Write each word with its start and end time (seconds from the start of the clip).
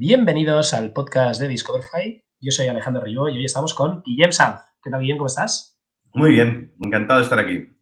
Bienvenidos 0.00 0.74
al 0.74 0.92
podcast 0.92 1.40
de 1.40 1.48
Discoverify. 1.48 2.24
Yo 2.38 2.52
soy 2.52 2.68
Alejandro 2.68 3.02
Ribó 3.02 3.28
y 3.28 3.38
hoy 3.38 3.44
estamos 3.44 3.74
con 3.74 4.00
Guillem 4.04 4.30
Sanz. 4.30 4.60
¿Qué 4.80 4.90
tal, 4.90 5.00
Guillem? 5.00 5.16
¿Cómo 5.16 5.26
estás? 5.26 5.76
Muy 6.14 6.30
bien, 6.30 6.72
encantado 6.80 7.18
de 7.18 7.24
estar 7.24 7.40
aquí. 7.40 7.76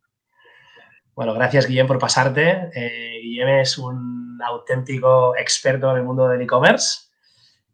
Bueno, 1.15 1.35
gracias, 1.35 1.67
Guillem, 1.67 1.87
por 1.87 1.99
pasarte. 1.99 2.71
Eh, 2.75 3.21
Guillem 3.23 3.61
es 3.61 3.77
un 3.77 4.39
auténtico 4.43 5.37
experto 5.37 5.91
en 5.91 5.99
el 5.99 6.05
mundo 6.05 6.27
del 6.27 6.41
e-commerce. 6.41 7.11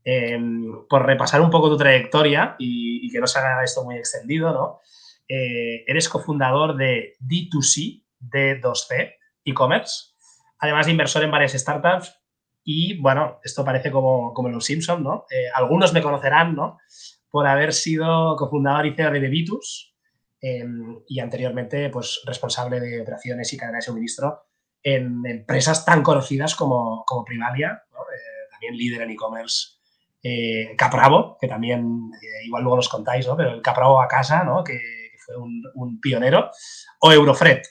Em, 0.02 0.88
por 0.88 1.06
repasar 1.06 1.40
un 1.40 1.50
poco 1.50 1.70
tu 1.70 1.77
trayectoria 1.77 2.56
y, 2.59 3.09
que 3.12 3.20
no 3.20 3.29
se 3.29 3.38
haga 3.38 3.62
esto 3.62 3.84
muy 3.84 3.95
extendido, 3.95 4.53
¿no? 4.53 4.81
Eh, 5.29 5.84
eres 5.86 6.09
cofundador 6.09 6.76
de 6.76 7.14
D2C, 7.20 8.03
D2C, 8.18 9.14
e-commerce, 9.45 10.14
además 10.59 10.86
de 10.86 10.93
inversor 10.93 11.22
en 11.22 11.31
varias 11.31 11.53
startups 11.53 12.21
y 12.64 12.98
bueno, 13.00 13.40
esto 13.43 13.64
parece 13.64 13.90
como, 13.90 14.32
como 14.32 14.48
los 14.48 14.64
Simpsons, 14.64 15.03
¿no? 15.03 15.26
Eh, 15.30 15.46
algunos 15.54 15.93
me 15.93 16.03
conocerán, 16.03 16.54
¿no? 16.54 16.79
Por 17.30 17.46
haber 17.46 17.72
sido 17.72 18.36
cofundador 18.36 18.86
y 18.86 18.94
CEO 18.94 19.11
de 19.11 19.20
Bebitus 19.20 19.94
em, 20.40 21.00
y 21.08 21.18
anteriormente, 21.20 21.89
pues, 21.90 22.22
responsable 22.25 22.79
de 22.79 23.00
operaciones 23.00 23.53
y 23.53 23.56
cadena 23.56 23.79
de 23.79 23.82
suministro 23.82 24.46
en 24.82 25.25
empresas 25.26 25.84
tan 25.84 26.03
conocidas 26.03 26.54
como, 26.54 27.04
como 27.06 27.25
Primalia, 27.25 27.82
eh, 27.93 28.50
también 28.50 28.76
líder 28.76 29.03
en 29.03 29.11
e-commerce. 29.11 29.79
Eh, 30.22 30.76
Capravo, 30.76 31.36
que 31.40 31.48
también, 31.48 32.12
igual 32.44 32.62
luego 32.62 32.77
los 32.77 32.89
contáis, 32.89 33.27
¿no? 33.27 33.36
Pero 33.36 33.50
el 33.50 33.62
Capravo 33.62 34.00
a 34.00 34.06
casa, 34.06 34.44
¿no? 34.44 34.62
Que, 34.62 34.78
fue 35.25 35.36
un, 35.36 35.62
un, 35.75 36.00
pionero. 36.00 36.50
O 37.00 37.12
Eurofret. 37.12 37.65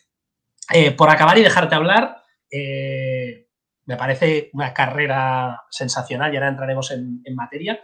por 0.98 1.10
acabar 1.10 1.38
y 1.38 1.44
dejarte 1.44 1.76
hablar, 1.76 2.16
me 3.92 3.98
parece 3.98 4.50
una 4.54 4.74
carrera 4.74 5.64
sensacional 5.70 6.34
y 6.34 6.38
ahora 6.38 6.48
entraremos 6.48 6.92
en, 6.92 7.22
materia, 7.36 7.84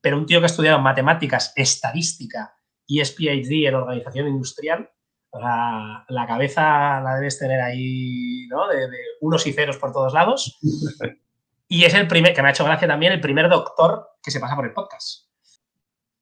pero 0.00 0.16
un 0.16 0.24
tío 0.24 0.40
que 0.40 0.46
ha 0.46 0.46
estudiado 0.46 0.78
matemáticas, 0.78 1.52
estadística 1.54 2.56
y 2.86 3.00
es 3.00 3.12
PhD 3.12 3.68
en 3.68 3.74
organización 3.74 4.28
industrial, 4.28 4.90
la, 5.32 6.24
cabeza 6.26 7.00
la 7.00 7.16
debes 7.16 7.38
tener 7.38 7.60
ahí, 7.60 8.46
¿no? 8.48 8.68
De, 8.68 8.88
unos 9.20 9.46
y 9.46 9.52
ceros 9.52 9.76
por 9.76 9.92
todos 9.92 10.14
lados. 10.14 10.58
Y 11.68 11.84
es 11.84 11.94
el 11.94 12.06
primer, 12.06 12.32
que 12.34 12.40
me 12.40 12.48
ha 12.48 12.52
hecho 12.52 12.64
gracia 12.64 12.88
también, 12.88 13.12
el 13.12 13.20
primer 13.20 13.48
doctor 13.48 14.08
que 14.22 14.30
se 14.30 14.40
pasa 14.40 14.56
por 14.56 14.64
el 14.64 14.72
podcast. 14.72 15.28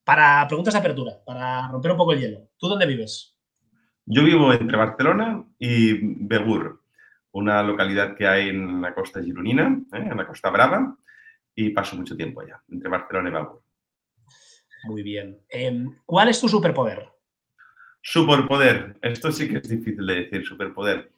Para 0.02 0.46
preguntas 0.48 0.74
de 0.74 0.80
apertura, 0.80 1.12
para 1.24 1.68
romper 1.68 1.92
un 1.92 1.96
poco 1.96 2.12
el 2.12 2.20
hielo, 2.20 2.50
¿tú 2.58 2.68
dónde 2.68 2.86
vives? 2.86 3.38
Yo 4.04 4.24
vivo 4.24 4.52
entre 4.52 4.76
Barcelona 4.76 5.44
y 5.58 6.26
Begur, 6.26 6.81
una 7.32 7.62
localidad 7.62 8.14
que 8.14 8.26
hay 8.26 8.50
en 8.50 8.80
la 8.80 8.94
costa 8.94 9.22
gironina, 9.22 9.80
¿eh? 9.92 10.08
en 10.10 10.16
la 10.16 10.26
costa 10.26 10.50
brava, 10.50 10.96
y 11.54 11.70
paso 11.70 11.96
mucho 11.96 12.16
tiempo 12.16 12.40
allá, 12.40 12.62
entre 12.70 12.88
Barcelona 12.88 13.28
y 13.28 13.32
Babur. 13.32 13.62
Muy 14.84 15.02
bien. 15.02 15.38
Em, 15.48 15.94
¿Cuál 16.04 16.28
es 16.28 16.40
tu 16.40 16.48
superpoder? 16.48 17.08
Superpoder. 18.00 18.96
Esto 19.00 19.30
sí 19.30 19.48
que 19.48 19.58
es 19.58 19.68
difícil 19.68 20.06
de 20.06 20.14
decir, 20.14 20.44
superpoder. 20.44 21.12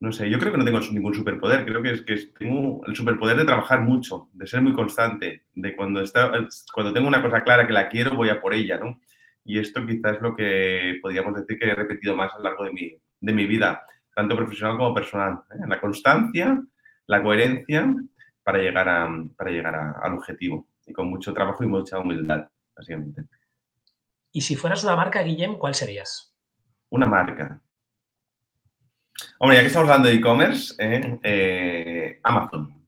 No 0.00 0.12
sé, 0.12 0.30
yo 0.30 0.38
creo 0.38 0.52
que 0.52 0.58
no 0.58 0.64
tengo 0.64 0.80
ningún 0.80 1.14
superpoder. 1.14 1.66
Creo 1.66 1.82
que 1.82 1.92
es 1.92 2.02
que 2.02 2.16
tengo 2.38 2.80
el 2.86 2.96
superpoder 2.96 3.36
de 3.36 3.44
trabajar 3.44 3.82
mucho, 3.82 4.30
de 4.32 4.46
ser 4.46 4.62
muy 4.62 4.72
constante, 4.72 5.44
de 5.54 5.76
cuando, 5.76 6.00
está, 6.00 6.32
cuando 6.72 6.92
tengo 6.92 7.06
una 7.06 7.22
cosa 7.22 7.42
clara 7.42 7.66
que 7.66 7.74
la 7.74 7.88
quiero, 7.88 8.16
voy 8.16 8.30
a 8.30 8.40
por 8.40 8.54
ella, 8.54 8.78
¿no? 8.78 8.98
Y 9.44 9.58
esto 9.58 9.84
quizás 9.86 10.16
es 10.16 10.22
lo 10.22 10.34
que 10.34 10.98
podríamos 11.02 11.34
decir 11.34 11.58
que 11.58 11.68
he 11.68 11.74
repetido 11.74 12.16
más 12.16 12.32
a 12.32 12.38
lo 12.38 12.44
largo 12.44 12.64
de 12.64 12.72
mi, 12.72 12.96
de 13.20 13.32
mi 13.32 13.46
vida 13.46 13.84
tanto 14.14 14.36
profesional 14.36 14.76
como 14.76 14.94
personal. 14.94 15.40
¿eh? 15.50 15.66
La 15.66 15.80
constancia, 15.80 16.62
la 17.06 17.22
coherencia 17.22 17.94
para 18.42 18.58
llegar, 18.58 18.88
a, 18.88 19.08
para 19.36 19.50
llegar 19.50 19.74
al 19.74 20.14
objetivo 20.14 20.68
y 20.86 20.92
con 20.92 21.08
mucho 21.08 21.32
trabajo 21.32 21.64
y 21.64 21.68
mucha 21.68 21.98
humildad, 21.98 22.48
básicamente. 22.76 23.24
Y 24.32 24.40
si 24.42 24.56
fueras 24.56 24.84
una 24.84 24.96
marca, 24.96 25.22
Guillem, 25.22 25.56
¿cuál 25.56 25.74
serías? 25.74 26.34
Una 26.90 27.06
marca. 27.06 27.60
Hombre, 29.38 29.56
ya 29.56 29.62
que 29.62 29.66
estamos 29.68 29.88
hablando 29.88 30.08
de 30.08 30.14
e-commerce, 30.14 30.74
¿eh? 30.78 31.18
Eh, 31.22 32.20
Amazon. 32.22 32.86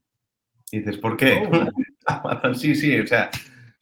Y 0.71 0.79
dices, 0.79 0.99
¿por 0.99 1.17
qué? 1.17 1.49
Oh. 1.51 1.67
Amazon, 2.07 2.55
sí, 2.55 2.75
sí, 2.75 2.99
o 2.99 3.07
sea, 3.07 3.31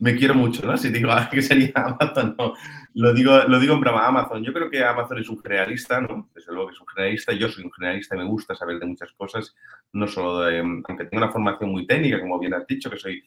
me 0.01 0.17
quiero 0.17 0.35
mucho, 0.35 0.67
¿no? 0.67 0.77
Si 0.77 0.89
digo 0.89 1.11
que 1.31 1.43
sería 1.43 1.73
Amazon, 1.75 2.35
no. 2.39 2.55
Lo 2.95 3.13
digo, 3.13 3.39
lo 3.47 3.61
digo 3.61 3.75
en 3.75 3.81
broma, 3.81 4.07
Amazon. 4.07 4.43
Yo 4.43 4.53
creo 4.53 4.69
que 4.69 4.83
Amazon 4.83 5.19
es 5.19 5.29
un 5.29 5.41
generalista, 5.41 6.01
¿no? 6.01 6.29
Desde 6.35 6.53
luego 6.53 6.69
que 6.69 6.75
es 6.75 6.81
un 6.81 6.87
generalista. 6.89 7.33
Yo 7.35 7.49
soy 7.49 7.65
un 7.65 7.73
generalista 7.73 8.17
y 8.17 8.19
me 8.19 8.25
gusta 8.25 8.55
saber 8.55 8.79
de 8.79 8.87
muchas 8.87 9.13
cosas, 9.13 9.55
no 9.93 10.09
solo 10.09 10.41
de, 10.41 10.59
aunque 10.59 11.05
tengo 11.05 11.23
una 11.23 11.31
formación 11.31 11.71
muy 11.71 11.87
técnica, 11.87 12.19
como 12.19 12.39
bien 12.39 12.55
has 12.55 12.67
dicho, 12.67 12.91
que 12.91 12.97
soy, 12.97 13.23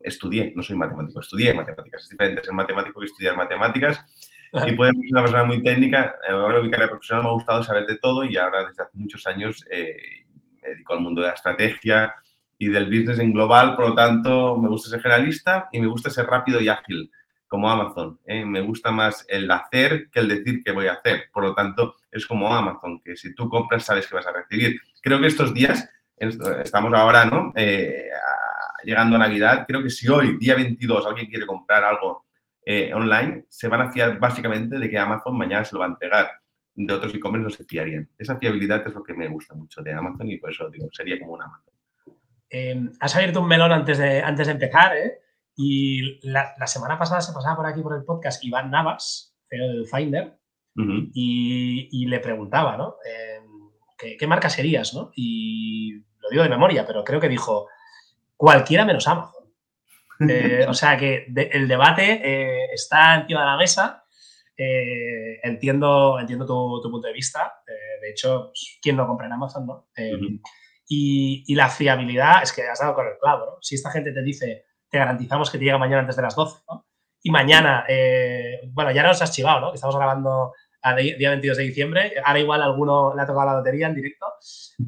estudié, 0.00 0.52
no 0.54 0.62
soy 0.62 0.76
matemático, 0.76 1.20
estudié 1.20 1.54
matemáticas. 1.54 2.02
Es 2.04 2.10
diferente 2.10 2.44
ser 2.44 2.52
matemático 2.52 3.00
que 3.00 3.06
estudiar 3.06 3.36
matemáticas. 3.36 4.04
Y 4.66 4.72
puede 4.72 4.92
ser 4.92 5.02
una 5.10 5.22
persona 5.22 5.44
muy 5.44 5.62
técnica. 5.62 6.14
Ahora 6.28 6.60
mi 6.60 6.70
carrera 6.70 6.90
profesional 6.90 7.24
me 7.24 7.30
ha 7.30 7.32
gustado 7.32 7.62
saber 7.62 7.86
de 7.86 7.96
todo 7.96 8.24
y 8.24 8.36
ahora 8.36 8.66
desde 8.66 8.82
hace 8.82 8.96
muchos 8.98 9.26
años 9.26 9.64
eh, 9.70 10.26
me 10.62 10.68
dedico 10.68 10.92
al 10.92 11.00
mundo 11.00 11.22
de 11.22 11.28
la 11.28 11.34
estrategia, 11.34 12.14
y 12.58 12.68
del 12.68 12.86
business 12.86 13.20
en 13.20 13.32
global, 13.32 13.76
por 13.76 13.90
lo 13.90 13.94
tanto, 13.94 14.56
me 14.56 14.68
gusta 14.68 14.90
ser 14.90 15.00
generalista 15.00 15.68
y 15.72 15.80
me 15.80 15.86
gusta 15.86 16.10
ser 16.10 16.26
rápido 16.26 16.60
y 16.60 16.68
ágil, 16.68 17.10
como 17.46 17.70
Amazon. 17.70 18.18
¿eh? 18.26 18.44
Me 18.44 18.60
gusta 18.60 18.90
más 18.90 19.24
el 19.28 19.50
hacer 19.50 20.10
que 20.10 20.20
el 20.20 20.28
decir 20.28 20.62
que 20.64 20.72
voy 20.72 20.88
a 20.88 20.94
hacer. 20.94 21.30
Por 21.32 21.44
lo 21.44 21.54
tanto, 21.54 21.96
es 22.10 22.26
como 22.26 22.52
Amazon, 22.52 23.00
que 23.00 23.16
si 23.16 23.34
tú 23.34 23.48
compras 23.48 23.84
sabes 23.84 24.06
que 24.06 24.16
vas 24.16 24.26
a 24.26 24.32
recibir. 24.32 24.80
Creo 25.00 25.20
que 25.20 25.28
estos 25.28 25.54
días, 25.54 25.88
estamos 26.16 26.92
ahora, 26.94 27.24
¿no? 27.24 27.52
Eh, 27.54 28.08
llegando 28.82 29.16
a 29.16 29.20
Navidad, 29.20 29.64
creo 29.66 29.82
que 29.82 29.90
si 29.90 30.08
hoy, 30.08 30.36
día 30.38 30.56
22, 30.56 31.06
alguien 31.06 31.26
quiere 31.28 31.46
comprar 31.46 31.84
algo 31.84 32.26
eh, 32.64 32.92
online, 32.92 33.46
se 33.48 33.68
van 33.68 33.82
a 33.82 33.92
fiar 33.92 34.18
básicamente 34.18 34.78
de 34.78 34.90
que 34.90 34.98
Amazon 34.98 35.38
mañana 35.38 35.64
se 35.64 35.74
lo 35.74 35.80
va 35.80 35.86
a 35.86 35.90
entregar. 35.90 36.30
De 36.74 36.92
otros 36.92 37.14
e-commerce 37.14 37.44
no 37.44 37.50
se 37.50 37.64
fiarían. 37.64 38.08
Esa 38.18 38.36
fiabilidad 38.36 38.86
es 38.86 38.94
lo 38.94 39.02
que 39.02 39.14
me 39.14 39.26
gusta 39.28 39.54
mucho 39.54 39.80
de 39.82 39.92
Amazon 39.92 40.28
y 40.30 40.38
por 40.38 40.50
eso 40.50 40.68
digo, 40.70 40.88
sería 40.92 41.18
como 41.18 41.32
un 41.32 41.42
Amazon. 41.42 41.77
Em, 42.50 42.92
has 43.00 43.14
abierto 43.14 43.40
un 43.40 43.48
melón 43.48 43.72
antes 43.72 43.98
de, 43.98 44.22
antes 44.22 44.46
de 44.46 44.52
empezar, 44.54 44.96
¿eh? 44.96 45.20
Y 45.56 46.26
la, 46.28 46.54
semana 46.66 46.98
pasada 46.98 47.20
se 47.20 47.32
pasaba 47.32 47.56
por 47.56 47.66
aquí 47.66 47.82
por 47.82 47.96
el 47.96 48.04
podcast 48.04 48.42
Iván 48.44 48.70
Navas, 48.70 49.36
CEO 49.48 49.68
del 49.68 49.86
Finder, 49.86 50.38
y, 51.12 52.06
le 52.06 52.20
preguntaba, 52.20 52.76
¿no? 52.76 52.96
Em, 53.04 54.16
¿qué, 54.16 54.26
marca 54.28 54.48
serías, 54.48 54.94
no? 54.94 55.10
Y 55.16 55.94
lo 56.20 56.30
digo 56.30 56.44
de 56.44 56.48
memoria, 56.48 56.86
pero 56.86 57.02
creo 57.02 57.18
que 57.20 57.28
dijo 57.28 57.66
cualquiera 58.36 58.84
menos 58.84 59.06
Amazon. 59.08 59.34
Eh, 60.28 60.66
o 60.66 60.74
sea 60.74 60.96
que 60.96 61.26
el 61.28 61.68
debate 61.68 62.20
eh, 62.24 62.72
está 62.72 63.14
encima 63.20 63.38
de 63.38 63.46
la 63.46 63.56
mesa. 63.56 64.04
entiendo 64.56 66.18
entiendo 66.18 66.44
tu, 66.44 66.90
punto 66.90 67.06
de 67.06 67.12
vista. 67.12 67.62
de 68.00 68.10
hecho, 68.10 68.46
pues, 68.46 68.80
¿quién 68.82 68.96
no 68.96 69.06
compra 69.06 69.26
en 69.26 69.34
Amazon, 69.34 69.64
no? 69.64 69.88
Em, 69.94 70.40
y, 70.88 71.54
la 71.54 71.68
fiabilidad 71.68 72.42
es 72.42 72.52
que 72.52 72.66
has 72.66 72.80
dado 72.80 72.94
con 72.94 73.06
el 73.06 73.18
clavo, 73.20 73.44
¿no? 73.44 73.52
Si 73.60 73.74
esta 73.74 73.90
gente 73.90 74.12
te 74.12 74.22
dice, 74.22 74.64
te 74.88 74.98
garantizamos 74.98 75.50
que 75.50 75.58
te 75.58 75.64
llega 75.64 75.76
mañana 75.76 76.00
antes 76.00 76.16
de 76.16 76.22
las 76.22 76.34
12, 76.34 76.62
¿no? 76.68 76.86
Y 77.22 77.30
mañana, 77.30 77.84
eh, 77.88 78.60
bueno, 78.72 78.90
ya 78.92 79.02
nos 79.02 79.20
has 79.20 79.32
chivado, 79.32 79.60
¿no? 79.60 79.74
Estamos 79.74 79.96
grabando 79.96 80.52
a 80.82 80.94
día 80.94 81.30
22 81.30 81.58
de 81.58 81.64
diciembre. 81.64 82.14
Ahora 82.24 82.40
igual 82.40 82.62
a 82.62 82.66
alguno 82.66 83.14
le 83.14 83.22
ha 83.22 83.26
tocado 83.26 83.46
la 83.46 83.58
lotería 83.58 83.88
en 83.88 83.94
directo, 83.94 84.26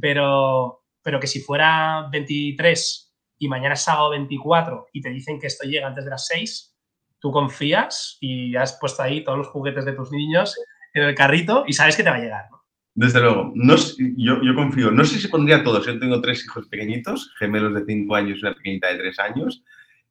pero, 0.01 0.85
pero 1.03 1.21
que 1.21 1.27
si 1.27 1.41
fuera 1.41 2.09
23 2.11 3.15
y 3.39 3.49
mañana 3.49 3.75
es 3.75 3.83
sábado 3.83 4.11
24 4.11 4.89
y 4.93 5.03
te 5.03 5.11
dicen 5.11 5.39
que 5.39 5.49
esto 5.49 5.67
llega 5.67 5.87
antes 5.87 6.05
de 6.05 6.11
las 6.11 6.27
6, 6.27 6.77
tú 7.19 7.31
confías 7.33 8.17
y 8.21 8.57
has 8.57 8.79
puesto 8.79 9.03
ahí 9.03 9.25
todos 9.25 9.39
los 9.39 9.49
juguetes 9.49 9.85
de 9.85 9.93
tus 9.93 10.13
niños 10.13 10.57
en 10.95 11.03
el 11.03 11.15
carrito 11.15 11.65
y 11.67 11.73
sabes 11.73 11.97
que 11.97 12.03
te 12.03 12.11
va 12.11 12.17
a 12.17 12.21
llegar, 12.21 12.49
¿no? 12.51 12.60
Desde 12.95 13.21
luego, 13.21 13.53
no, 13.55 13.77
yo, 14.17 14.43
yo, 14.43 14.55
confío. 14.55 14.91
No 14.91 15.05
sé 15.05 15.19
si 15.19 15.29
pondría 15.29 15.63
todos. 15.63 15.87
Yo 15.87 15.99
tengo 15.99 16.21
tres 16.21 16.45
hijos 16.45 16.67
pequeñitos, 16.69 17.33
gemelos 17.39 17.75
de 17.75 17.85
5 17.85 18.15
años 18.15 18.39
y 18.39 18.41
una 18.43 18.55
pequeñita 18.55 18.89
de 18.89 18.99
3 18.99 19.19
años. 19.21 19.63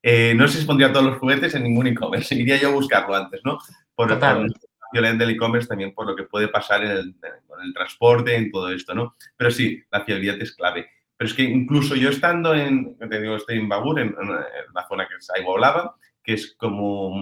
Eh, 0.01 0.33
no 0.35 0.47
sé 0.47 0.59
si 0.59 0.65
pondría 0.65 0.93
todos 0.93 1.05
los 1.05 1.17
juguetes 1.17 1.53
en 1.55 1.63
ningún 1.63 1.87
e-commerce. 1.87 2.33
Iría 2.35 2.57
yo 2.57 2.69
a 2.69 2.73
buscarlo 2.73 3.15
antes, 3.15 3.41
¿no? 3.43 3.59
Por, 3.95 4.09
la 4.09 4.47
violencia 4.93 5.25
del 5.25 5.35
e-commerce 5.35 5.67
también 5.67 5.93
por 5.93 6.07
lo 6.07 6.15
que 6.15 6.23
puede 6.23 6.47
pasar 6.47 6.83
en 6.83 6.91
el, 6.91 7.15
con 7.47 7.61
el 7.61 7.73
transporte, 7.73 8.35
en 8.35 8.49
todo 8.49 8.71
esto, 8.71 8.95
¿no? 8.95 9.15
Pero 9.35 9.51
sí, 9.51 9.83
la 9.91 10.05
fiabilidad 10.05 10.41
es 10.41 10.55
clave. 10.55 10.89
Pero 11.17 11.27
es 11.27 11.35
que 11.35 11.43
incluso 11.43 11.95
yo 11.95 12.09
estando 12.09 12.55
en, 12.55 12.97
te 12.97 13.21
digo, 13.21 13.35
estoy 13.35 13.57
en 13.57 13.67
Babur, 13.67 13.99
en, 13.99 14.15
la 14.73 14.87
zona 14.87 15.05
que 15.05 15.15
es 15.15 15.29
Aiboblava, 15.29 15.95
que 16.23 16.33
es 16.33 16.55
como 16.57 17.13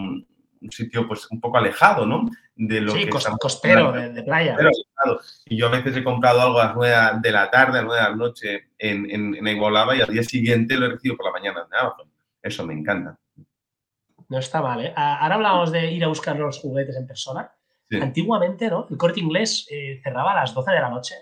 un 0.61 0.71
sitio 0.71 1.07
pues 1.07 1.29
un 1.31 1.39
poco 1.39 1.57
alejado, 1.57 2.05
¿no? 2.05 2.25
De 2.55 2.81
lo 2.81 2.93
sí, 2.93 3.07
costero, 3.39 3.91
de, 3.91 4.23
playa. 4.23 4.57
Y 5.45 5.57
yo 5.57 5.67
a 5.67 5.71
veces 5.71 5.95
he 5.97 6.03
comprado 6.03 6.41
algo 6.41 6.59
a 6.59 6.65
las 6.65 6.75
9 6.75 7.19
de 7.21 7.31
la 7.31 7.49
tarde, 7.51 7.79
a 7.79 7.81
las 7.81 7.85
9 7.85 8.01
de 8.01 8.09
la 8.09 8.15
noche 8.15 8.69
en, 8.77 9.09
en, 9.09 9.35
en 9.35 9.57
y 9.57 10.01
al 10.01 10.13
día 10.13 10.23
siguiente 10.23 10.75
lo 10.75 10.87
he 10.87 10.89
recibido 10.89 11.17
por 11.17 11.27
la 11.27 11.33
mañana 11.33 11.67
Eso 12.41 12.65
me 12.65 12.73
encanta. 12.73 13.17
No 14.29 14.39
está 14.39 14.61
mal, 14.61 14.85
¿eh? 14.85 14.93
Ahora 14.95 15.35
hablábamos 15.35 15.71
de 15.71 15.91
ir 15.91 16.03
a 16.03 16.07
buscar 16.07 16.37
los 16.37 16.59
juguetes 16.59 16.95
en 16.95 17.07
persona. 17.07 17.51
Antiguamente, 18.01 18.69
¿no? 18.69 18.85
El 18.89 18.97
corte 18.97 19.21
inglés 19.21 19.65
eh, 19.71 20.01
cerraba 20.03 20.33
a 20.33 20.41
las 20.41 20.53
12 20.53 20.71
de 20.71 20.79
la 20.81 20.89
noche 20.89 21.15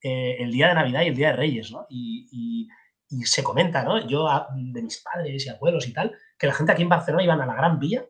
eh, 0.00 0.36
el 0.38 0.52
día 0.52 0.68
de 0.68 0.74
Navidad 0.74 1.02
y 1.02 1.08
el 1.08 1.16
día 1.16 1.28
de 1.28 1.36
Reyes, 1.36 1.72
¿no? 1.72 1.86
Y, 1.88 2.68
y 3.08 3.24
se 3.24 3.42
comenta, 3.42 3.82
¿no? 3.82 4.06
Yo 4.06 4.28
de 4.54 4.82
mis 4.82 4.98
padres 4.98 5.46
y 5.46 5.48
abuelos 5.48 5.86
y 5.86 5.92
tal, 5.92 6.16
que 6.38 6.46
la 6.46 6.54
gente 6.54 6.72
aquí 6.72 6.82
en 6.82 6.88
Barcelona 6.88 7.24
iban 7.24 7.40
a 7.40 7.46
la 7.46 7.54
Gran 7.54 7.78
Vía 7.78 8.04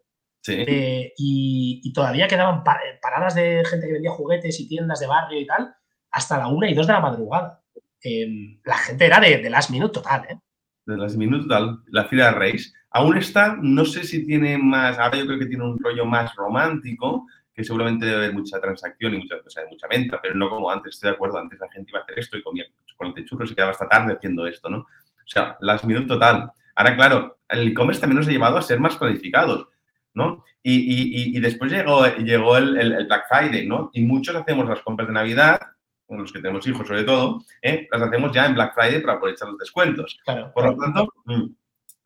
eh, 0.48 1.12
y, 1.16 1.92
todavía 1.92 2.28
quedaban 2.28 2.62
paradas 2.62 3.34
de 3.34 3.64
gente 3.64 3.86
que 3.86 3.92
vendía 3.94 4.10
juguetes 4.10 4.60
y 4.60 4.68
tiendas 4.68 5.00
de 5.00 5.06
barrio 5.06 5.40
y 5.40 5.46
tal 5.46 5.74
hasta 6.16 6.38
la 6.38 6.48
una 6.48 6.68
y 6.70 6.74
dos 6.74 6.86
de 6.86 6.94
la 6.94 7.00
madrugada. 7.00 7.62
Em, 8.02 8.58
la 8.64 8.78
gente 8.78 9.04
era 9.04 9.20
de, 9.20 9.50
last 9.50 9.70
minute 9.70 9.92
total, 9.92 10.24
¿eh? 10.30 10.38
De 10.86 10.96
last 10.96 11.16
minute 11.16 11.42
total, 11.42 11.82
la 11.88 12.04
fila 12.04 12.26
de 12.26 12.30
Reis. 12.32 12.74
Aún 12.90 13.18
está, 13.18 13.56
no 13.60 13.84
sé 13.84 14.04
si 14.04 14.24
tiene 14.24 14.56
más, 14.56 14.98
ahora 14.98 15.18
yo 15.18 15.26
creo 15.26 15.38
que 15.38 15.46
tiene 15.46 15.64
un 15.64 15.78
rollo 15.78 16.06
más 16.06 16.34
romántico, 16.34 17.26
que 17.52 17.64
seguramente 17.64 18.06
debe 18.06 18.18
haber 18.18 18.32
mucha 18.32 18.58
transacción 18.60 19.14
y 19.14 19.18
mucha, 19.18 19.36
mucha 19.70 19.88
venta, 19.88 20.18
pero 20.22 20.34
no 20.34 20.48
como 20.48 20.70
antes, 20.70 20.94
estoy 20.94 21.10
de 21.10 21.16
acuerdo, 21.16 21.38
antes 21.38 21.58
la 21.60 21.70
gente 21.70 21.90
iba 21.90 22.00
a 22.00 22.02
hacer 22.02 22.18
esto 22.18 22.38
y 22.38 22.42
comía 22.42 22.64
chocolate 22.86 23.24
churros 23.24 23.50
y 23.50 23.54
quedaba 23.54 23.72
hasta 23.72 23.88
tarde 23.88 24.14
haciendo 24.14 24.46
esto, 24.46 24.70
¿no? 24.70 24.78
O 24.78 25.28
sea, 25.28 25.58
last 25.60 25.84
minute 25.84 26.06
total. 26.06 26.50
Ahora, 26.74 26.96
claro, 26.96 27.38
el 27.48 27.68
e-commerce 27.68 28.00
también 28.00 28.18
nos 28.18 28.28
ha 28.28 28.30
llevado 28.30 28.56
a 28.56 28.62
ser 28.62 28.80
más 28.80 28.96
planificados, 28.96 29.68
¿no? 30.16 30.44
Y, 30.62 31.38
después 31.38 31.70
llegó, 31.70 32.04
llegó 32.16 32.56
el, 32.56 32.76
el, 32.76 33.06
Black 33.06 33.26
Friday, 33.28 33.68
¿no? 33.68 33.90
Y 33.92 34.02
muchos 34.02 34.34
hacemos 34.34 34.68
las 34.68 34.80
compras 34.80 35.06
de 35.06 35.14
Navidad 35.14 35.60
los 36.08 36.32
que 36.32 36.40
tenemos 36.40 36.66
hijos 36.66 36.86
sobre 36.86 37.04
todo, 37.04 37.42
¿eh? 37.62 37.88
las 37.90 38.02
hacemos 38.02 38.32
ya 38.32 38.46
en 38.46 38.54
Black 38.54 38.74
Friday 38.74 39.00
para 39.00 39.14
aprovechar 39.14 39.48
los 39.48 39.58
descuentos. 39.58 40.18
Por 40.54 40.64
lo 40.64 40.76
tanto, 40.76 41.12
mm, 41.24 41.44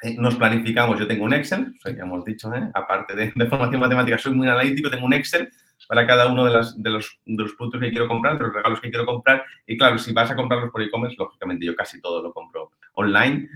eh, 0.02 0.16
nos 0.18 0.36
planificamos. 0.36 0.98
Yo 0.98 1.06
tengo 1.06 1.24
un 1.24 1.34
Excel, 1.34 1.74
ya 1.84 2.02
hemos 2.02 2.24
dicho, 2.24 2.52
¿eh? 2.54 2.70
aparte 2.74 3.14
de, 3.14 3.46
formación 3.46 3.80
matemática, 3.80 4.18
soy 4.18 4.34
muy 4.34 4.48
analítico, 4.48 4.90
tengo 4.90 5.06
un 5.06 5.12
Excel 5.12 5.50
para 5.88 6.06
cada 6.06 6.28
uno 6.28 6.44
de, 6.44 6.52
las, 6.52 6.80
de, 6.80 6.90
los, 6.90 7.18
de, 7.24 7.42
los, 7.42 7.54
productos 7.54 7.80
que 7.80 7.90
quiero 7.90 8.06
comprar, 8.06 8.38
de 8.38 8.44
los 8.44 8.54
regalos 8.54 8.80
que 8.80 8.90
quiero 8.90 9.06
comprar. 9.06 9.44
Y 9.66 9.76
claro, 9.76 9.98
si 9.98 10.12
vas 10.12 10.30
a 10.30 10.36
comprarlos 10.36 10.70
por 10.70 10.82
e-commerce, 10.82 11.16
lógicamente 11.18 11.66
yo 11.66 11.74
casi 11.74 12.00
todo 12.00 12.22
lo 12.22 12.32
compro 12.32 12.70
online, 12.94 13.48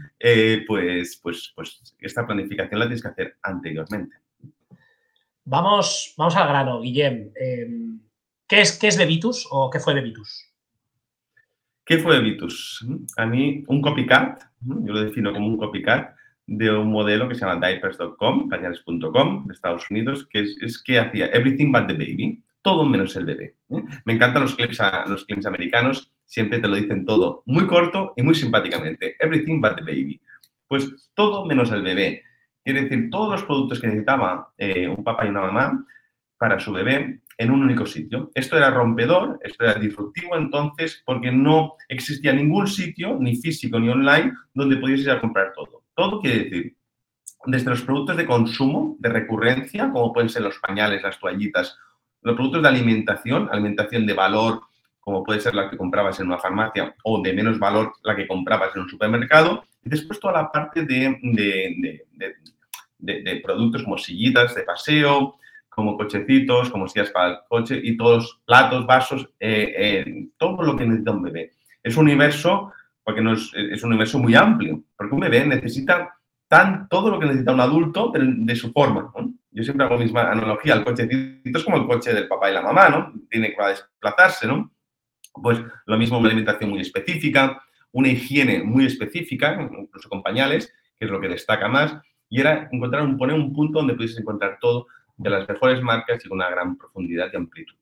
pues, 0.67 1.21
pues, 1.23 1.53
pues 1.55 1.97
esta 2.01 2.27
planificación 2.27 2.81
la 2.81 2.87
tienes 2.87 3.03
que 3.03 3.09
hacer 3.09 3.37
anteriormente. 3.43 4.17
Vamos, 5.45 6.15
vamos 6.17 6.37
al 6.37 6.49
grano, 6.49 6.81
Guillem. 6.81 7.31
Em, 7.37 8.01
¿Qué 8.47 8.61
es, 8.61 8.79
qué 8.79 8.89
es 8.89 8.99
Levitus 8.99 9.47
o 9.51 9.71
qué 9.71 9.79
fue 9.79 9.95
Levitus? 9.95 10.55
¿Qué 11.85 11.99
fue 11.99 12.17
Levitus? 12.17 12.87
A 13.17 13.27
mí, 13.27 13.63
un 13.69 13.83
copycat, 13.83 14.43
yo 14.61 14.93
lo 14.93 15.05
defino 15.05 15.33
como 15.33 15.47
un 15.49 15.59
copycat 15.59 16.15
de 16.47 16.71
un 16.71 16.91
modelo 16.91 17.29
que 17.29 17.35
se 17.35 17.45
llama 17.45 17.67
diapers.com, 17.67 18.49
pañales.com, 18.49 19.47
de 19.47 19.53
Estados 19.53 19.91
Unidos, 19.91 20.27
que 20.31 20.41
es, 20.41 20.83
que 20.83 20.99
hacía 20.99 21.27
everything 21.27 21.73
but 21.73 21.87
the 21.87 21.95
baby, 21.95 22.43
todo 22.63 22.85
menos 22.85 23.17
el 23.17 23.27
bebé. 23.27 23.57
¿eh? 23.71 23.83
Me 24.05 24.15
encantan 24.15 24.43
los 24.43 24.55
clips, 24.55 24.79
los 25.07 25.25
clips 25.25 25.47
americanos, 25.47 26.11
siempre 26.25 26.59
te 26.59 26.69
lo 26.69 26.77
dicen 26.77 27.05
todo 27.05 27.43
muy 27.47 27.67
corto 27.67 28.13
y 28.17 28.23
muy 28.23 28.35
simpáticamente, 28.35 29.17
everything 29.21 29.61
but 29.61 29.77
the 29.77 29.83
baby. 29.83 30.21
Pues 30.69 31.11
todo 31.15 31.45
menos 31.45 31.71
el 31.71 31.83
bebé. 31.83 32.23
Quiere 32.65 32.83
decir, 32.85 33.11
todos 33.11 33.31
los 33.33 33.45
productos 33.45 33.81
que 33.81 33.89
necesitaba 33.89 34.53
eh, 34.57 34.89
un 34.89 35.05
papá 35.05 35.27
y 35.27 35.29
una 35.29 35.43
mamá 35.43 35.87
para 36.39 36.59
su 36.59 36.73
bebé 36.73 37.21
en 37.37 37.51
un 37.51 37.63
único 37.63 37.85
sitio. 37.87 38.31
Esto 38.35 38.57
era 38.57 38.71
rompedor, 38.71 39.39
esto 39.43 39.65
era 39.65 39.75
disruptivo 39.75 40.37
entonces 40.37 41.03
porque 41.05 41.31
no 41.31 41.75
existía 41.89 42.33
ningún 42.33 42.67
sitio, 42.67 43.17
ni 43.21 43.37
físico 43.37 43.79
ni 43.79 43.89
online, 43.89 44.33
donde 44.55 44.77
pudiese 44.77 45.05
ir 45.05 45.11
a 45.11 45.21
comprar 45.21 45.53
todo. 45.53 45.85
Todo 45.95 46.21
quiere 46.21 46.45
decir, 46.45 46.77
desde 47.47 47.71
los 47.71 47.83
productos 47.83 48.17
de 48.17 48.27
consumo, 48.27 48.97
de 48.99 49.09
recurrencia, 49.11 49.91
como 49.91 50.13
pueden 50.13 50.31
ser 50.31 50.43
los 50.43 50.59
pañales, 50.59 51.03
las 51.03 51.19
toallitas, 51.19 51.77
los 52.23 52.35
productos 52.35 52.63
de 52.63 52.69
alimentación, 52.69 53.49
alimentación 53.53 54.07
de 54.07 54.15
valor, 54.15 54.63
como 55.01 55.23
puede 55.23 55.41
ser 55.41 55.55
la 55.55 55.69
que 55.69 55.77
comprabas 55.77 56.19
en 56.21 56.29
una 56.29 56.39
farmacia, 56.39 56.95
o 57.05 57.21
de 57.21 57.35
menos 57.35 57.59
valor 57.59 57.93
la 58.03 58.17
que 58.17 58.27
comprabas 58.27 58.75
en 58.75 58.83
un 58.83 58.89
supermercado, 58.89 59.65
y 59.85 59.91
después 59.91 60.19
toda 60.19 60.43
la 60.43 60.51
parte 60.51 60.87
de 60.87 61.19
productos 63.43 63.83
como 63.83 63.99
sillitas 63.99 64.55
de 64.55 64.63
paseo, 64.63 65.37
como 65.75 65.97
cochecitos, 65.97 66.71
como 66.71 66.87
sillas 66.87 67.11
para 67.11 67.31
el 67.31 67.39
coche 67.49 67.81
y 67.83 67.97
todos 67.97 68.41
platos, 68.47 68.87
vasos, 68.87 69.29
eh, 69.41 69.75
eh, 69.77 70.29
todo 70.39 70.63
lo 70.63 70.77
que 70.77 70.87
necesita 70.87 71.11
un 71.11 71.23
bebé. 71.23 71.53
Es 71.83 71.97
un 71.97 72.05
universo, 72.05 72.73
porque 73.03 73.21
es, 73.21 73.83
un 73.83 73.91
universo 73.91 74.19
muy 74.19 74.35
amplio, 74.35 74.83
porque 74.97 75.15
un 75.15 75.21
bebé 75.21 75.45
necesita 75.45 76.15
tan, 76.49 76.89
todo 76.89 77.11
lo 77.11 77.19
que 77.19 77.27
necesita 77.27 77.53
un 77.53 77.61
adulto, 77.61 78.13
de 78.15 78.57
su 78.57 78.73
forma. 78.73 79.13
Yo 79.51 79.65
siempre 79.65 79.85
hago 79.85 79.97
la 79.97 80.03
misma 80.03 80.31
analogía, 80.31 80.75
el 80.75 80.85
cochecito 80.85 81.59
es 81.59 81.65
como 81.65 81.79
el 81.79 81.87
coche 81.87 82.15
del 82.15 82.29
papá 82.29 82.51
y 82.51 82.55
la 82.55 82.63
mamá, 82.63 82.89
¿no? 82.89 83.13
Tiene 83.29 83.55
que 83.55 83.63
desplazarse, 83.63 84.47
¿no? 84.47 84.73
Pues 85.33 85.61
lo 85.87 85.99
mismo 85.99 86.19
una 86.19 86.29
alimentación 86.29 86.71
muy 86.71 86.81
específica, 86.81 87.61
una 87.91 88.09
higiene 88.09 88.63
muy 88.63 88.87
específica, 88.87 89.59
incluso 89.61 90.09
con 90.09 90.23
pañales, 90.23 90.73
que 90.97 91.07
es 91.07 91.11
lo 91.11 91.21
que 91.21 91.29
destaca 91.29 91.69
más, 91.69 91.97
y 92.29 92.41
era 92.41 92.69
encontrar 92.73 93.03
un, 93.03 93.17
poner 93.17 93.37
un 93.37 93.53
punto 93.53 93.79
donde 93.79 93.95
pudiese 93.95 94.21
encontrar 94.21 94.59
todo 94.61 94.87
de 95.17 95.31
las 95.31 95.49
mejores 95.49 95.81
marcas 95.83 96.25
y 96.25 96.29
con 96.29 96.39
una 96.39 96.51
gran 96.51 96.77
profundidad 96.77 97.29
y 97.33 97.37
amplitud. 97.37 97.77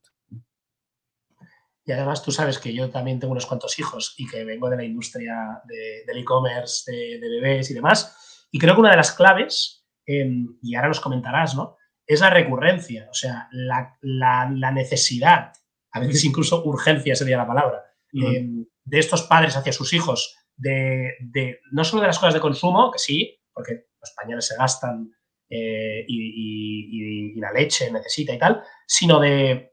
Y 1.85 1.93
además 1.93 2.23
tú 2.23 2.31
sabes 2.31 2.59
que 2.59 2.73
yo 2.73 2.91
también 2.91 3.19
tengo 3.19 3.33
unos 3.33 3.47
cuantos 3.47 3.79
hijos 3.79 4.15
y 4.17 4.29
que 4.29 4.45
vengo 4.45 4.71
de 4.71 4.77
la 4.77 4.85
industria 4.85 5.61
del 5.67 6.19
e-commerce, 6.19 6.91
de, 6.91 7.19
bebés 7.19 7.71
y 7.71 7.75
demás. 7.75 8.47
Y 8.53 8.59
creo 8.59 8.75
que 8.75 8.81
una 8.81 8.91
de 8.91 8.97
las 8.97 9.13
claves, 9.13 9.85
em, 10.07 10.59
y 10.63 10.77
ahora 10.77 10.89
nos 10.89 11.01
comentarás, 11.01 11.57
¿no? 11.57 11.77
Es 12.07 12.21
la 12.21 12.31
recurrencia, 12.31 13.09
o 13.11 13.15
sea, 13.15 13.49
la, 13.51 14.71
necesidad, 14.73 15.53
a 15.91 16.01
veces 16.01 16.25
incluso 16.25 16.63
urgencia 16.65 17.17
sería 17.17 17.37
la 17.37 17.47
palabra, 17.47 17.83
em, 18.13 18.65
de 18.85 18.99
estos 18.99 19.23
padres 19.23 19.57
hacia 19.57 19.73
sus 19.73 19.93
hijos, 19.93 20.37
de, 20.57 21.15
de, 21.21 21.61
no 21.73 21.83
solo 21.83 22.03
de 22.03 22.09
las 22.09 22.19
cosas 22.19 22.35
de 22.35 22.41
consumo, 22.41 22.91
que 22.93 22.99
sí, 22.99 23.41
porque 23.53 23.87
los 24.03 24.11
pañales 24.13 24.47
se 24.47 24.57
gastan 24.57 25.11
eh, 25.49 26.05
y, 26.09 27.41
la 27.41 27.53
leche 27.53 27.91
necesita 27.91 28.33
y 28.33 28.39
tal, 28.39 28.63
sino 28.87 29.19
de, 29.19 29.73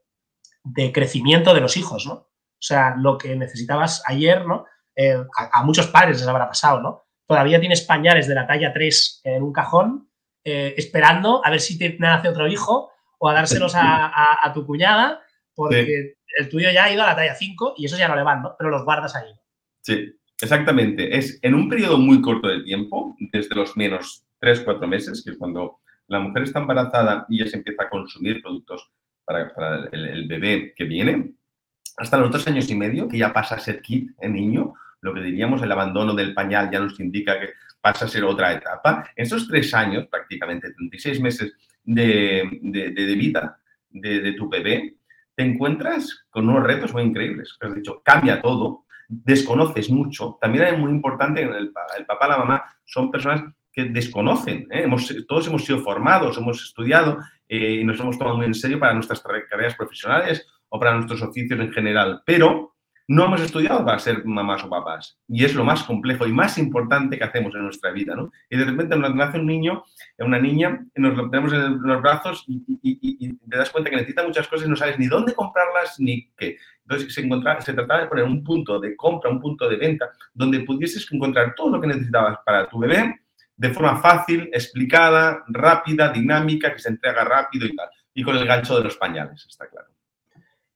crecimiento 0.92 1.54
de 1.54 1.60
los 1.60 1.76
hijos, 1.76 2.06
¿no? 2.06 2.12
O 2.14 2.62
sea, 2.62 2.96
lo 2.96 3.16
que 3.16 3.36
necesitabas 3.36 4.02
ayer, 4.06 4.46
¿no? 4.46 4.66
Eh, 4.96 5.16
a, 5.36 5.62
muchos 5.62 5.86
padres 5.86 6.18
les 6.18 6.26
habrá 6.26 6.48
pasado, 6.48 6.80
¿no? 6.80 7.04
Todavía 7.26 7.60
tienes 7.60 7.82
pañales 7.82 8.26
de 8.26 8.34
la 8.34 8.46
talla 8.46 8.72
3 8.72 9.20
en 9.24 9.42
un 9.42 9.52
cajón, 9.52 10.10
eh, 10.44 10.74
esperando 10.76 11.44
a 11.44 11.50
ver 11.50 11.60
si 11.60 11.78
te 11.78 11.96
nace 11.98 12.28
otro 12.28 12.48
hijo 12.48 12.90
o 13.18 13.28
a 13.28 13.34
dárselos 13.34 13.72
a, 13.76 14.50
tu 14.52 14.66
cuñada, 14.66 15.22
porque 15.54 16.16
el 16.38 16.48
tuyo 16.48 16.70
ya 16.70 16.84
ha 16.84 16.92
ido 16.92 17.02
a 17.02 17.06
la 17.06 17.16
talla 17.16 17.34
5 17.34 17.74
y 17.76 17.86
esos 17.86 17.98
ya 17.98 18.08
no 18.08 18.16
le 18.16 18.22
van, 18.22 18.42
¿no? 18.42 18.56
Pero 18.58 18.70
los 18.70 18.84
guardas 18.84 19.14
ahí. 19.14 19.32
Sí, 19.82 20.19
exactamente. 20.42 21.16
Es 21.16 21.38
en 21.42 21.54
un 21.54 21.68
periodo 21.68 21.98
muy 21.98 22.20
corto 22.20 22.48
de 22.48 22.62
tiempo, 22.62 23.16
desde 23.32 23.54
los 23.54 23.76
menos 23.76 24.24
tres, 24.38 24.60
cuatro 24.60 24.86
meses, 24.86 25.22
que 25.24 25.32
es 25.32 25.38
cuando 25.38 25.80
la 26.08 26.20
mujer 26.20 26.42
está 26.42 26.60
embarazada 26.60 27.26
y 27.28 27.38
ya 27.38 27.46
se 27.46 27.56
empieza 27.56 27.84
a 27.84 27.88
consumir 27.88 28.42
productos 28.42 28.90
para, 29.24 29.88
el, 29.92 30.26
bebé 30.26 30.74
que 30.76 30.84
viene, 30.84 31.34
hasta 31.96 32.18
los 32.18 32.30
dos 32.32 32.46
años 32.48 32.68
y 32.70 32.74
medio, 32.74 33.06
que 33.06 33.18
ya 33.18 33.32
pasa 33.32 33.54
a 33.54 33.60
ser 33.60 33.80
kit 33.80 34.10
en 34.18 34.32
niño, 34.34 34.74
lo 35.02 35.14
que 35.14 35.20
diríamos 35.20 35.62
el 35.62 35.72
abandono 35.72 36.14
del 36.14 36.34
pañal 36.34 36.70
ya 36.70 36.80
nos 36.80 36.98
indica 36.98 37.38
que 37.38 37.50
pasa 37.80 38.06
a 38.06 38.08
ser 38.08 38.24
otra 38.24 38.52
etapa. 38.52 39.08
En 39.14 39.24
esos 39.24 39.46
tres 39.46 39.72
años, 39.72 40.06
prácticamente 40.08 40.72
36 40.72 41.20
meses 41.20 41.52
de, 41.84 42.58
de, 42.62 43.14
vida 43.14 43.60
de, 43.90 44.32
tu 44.32 44.48
bebé, 44.48 44.96
te 45.34 45.44
encuentras 45.44 46.26
con 46.28 46.48
unos 46.48 46.64
retos 46.64 46.92
muy 46.92 47.02
increíbles. 47.02 47.56
Has 47.60 47.74
dicho, 47.74 48.02
cambia 48.04 48.42
todo, 48.42 48.84
desconoces 49.10 49.90
mucho. 49.90 50.38
También 50.40 50.64
es 50.64 50.78
muy 50.78 50.92
importante, 50.92 51.42
el, 51.42 51.72
el 51.98 52.06
papá, 52.06 52.28
la 52.28 52.38
mamá 52.38 52.64
son 52.84 53.10
personas 53.10 53.42
que 53.72 53.84
desconocen. 53.84 54.68
¿eh? 54.70 54.82
Hemos, 54.84 55.12
todos 55.28 55.48
hemos 55.48 55.64
sido 55.64 55.80
formados, 55.80 56.38
hemos 56.38 56.62
estudiado 56.62 57.18
eh, 57.48 57.80
y 57.80 57.84
nos 57.84 57.98
hemos 58.00 58.18
tomado 58.18 58.36
muy 58.36 58.46
en 58.46 58.54
serio 58.54 58.78
para 58.78 58.94
nuestras 58.94 59.20
carreras 59.20 59.74
profesionales 59.74 60.46
o 60.68 60.78
para 60.78 60.94
nuestros 60.94 61.22
oficios 61.22 61.58
en 61.58 61.72
general, 61.72 62.22
pero 62.24 62.74
no 63.10 63.24
hemos 63.24 63.40
estudiado 63.40 63.84
para 63.84 63.98
ser 63.98 64.24
mamás 64.24 64.62
o 64.62 64.70
papás. 64.70 65.18
Y 65.26 65.44
es 65.44 65.56
lo 65.56 65.64
más 65.64 65.82
complejo 65.82 66.28
y 66.28 66.32
más 66.32 66.58
importante 66.58 67.18
que 67.18 67.24
hacemos 67.24 67.52
en 67.56 67.64
nuestra 67.64 67.90
vida. 67.90 68.14
¿no? 68.14 68.30
Y 68.48 68.56
de 68.56 68.64
repente 68.64 68.96
nos 68.96 69.12
nace 69.16 69.40
un 69.40 69.46
niño, 69.46 69.82
una 70.18 70.38
niña, 70.38 70.86
nos 70.94 71.16
lo 71.16 71.28
tenemos 71.28 71.52
en 71.52 71.82
los 71.82 72.02
brazos 72.02 72.44
y, 72.46 73.36
te 73.50 73.56
das 73.56 73.70
cuenta 73.70 73.90
que 73.90 73.96
necesita 73.96 74.24
muchas 74.24 74.46
cosas 74.46 74.68
y 74.68 74.70
no 74.70 74.76
sabes 74.76 74.96
ni 75.00 75.08
dónde 75.08 75.34
comprarlas 75.34 75.98
ni 75.98 76.30
qué. 76.36 76.56
Entonces 76.90 77.14
se, 77.14 77.72
trataba 77.72 78.00
de 78.00 78.08
poner 78.08 78.24
un 78.24 78.42
punto 78.42 78.80
de 78.80 78.96
compra, 78.96 79.30
un 79.30 79.40
punto 79.40 79.68
de 79.68 79.76
venta, 79.76 80.10
donde 80.34 80.60
pudieses 80.60 81.06
encontrar 81.12 81.54
todo 81.54 81.70
lo 81.70 81.80
que 81.80 81.86
necesitabas 81.86 82.38
para 82.44 82.68
tu 82.68 82.80
bebé 82.80 83.20
de 83.56 83.70
forma 83.74 84.00
fácil, 84.00 84.48
explicada, 84.54 85.44
rápida, 85.48 86.10
dinámica, 86.10 86.72
que 86.72 86.78
se 86.78 86.88
entrega 86.88 87.22
rápido 87.24 87.66
y 87.66 87.76
tal. 87.76 87.90
Y 88.14 88.22
con 88.22 88.34
el 88.36 88.46
gancho 88.46 88.74
de 88.76 88.84
los 88.84 88.96
pañales, 88.96 89.46
está 89.46 89.68
claro. 89.68 89.88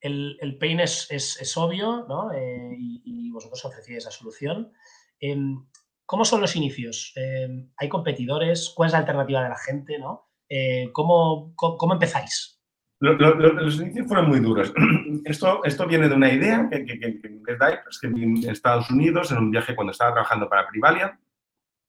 El, 0.01 0.37
el 0.41 0.59
pain 0.59 0.81
es, 0.81 1.57
obvio, 1.57 2.05
¿no? 2.07 2.31
Eh, 2.33 2.77
y, 2.79 3.31
vosotros 3.31 3.65
ofrecéis 3.65 3.99
esa 3.99 4.11
solución. 4.13 4.71
Em, 5.19 5.67
¿Cómo 6.05 6.25
son 6.25 6.43
los 6.43 6.55
inicios? 6.55 7.13
Em, 7.17 7.71
¿Hay 7.79 7.89
competidores? 7.89 8.71
¿Cuál 8.77 8.89
es 8.89 8.93
la 8.93 8.99
alternativa 8.99 9.43
de 9.43 9.49
la 9.49 9.59
gente? 9.59 9.99
¿no? 9.99 10.29
Eh, 10.49 10.91
¿cómo, 10.93 11.55
cómo, 11.57 11.95
empezáis? 11.95 12.63
Los 13.01 13.81
inicios 13.81 14.07
fueron 14.07 14.29
muy 14.29 14.41
duros. 14.41 14.73
Esto, 15.25 15.65
esto 15.65 15.87
viene 15.87 16.09
de 16.09 16.15
una 16.15 16.31
idea 16.31 16.69
que, 16.71 16.85
que, 16.85 16.99
que, 16.99 17.21
que, 17.21 17.41
que 17.41 18.07
en 18.07 18.37
Estados 18.51 18.91
Unidos, 18.91 19.33
en 19.33 19.39
un 19.39 19.51
viaje 19.51 19.75
cuando 19.75 19.93
estaba 19.93 20.13
trabajando 20.13 20.49
para 20.51 20.69
Privalia, 20.69 21.19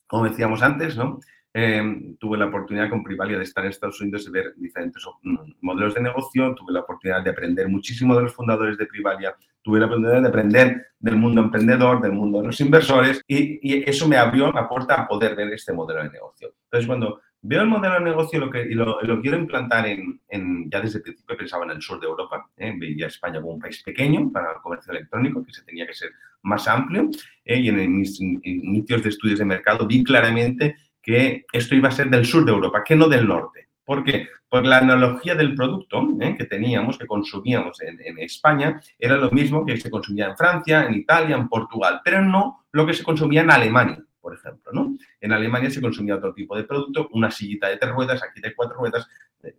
como 0.08 0.26
decíamos 0.26 0.62
antes, 0.62 0.96
¿no? 0.96 1.20
Eh, 1.58 2.16
tuve 2.20 2.38
la 2.38 2.48
oportunidad 2.48 2.90
con 2.90 3.02
Privalia 3.02 3.38
de 3.38 3.46
estar 3.46 3.64
en 3.64 3.72
Estados 3.72 4.02
Unidos 4.02 4.28
y 4.28 4.32
ver 4.32 4.54
diferentes 4.58 5.02
mm, 5.22 5.36
modelos 5.62 5.94
de 5.94 6.02
negocio, 6.02 6.54
tuve 6.54 6.74
la 6.74 6.82
oportunidad 6.82 7.24
de 7.24 7.30
aprender 7.30 7.70
muchísimo 7.70 8.14
de 8.14 8.24
los 8.24 8.34
fundadores 8.34 8.78
de 8.78 8.86
Privalia, 8.86 9.34
tuve 9.62 9.80
la 9.80 9.86
oportunidad 9.86 10.22
de 10.22 10.28
aprender 10.28 10.88
del 11.00 11.16
mundo 11.16 11.42
emprendedor, 11.42 12.02
del 12.02 12.12
mundo 12.12 12.42
de 12.42 12.48
los 12.48 12.60
inversores 12.60 13.22
y, 13.26 13.60
y 13.62 13.90
eso 13.90 14.06
me 14.06 14.18
abrió 14.18 14.52
la 14.52 14.68
puerta 14.68 14.96
a 14.96 15.08
poder 15.08 15.34
ver 15.34 15.54
este 15.54 15.72
modelo 15.72 16.04
de 16.04 16.10
negocio. 16.10 16.54
Entonces, 16.66 16.88
cuando 16.88 17.22
veo 17.48 17.62
el 17.62 17.68
modelo 17.68 17.96
de 17.96 18.02
negocio 18.02 18.50
que, 18.50 18.62
y 18.64 18.74
lo, 18.74 19.02
lo 19.02 19.22
quiero 19.22 19.38
implantar 19.38 19.86
en, 19.88 20.20
en, 20.30 20.70
ya 20.70 20.82
desde 20.82 20.98
el 20.98 21.04
principio 21.04 21.38
pensaba 21.38 21.66
en 21.66 21.72
el 21.72 21.82
sur 21.82 22.00
de 22.00 22.08
Europa, 22.08 22.50
¿eh? 22.58 22.74
veía 22.76 23.08
España 23.08 23.40
como 23.40 23.54
un 23.54 23.62
país 23.62 23.84
pequeño 23.84 24.32
para 24.32 24.54
el 24.54 24.62
comercio 24.62 24.92
electrónico, 24.92 25.46
que 25.46 25.54
se 25.54 25.64
tenía 25.64 25.86
que 25.86 25.94
ser 25.94 26.12
más 26.42 26.68
amplio, 26.68 27.10
¿eh? 27.44 27.60
y 27.60 27.70
en 27.70 27.98
mis 27.98 28.20
inicios 28.20 29.04
de 29.04 29.10
estudios 29.10 29.40
de 29.40 29.46
mercado 29.46 29.86
vi 29.86 30.04
claramente 30.04 30.76
que 31.02 31.46
esto 31.52 31.76
iba 31.76 31.90
a 31.90 31.92
ser 31.92 32.10
del 32.10 32.26
sur 32.26 32.44
de 32.46 32.52
Europa, 32.52 32.84
que 32.84 32.96
no 32.96 33.08
del 33.08 33.28
norte. 33.28 33.70
¿Por 33.84 34.04
qué? 34.04 34.28
Por 34.50 34.66
la 34.66 34.80
analogía 34.80 35.36
del 35.36 35.54
producto 35.54 36.08
¿eh? 36.20 36.36
que 36.36 36.46
teníamos, 36.46 36.98
que 36.98 37.06
consumíamos 37.06 37.80
en, 37.82 38.18
España, 38.18 38.82
era 38.98 39.18
lo 39.18 39.30
mismo 39.30 39.64
que 39.64 39.78
se 39.78 39.92
consumía 39.92 40.30
en 40.30 40.38
Francia, 40.38 40.86
en 40.88 40.96
Italia, 40.96 41.36
en 41.36 41.48
Portugal, 41.48 42.02
pero 42.04 42.24
no 42.24 42.66
lo 42.72 42.88
que 42.88 42.96
se 42.96 43.04
consumía 43.04 43.42
en 43.42 43.52
Alemania, 43.52 44.04
por 44.26 44.34
ejemplo. 44.34 44.72
¿no? 44.74 44.98
En 45.22 45.34
Alemania 45.34 45.70
se 45.70 45.80
consumía 45.80 46.16
otro 46.16 46.34
tipo 46.34 46.58
de 46.58 46.64
producto, 46.64 47.10
una 47.12 47.30
sillita 47.30 47.70
de 47.70 47.78
tres 47.78 47.94
ruedas, 47.94 48.24
aquí 48.24 48.42
de 48.42 48.56
cuatro 48.56 48.76
ruedas, 48.76 49.08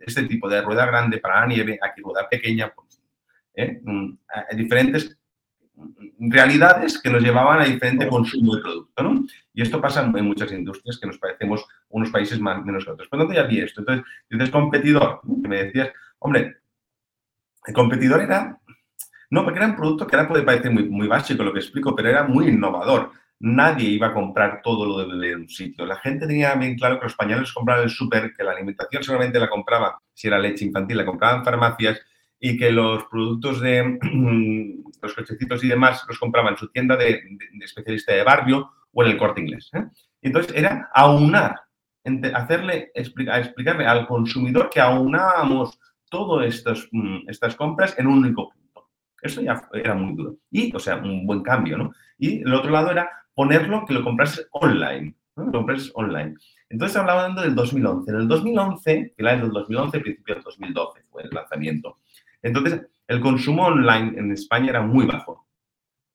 este 0.00 0.24
tipo 0.24 0.48
de 0.48 0.60
rueda 0.60 0.84
grande 0.86 1.18
para 1.18 1.38
la 1.38 1.46
nieve, 1.46 1.78
aquí 1.80 2.02
rueda 2.02 2.28
pequeña, 2.28 2.72
pues, 2.74 3.00
¿eh? 3.54 3.80
Mm, 3.84 4.18
diferentes 4.56 5.16
realidades 6.18 7.00
que 7.00 7.10
nos 7.10 7.22
llevaban 7.22 7.60
a 7.60 7.64
diferente 7.66 8.08
consumo 8.08 8.56
de 8.56 8.62
producto, 8.62 9.02
¿no? 9.04 9.24
Y 9.54 9.62
esto 9.62 9.80
pasa 9.80 10.02
en 10.02 10.24
muchas 10.24 10.50
industrias 10.50 10.98
que 10.98 11.06
nos 11.06 11.18
parecemos 11.18 11.64
unos 11.90 12.10
países 12.10 12.40
más 12.40 12.64
menos 12.64 12.84
que 12.84 12.90
otros. 12.90 13.06
Pero 13.08 13.22
no 13.22 13.32
ya 13.32 13.44
vi 13.44 13.60
esto. 13.60 13.82
Entonces, 13.82 14.04
dices 14.28 14.50
competidor, 14.50 15.20
que 15.42 15.48
me 15.48 15.62
decías, 15.62 15.90
hombre, 16.18 16.56
el 17.68 17.72
competidor 17.72 18.20
era, 18.20 18.58
no, 19.30 19.44
porque 19.44 19.60
era 19.60 19.68
un 19.68 19.76
producto 19.76 20.08
que 20.08 20.16
ahora 20.16 20.28
puede 20.28 20.42
parecer 20.42 20.72
muy, 20.72 20.88
muy 20.88 21.06
básico 21.06 21.44
lo 21.44 21.52
que 21.52 21.60
explico, 21.60 21.94
pero 21.94 22.08
era 22.08 22.24
muy 22.24 22.48
innovador. 22.48 23.12
Nadie 23.38 23.90
iba 23.90 24.08
a 24.08 24.14
comprar 24.14 24.62
todo 24.62 24.86
lo 24.86 25.18
de 25.18 25.36
un 25.36 25.48
sitio. 25.48 25.84
La 25.84 25.96
gente 25.96 26.26
tenía 26.26 26.54
bien 26.54 26.76
claro 26.76 26.98
que 26.98 27.04
los 27.04 27.14
pañales 27.14 27.52
compraban 27.52 27.84
el 27.84 27.90
súper, 27.90 28.34
que 28.34 28.42
la 28.42 28.52
alimentación 28.52 29.02
solamente 29.02 29.38
la 29.38 29.50
compraba, 29.50 30.00
si 30.14 30.28
era 30.28 30.38
leche 30.38 30.64
infantil, 30.64 30.96
la 30.96 31.04
compraban 31.04 31.44
farmacias 31.44 32.00
y 32.38 32.56
que 32.56 32.70
los 32.70 33.04
productos 33.04 33.60
de 33.60 33.98
los 35.02 35.14
cochecitos 35.14 35.62
y 35.64 35.68
demás 35.68 36.04
los 36.08 36.18
compraba 36.18 36.50
en 36.50 36.56
su 36.56 36.68
tienda 36.68 36.96
de, 36.96 37.22
especialista 37.62 38.14
de 38.14 38.24
barrio 38.24 38.70
o 38.92 39.02
en 39.02 39.10
el 39.10 39.18
corte 39.18 39.42
inglés. 39.42 39.70
¿eh? 39.74 39.84
Entonces 40.22 40.54
era 40.56 40.88
aunar, 40.94 41.60
hacerle, 42.34 42.90
explicar, 42.94 43.40
explicarle 43.40 43.86
al 43.86 44.06
consumidor 44.06 44.70
que 44.70 44.80
aunábamos 44.80 45.78
todas 46.08 46.46
estas, 46.46 46.88
mm, 46.90 47.28
estas 47.28 47.54
compras 47.56 47.98
en 47.98 48.06
un 48.06 48.18
único 48.18 48.50
punto. 48.50 48.88
Eso 49.20 49.40
ya 49.42 49.60
era 49.72 49.94
muy 49.94 50.14
duro. 50.14 50.36
Y, 50.50 50.74
o 50.74 50.78
sea, 50.78 50.96
un 50.96 51.26
buen 51.26 51.42
cambio, 51.42 51.76
¿no? 51.76 51.92
Y 52.18 52.40
el 52.40 52.54
otro 52.54 52.70
lado 52.70 52.90
era 52.90 53.10
ponerlo 53.36 53.84
que 53.86 53.94
lo 53.94 54.02
comprases 54.02 54.48
online. 54.50 55.14
Lo 55.36 55.52
comprases 55.52 55.92
online. 55.94 56.34
Entonces 56.70 56.96
hablando 56.96 57.42
del 57.42 57.54
2011. 57.54 58.10
En 58.10 58.16
el 58.16 58.26
2011, 58.26 59.12
finales 59.14 59.42
del 59.42 59.52
2011, 59.52 60.00
principio 60.00 60.34
del 60.34 60.44
2012 60.44 61.04
fue 61.10 61.22
el 61.22 61.30
lanzamiento. 61.30 61.98
Entonces, 62.42 62.80
el 63.06 63.20
consumo 63.20 63.66
online 63.66 64.18
en 64.18 64.32
España 64.32 64.70
era 64.70 64.80
muy 64.80 65.06
bajo. 65.06 65.46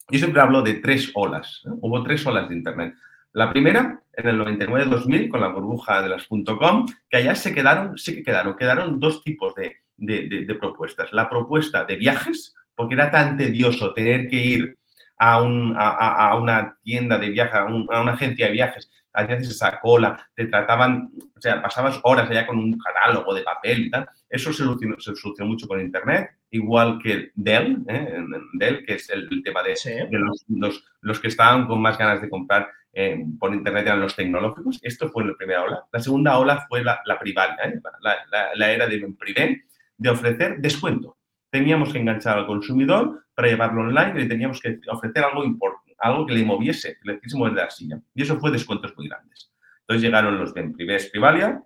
Yo 0.10 0.20
siempre 0.20 0.42
hablo 0.42 0.62
de 0.62 0.76
tres 0.76 1.12
olas. 1.14 1.62
Hubo 1.66 2.04
tres 2.04 2.26
olas 2.26 2.50
de 2.50 2.56
Internet. 2.56 2.96
La 3.34 3.52
primera, 3.52 4.02
en 4.14 4.28
el 4.28 4.40
99-2000, 4.40 5.30
con 5.30 5.42
la 5.42 5.50
burbuja 5.50 6.02
de 6.02 6.10
las 6.10 6.28
.com, 6.28 6.86
que 7.10 7.18
allá 7.18 7.36
se 7.36 7.54
quedaron, 7.54 7.98
sí 7.98 8.16
que 8.16 8.24
quedaron, 8.24 8.58
quedaron 8.58 9.00
dos 9.00 9.24
tipos 9.24 9.54
de, 9.56 9.78
de, 9.96 10.56
propuestas. 10.56 11.14
La 11.14 11.30
propuesta 11.30 11.86
de 11.86 11.96
viajes, 11.96 12.56
porque 12.76 12.96
era 12.96 13.12
tan 13.12 13.38
tedioso 13.38 13.94
tener 13.94 14.28
que 14.28 14.36
ir 14.36 14.78
a, 15.22 15.40
un, 15.40 15.76
a, 15.78 15.90
a 16.30 16.36
una 16.36 16.76
tienda 16.82 17.20
de 17.20 17.30
viajes, 17.30 17.54
a, 17.54 17.66
un, 17.66 17.88
a, 17.92 18.02
una 18.02 18.14
agencia 18.14 18.48
de 18.48 18.54
viajes, 18.54 18.90
hacías 19.14 19.44
esa 19.44 19.80
cola, 19.80 20.28
te 20.36 20.48
trataban, 20.48 21.12
o 21.38 21.40
sea, 21.40 21.62
pasabas 21.62 22.00
horas 22.02 22.28
allá 22.28 22.48
con 22.48 22.58
un 22.58 22.76
catálogo 22.80 23.32
de 23.36 23.44
papel 23.44 23.86
y 23.86 23.92
tal. 23.92 24.10
Eso 24.28 24.52
se 24.52 24.64
solucionó, 24.64 24.96
se 25.00 25.16
solucionó 25.16 25.52
mucho 25.52 25.68
con 25.68 25.80
Internet, 25.80 26.32
igual 26.50 26.98
que 26.98 27.30
Dell, 27.36 27.84
¿eh? 27.88 28.18
Dell, 28.54 28.84
que 28.84 28.96
es 28.96 29.12
el, 29.12 29.30
tema 29.44 29.62
de, 29.62 29.76
sí. 29.76 29.92
de 29.92 30.18
los, 30.18 30.44
los, 30.48 30.84
los, 31.02 31.20
que 31.20 31.28
estaban 31.28 31.68
con 31.68 31.80
más 31.80 32.00
ganas 32.00 32.20
de 32.20 32.28
comprar 32.28 32.72
eh, 32.92 33.24
por 33.40 33.54
Internet 33.54 33.86
eran 33.86 34.02
los 34.02 34.16
tecnológicos. 34.16 34.80
Esto 34.82 35.10
fue 35.10 35.24
la 35.24 35.36
primera 35.36 35.66
ola. 35.66 35.84
La 35.92 36.00
segunda 36.00 36.40
ola 36.40 36.66
fue 36.68 36.84
la, 36.84 37.00
la 37.06 37.20
privada, 37.20 37.58
¿eh? 37.64 37.80
la, 38.02 38.16
la, 38.32 38.50
la, 38.56 38.72
era 38.72 38.88
de 38.88 39.08
privé, 39.20 39.66
de 39.98 40.10
ofrecer 40.10 40.58
descuento. 40.58 41.18
Teníamos 41.52 41.92
que 41.92 42.00
enganchar 42.00 42.38
al 42.38 42.48
consumidor 42.48 43.26
para 43.36 43.50
llevarlo 43.50 43.82
online 43.82 44.24
y 44.24 44.28
teníamos 44.28 44.60
que 44.60 44.80
ofrecer 44.90 45.24
algo 45.24 45.44
importante, 45.44 45.96
algo 46.00 46.26
que 46.26 46.34
le 46.34 46.46
moviese, 46.46 46.98
que 47.02 47.12
le 47.12 47.18
hiciese 47.18 47.38
mover 47.38 47.54
de 47.54 47.62
la 47.62 47.70
silla. 47.70 48.02
Y 48.16 48.24
eso 48.24 48.40
fue 48.40 48.52
descuentos 48.52 48.94
muy 48.98 49.08
grandes. 49.08 49.52
Entonces 49.82 50.02
llegaron 50.02 50.40
los 50.40 50.54
de 50.54 50.64
Privés 50.70 51.10
Privalia, 51.12 51.62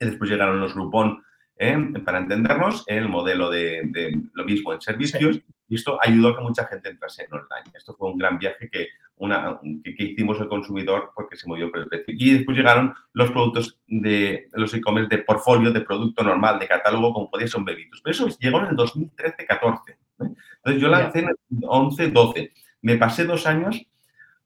y 0.00 0.06
después 0.06 0.30
llegaron 0.30 0.58
los 0.58 0.74
Groupon, 0.74 1.22
¿eh? 1.56 1.76
para 2.04 2.18
entendernos, 2.18 2.84
el 2.86 3.08
modelo 3.08 3.50
de, 3.50 3.82
de, 3.84 4.20
lo 4.32 4.44
mismo 4.44 4.72
en 4.72 4.80
servicios, 4.80 5.40
y 5.68 5.74
esto 5.74 5.98
ayudó 6.02 6.28
a 6.28 6.36
que 6.36 6.42
mucha 6.42 6.66
gente 6.66 6.88
entrase 6.88 7.24
en 7.24 7.34
online. 7.34 7.70
Esto 7.74 7.94
fue 7.94 8.10
un 8.10 8.18
gran 8.18 8.38
viaje 8.38 8.68
que 8.70 8.88
una, 9.22 9.60
que, 9.84 9.94
que, 9.94 10.02
hicimos 10.02 10.40
el 10.40 10.48
consumidor 10.48 11.12
porque 11.14 11.36
se 11.36 11.46
movió 11.46 11.70
por 11.70 11.80
el 11.80 11.86
precio. 11.86 12.12
Y 12.18 12.34
después 12.34 12.56
llegaron 12.56 12.92
los 13.12 13.30
productos 13.30 13.78
de 13.86 14.48
los 14.54 14.74
e-commerce 14.74 15.16
de 15.16 15.22
portfolio, 15.22 15.72
de 15.72 15.80
producto 15.80 16.24
normal, 16.24 16.58
de 16.58 16.66
catálogo, 16.66 17.14
como 17.14 17.30
podía 17.30 17.46
ser 17.46 17.60
un 17.60 17.64
Bebitus. 17.64 18.00
Pero 18.02 18.12
eso 18.12 18.38
llegó 18.40 18.58
en 18.58 18.66
el 18.66 18.76
2013-14. 18.76 19.80
¿eh? 19.90 19.94
Entonces 20.18 20.82
yo 20.82 20.88
lancé 20.88 21.20
en 21.20 21.28
el 21.28 21.36
11-12. 21.60 22.52
Me 22.82 22.96
pasé 22.96 23.24
dos 23.24 23.46
años, 23.46 23.80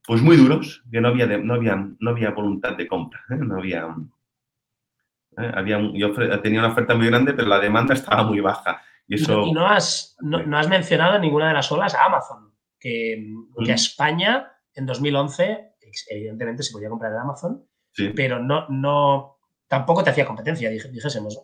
pues 0.06 0.20
muy 0.20 0.36
duros, 0.36 0.84
que 0.90 1.00
no 1.00 1.08
había, 1.08 1.26
de, 1.26 1.38
no 1.38 1.54
había, 1.54 1.76
no 1.98 2.10
había 2.10 2.30
voluntad 2.32 2.76
de 2.76 2.86
compra. 2.86 3.20
¿eh? 3.30 3.36
No 3.36 3.56
había... 3.56 3.96
¿eh? 5.38 5.52
había 5.54 5.80
yo 5.94 6.12
tenía 6.42 6.60
una 6.60 6.72
oferta 6.72 6.94
muy 6.94 7.06
grande, 7.06 7.32
pero 7.32 7.48
la 7.48 7.60
demanda 7.60 7.94
estaba 7.94 8.24
muy 8.24 8.40
baja. 8.40 8.82
Y, 9.08 9.14
eso... 9.14 9.46
y 9.46 9.52
no, 9.52 9.66
has, 9.66 10.18
no, 10.20 10.42
no 10.42 10.58
has 10.58 10.68
mencionado 10.68 11.16
en 11.16 11.22
ninguna 11.22 11.48
de 11.48 11.54
las 11.54 11.72
olas 11.72 11.94
a 11.94 12.04
Amazon, 12.04 12.52
que, 12.78 13.32
que 13.64 13.72
a 13.72 13.74
España 13.74 14.52
en 14.76 14.86
2011, 14.86 15.72
evidentemente 16.10 16.62
se 16.62 16.72
podía 16.72 16.88
comprar 16.88 17.12
en 17.12 17.18
Amazon, 17.18 17.64
sí. 17.92 18.12
pero 18.14 18.42
no, 18.42 18.68
no, 18.68 19.38
tampoco 19.68 20.04
te 20.04 20.10
hacía 20.10 20.26
competencia, 20.26 20.70
dijésemos. 20.70 21.40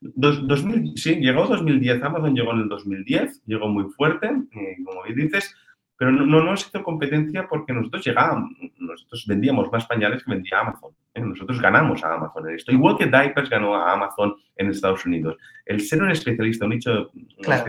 Dos, 0.00 0.46
2000, 0.46 0.98
sí, 0.98 1.16
llegó 1.16 1.46
2010, 1.46 2.02
Amazon 2.02 2.34
llegó 2.34 2.52
en 2.52 2.60
el 2.60 2.68
2010, 2.68 3.44
llegó 3.46 3.68
muy 3.68 3.84
fuerte, 3.92 4.26
eh, 4.26 4.76
como 4.84 5.02
bien 5.04 5.16
dices, 5.16 5.54
pero 5.96 6.10
no, 6.10 6.26
no 6.26 6.42
nos 6.42 6.66
hizo 6.66 6.82
competencia 6.82 7.46
porque 7.48 7.72
nosotros 7.72 8.04
llegábamos, 8.04 8.50
nosotros 8.78 9.24
vendíamos 9.26 9.70
más 9.70 9.86
pañales 9.86 10.24
que 10.24 10.30
vendía 10.30 10.60
Amazon. 10.60 10.90
¿eh? 11.14 11.20
Nosotros 11.20 11.60
ganamos 11.60 12.02
a 12.04 12.14
Amazon 12.14 12.48
en 12.48 12.56
esto. 12.56 12.72
Igual 12.72 12.98
que 12.98 13.06
Diapers 13.06 13.48
ganó 13.48 13.74
a 13.74 13.92
Amazon 13.92 14.34
en 14.56 14.70
Estados 14.70 15.06
Unidos. 15.06 15.36
El 15.64 15.80
ser 15.80 16.02
un 16.02 16.10
especialista, 16.10 16.64
un 16.64 16.72
nicho, 16.72 17.10
claro. 17.42 17.64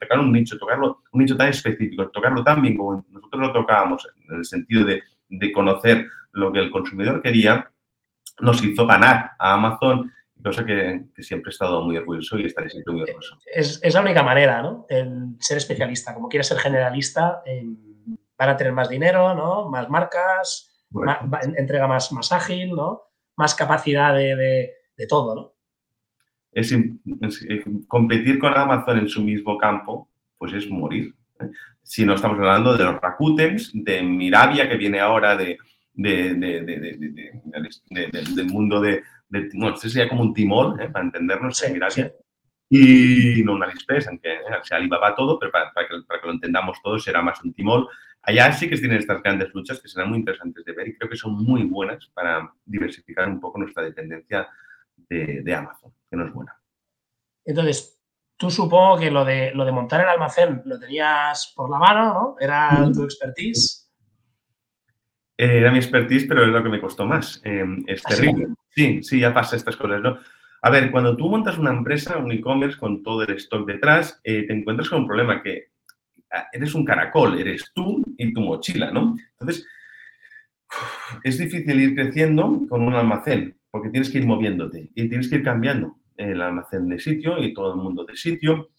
tocar 0.00 0.20
un 0.20 0.32
nicho, 0.32 0.58
tocarlo, 0.58 1.02
un 1.12 1.20
nicho 1.20 1.36
tan 1.36 1.48
específico, 1.48 2.08
tocarlo 2.08 2.44
tan 2.44 2.60
bien 2.60 2.76
como 2.76 3.04
nosotros 3.10 3.40
lo 3.40 3.52
tocábamos, 3.52 4.06
en 4.28 4.36
el 4.36 4.44
sentido 4.44 4.84
de, 4.84 5.02
de 5.28 5.52
conocer 5.52 6.08
lo 6.32 6.52
que 6.52 6.60
el 6.60 6.70
consumidor 6.70 7.22
quería, 7.22 7.70
nos 8.40 8.62
hizo 8.62 8.86
ganar 8.86 9.32
a 9.38 9.54
Amazon 9.54 10.12
cosa 10.42 10.64
que, 10.64 11.04
que, 11.14 11.22
siempre 11.22 11.50
he 11.50 11.52
estado 11.52 11.82
muy 11.82 11.96
orgulloso 11.96 12.38
y 12.38 12.46
estaré 12.46 12.70
siempre 12.70 12.92
muy 12.92 13.02
orgulloso. 13.02 13.38
Es, 13.46 13.80
es 13.82 13.94
la 13.94 14.00
única 14.00 14.22
manera, 14.22 14.62
¿no? 14.62 14.86
El 14.88 15.36
ser 15.38 15.58
especialista. 15.58 16.14
Como 16.14 16.28
quieres 16.28 16.48
ser 16.48 16.58
generalista, 16.58 17.42
eh, 17.46 17.64
van 18.36 18.48
a 18.48 18.56
tener 18.56 18.72
más 18.72 18.88
dinero, 18.88 19.34
¿no? 19.34 19.68
Más 19.68 19.88
marcas, 19.88 20.86
bueno. 20.90 21.16
entrega 21.56 21.86
más, 21.86 22.12
más 22.12 22.32
ágil, 22.32 22.74
¿no? 22.74 23.02
Más 23.36 23.54
capacidad 23.54 24.14
de, 24.14 24.36
de, 24.36 24.72
de 24.96 25.06
todo, 25.06 25.34
¿no? 25.34 25.52
Es, 26.52 26.74
competir 27.88 28.38
con 28.38 28.52
Amazon 28.54 28.98
en 28.98 29.08
su 29.08 29.22
mismo 29.22 29.56
campo, 29.56 30.10
pues 30.36 30.52
es 30.52 30.68
morir. 30.68 31.14
¿eh? 31.40 31.50
Si 31.82 32.04
no 32.04 32.14
estamos 32.14 32.38
hablando 32.38 32.76
de 32.76 32.84
los 32.84 33.00
Rakutens, 33.00 33.70
de 33.72 34.02
Mirabia, 34.02 34.68
que 34.68 34.76
viene 34.76 35.00
ahora 35.00 35.34
de, 35.34 35.56
de, 35.94 36.34
del 38.34 38.46
mundo 38.46 38.80
de, 38.80 39.02
de, 39.32 39.48
bueno, 39.54 39.74
este 39.74 39.88
sería 39.88 40.10
como 40.10 40.22
un 40.22 40.34
timón, 40.34 40.78
¿eh? 40.78 40.90
para 40.90 41.06
entendernos, 41.06 41.56
sí. 41.56 42.04
Y 42.68 43.42
no 43.44 43.54
un 43.54 43.62
AliExpress, 43.62 44.08
aunque 44.08 44.32
¿eh? 44.32 44.40
se 44.62 44.74
Alibaba 44.74 45.14
todo, 45.14 45.38
pero 45.38 45.50
para, 45.50 45.72
para, 45.72 45.88
que, 45.88 45.94
para, 46.06 46.20
que, 46.20 46.26
lo 46.26 46.34
entendamos 46.34 46.78
todo 46.82 46.98
será 46.98 47.22
más 47.22 47.42
un 47.42 47.52
timón. 47.54 47.86
Allá 48.22 48.52
sí 48.52 48.68
que 48.68 48.76
tienen 48.76 48.98
estas 48.98 49.22
grandes 49.22 49.52
luchas 49.54 49.80
que 49.80 49.88
serán 49.88 50.10
muy 50.10 50.18
interesantes 50.18 50.64
de 50.64 50.72
ver 50.72 50.88
y 50.88 50.96
creo 50.96 51.10
que 51.10 51.16
son 51.16 51.34
muy 51.34 51.64
buenas 51.64 52.06
para 52.14 52.52
diversificar 52.64 53.26
un 53.28 53.40
poco 53.40 53.58
nuestra 53.58 53.82
dependencia 53.82 54.48
de, 54.96 55.42
de 55.42 55.54
Amazon, 55.54 55.92
que 56.10 56.16
no 56.16 56.26
es 56.26 56.32
buena. 56.32 56.56
Entonces, 57.44 58.00
tú 58.36 58.50
supongo 58.50 58.98
que 58.98 59.10
lo 59.10 59.24
de, 59.24 59.52
lo 59.54 59.64
de 59.64 59.72
montar 59.72 60.02
el 60.02 60.08
almacén 60.08 60.62
lo 60.66 60.78
tenías 60.78 61.52
por 61.56 61.70
la 61.70 61.78
mano, 61.78 62.14
¿no? 62.14 62.36
Era 62.38 62.90
tu 62.92 63.04
expertise. 63.04 63.90
Eh, 65.38 65.58
era 65.58 65.72
mi 65.72 65.78
expertise, 65.78 66.26
pero 66.28 66.44
es 66.44 66.50
lo 66.50 66.62
que 66.62 66.68
me 66.68 66.80
costó 66.80 67.06
más. 67.06 67.40
Em, 67.44 67.82
es 67.86 68.02
¿Ah, 68.04 68.10
terrible. 68.10 68.48
Sí? 68.74 69.02
sí, 69.02 69.20
ya 69.20 69.34
pasa 69.34 69.56
estas 69.56 69.76
cosas, 69.76 70.00
¿no? 70.00 70.18
A 70.62 70.70
ver, 70.70 70.90
cuando 70.90 71.16
tú 71.16 71.28
montas 71.28 71.58
una 71.58 71.70
empresa, 71.70 72.18
un 72.18 72.30
e-commerce 72.30 72.78
con 72.78 73.02
todo 73.02 73.22
el 73.22 73.34
stock 73.36 73.66
detrás, 73.66 74.20
eh, 74.22 74.46
te 74.46 74.52
encuentras 74.52 74.88
con 74.88 75.00
un 75.00 75.06
problema 75.08 75.42
que 75.42 75.72
ah, 76.32 76.46
eres 76.52 76.74
un 76.74 76.84
caracol, 76.84 77.38
eres 77.38 77.70
tú 77.74 78.02
y 78.16 78.32
tu 78.32 78.40
mochila, 78.40 78.90
¿no? 78.92 79.16
Entonces, 79.32 79.66
es 81.24 81.38
difícil 81.38 81.80
ir 81.80 81.94
creciendo 81.94 82.60
con 82.68 82.82
un 82.82 82.94
almacén, 82.94 83.58
porque 83.70 83.90
tienes 83.90 84.08
que 84.10 84.18
ir 84.18 84.26
moviéndote 84.26 84.90
y 84.94 85.08
tienes 85.08 85.28
que 85.28 85.36
ir 85.36 85.42
cambiando 85.42 85.96
el 86.16 86.40
almacén 86.40 86.88
de 86.88 86.98
sitio 86.98 87.42
y 87.42 87.52
todo 87.52 87.74
el 87.74 87.80
mundo 87.80 88.04
de 88.04 88.16
sitio. 88.16 88.70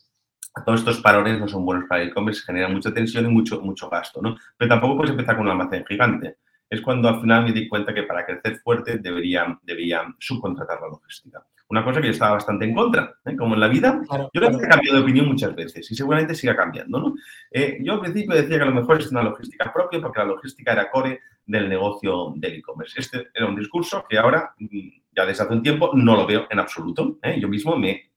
Todos 0.66 0.82
estos 0.82 1.02
parones 1.02 1.40
no 1.40 1.48
son 1.48 1.66
buenos 1.66 1.86
para 1.90 2.04
el 2.04 2.10
e-commerce, 2.10 2.44
generan 2.46 2.74
mucha 2.74 2.94
tensión 2.94 3.26
y 3.26 3.30
mucho, 3.30 3.60
mucho 3.62 3.90
gasto, 3.90 4.22
¿no? 4.22 4.38
Pero 4.58 4.70
tampoco 4.70 4.98
puedes 4.98 5.12
empezar 5.12 5.36
con 5.36 5.48
un 5.48 5.52
almacén 5.52 5.84
gigante. 5.86 6.38
Es 6.74 6.82
cuando 6.82 7.08
al 7.08 7.22
final 7.22 7.44
me 7.44 7.52
di 7.52 7.68
cuenta 7.68 7.94
que 7.94 8.02
para 8.02 8.26
crecer 8.26 8.58
fuerte 8.58 8.98
debería, 8.98 9.60
debería 9.62 10.12
subcontratar 10.18 10.82
la 10.82 10.88
logística. 10.88 11.46
Una 11.70 11.86
cosa 11.86 12.02
que 12.02 12.08
yo 12.08 12.14
estaba 12.14 12.34
bastante 12.34 12.66
en 12.66 12.74
contra, 12.74 13.14
¿eh? 13.26 13.36
como 13.36 13.54
en 13.54 13.60
la 13.60 13.68
vida. 13.68 14.02
yo 14.10 14.42
creo 14.42 14.58
que 14.58 14.66
he 14.66 14.70
cambiado 14.70 14.98
de 14.98 15.04
opinión 15.04 15.28
muchas 15.28 15.54
veces 15.56 15.92
y 15.92 15.94
seguramente 15.94 16.34
siga 16.34 16.56
cambiando. 16.56 17.00
¿no? 17.00 17.14
Eh, 17.52 17.78
yo 17.84 17.94
al 17.94 18.00
principio 18.00 18.36
decía 18.36 18.58
que 18.58 18.64
a 18.64 18.66
lo 18.66 18.74
mejor 18.74 19.00
es 19.00 19.12
una 19.12 19.22
logística 19.22 19.72
propia 19.72 20.02
porque 20.02 20.18
la 20.18 20.26
logística 20.26 20.72
era 20.72 20.90
core 20.90 21.22
del 21.46 21.70
negocio 21.70 22.34
del 22.38 22.56
e-commerce. 22.56 23.00
Este 23.00 23.28
era 23.36 23.46
un 23.46 23.56
discurso 23.56 24.04
que 24.10 24.18
ahora, 24.18 24.56
mm, 24.58 24.90
ya 25.16 25.28
desde 25.28 25.44
hace 25.44 25.54
un 25.54 25.62
tiempo, 25.62 25.92
no 25.94 26.16
lo 26.16 26.26
veo 26.26 26.48
en 26.50 26.58
absoluto. 26.58 27.20
¿eh? 27.22 27.40
Yo 27.40 27.48
mismo 27.48 27.78
me, 27.78 28.10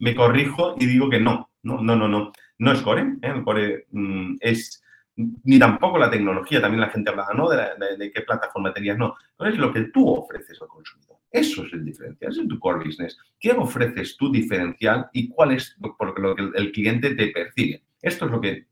me 0.00 0.12
corrijo 0.16 0.74
y 0.76 0.86
digo 0.86 1.08
que 1.08 1.20
no, 1.20 1.50
no, 1.62 1.80
no, 1.80 1.94
no, 1.94 2.08
no. 2.08 2.32
No 2.58 2.72
es 2.72 2.82
core. 2.82 3.14
El 3.22 3.44
core 3.44 3.86
mm, 3.92 4.38
es 4.40 4.82
ni 5.16 5.58
tampoco 5.58 5.98
la 5.98 6.10
tecnología, 6.10 6.60
también 6.60 6.80
la 6.80 6.90
gente 6.90 7.10
hablaba, 7.10 7.32
¿no? 7.32 7.48
De, 7.48 8.12
qué 8.12 8.20
plataforma 8.20 8.72
tenías, 8.72 8.98
no. 8.98 9.16
Es 9.38 9.56
lo 9.56 9.72
que 9.72 9.82
tú 9.84 10.08
ofreces 10.08 10.60
al 10.60 10.68
consumidor. 10.68 11.16
Eso 11.30 11.64
es 11.64 11.72
el 11.72 11.84
diferencial, 11.84 12.32
es 12.32 12.48
tu 12.48 12.58
core 12.58 12.84
business. 12.84 13.18
¿Qué 13.38 13.52
ofreces 13.52 14.16
tu 14.16 14.30
diferencial 14.30 15.08
y 15.12 15.28
cuál 15.28 15.52
es 15.52 15.76
por 15.98 16.18
lo 16.20 16.34
que 16.34 16.50
el 16.54 16.72
cliente 16.72 17.14
te 17.14 17.28
percibe? 17.28 17.82
Esto 18.00 18.26
es 18.26 18.30
lo 18.30 18.40
que 18.40 18.66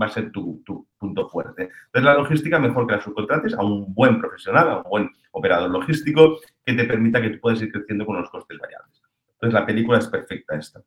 va 0.00 0.06
a 0.06 0.10
ser 0.10 0.30
tu, 0.32 0.62
punto 0.98 1.28
fuerte. 1.28 1.62
Entonces, 1.86 2.02
la 2.02 2.14
logística 2.14 2.58
mejor 2.58 2.86
que 2.86 2.96
la 2.96 3.00
subcontrates 3.00 3.54
a 3.54 3.62
un 3.62 3.94
buen 3.94 4.18
profesional, 4.20 4.68
a 4.68 4.76
un 4.78 4.90
buen 4.90 5.10
operador 5.30 5.70
logístico 5.70 6.40
que 6.64 6.72
te 6.72 6.84
permita 6.84 7.20
que 7.20 7.30
tú 7.30 7.40
puedas 7.40 7.62
ir 7.62 7.70
creciendo 7.70 8.04
con 8.04 8.16
los 8.16 8.30
costes 8.30 8.58
variables. 8.58 9.02
Entonces, 9.34 9.54
la 9.54 9.66
película 9.66 9.98
es 9.98 10.08
perfecta 10.08 10.56
esta. 10.56 10.82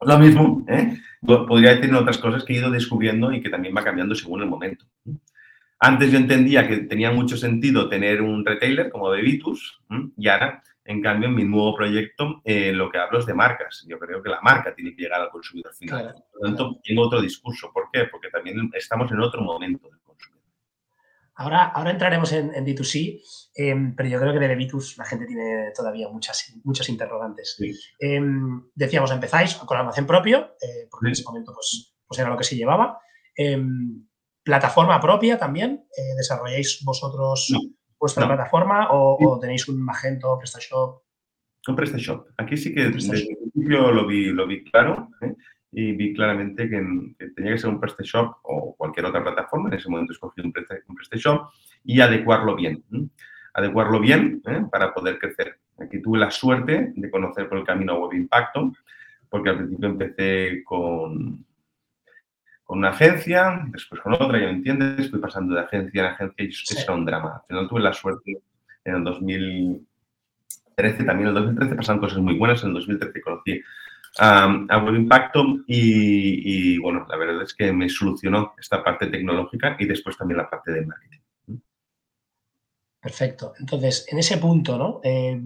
Lo 0.00 0.18
mismo, 0.18 0.64
¿eh? 0.68 0.96
podría 1.20 1.74
decir 1.74 1.92
otras 1.94 2.18
cosas 2.18 2.44
que 2.44 2.52
he 2.52 2.58
ido 2.58 2.70
descubriendo 2.70 3.32
y 3.32 3.40
que 3.40 3.50
también 3.50 3.74
va 3.76 3.84
cambiando 3.84 4.14
según 4.14 4.42
el 4.42 4.48
momento. 4.48 4.84
Antes 5.80 6.10
yo 6.10 6.18
entendía 6.18 6.66
que 6.66 6.78
tenía 6.78 7.10
mucho 7.10 7.36
sentido 7.36 7.88
tener 7.88 8.22
un 8.22 8.44
retailer 8.44 8.90
como 8.90 9.10
Bebitus 9.10 9.80
y 10.16 10.28
ahora, 10.28 10.62
en 10.84 11.02
cambio, 11.02 11.28
en 11.28 11.34
mi 11.34 11.44
nuevo 11.44 11.76
proyecto 11.76 12.40
eh, 12.44 12.72
lo 12.72 12.90
que 12.90 12.98
hablo 12.98 13.18
es 13.18 13.26
de 13.26 13.34
marcas. 13.34 13.84
Yo 13.88 13.98
creo 13.98 14.22
que 14.22 14.30
la 14.30 14.40
marca 14.40 14.74
tiene 14.74 14.94
que 14.94 15.02
llegar 15.02 15.20
al 15.20 15.30
consumidor 15.30 15.74
final. 15.74 16.14
Por 16.32 16.42
lo 16.42 16.48
tanto, 16.48 16.80
tengo 16.82 17.02
otro 17.02 17.20
discurso. 17.20 17.70
¿Por 17.72 17.90
qué? 17.92 18.04
Porque 18.10 18.28
también 18.28 18.70
estamos 18.74 19.10
en 19.12 19.20
otro 19.20 19.40
momento 19.40 19.88
del. 19.88 19.98
Ahora, 21.40 21.66
ahora 21.66 21.92
entraremos 21.92 22.32
en, 22.32 22.52
en 22.52 22.66
D2C, 22.66 23.22
em, 23.54 23.94
pero 23.94 24.08
yo 24.08 24.18
creo 24.18 24.32
que 24.32 24.40
de 24.40 24.48
Bebitus 24.48 24.98
la 24.98 25.04
gente 25.04 25.24
tiene 25.24 25.70
todavía 25.72 26.08
muchas, 26.08 26.52
muchos 26.64 26.88
interrogantes. 26.88 27.56
Em, 28.00 28.60
decíamos, 28.74 29.12
empezáis 29.12 29.54
con 29.54 29.78
almacén 29.78 30.04
propio, 30.04 30.56
eh, 30.60 30.88
porque 30.90 31.06
en 31.06 31.12
ese 31.12 31.22
momento 31.22 31.52
pues, 31.54 31.94
pues 32.04 32.18
era 32.18 32.28
lo 32.28 32.36
que 32.36 32.42
se 32.42 32.56
llevaba. 32.56 32.98
Em, 33.36 34.04
plataforma 34.42 35.00
propia 35.00 35.38
también? 35.38 35.86
Eh, 35.96 36.16
¿Desarrolláis 36.16 36.82
vosotros 36.84 37.54
vuestra 38.00 38.26
plataforma 38.26 38.88
o, 38.90 39.38
tenéis 39.40 39.68
un 39.68 39.80
Magento, 39.80 40.36
PrestaShop? 40.38 41.04
Un 41.68 41.76
PrestaShop. 41.76 42.30
Aquí 42.36 42.56
sí 42.56 42.74
que 42.74 42.88
desde 42.90 43.14
el 43.14 43.26
principio 43.26 43.92
lo 43.92 44.08
vi, 44.08 44.24
lo 44.32 44.44
vi 44.44 44.64
claro 44.64 45.08
¿eh? 45.20 45.36
Y 45.70 45.92
vi 45.92 46.14
claramente 46.14 46.68
que, 46.68 46.82
tenía 47.34 47.52
que 47.52 47.58
ser 47.58 47.70
un 47.70 47.80
PrestaShop 47.80 48.36
o 48.42 48.74
cualquier 48.76 49.06
otra 49.06 49.22
plataforma. 49.22 49.68
En 49.68 49.74
ese 49.74 49.88
momento 49.88 50.12
escogí 50.12 50.40
un, 50.40 50.52
PrestaShop 50.52 51.50
y 51.84 52.00
adecuarlo 52.00 52.56
bien. 52.56 52.82
Adecuarlo 53.54 54.00
bien 54.00 54.42
¿eh? 54.46 54.64
para 54.70 54.94
poder 54.94 55.18
crecer. 55.18 55.58
Aquí 55.78 56.00
tuve 56.00 56.18
la 56.18 56.30
suerte 56.30 56.92
de 56.94 57.10
conocer 57.10 57.48
por 57.48 57.58
el 57.58 57.64
camino 57.64 57.98
Web 57.98 58.14
Impacto, 58.14 58.72
porque 59.28 59.50
al 59.50 59.58
principio 59.58 59.88
empecé 59.88 60.62
con, 60.64 61.44
con 62.64 62.78
una 62.78 62.90
agencia, 62.90 63.62
después 63.68 64.00
con 64.00 64.14
otra, 64.14 64.38
ya 64.38 64.46
me 64.46 64.52
entiendes, 64.52 65.10
fui 65.10 65.20
pasando 65.20 65.54
de 65.54 65.60
agencia 65.60 66.00
en 66.00 66.06
agencia 66.06 66.44
y 66.44 66.48
eso 66.48 66.82
era 66.82 66.94
un 66.94 67.04
drama. 67.04 67.36
Al 67.36 67.42
final 67.46 67.68
tuve 67.68 67.80
la 67.80 67.92
suerte 67.92 68.40
en 68.84 68.94
el 68.94 69.04
2013, 69.04 71.04
también 71.04 71.28
en 71.28 71.28
el 71.28 71.34
2013 71.34 71.74
pasaron 71.76 72.00
cosas 72.00 72.18
muy 72.18 72.38
buenas, 72.38 72.62
en 72.62 72.68
el 72.68 72.74
2013 72.74 73.20
conocí 73.20 73.62
a 74.18 74.82
Web 74.84 74.94
Impacto 74.94 75.44
y, 75.66 76.78
bueno, 76.78 77.06
la 77.08 77.16
verdad 77.16 77.42
es 77.42 77.54
que 77.54 77.72
me 77.72 77.88
solucionó 77.88 78.54
esta 78.58 78.82
parte 78.82 79.06
tecnológica 79.06 79.76
y 79.78 79.86
después 79.86 80.16
también 80.16 80.38
la 80.38 80.50
parte 80.50 80.72
de 80.72 80.86
marketing. 80.86 81.18
Perfecto. 83.00 83.54
Entonces, 83.58 84.06
en 84.08 84.18
ese 84.18 84.38
punto, 84.38 84.76
¿no? 84.76 85.00
Eh, 85.04 85.40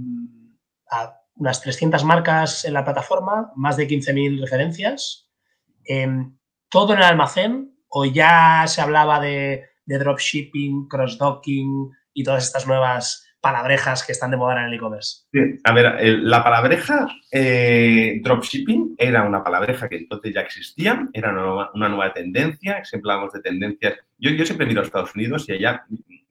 a 0.91 1.21
unas 1.35 1.61
300 1.61 2.05
marcas 2.05 2.65
en 2.65 2.75
la 2.75 2.85
plataforma, 2.85 3.53
más 3.57 3.77
de 3.77 3.89
15.000 3.89 4.41
referencias. 4.41 5.31
Eh, 5.89 6.09
todo 6.69 6.95
en 6.95 7.01
el 7.01 7.05
almacén 7.05 7.77
o 7.89 8.05
ya 8.07 8.65
se 8.67 8.81
hablaba 8.81 9.21
de, 9.21 9.69
dropshipping, 9.85 10.89
cross-docking 10.89 11.91
y 12.15 12.25
todas 12.25 12.45
estas 12.45 12.67
nuevas 12.67 13.27
palabrejas 13.43 14.07
que 14.07 14.13
están 14.13 14.31
de 14.31 14.37
moda 14.37 14.61
en 14.61 14.69
el 14.69 14.75
e-commerce? 14.75 15.27
a 15.65 15.73
ver, 15.73 16.19
la 16.21 16.43
palabreja 16.45 17.09
eh, 17.31 18.21
dropshipping 18.23 18.95
era 18.97 19.25
una 19.25 19.43
palabreja 19.43 19.89
que 19.89 19.97
entonces 19.97 20.33
ya 20.33 20.41
existía, 20.41 21.09
era 21.13 21.31
una 21.75 21.89
nueva, 21.89 22.15
tendencia, 22.15 22.85
siempre 22.85 23.11
hablamos 23.11 23.33
de 23.35 23.41
tendencias. 23.41 23.99
Yo, 24.17 24.31
yo 24.31 24.47
siempre 24.47 24.67
miro 24.67 24.81
a 24.81 24.85
Estados 24.85 25.15
Unidos 25.17 25.49
y 25.49 25.53
allá, 25.53 25.85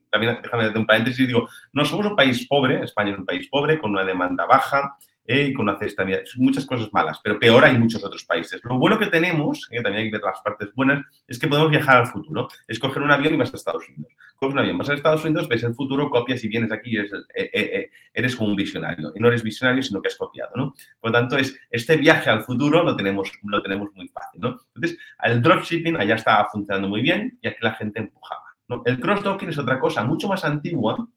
también 0.09 0.39
déjame 0.41 0.63
hacer 0.63 0.77
un 0.77 0.85
paréntesis 0.85 1.27
digo, 1.27 1.49
no 1.73 1.83
somos 1.83 2.05
un 2.05 2.15
país 2.15 2.47
pobre, 2.47 2.83
España 2.83 3.11
es 3.11 3.19
un 3.19 3.25
país 3.25 3.47
pobre, 3.49 3.77
con 3.77 3.91
una 3.91 4.05
demanda 4.05 4.45
baja, 4.45 4.97
eh, 5.25 5.47
y 5.47 5.53
con 5.53 5.77
cesta 5.77 6.05
muchas 6.37 6.65
cosas 6.65 6.91
malas, 6.91 7.19
pero 7.23 7.39
peor 7.39 7.63
hay 7.63 7.77
muchos 7.77 8.03
otros 8.03 8.23
países. 8.25 8.59
Lo 8.63 8.77
bueno 8.77 8.97
que 8.97 9.07
tenemos, 9.07 9.67
que 9.69 9.81
también 9.81 10.03
hay 10.03 10.11
que 10.11 10.17
ver 10.17 10.25
las 10.25 10.41
partes 10.41 10.73
buenas, 10.73 11.05
es 11.27 11.37
que 11.37 11.47
podemos 11.47 11.69
viajar 11.69 11.97
al 11.97 12.07
futuro. 12.07 12.47
Es 12.67 12.79
coger 12.79 13.03
un 13.03 13.11
avión 13.11 13.33
y 13.35 13.37
vas 13.37 13.53
a 13.53 13.57
Estados 13.57 13.87
Unidos. 13.87 14.13
Coges 14.35 14.53
un 14.53 14.59
avión, 14.59 14.77
vas 14.77 14.89
a 14.89 14.93
Estados 14.93 15.23
Unidos, 15.23 15.47
ves 15.47 15.63
el 15.63 15.75
futuro, 15.75 16.09
copias 16.09 16.43
y 16.43 16.47
vienes 16.47 16.71
aquí 16.71 16.91
y 16.91 16.97
eres, 16.97 17.13
eh, 17.35 17.49
eh, 17.53 17.91
eres 18.13 18.35
como 18.35 18.49
un 18.49 18.55
visionario. 18.55 19.11
Y 19.15 19.19
no 19.19 19.27
eres 19.27 19.43
visionario, 19.43 19.83
sino 19.83 20.01
que 20.01 20.07
has 20.07 20.15
copiado, 20.15 20.51
¿no? 20.55 20.73
Por 20.99 21.11
lo 21.11 21.19
tanto, 21.19 21.37
es, 21.37 21.57
este 21.69 21.97
viaje 21.97 22.29
al 22.29 22.43
futuro 22.43 22.83
lo 22.83 22.95
tenemos, 22.95 23.31
tenemos 23.63 23.89
muy 23.93 24.07
fácil, 24.07 24.41
¿no? 24.41 24.59
Entonces, 24.75 24.99
el 25.23 25.41
dropshipping 25.41 25.97
allá 25.97 26.15
estaba 26.15 26.49
funcionando 26.51 26.89
muy 26.89 27.01
bien 27.01 27.37
y 27.41 27.47
aquí 27.47 27.59
la 27.61 27.73
gente 27.73 27.99
empujaba. 27.99 28.43
El 28.85 28.99
cross-docking 28.99 29.49
es 29.49 29.57
otra 29.57 29.79
cosa 29.79 30.03
mucho 30.03 30.27
más 30.27 30.45
antigua 30.45 31.07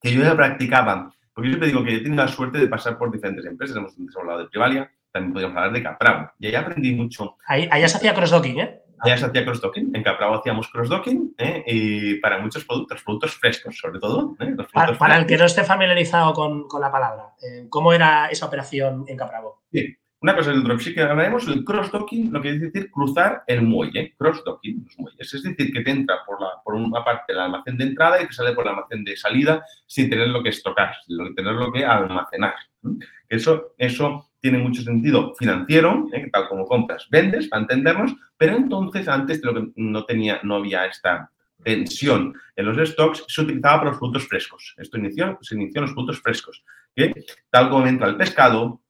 que 0.00 0.12
yo 0.12 0.22
ya 0.22 0.34
practicaba 0.34 1.12
porque 1.34 1.48
yo 1.48 1.52
siempre 1.52 1.68
digo 1.68 1.84
que 1.84 1.96
he 1.96 2.00
tenido 2.00 2.22
la 2.22 2.28
suerte 2.28 2.58
de 2.58 2.66
pasar 2.66 2.98
por 2.98 3.10
diferentes 3.10 3.44
empresas. 3.44 3.76
Hemos 3.76 4.16
hablado 4.16 4.40
de 4.40 4.48
Privalia, 4.48 4.90
también 5.12 5.32
podríamos 5.32 5.56
hablar 5.56 5.72
de 5.72 5.82
Capravo. 5.82 6.30
Y 6.38 6.46
ahí 6.46 6.54
aprendí 6.54 6.94
mucho. 6.94 7.36
Ahí, 7.46 7.68
allá 7.70 7.88
se 7.88 7.96
hacía 7.96 8.14
cross-docking, 8.14 8.60
¿eh? 8.60 8.80
Allá 9.00 9.16
se 9.16 9.26
hacía 9.26 9.44
cross-docking. 9.44 9.94
En 9.94 10.02
Capravo 10.02 10.36
hacíamos 10.36 10.68
cross-docking 10.68 11.34
¿eh? 11.38 11.64
y 11.66 12.14
para 12.16 12.38
muchos 12.38 12.64
productos, 12.64 13.02
productos 13.02 13.34
frescos, 13.34 13.78
sobre 13.78 13.98
todo. 13.98 14.36
¿eh? 14.40 14.54
para, 14.98 15.18
el 15.18 15.26
que 15.26 15.38
no 15.38 15.46
esté 15.46 15.64
familiarizado 15.64 16.34
con, 16.34 16.68
con 16.68 16.80
la 16.80 16.92
palabra, 16.92 17.34
eh, 17.42 17.66
¿cómo 17.70 17.92
era 17.92 18.26
esa 18.26 18.46
operación 18.46 19.04
en 19.08 19.16
Capravo? 19.16 19.62
Sí. 19.72 19.96
Una 20.22 20.36
cosa 20.36 20.50
es 20.50 20.56
el 20.58 20.64
dropshipping, 20.64 21.02
hablaremos 21.02 21.48
el 21.48 21.64
cross-docking, 21.64 22.30
lo 22.30 22.42
que 22.42 22.50
quiere 22.50 22.66
decir 22.66 22.90
cruzar 22.90 23.42
el 23.46 23.62
muelle, 23.62 24.14
cross-docking, 24.18 24.84
los 24.84 24.98
muelles. 24.98 25.32
Es 25.34 25.42
decir, 25.42 25.72
que 25.72 25.80
te 25.80 25.90
entra 25.90 26.16
por, 26.26 26.38
la, 26.40 26.60
por 26.62 26.74
una 26.74 27.02
parte 27.02 27.32
del 27.32 27.40
almacén 27.40 27.78
de 27.78 27.84
entrada 27.84 28.22
y 28.22 28.26
te 28.26 28.32
sale 28.34 28.52
por 28.52 28.64
el 28.64 28.70
almacén 28.70 29.02
de 29.02 29.16
salida 29.16 29.64
sin 29.86 30.10
tener 30.10 30.28
lo 30.28 30.42
que 30.42 30.50
estocar, 30.50 30.94
sin 31.06 31.34
tener 31.34 31.54
lo 31.54 31.72
que 31.72 31.86
almacenar. 31.86 32.54
Eso, 33.30 33.74
eso 33.78 34.30
tiene 34.40 34.58
mucho 34.58 34.82
sentido 34.82 35.34
financiero, 35.36 36.06
¿eh? 36.12 36.28
tal 36.30 36.48
como 36.48 36.66
compras, 36.66 37.06
vendes, 37.10 37.48
para 37.48 37.62
entendernos, 37.62 38.14
pero 38.36 38.56
entonces 38.56 39.08
antes 39.08 39.40
de 39.40 39.46
lo 39.46 39.54
que 39.54 39.72
no, 39.76 40.04
tenía, 40.04 40.40
no 40.42 40.56
había 40.56 40.86
esta 40.86 41.30
tensión 41.62 42.34
en 42.56 42.66
los 42.66 42.90
stocks, 42.90 43.24
se 43.28 43.42
utilizaba 43.42 43.78
para 43.78 43.90
los 43.90 43.98
productos 43.98 44.28
frescos. 44.28 44.74
Esto 44.78 44.98
inició, 44.98 45.38
se 45.42 45.54
inició 45.54 45.80
en 45.80 45.82
los 45.82 45.92
productos 45.92 46.20
frescos, 46.20 46.64
que 46.94 47.12
tal 47.50 47.70
como 47.70 47.86
entra 47.86 48.08
el 48.08 48.16
pescado, 48.16 48.80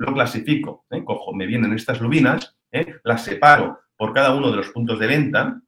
lo 0.00 0.14
clasifico, 0.14 0.86
¿eh? 0.90 1.04
cojo, 1.04 1.34
me 1.34 1.46
vienen 1.46 1.74
estas 1.74 2.00
lubinas, 2.00 2.56
¿eh? 2.72 2.96
las 3.04 3.22
separo 3.22 3.80
por 3.96 4.14
cada 4.14 4.34
uno 4.34 4.50
de 4.50 4.56
los 4.56 4.70
puntos 4.70 4.98
de 4.98 5.06
venta 5.06 5.60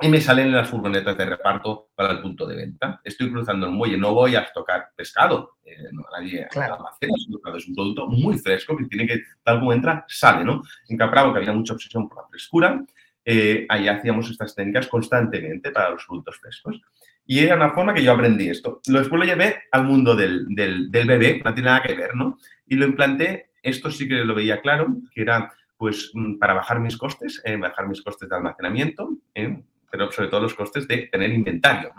y 0.00 0.08
me 0.08 0.20
salen 0.20 0.50
las 0.50 0.68
furgonetas 0.68 1.16
de 1.16 1.24
reparto 1.24 1.90
para 1.94 2.10
el 2.10 2.20
punto 2.20 2.46
de 2.46 2.56
venta. 2.56 3.00
Estoy 3.04 3.30
cruzando 3.30 3.66
el 3.66 3.72
muelle, 3.72 3.96
no 3.96 4.12
voy 4.12 4.34
a 4.34 4.40
estocar 4.40 4.88
pescado, 4.96 5.58
eh, 5.64 5.76
no, 5.92 6.02
nadie 6.12 6.48
claro. 6.50 6.84
es 7.00 7.68
un 7.68 7.74
producto 7.74 8.08
muy 8.08 8.38
fresco 8.38 8.76
que 8.76 8.86
tiene 8.86 9.06
que, 9.06 9.22
tal 9.44 9.60
como 9.60 9.72
entra, 9.72 10.04
sale, 10.08 10.44
¿no? 10.44 10.62
En 10.88 10.96
Capravo, 10.96 11.32
que 11.32 11.38
había 11.38 11.52
mucha 11.52 11.74
obsesión 11.74 12.08
por 12.08 12.24
la 12.24 12.28
frescura, 12.28 12.84
eh, 13.24 13.66
ahí 13.68 13.86
hacíamos 13.86 14.28
estas 14.28 14.52
técnicas 14.52 14.88
constantemente 14.88 15.70
para 15.70 15.90
los 15.90 16.04
productos 16.04 16.38
frescos. 16.40 16.80
Y 17.24 17.38
era 17.38 17.54
una 17.54 17.70
forma 17.70 17.94
que 17.94 18.02
yo 18.02 18.12
aprendí 18.12 18.48
esto. 18.48 18.80
Después 18.84 19.20
lo 19.20 19.24
llevé 19.24 19.62
al 19.70 19.84
mundo 19.84 20.16
del, 20.16 20.46
del, 20.48 20.90
del 20.90 21.06
bebé, 21.06 21.40
no 21.44 21.54
tiene 21.54 21.68
nada 21.68 21.82
que 21.82 21.94
ver, 21.94 22.16
¿no? 22.16 22.36
Y 22.70 22.76
lo 22.76 22.86
implanté, 22.86 23.50
esto 23.64 23.90
sí 23.90 24.06
que 24.06 24.24
lo 24.24 24.32
veía 24.32 24.60
claro, 24.60 24.96
que 25.12 25.22
era 25.22 25.52
pues 25.76 26.12
mm, 26.14 26.38
para 26.38 26.54
bajar 26.54 26.78
mis 26.78 26.96
costes, 26.96 27.42
eh, 27.44 27.56
bajar 27.56 27.88
mis 27.88 28.00
costes 28.00 28.28
de 28.28 28.36
almacenamiento, 28.36 29.10
eh, 29.34 29.60
pero 29.90 30.12
sobre 30.12 30.28
todo 30.28 30.42
los 30.42 30.54
costes 30.54 30.86
de 30.86 31.08
tener 31.10 31.32
inventario. 31.32 31.92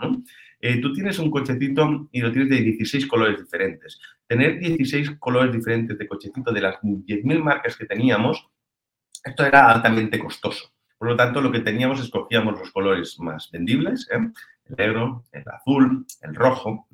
Eh, 0.60 0.80
tú 0.80 0.94
tienes 0.94 1.18
un 1.18 1.30
cochecito 1.30 2.08
y 2.10 2.22
lo 2.22 2.32
tienes 2.32 2.48
de 2.48 2.62
16 2.62 3.06
colores 3.06 3.38
diferentes. 3.38 4.00
Tener 4.26 4.58
16 4.60 5.18
colores 5.18 5.52
diferentes 5.52 5.98
de 5.98 6.08
cochecito 6.08 6.50
de 6.50 6.62
las 6.62 6.80
10.000 6.80 7.42
marcas 7.42 7.76
que 7.76 7.84
teníamos, 7.84 8.48
esto 9.22 9.44
era 9.44 9.70
altamente 9.70 10.18
costoso. 10.18 10.72
Por 10.96 11.08
lo 11.08 11.16
tanto, 11.16 11.42
lo 11.42 11.52
que 11.52 11.60
teníamos, 11.60 12.00
escogíamos 12.00 12.58
los 12.58 12.70
colores 12.70 13.20
más 13.20 13.50
vendibles, 13.50 14.08
el 14.10 14.32
negro, 14.78 15.24
el 15.32 15.44
azul, 15.50 16.06
el 16.22 16.34
rojo. 16.34 16.88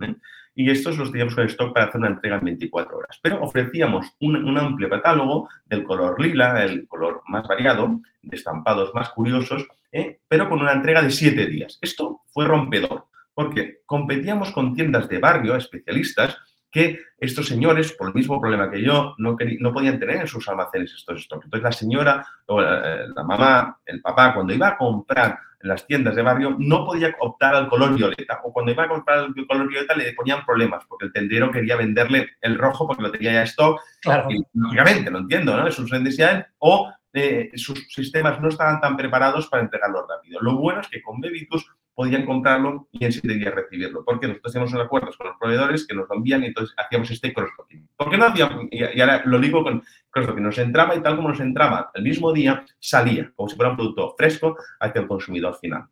Y 0.59 0.71
estos 0.71 0.99
los 0.99 1.13
teníamos 1.13 1.37
con 1.37 1.47
stock 1.47 1.73
para 1.73 1.87
hacer 1.87 2.01
una 2.01 2.09
entrega 2.09 2.37
en 2.39 2.45
24 2.47 2.99
horas. 2.99 3.17
Pero 3.23 3.41
ofrecíamos 3.41 4.13
un, 4.19 4.59
amplio 4.59 4.91
catálogo 4.91 5.49
del 5.67 5.85
color 5.85 6.21
lila, 6.21 6.65
el 6.65 6.89
color 6.89 7.23
más 7.29 7.47
variado, 7.47 8.01
de 8.23 8.37
estampados 8.37 8.93
más 8.93 9.11
curiosos, 9.11 9.69
¿eh? 9.93 10.19
pero 10.27 10.49
con 10.49 10.61
una 10.61 10.73
entrega 10.73 11.01
de 11.01 11.13
siete 11.13 11.47
días. 11.47 11.79
Esto 11.81 12.23
fue 12.33 12.45
rompedor, 12.45 13.05
porque 13.35 13.83
competíamos 13.87 14.51
con 14.51 14.75
tiendas 14.75 15.09
de 15.09 15.19
barrio, 15.19 15.55
especialistas, 15.55 16.37
que 16.71 17.01
estos 17.19 17.47
señores, 17.47 17.93
por 17.93 18.09
el 18.09 18.15
mismo 18.15 18.41
problema 18.41 18.71
que 18.71 18.83
yo, 18.83 19.15
no, 19.19 19.37
no 19.61 19.73
podían 19.73 19.99
tener 19.99 20.17
en 20.17 20.27
sus 20.27 20.49
almacenes 20.49 20.93
estos 20.93 21.23
stocks. 21.23 21.45
Entonces 21.45 21.65
la 21.65 21.73
señora, 21.73 22.27
o 22.47 22.61
la, 22.61 23.07
la, 23.07 23.25
mamá, 23.25 23.79
el 23.87 24.01
papá, 24.01 24.35
cuando 24.35 24.53
iba 24.53 24.69
a 24.69 24.77
comprar 24.77 25.39
en 25.61 25.69
las 25.69 25.87
tiendas 25.87 26.15
de 26.15 26.23
barrio, 26.23 26.57
no 26.59 26.85
podía 26.85 27.15
optar 27.19 27.55
al 27.55 27.69
color 27.69 27.95
violeta. 27.95 28.41
O 28.45 28.53
cuando 28.53 28.73
iba 28.73 28.85
a 28.85 28.89
comprar 28.89 29.29
el 29.37 29.47
color 29.47 29.69
violeta 29.69 29.97
le 29.97 30.13
ponían 30.13 30.45
problemas, 30.45 30.85
porque 30.87 31.07
el 31.07 31.13
tendero 31.13 31.51
quería 31.51 31.77
venderle 31.77 32.31
el 32.41 32.57
rojo 32.57 32.87
porque 32.87 33.03
lo 33.03 33.11
tenía 33.11 33.33
ya 33.33 33.43
stock. 33.43 33.81
Claro. 34.01 34.31
Y, 34.31 34.45
lógicamente, 34.55 35.11
lo 35.11 35.19
entiendo, 35.19 35.57
¿no? 35.57 35.67
Es 35.67 35.79
un 35.79 35.87
necesidad. 35.87 36.47
O 36.59 36.93
eh, 37.13 37.51
sus 37.55 37.87
sistemas 37.89 38.41
no 38.41 38.49
estaban 38.49 38.81
tan 38.81 38.97
preparados 38.97 39.49
para 39.49 39.63
entregarlo 39.63 40.07
rápido. 40.07 40.41
Lo 40.41 40.57
bueno 40.57 40.81
es 40.81 40.89
que 40.89 41.03
con 41.03 41.21
Bebitus 41.21 41.67
podían 41.99 42.25
comprarlo 42.25 42.89
y 42.93 43.05
en 43.05 43.11
siete 43.11 43.35
días 43.35 43.53
recibirlo, 43.53 44.05
porque 44.05 44.29
nosotros 44.29 44.53
hacíamos 44.53 44.73
unos 44.73 44.87
acuerdos 44.87 45.17
con 45.17 45.27
los 45.27 45.37
proveedores 45.37 45.85
que 45.85 45.97
nos 45.97 46.09
lo 46.09 46.15
envían 46.15 46.45
y 46.45 46.47
entonces 46.47 46.73
hacíamos 46.79 47.11
este 47.11 47.35
cross-docking. 47.35 47.89
¿Por 47.97 48.09
qué 48.09 48.17
no 48.17 48.27
hacíamos? 48.27 48.67
Y 48.71 49.01
ahora 49.01 49.23
lo 49.25 49.41
digo 49.41 49.65
con 49.65 49.83
cross-docking. 50.11 50.45
Nos 50.45 50.59
entraba 50.59 50.95
y 50.95 51.03
tal 51.03 51.17
como 51.17 51.31
nos 51.31 51.41
entraba 51.41 51.91
el 51.95 52.05
mismo 52.05 52.33
día, 52.33 52.65
salía 52.79 53.33
como 53.35 53.49
si 53.49 53.57
fuera 53.57 53.73
un 53.73 53.77
producto 53.79 54.15
fresco 54.17 54.57
hacia 54.79 55.01
el 55.01 55.09
consumidor 55.09 55.59
final. 55.59 55.89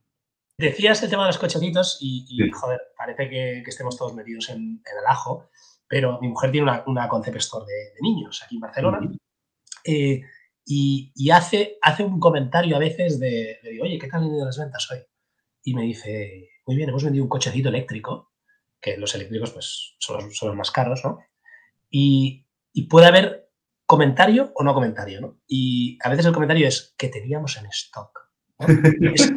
Decías 0.56 1.02
el 1.02 1.10
tema 1.10 1.24
de 1.24 1.30
los 1.30 1.38
cochecitos 1.38 1.98
y, 2.00 2.24
y 2.28 2.44
sí. 2.44 2.50
joder, 2.52 2.80
parece 2.96 3.28
que, 3.28 3.62
que, 3.64 3.70
estemos 3.70 3.98
todos 3.98 4.14
metidos 4.14 4.48
en, 4.50 4.58
en, 4.58 4.98
el 5.00 5.06
ajo, 5.08 5.50
pero 5.88 6.20
mi 6.20 6.28
mujer 6.28 6.52
tiene 6.52 6.70
una, 6.70 6.84
una 6.86 7.08
concept 7.08 7.38
store 7.38 7.66
de, 7.66 7.94
de 7.96 8.00
niños 8.00 8.40
aquí 8.44 8.54
en 8.54 8.60
Barcelona. 8.60 9.00
Eh, 9.82 10.22
y, 10.64 11.10
y, 11.16 11.30
hace, 11.30 11.78
hace 11.82 12.04
un 12.04 12.20
comentario 12.20 12.76
a 12.76 12.78
veces 12.78 13.18
de, 13.18 13.58
de, 13.60 13.80
oye, 13.82 13.98
¿qué 13.98 14.06
tal 14.06 14.22
han 14.22 14.32
ido 14.36 14.44
las 14.44 14.56
ventas 14.56 14.88
hoy? 14.92 15.00
Y 15.66 15.74
me 15.74 15.82
dice, 15.82 16.48
muy 16.64 16.76
bien, 16.76 16.90
hemos 16.90 17.02
vendido 17.02 17.24
un 17.24 17.28
cochecito 17.28 17.70
eléctrico, 17.70 18.30
que 18.80 18.96
los 18.96 19.12
eléctricos 19.16 19.50
pues 19.50 19.96
son 19.98 20.24
los, 20.24 20.38
son 20.38 20.50
los 20.50 20.56
más 20.56 20.70
caros, 20.70 21.04
¿no? 21.04 21.18
Y, 21.90 22.46
y, 22.72 22.84
puede 22.84 23.06
haber 23.08 23.50
comentario 23.84 24.52
o 24.54 24.62
no 24.62 24.74
comentario, 24.74 25.20
¿no? 25.20 25.40
Y 25.48 25.98
a 26.04 26.08
veces 26.08 26.24
el 26.26 26.32
comentario 26.32 26.68
es 26.68 26.94
que 26.96 27.08
teníamos 27.08 27.56
en 27.56 27.66
stock. 27.66 28.30
¿no? 28.60 28.66
Y, 29.00 29.14
es, 29.14 29.32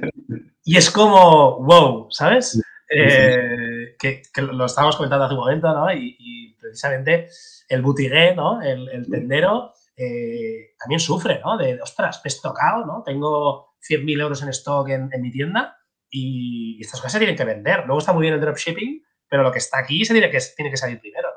y, 0.64 0.78
es, 0.78 0.92
como, 0.92 1.64
wow, 1.64 2.12
¿sabes? 2.12 2.62
Eh, 2.92 3.96
que, 3.98 4.22
que, 4.32 4.42
lo 4.44 4.66
estábamos 4.66 4.98
comentando 4.98 5.26
hace 5.26 5.34
un 5.34 5.40
momento, 5.40 5.74
¿no? 5.74 5.92
Y, 5.92 6.16
y 6.20 6.54
precisamente 6.54 7.28
el 7.70 7.82
butigué, 7.82 8.36
¿no? 8.36 8.62
El, 8.62 8.88
el 8.90 9.10
tendero 9.10 9.74
eh, 9.98 10.76
también 10.78 11.00
sufre, 11.00 11.42
¿no? 11.44 11.58
De, 11.58 11.82
ostras, 11.82 12.22
me 12.24 12.30
he 12.30 12.34
estocado, 12.34 12.86
¿no? 12.86 13.02
Tengo 13.04 13.74
100.000 13.82 14.22
euros 14.22 14.44
en 14.44 14.50
stock 14.50 14.90
en, 14.90 15.10
en, 15.12 15.22
mi 15.24 15.32
tienda 15.32 15.79
y 16.10 16.80
estas 16.82 17.00
cosas 17.00 17.14
se 17.14 17.20
tienen 17.20 17.36
que 17.36 17.46
vender. 17.46 17.86
Luego 17.86 18.00
está 18.00 18.14
muy 18.14 18.24
bien 18.24 18.34
el 18.34 18.42
dropshipping, 18.42 19.04
pero 19.30 19.44
lo 19.44 19.52
que 19.52 19.60
está 19.60 19.80
aquí 19.80 20.04
se 20.06 20.14
tiene 20.14 20.30
que, 20.30 20.40
tiene 20.56 20.72
que 20.72 20.78
salir 20.78 21.00
primero. 21.00 21.29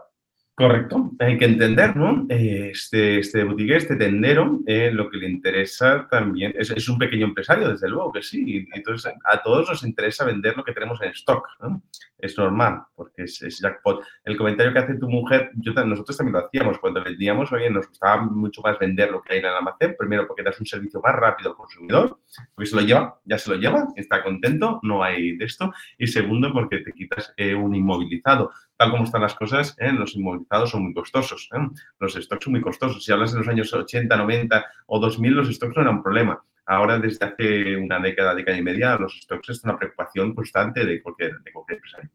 Correcto, 0.62 1.11
hay 1.18 1.37
que 1.38 1.46
entender, 1.46 1.96
¿no? 1.96 2.25
Este, 2.29 3.18
este 3.18 3.42
boutique, 3.42 3.75
este 3.75 3.96
tendero, 3.96 4.61
eh, 4.64 4.92
lo 4.92 5.11
que 5.11 5.16
le 5.16 5.29
interesa 5.29 6.07
también, 6.09 6.55
es, 6.57 6.88
un 6.88 6.98
pequeño 6.98 7.27
empresario, 7.27 7.68
desde 7.68 7.88
luego 7.88 8.12
que 8.12 8.22
sí, 8.22 8.64
entonces 8.72 9.12
a 9.25 9.42
todos 9.42 9.68
nos 9.70 9.83
interesa 9.83 10.25
vender 10.25 10.57
lo 10.57 10.62
que 10.62 10.70
tenemos 10.70 11.03
en 11.03 11.11
stock, 11.11 11.48
¿no? 11.61 11.83
Es 12.16 12.38
normal, 12.38 12.83
porque 12.94 13.25
es, 13.25 13.40
jackpot. 13.61 14.05
El 14.25 14.37
comentario 14.37 14.72
que 14.72 14.79
hace 14.79 14.94
tu 14.94 15.09
mujer, 15.09 15.51
nosotros 15.85 16.16
también 16.16 16.35
lo 16.35 16.46
hacíamos, 16.46 16.79
cuando 16.79 17.03
vendíamos, 17.03 17.51
oye, 17.51 17.68
nos 17.68 17.88
gustaba 17.88 18.22
mucho 18.22 18.62
más 18.62 18.79
vender 18.79 19.11
lo 19.11 19.20
que 19.20 19.33
hay 19.33 19.38
en 19.40 19.46
el 19.46 19.55
almacén, 19.55 19.96
primero 19.98 20.29
porque 20.29 20.44
das 20.44 20.61
un 20.61 20.66
servicio 20.66 21.01
más 21.01 21.16
rápido 21.16 21.51
al 21.51 21.57
consumidor, 21.57 22.20
porque 22.55 22.70
se 22.70 22.77
lo 22.77 22.83
lleva, 22.83 23.18
ya 23.25 23.37
se 23.37 23.51
lo 23.51 23.57
lleva, 23.57 23.88
está 23.96 24.22
contento, 24.22 24.79
no 24.85 25.03
hay 25.03 25.37
de 25.37 25.44
esto, 25.44 25.72
y 25.98 26.07
segundo 26.07 26.53
porque 26.53 26.79
te 26.79 26.92
quitas 26.92 27.35
eh, 27.37 27.53
un 27.53 27.75
inmovilizado 27.75 28.53
tal 28.83 28.90
como 28.90 29.05
están 29.05 29.23
las 29.23 29.35
cosas, 29.35 29.77
¿eh? 29.79 29.92
los 29.92 30.16
inmovilizados 30.16 30.71
son 30.71 30.83
muy 30.83 30.92
costosos. 30.92 31.49
¿eh? 31.55 31.59
Los 32.01 32.14
stocks 32.14 32.45
son 32.45 32.53
muy 32.53 32.61
costosos. 32.61 33.05
Si 33.05 33.12
hablas 33.12 33.33
de 33.33 33.38
los 33.38 33.47
años 33.49 33.73
80, 33.73 34.16
90 34.16 34.66
o 34.87 34.99
2000, 34.99 35.33
los 35.33 35.49
stocks 35.55 35.77
no 35.77 35.83
eran 35.83 35.97
un 35.97 36.03
problema. 36.03 36.42
Ahora, 36.66 36.99
desde 36.99 37.25
hace 37.27 37.77
una 37.77 38.01
década, 38.01 38.35
década 38.35 38.59
y 38.59 38.62
media, 38.62 38.97
los 38.97 39.21
stocks 39.23 39.51
es 39.51 39.62
una 39.62 39.79
preocupación 39.79 40.35
constante 40.35 40.85
de 40.85 41.01
cualquier, 41.01 41.38
de 41.42 41.53
cualquier 41.53 41.77
empresario. 41.77 42.11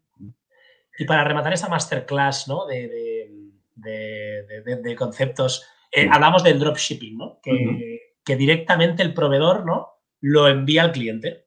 Y 0.99 1.05
para 1.05 1.23
rematar 1.23 1.53
esta 1.53 1.69
masterclass 1.69 2.49
¿no? 2.49 2.65
de, 2.65 3.29
de, 3.75 4.63
de, 4.65 4.75
de 4.75 4.95
conceptos, 4.95 5.65
eh, 5.89 6.09
hablamos 6.11 6.43
del 6.43 6.59
dropshipping, 6.59 7.17
¿no? 7.17 7.39
que, 7.41 7.51
uh 7.51 7.55
-huh. 7.55 7.99
que 8.25 8.35
directamente 8.35 9.03
el 9.03 9.13
proveedor 9.13 9.65
¿no? 9.65 9.87
lo 10.19 10.49
envía 10.49 10.83
al 10.83 10.91
cliente. 10.91 11.45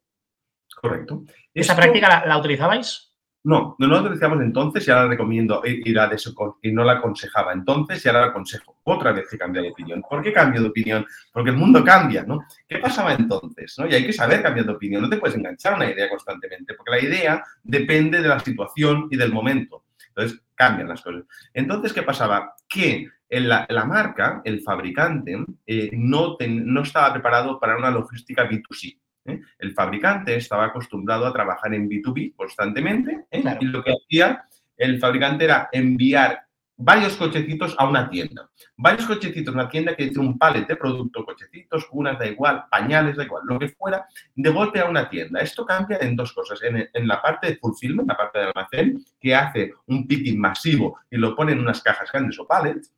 Correcto. 0.80 1.24
¿Esa 1.52 1.72
Esto... 1.72 1.76
práctica 1.76 2.08
la, 2.08 2.26
la 2.26 2.38
utilizabais? 2.38 3.09
No, 3.42 3.74
no 3.78 3.86
la 3.86 4.02
utilizamos 4.02 4.42
entonces 4.42 4.86
y 4.86 4.90
ahora 4.90 5.08
recomiendo 5.08 5.62
y, 5.64 5.92
la 5.92 6.08
de 6.08 6.18
y 6.62 6.72
no 6.72 6.84
la 6.84 6.92
aconsejaba 6.92 7.54
entonces 7.54 8.04
y 8.04 8.08
ahora 8.08 8.20
la 8.20 8.26
aconsejo. 8.26 8.76
Otra 8.84 9.12
vez 9.12 9.28
que 9.30 9.38
cambia 9.38 9.62
de 9.62 9.70
opinión. 9.70 10.02
¿Por 10.08 10.22
qué 10.22 10.32
cambio 10.32 10.60
de 10.60 10.68
opinión? 10.68 11.06
Porque 11.32 11.50
el 11.50 11.56
mundo 11.56 11.82
cambia, 11.82 12.22
¿no? 12.22 12.40
¿Qué 12.68 12.78
pasaba 12.78 13.14
entonces? 13.14 13.74
¿no? 13.78 13.86
Y 13.86 13.94
hay 13.94 14.04
que 14.04 14.12
saber 14.12 14.42
cambiar 14.42 14.66
de 14.66 14.72
opinión. 14.72 15.02
No 15.02 15.08
te 15.08 15.16
puedes 15.16 15.36
enganchar 15.36 15.72
a 15.72 15.76
una 15.76 15.90
idea 15.90 16.08
constantemente, 16.10 16.74
porque 16.74 16.90
la 16.90 17.00
idea 17.00 17.44
depende 17.62 18.20
de 18.20 18.28
la 18.28 18.40
situación 18.40 19.08
y 19.10 19.16
del 19.16 19.32
momento. 19.32 19.84
Entonces, 20.08 20.42
cambian 20.54 20.88
las 20.88 21.00
cosas. 21.00 21.22
Entonces, 21.54 21.92
¿qué 21.94 22.02
pasaba? 22.02 22.54
Que 22.68 23.08
la, 23.30 23.66
la 23.70 23.84
marca, 23.84 24.42
el 24.44 24.60
fabricante, 24.60 25.38
eh, 25.66 25.90
no, 25.92 26.36
no 26.38 26.82
estaba 26.82 27.12
preparado 27.12 27.58
para 27.58 27.76
una 27.78 27.90
logística 27.90 28.48
B2C. 28.48 28.98
¿Eh? 29.30 29.40
El 29.58 29.72
fabricante 29.72 30.36
estaba 30.36 30.66
acostumbrado 30.66 31.26
a 31.26 31.32
trabajar 31.32 31.72
en 31.74 31.88
B2B 31.88 32.34
constantemente 32.36 33.26
¿eh? 33.30 33.40
claro. 33.42 33.58
y 33.60 33.64
lo 33.66 33.82
que 33.82 33.92
hacía 33.92 34.44
el 34.76 34.98
fabricante 34.98 35.44
era 35.44 35.68
enviar 35.72 36.46
varios 36.80 37.14
cochecitos 37.16 37.74
a 37.78 37.86
una 37.86 38.08
tienda. 38.08 38.48
Varios 38.76 39.06
cochecitos, 39.06 39.54
una 39.54 39.68
tienda 39.68 39.94
que 39.94 40.06
tiene 40.06 40.26
un 40.26 40.38
palet 40.38 40.66
de 40.66 40.76
producto, 40.76 41.24
cochecitos, 41.24 41.86
unas 41.92 42.18
da 42.18 42.26
igual, 42.26 42.64
pañales, 42.70 43.16
da 43.16 43.24
igual, 43.24 43.42
lo 43.44 43.58
que 43.58 43.68
fuera, 43.68 44.06
de 44.34 44.50
golpe 44.50 44.80
a 44.80 44.86
una 44.86 45.08
tienda. 45.10 45.40
Esto 45.40 45.66
cambia 45.66 45.98
en 46.00 46.16
dos 46.16 46.32
cosas. 46.32 46.62
En, 46.62 46.88
en 46.90 47.06
la 47.06 47.20
parte 47.20 47.48
de 47.48 47.56
fulfillment, 47.56 48.08
la 48.08 48.16
parte 48.16 48.38
de 48.38 48.46
almacén, 48.46 49.04
que 49.20 49.34
hace 49.34 49.74
un 49.86 50.06
picking 50.06 50.40
masivo 50.40 50.98
y 51.10 51.18
lo 51.18 51.36
pone 51.36 51.52
en 51.52 51.60
unas 51.60 51.82
cajas 51.82 52.10
grandes 52.10 52.38
o 52.38 52.46
pallets, 52.46 52.90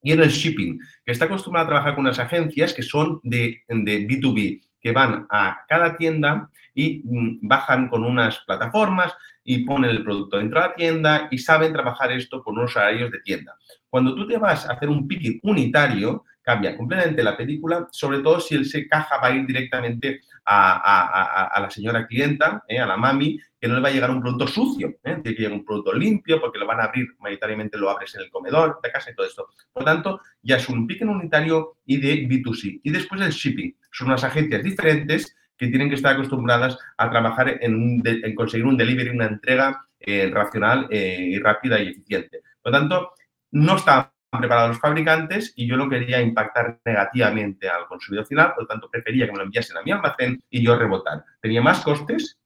y 0.00 0.12
en 0.12 0.20
el 0.20 0.28
shipping, 0.28 0.78
que 1.04 1.12
está 1.12 1.24
acostumbrado 1.24 1.66
a 1.66 1.70
trabajar 1.70 1.94
con 1.96 2.04
unas 2.04 2.20
agencias 2.20 2.72
que 2.72 2.82
son 2.82 3.20
de, 3.24 3.62
de 3.66 4.06
B2B, 4.06 4.62
que 4.80 4.92
van 4.92 5.26
a 5.30 5.64
cada 5.68 5.96
tienda 5.96 6.50
y 6.74 7.02
mm, 7.04 7.46
bajan 7.46 7.88
con 7.88 8.04
unas 8.04 8.38
plataformas 8.40 9.14
y 9.50 9.64
ponen 9.64 9.88
el 9.88 10.04
producto 10.04 10.36
dentro 10.36 10.60
de 10.60 10.68
la 10.68 10.74
tienda 10.74 11.28
y 11.30 11.38
saben 11.38 11.72
trabajar 11.72 12.12
esto 12.12 12.44
con 12.44 12.58
unos 12.58 12.76
horarios 12.76 13.10
de 13.10 13.20
tienda. 13.20 13.56
Cuando 13.88 14.14
tú 14.14 14.28
te 14.28 14.36
vas 14.36 14.66
a 14.66 14.74
hacer 14.74 14.90
un 14.90 15.08
picking 15.08 15.40
unitario, 15.42 16.26
cambia 16.42 16.76
completamente 16.76 17.22
la 17.22 17.34
película, 17.34 17.88
sobre 17.90 18.18
todo 18.18 18.40
si 18.40 18.56
ese 18.56 18.86
caja 18.86 19.16
va 19.16 19.28
a 19.28 19.30
ir 19.30 19.46
directamente 19.46 20.20
a, 20.44 21.58
la 21.62 21.70
señora 21.70 22.06
clienta, 22.06 22.62
eh, 22.68 22.78
a 22.78 22.84
la 22.84 22.98
mami, 22.98 23.40
que 23.58 23.68
no 23.68 23.76
le 23.76 23.80
va 23.80 23.88
a 23.88 23.90
llegar 23.90 24.10
un 24.10 24.20
producto 24.20 24.46
sucio, 24.46 24.88
¿eh? 25.02 25.16
tiene 25.22 25.22
que 25.22 25.42
llegar 25.42 25.52
un 25.54 25.64
producto 25.64 25.94
limpio 25.94 26.38
porque 26.42 26.58
lo 26.58 26.66
van 26.66 26.80
a 26.80 26.84
abrir, 26.84 27.06
mayoritariamente 27.18 27.78
lo 27.78 27.88
abres 27.88 28.14
en 28.16 28.20
el 28.20 28.30
comedor 28.30 28.80
de 28.82 28.92
casa 28.92 29.10
y 29.10 29.14
todo 29.14 29.26
esto. 29.26 29.48
Por 29.72 29.82
lo 29.82 29.86
tanto, 29.86 30.20
ya 30.42 30.56
es 30.56 30.68
un 30.68 30.86
picking 30.86 31.08
unitario 31.08 31.76
y 31.86 31.96
de 31.96 32.28
B2C. 32.28 32.82
Y 32.84 32.90
después 32.90 33.18
el 33.22 33.32
shipping. 33.32 33.74
Son 33.90 34.08
unas 34.08 34.24
agencias 34.24 34.62
diferentes 34.62 35.34
que 35.58 35.68
tienen 35.68 35.88
que 35.88 35.96
estar 35.96 36.12
acostumbradas 36.12 36.78
a 36.96 37.10
trabajar 37.10 37.58
en, 37.60 38.02
conseguir 38.34 38.66
un 38.66 38.76
delivery, 38.76 39.10
una 39.10 39.26
entrega 39.26 39.84
eh, 39.98 40.30
racional 40.32 40.86
eh, 40.90 41.30
y 41.32 41.38
rápida 41.38 41.80
y 41.80 41.88
eficiente. 41.88 42.42
Por 42.62 42.72
lo 42.72 42.78
tanto, 42.78 43.12
no 43.50 43.76
estaban 43.76 44.10
preparados 44.30 44.70
los 44.70 44.80
fabricantes 44.80 45.52
y 45.56 45.66
yo 45.66 45.76
no 45.76 45.88
quería 45.88 46.20
impactar 46.20 46.78
negativamente 46.84 47.68
al 47.68 47.86
consumidor 47.86 48.26
final, 48.26 48.54
por 48.54 48.62
lo 48.64 48.68
tanto 48.68 48.90
prefería 48.90 49.26
que 49.26 49.32
me 49.32 49.38
lo 49.38 49.44
enviasen 49.44 49.76
a 49.76 49.82
mi 49.82 49.90
almacén 49.90 50.42
y 50.48 50.62
yo 50.62 50.78
rebotar. 50.78 51.24
Tenía 51.40 51.62
más 51.62 51.80
costes, 51.80 52.38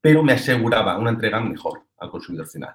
pero 0.00 0.22
me 0.22 0.32
aseguraba 0.32 0.98
una 0.98 1.10
entrega 1.10 1.40
mejor 1.40 1.84
al 1.98 2.10
consumidor 2.10 2.48
final. 2.48 2.74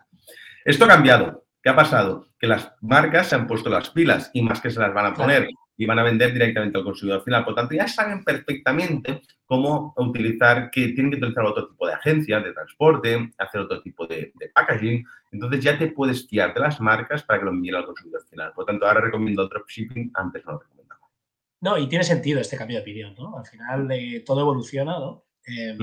Esto 0.64 0.86
ha 0.86 0.90
cambiado. 0.90 1.46
¿Qué 1.62 1.70
ha 1.70 1.76
pasado? 1.76 2.28
Que 2.40 2.48
las 2.48 2.72
marcas 2.82 3.28
se 3.28 3.36
han 3.36 3.48
puesto 3.48 3.70
las 3.70 3.90
pilas 3.90 4.30
y 4.34 4.42
más 4.42 4.62
que 4.62 4.70
se 4.70 4.80
las 4.80 4.94
van 4.94 5.08
a 5.08 5.14
poner 5.14 5.48
y 5.78 5.86
van 5.86 6.00
a 6.00 6.04
vender 6.04 6.34
directamente 6.34 6.78
al 6.78 6.84
consumidor 6.84 7.24
final. 7.24 7.46
Por 7.46 7.54
tanto, 7.54 7.76
ya 7.76 7.88
saben 7.88 8.24
perfectamente 8.24 9.22
cómo 9.46 9.94
utilizar, 9.98 10.72
que 10.72 10.90
tienen 10.90 11.12
que 11.12 11.18
utilizar 11.18 11.46
otro 11.46 11.70
tipo 11.70 11.88
de 11.88 11.94
agencia 11.94 12.40
de 12.40 12.52
transporte, 12.52 13.32
hacer 13.38 13.62
otro 13.62 13.82
tipo 13.82 14.08
de, 14.08 14.34
packaging. 14.54 15.06
Entonces 15.32 15.64
ya 15.64 15.78
te 15.78 15.88
puedes 15.88 16.28
fiar 16.28 16.54
de 16.54 16.62
las 16.62 16.82
marcas 16.82 17.24
para 17.24 17.40
que 17.40 17.46
lo 17.46 17.52
envíen 17.52 17.76
al 17.76 17.86
consumidor 17.86 18.26
final. 18.28 18.52
Por 18.54 18.66
tanto, 18.66 18.88
ahora 18.88 19.02
recomiendo 19.02 19.48
dropshipping, 19.48 20.12
antes 20.16 20.44
no 20.46 20.54
lo 20.54 20.60
recomendaba. 20.60 21.02
No, 21.62 21.78
y 21.78 21.88
tiene 21.88 22.04
sentido 22.04 22.40
este 22.42 22.58
cambio 22.58 22.78
de 22.78 22.82
opinión, 22.82 23.16
¿no? 23.18 23.38
Al 23.38 23.46
final 23.46 23.92
eh, 23.92 24.24
todo 24.26 24.42
evoluciona, 24.42 25.00
¿no? 25.00 25.26
Eh, 25.48 25.78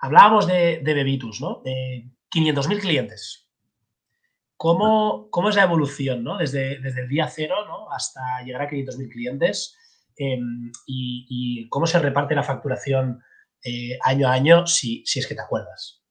hablábamos 0.00 0.46
de, 0.46 0.80
de 0.82 0.94
Bebitus, 0.94 1.40
¿no? 1.40 1.62
De 1.64 2.10
500.000 2.30 2.80
clientes. 2.80 3.45
¿Cómo, 4.56 5.28
¿Cómo, 5.30 5.50
es 5.50 5.56
la 5.56 5.64
evolución 5.64 6.24
¿no? 6.24 6.38
desde, 6.38 6.80
desde 6.80 7.02
el 7.02 7.08
día 7.08 7.28
cero 7.28 7.56
¿no? 7.66 7.92
hasta 7.92 8.42
llegar 8.42 8.62
a 8.62 8.70
500.000 8.70 9.10
clientes? 9.10 9.76
Em, 10.16 10.72
y, 10.86 11.68
cómo 11.68 11.86
se 11.86 11.98
reparte 11.98 12.34
la 12.34 12.42
facturación 12.42 13.20
eh, 13.62 13.98
año 14.02 14.28
a 14.28 14.32
año, 14.32 14.66
si, 14.66 15.04
si, 15.04 15.18
es 15.18 15.26
que 15.26 15.34
te 15.34 15.42
acuerdas? 15.42 16.02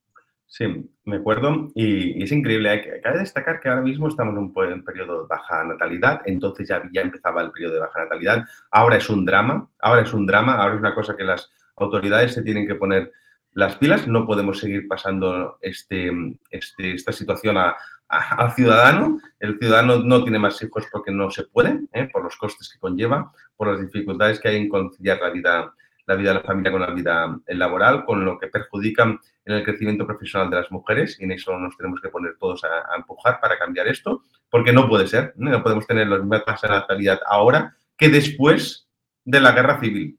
Sí, 0.45 0.65
me 1.05 1.17
acuerdo 1.17 1.69
y, 1.73 2.23
es 2.23 2.31
increíble. 2.31 3.01
Cabe 3.01 3.19
destacar 3.19 3.59
que 3.59 3.69
ahora 3.69 3.81
mismo 3.81 4.07
estamos 4.07 4.33
en 4.33 4.39
un, 4.39 4.83
periodo 4.83 5.23
de 5.23 5.27
baja 5.27 5.63
natalidad, 5.63 6.21
entonces 6.25 6.67
ya, 6.67 6.83
ya 6.93 7.01
empezaba 7.01 7.41
el 7.41 7.51
periodo 7.51 7.73
de 7.73 7.79
baja 7.79 8.03
natalidad. 8.03 8.45
Ahora 8.71 8.97
es 8.97 9.09
un 9.09 9.25
drama, 9.25 9.69
ahora 9.79 10.03
es 10.03 10.13
un 10.13 10.27
drama, 10.27 10.55
ahora 10.55 10.75
es 10.75 10.79
una 10.79 10.93
cosa 10.93 11.17
que 11.17 11.23
las 11.23 11.49
autoridades 11.77 12.33
se 12.33 12.43
tienen 12.43 12.67
que 12.67 12.75
poner 12.75 13.11
las 13.53 13.77
pilas, 13.77 14.07
no 14.07 14.27
podemos 14.27 14.59
seguir 14.59 14.87
pasando 14.87 15.57
este, 15.61 16.11
este, 16.51 16.93
esta 16.93 17.11
situación 17.11 17.57
a, 17.57 17.75
al 18.07 18.53
ciudadano. 18.53 19.19
El 19.39 19.57
ciudadano 19.57 19.97
no 19.97 20.23
tiene 20.23 20.39
más 20.39 20.61
hijos 20.61 20.85
porque 20.91 21.11
no 21.11 21.29
se 21.31 21.43
puede, 21.43 21.81
¿eh? 21.93 22.09
por 22.11 22.23
los 22.23 22.35
costes 22.37 22.69
que 22.71 22.79
conlleva, 22.79 23.31
por 23.55 23.67
las 23.67 23.81
dificultades 23.81 24.39
que 24.39 24.49
hay 24.49 24.57
en 24.57 24.69
conciliar 24.69 25.19
la 25.21 25.29
vida, 25.29 25.73
la 26.05 26.15
vida 26.15 26.29
de 26.29 26.35
la 26.35 26.43
familia 26.43 26.71
con 26.71 26.81
la 26.81 26.91
vida 26.91 27.39
laboral, 27.47 28.05
con 28.05 28.23
lo 28.23 28.37
que 28.39 28.47
perjudica 28.47 29.03
en 29.03 29.53
el 29.53 29.63
crecimiento 29.63 30.05
profesional 30.05 30.49
de 30.49 30.57
las 30.57 30.71
mujeres. 30.71 31.17
Y 31.19 31.23
en 31.25 31.31
eso 31.31 31.57
nos 31.57 31.75
tenemos 31.77 32.01
que 32.01 32.09
poner 32.09 32.35
todos 32.39 32.63
a, 32.63 32.95
empujar 32.95 33.39
para 33.39 33.57
cambiar 33.57 33.87
esto, 33.87 34.23
porque 34.49 34.71
no 34.71 34.87
puede 34.87 35.07
ser. 35.07 35.33
No 35.35 35.61
podemos 35.63 35.87
tener 35.87 36.07
las 36.07 36.19
mismas 36.19 36.45
tasas 36.45 36.69
de 36.69 36.75
natalidad 36.75 37.19
ahora 37.25 37.75
que 37.97 38.09
después 38.09 38.87
de 39.23 39.39
la 39.41 39.51
guerra 39.51 39.79
civil. 39.79 40.17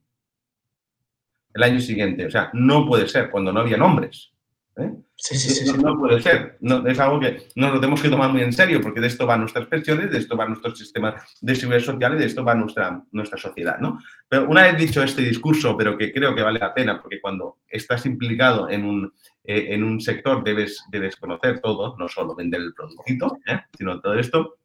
El 1.54 1.62
año 1.62 1.80
siguiente. 1.80 2.26
O 2.26 2.30
sea, 2.30 2.50
no 2.52 2.86
puede 2.86 3.08
ser 3.08 3.30
cuando 3.30 3.52
no 3.52 3.60
había 3.60 3.82
hombres. 3.82 4.32
¿Eh? 4.76 4.92
Sí, 5.16 5.36
sí, 5.36 5.48
sí, 5.50 5.78
no, 5.82 5.98
puede 5.98 6.20
ser. 6.20 6.58
No, 6.60 6.86
es 6.86 6.98
algo 6.98 7.18
que 7.18 7.48
nos 7.54 7.72
lo 7.72 7.80
tenemos 7.80 8.02
que 8.02 8.10
tomar 8.10 8.30
muy 8.30 8.42
en 8.42 8.52
serio, 8.52 8.80
porque 8.82 9.00
de 9.00 9.06
esto 9.06 9.26
van 9.26 9.40
nuestras 9.40 9.66
pensiones, 9.66 10.10
de 10.10 10.18
esto 10.18 10.36
va 10.36 10.46
nuestro 10.46 10.74
sistema 10.76 11.16
de 11.40 11.54
seguridad 11.54 11.82
social 11.82 12.14
y 12.14 12.18
de 12.18 12.26
esto 12.26 12.44
va 12.44 12.54
nuestra, 12.54 13.02
nuestra 13.12 13.38
sociedad. 13.38 13.78
¿no? 13.78 13.98
Pero 14.28 14.46
una 14.48 14.62
vez 14.62 14.76
dicho 14.76 15.02
este 15.02 15.22
discurso, 15.22 15.76
pero 15.76 15.96
que 15.96 16.12
creo 16.12 16.34
que 16.34 16.42
vale 16.42 16.58
la 16.58 16.74
pena, 16.74 17.00
porque 17.00 17.20
cuando 17.20 17.58
estás 17.66 18.04
implicado 18.04 18.68
en 18.68 18.84
un, 18.84 19.12
eh, 19.44 19.68
en 19.70 19.84
un 19.84 20.00
sector 20.00 20.44
debes, 20.44 20.84
debes 20.90 21.16
conocer 21.16 21.60
todo, 21.60 21.96
no 21.98 22.08
solo 22.08 22.34
vender 22.34 22.60
el 22.60 22.74
producto, 22.74 23.38
¿eh? 23.46 23.60
sino 23.76 24.00
todo 24.00 24.14
esto. 24.18 24.56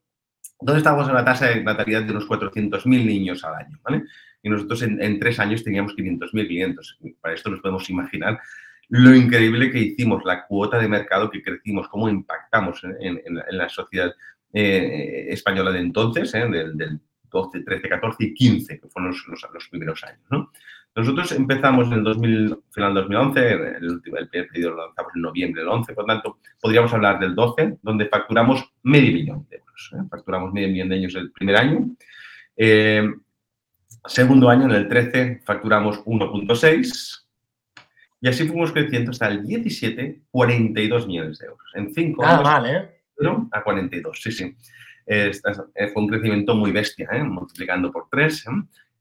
Entonces 0.59 0.79
estamos 0.79 1.05
en 1.07 1.13
una 1.13 1.25
tasa 1.25 1.47
de 1.47 1.63
natalidad 1.63 2.03
de 2.03 2.11
unos 2.11 2.27
400.000 2.27 2.85
niños 2.85 3.43
al 3.45 3.55
año. 3.55 3.79
¿vale? 3.83 4.03
Y 4.43 4.49
nosotros 4.49 4.81
en, 4.83 5.01
en 5.01 5.17
tres 5.17 5.39
años 5.39 5.63
teníamos 5.63 5.95
500.000 5.95 6.47
clientes. 6.47 6.97
Para 7.21 7.33
esto 7.33 7.49
nos 7.49 7.61
podemos 7.61 7.89
imaginar 7.89 8.39
lo 8.91 9.15
increíble 9.15 9.71
que 9.71 9.79
hicimos, 9.79 10.25
la 10.25 10.45
cuota 10.45 10.77
de 10.77 10.89
mercado 10.89 11.29
que 11.31 11.41
crecimos, 11.41 11.87
cómo 11.87 12.09
impactamos 12.09 12.83
en, 12.99 13.21
la 13.51 13.69
sociedad 13.69 14.13
eh, 14.51 15.27
española 15.29 15.71
de 15.71 15.79
entonces, 15.79 16.33
eh, 16.33 16.45
del, 16.45 16.99
12, 17.29 17.61
13, 17.61 17.87
14 17.87 18.23
y 18.25 18.33
15, 18.33 18.81
que 18.81 18.89
fueron 18.89 19.13
los, 19.27 19.69
primeros 19.69 20.03
años. 20.03 20.49
Nosotros 20.93 21.31
empezamos 21.31 21.87
en 21.87 21.93
el 21.93 22.03
2000, 22.03 22.57
final 22.69 22.93
2011, 22.95 23.53
el, 23.53 23.63
el 23.81 24.01
primer 24.01 24.29
pedido 24.29 24.71
lo 24.71 24.85
lanzamos 24.85 25.13
en 25.15 25.21
noviembre 25.21 25.61
del 25.61 25.69
11, 25.69 25.93
por 25.93 26.05
tanto, 26.05 26.39
podríamos 26.59 26.93
hablar 26.93 27.17
del 27.17 27.33
12, 27.33 27.77
donde 27.81 28.09
facturamos 28.09 28.73
medio 28.83 29.13
millón 29.13 29.47
de 29.49 29.55
euros. 29.55 29.91
¿eh? 29.93 30.03
Facturamos 30.09 30.51
medio 30.51 30.67
millón 30.67 30.89
de 30.89 30.97
euros 30.97 31.15
el 31.15 31.31
primer 31.31 31.55
año. 31.55 31.95
segundo 34.05 34.49
año, 34.49 34.65
en 34.65 34.71
el 34.71 34.89
13, 34.89 35.43
facturamos 35.45 36.03
1.6 36.03 37.20
y 38.21 38.27
así 38.27 38.47
fuimos 38.47 38.71
creciendo 38.71 39.11
hasta 39.11 39.27
el 39.27 39.45
17, 39.45 40.21
42 40.29 41.07
millones 41.07 41.39
de 41.39 41.47
euros. 41.47 41.71
En 41.73 41.91
5 41.91 42.23
años. 42.23 42.43
mal, 42.43 42.65
¿eh? 42.69 42.89
A 43.51 43.63
42, 43.63 44.21
sí, 44.21 44.31
sí. 44.31 44.55
Eh, 45.07 45.31
fue 45.91 46.03
un 46.03 46.07
crecimiento 46.07 46.55
muy 46.55 46.71
bestia, 46.71 47.09
¿eh? 47.11 47.23
multiplicando 47.23 47.91
por 47.91 48.07
3 48.09 48.45
¿eh? 48.45 48.49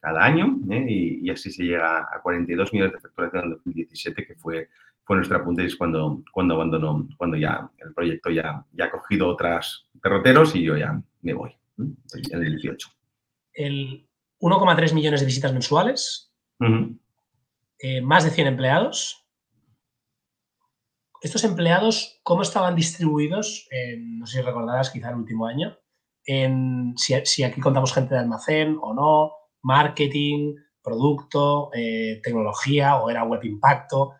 cada 0.00 0.24
año 0.24 0.58
y, 0.68 1.28
así 1.30 1.50
se 1.50 1.64
llega 1.64 1.98
a 2.00 2.20
42 2.22 2.72
millones 2.72 2.94
de 2.94 3.00
facturación 3.00 3.44
en 3.44 3.50
2017, 3.50 4.26
que 4.26 4.34
fue, 4.36 4.68
fue 5.04 5.16
nuestra 5.16 5.44
punta 5.44 5.62
y 5.62 5.66
es 5.66 5.76
cuando, 5.76 6.22
cuando 6.32 6.54
abandonó, 6.54 7.06
cuando 7.18 7.36
ya 7.36 7.70
el 7.78 7.92
proyecto 7.92 8.30
ya, 8.30 8.64
ya 8.72 8.86
ha 8.86 8.90
cogido 8.90 9.28
otras 9.28 9.86
derroteros 10.02 10.56
y 10.56 10.62
yo 10.62 10.78
ya 10.78 11.00
me 11.20 11.34
voy 11.34 11.54
en 11.78 12.42
el 12.42 12.56
18. 12.56 12.88
El 13.52 14.06
1,3 14.40 14.94
millones 14.94 15.20
de 15.20 15.26
visitas 15.26 15.52
mensuales. 15.52 16.32
Eh, 17.82 18.00
más 18.00 18.24
de 18.24 18.30
100 18.30 18.46
empleados. 18.46 19.26
Estos 21.22 21.44
empleados, 21.44 22.20
¿cómo 22.22 22.42
estaban 22.42 22.74
distribuidos? 22.74 23.68
no 23.98 24.26
sé 24.26 24.38
si 24.38 24.42
recordarás, 24.42 24.90
quizá 24.90 25.10
el 25.10 25.16
último 25.16 25.46
año. 25.46 25.78
En, 26.24 26.94
si, 26.96 27.42
aquí 27.42 27.60
contamos 27.60 27.92
gente 27.92 28.14
de 28.14 28.20
almacén 28.20 28.78
o 28.80 28.94
no, 28.94 29.32
marketing, 29.62 30.54
producto, 30.82 31.70
eh, 31.74 32.20
tecnología 32.22 32.96
o 32.96 33.10
era 33.10 33.24
web 33.24 33.44
impacto. 33.44 34.12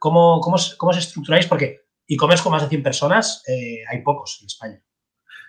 ¿cómo, 0.00 0.40
cómo, 0.40 0.56
cómo, 0.78 0.90
os 0.90 0.98
estructuráis? 0.98 1.46
Porque 1.46 1.82
e-commerce 2.08 2.42
con 2.42 2.52
más 2.52 2.62
de 2.62 2.68
100 2.68 2.82
personas 2.82 3.42
eh, 3.48 3.82
hay 3.88 4.02
pocos 4.02 4.38
en 4.40 4.46
España. 4.46 4.82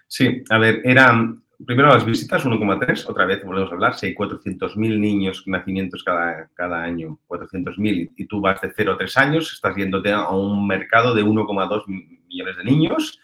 Sí, 0.07 0.43
a 0.49 0.57
ver, 0.57 0.81
eran 0.83 1.44
primero 1.65 1.89
las 1.89 2.05
visitas, 2.05 2.45
1,3, 2.45 3.05
otra 3.07 3.25
vez 3.25 3.43
volvemos 3.43 3.71
a 3.71 3.73
hablar, 3.75 3.95
si 3.95 4.07
hay 4.07 4.15
400.000 4.15 4.99
niños, 4.99 5.43
nacimientos 5.45 6.03
cada, 6.03 6.49
cada 6.53 6.81
año, 6.83 7.19
400.000, 7.27 8.11
y 8.15 8.25
tú 8.25 8.41
vas 8.41 8.61
de 8.61 8.71
0 8.75 8.93
a 8.93 8.97
3 8.97 9.17
años, 9.17 9.53
estás 9.53 9.75
yéndote 9.75 10.11
a 10.11 10.29
un 10.29 10.67
mercado 10.67 11.13
de 11.13 11.23
1,2 11.23 11.83
millones 11.87 12.57
de 12.57 12.63
niños, 12.63 13.19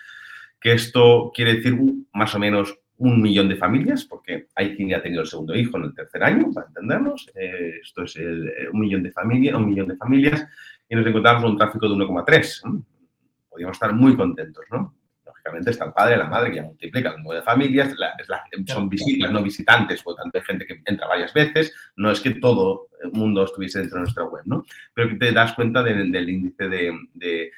que 0.60 0.74
esto 0.74 1.32
quiere 1.34 1.56
decir 1.56 1.78
más 2.14 2.34
o 2.36 2.40
menos 2.40 2.78
un 2.98 3.20
millón 3.20 3.50
de 3.50 3.56
familias, 3.56 4.06
porque 4.06 4.48
hay 4.56 4.76
quien 4.76 4.90
ya 4.90 4.98
ha 4.98 5.02
tenido 5.02 5.24
el 5.24 5.28
segundo 5.28 5.56
hijo 5.56 5.78
en 5.78 5.86
el 5.86 5.96
tercer 5.96 6.24
año, 6.24 6.52
para 6.54 6.68
entendernos. 6.68 7.32
Eh, 7.34 7.80
esto 7.82 8.04
es 8.04 8.16
eh, 8.16 8.70
un 8.72 8.80
millón 8.80 9.02
de 9.02 9.12
familias, 9.12 9.56
un 9.56 9.66
millón 9.66 9.88
de 9.88 9.96
familias, 9.96 10.48
y 10.88 10.96
nos 10.96 11.08
encontramos 11.08 11.42
con 11.42 11.52
un 11.54 11.58
tráfico 11.58 11.90
de 11.90 11.96
1,3. 11.96 12.84
Podríamos 13.50 13.76
estar 13.76 13.94
muy 13.94 14.16
contentos, 14.16 14.64
¿no? 14.70 14.94
Lógicamente 15.42 15.72
está 15.72 15.86
el 15.86 15.94
padre 15.94 16.18
la 16.18 16.28
madre 16.28 16.50
que 16.50 16.58
ya 16.58 16.64
multiplican 16.64 17.14
el 17.14 17.18
número 17.24 17.40
de 17.40 17.46
familias, 17.46 17.96
son 18.68 18.90
visitas, 18.90 19.32
no 19.32 19.42
visitantes, 19.42 20.04
por 20.04 20.16
tanto 20.16 20.38
hay 20.38 20.44
gente 20.44 20.66
que 20.66 20.82
entra 20.86 21.08
varias 21.08 21.34
veces, 21.34 21.74
no 21.96 22.12
es 22.12 22.20
que 22.20 22.32
todo 22.32 22.90
el 23.04 23.12
mundo 23.12 23.44
estuviese 23.44 23.80
dentro 23.80 23.98
de 23.98 24.04
nuestra 24.04 24.26
web, 24.26 24.44
¿no? 24.46 24.64
Pero 24.94 25.10
que 25.10 25.16
te 25.16 25.32
das 25.32 25.54
cuenta 25.54 25.82
del 25.84 26.30
índice 26.30 26.70
de, 26.70 27.52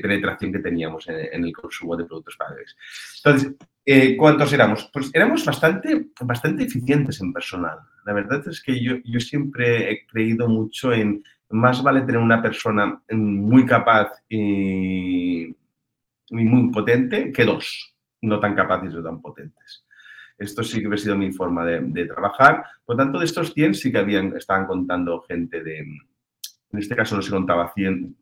penetración 0.00 0.52
que 0.52 0.60
teníamos 0.60 1.08
en, 1.08 1.44
el 1.44 1.52
consumo 1.52 1.96
de 1.96 2.04
productos 2.04 2.36
padres. 2.36 2.76
Entonces, 3.24 3.54
eh, 3.84 4.16
¿cuántos 4.16 4.52
éramos? 4.52 4.88
Pues 4.92 5.10
éramos 5.12 5.44
bastante, 5.44 6.06
bastante 6.20 6.64
eficientes 6.64 7.20
en 7.20 7.32
personal. 7.32 7.78
La 8.06 8.12
verdad 8.12 8.46
es 8.46 8.62
que 8.62 8.80
yo, 8.80 8.96
yo 9.04 9.18
siempre 9.18 9.90
he 9.90 10.06
creído 10.06 10.48
mucho 10.48 10.92
en 10.92 11.24
más 11.50 11.82
vale 11.82 12.02
tener 12.02 12.18
una 12.18 12.40
persona 12.40 13.02
muy 13.10 13.66
capaz 13.66 14.12
y 14.28 15.52
muy 16.30 16.70
potente 16.70 17.32
que 17.32 17.44
dos, 17.44 17.94
no 18.22 18.40
tan 18.40 18.54
capaces 18.54 18.94
o 18.94 19.02
tan 19.02 19.20
potentes. 19.20 19.84
Esto 20.38 20.62
sí 20.62 20.80
que 20.80 20.88
ha 20.92 20.96
sido 20.96 21.16
mi 21.16 21.32
forma 21.32 21.66
de, 21.66 22.06
trabajar. 22.06 22.64
Por 22.84 22.96
tanto, 22.96 23.18
de 23.18 23.26
estos 23.26 23.52
100 23.52 23.74
sí 23.74 23.92
que 23.92 23.98
habían, 23.98 24.34
estaban 24.36 24.66
contando 24.66 25.20
gente 25.22 25.62
de, 25.62 25.80
en 25.80 26.78
este 26.78 26.96
caso 26.96 27.16
no 27.16 27.22
se 27.22 27.30
contaba 27.30 27.72
100, 27.74 28.16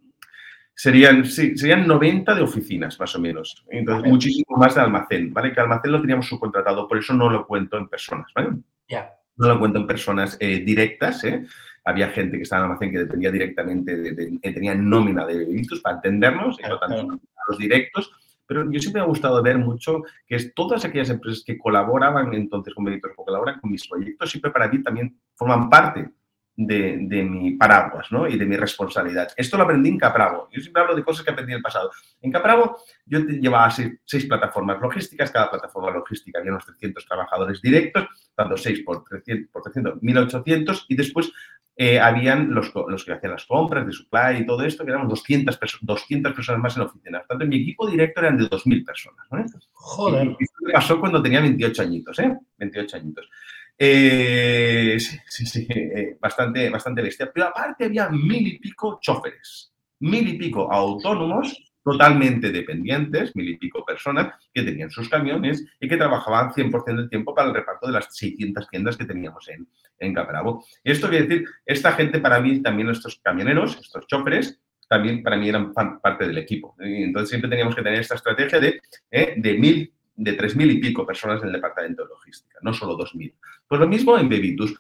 serían, 0.75 1.25
sí, 1.25 1.57
serían 1.57 1.87
90 1.87 2.35
de 2.35 2.43
oficinas, 2.43 2.99
más 2.99 3.15
o 3.15 3.21
menos. 3.21 3.65
Entonces, 3.71 4.11
muchísimo 4.11 4.57
más 4.57 4.75
de 4.75 4.81
almacén, 4.81 5.33
¿vale? 5.33 5.53
Que 5.53 5.61
almacén 5.61 5.93
lo 5.93 6.01
teníamos 6.01 6.27
subcontratado, 6.27 6.89
por 6.89 6.99
eso 6.99 7.15
no 7.15 7.31
lo 7.31 7.47
cuento 7.47 7.77
en 7.77 7.89
personas, 7.89 8.33
¿vale? 8.35 8.51
Ya. 8.89 9.13
No 9.37 9.49
lo 9.49 9.59
cuento 9.59 9.79
en 9.79 9.87
personas 9.87 10.37
eh, 10.41 10.59
directas, 10.61 11.23
¿eh? 11.25 11.47
Había 11.89 12.09
gente 12.11 12.37
que 12.37 12.43
estaba 12.43 12.61
en 12.61 12.65
almacén 12.67 12.93
que 12.93 12.99
dependía 12.99 13.31
directamente, 13.31 13.97
de, 13.97 14.39
que 14.43 14.53
tenía 14.53 14.75
nómina 14.75 15.25
de 15.25 15.39
bebitos 15.39 15.81
para 15.81 15.97
entendernos, 15.97 16.59
y 16.59 16.63
tanto 16.63 17.19
los 17.49 17.59
directos, 17.59 18.13
pero 18.47 18.71
yo 18.71 18.79
siempre 18.79 19.01
me 19.01 19.07
ha 19.07 19.09
gustado 19.09 19.43
ver 19.43 19.57
mucho 19.57 20.03
que 20.27 20.37
es 20.37 20.53
todas 20.55 20.85
aquellas 20.85 21.09
empresas 21.09 21.43
que 21.45 21.57
colaboraban 21.57 22.35
entonces 22.35 22.75
con 22.75 22.85
Bebitos 22.85 23.13
o 23.17 23.25
colaboran 23.25 23.59
con 23.59 23.71
mis 23.71 23.89
proyectos, 23.89 24.31
siempre 24.31 24.51
para 24.51 24.69
mí 24.69 24.83
también 24.83 25.19
forman 25.35 25.71
parte 25.71 26.11
de, 26.59 27.25
mi 27.25 27.53
paraguas 27.53 28.11
¿no? 28.11 28.27
y 28.27 28.37
de 28.37 28.45
mi 28.45 28.57
responsabilidad. 28.57 29.29
Esto 29.37 29.57
lo 29.57 29.63
aprendí 29.63 29.91
en 29.91 29.99
Capravo. 29.99 30.49
Yo 30.51 30.61
siempre 30.61 30.83
hablo 30.83 30.97
de 30.97 31.05
cosas 31.05 31.25
que 31.25 31.31
aprendí 31.31 31.53
en 31.53 31.59
el 31.59 31.63
pasado. 31.63 31.91
En 32.21 32.33
Capravo 32.33 32.79
yo 33.07 33.21
llevaba 33.21 33.71
seis, 33.71 34.27
plataformas 34.27 34.81
logísticas, 34.81 35.31
cada 35.31 35.51
plataforma 35.51 35.93
logística 35.93 36.41
había 36.41 36.51
unos 36.51 36.67
300 36.67 37.07
trabajadores 37.07 37.63
directos, 37.63 38.09
tanto 38.35 38.57
6 38.57 38.83
por 38.85 39.05
300, 39.05 39.51
por 39.53 39.63
300 39.63 40.03
1800 40.03 40.87
y 40.89 40.97
después 40.97 41.33
eh, 41.77 42.01
habían 42.01 42.53
los, 42.53 42.73
los, 42.89 43.05
que 43.05 43.13
hacían 43.13 43.33
las 43.33 43.47
compras 43.47 43.87
de 43.87 43.93
supply 43.93 44.39
y 44.41 44.47
todo 44.47 44.65
esto, 44.65 44.85
que 44.85 44.91
éramos 44.91 45.11
200, 45.11 45.61
200 45.83 46.33
personas 46.33 46.61
más 46.61 46.77
en 46.77 46.83
la 46.83 46.89
oficina. 46.89 47.23
Tanto, 47.29 47.45
en 47.45 47.51
mi 47.51 47.63
equipo 47.63 47.89
directo 47.89 48.21
eran 48.21 48.37
de 48.37 48.51
2.000 48.51 48.85
personas. 48.85 49.27
Joder. 49.75 50.27
Y, 50.41 50.43
esto 50.43 50.57
me 50.63 50.73
pasó 50.73 50.99
cuando 50.99 51.23
tenía 51.23 51.41
28 51.41 51.83
añitos, 51.83 52.19
¿eh? 52.19 52.37
28 52.59 52.97
añitos. 52.97 53.31
Eh, 53.79 54.97
sí, 54.99 55.17
sí, 55.29 55.47
sí, 55.47 55.67
eh, 55.71 56.17
bastante, 56.21 56.69
bastante 56.69 57.03
bestia. 57.03 57.31
Pero 57.33 57.47
aparte 57.47 57.85
había 57.85 58.09
mil 58.09 58.47
y 58.47 58.59
pico 58.59 58.99
choferes, 59.01 59.73
mil 60.01 60.27
y 60.29 60.37
pico 60.37 60.71
autónomos 60.73 61.65
totalmente 61.85 62.51
dependientes, 62.51 63.35
mil 63.35 63.49
y 63.49 63.57
pico 63.57 63.85
personas 63.85 64.35
que 64.53 64.63
tenían 64.63 64.91
sus 64.91 65.09
camiones 65.09 65.65
y 65.81 65.89
que 65.89 65.97
trabajaban 65.97 66.51
100% 66.51 66.97
del 66.97 67.09
tiempo 67.09 67.35
para 67.35 67.49
el 67.49 67.55
reparto 67.55 67.87
de 67.87 67.95
las 67.95 68.15
600 68.15 68.69
tiendas 68.69 68.97
que 68.97 69.07
teníamos 69.07 69.49
en, 69.49 69.67
en 69.99 70.13
Capravo. 70.13 70.65
Y 70.85 70.91
esto 70.91 71.09
quiere 71.09 71.27
decir, 71.27 71.49
esta 71.65 71.93
gente 71.93 72.19
para 72.19 72.41
mí, 72.41 72.61
también 72.61 72.91
estos 72.91 73.21
camioneros, 73.23 73.79
estos 73.79 74.07
choferes, 74.07 74.61
también 74.89 75.23
para 75.23 75.37
mí 75.37 75.49
eran 75.49 75.73
parte 75.73 76.27
del 76.27 76.39
equipo. 76.39 76.75
Entonces 76.79 77.29
siempre 77.29 77.49
teníamos 77.49 77.75
que 77.75 77.83
tener 77.83 78.01
esta 78.01 78.17
estrategia 78.17 78.59
de, 78.59 78.81
eh, 79.11 79.35
de 79.37 79.55
mil 79.55 79.93
de 80.19 80.37
3.000 80.37 80.73
y 80.73 80.79
pico 80.79 81.07
personas 81.07 81.41
en 81.43 81.49
el 81.49 81.55
departamento 81.55 82.03
de 82.03 82.09
logística, 82.09 82.59
no 82.63 82.73
solo 82.75 82.99
2.000. 82.99 83.33
Pues 83.69 83.81
lo 83.81 83.87
mismo 83.87 84.19
en 84.19 84.29
Bebitus. 84.29 84.75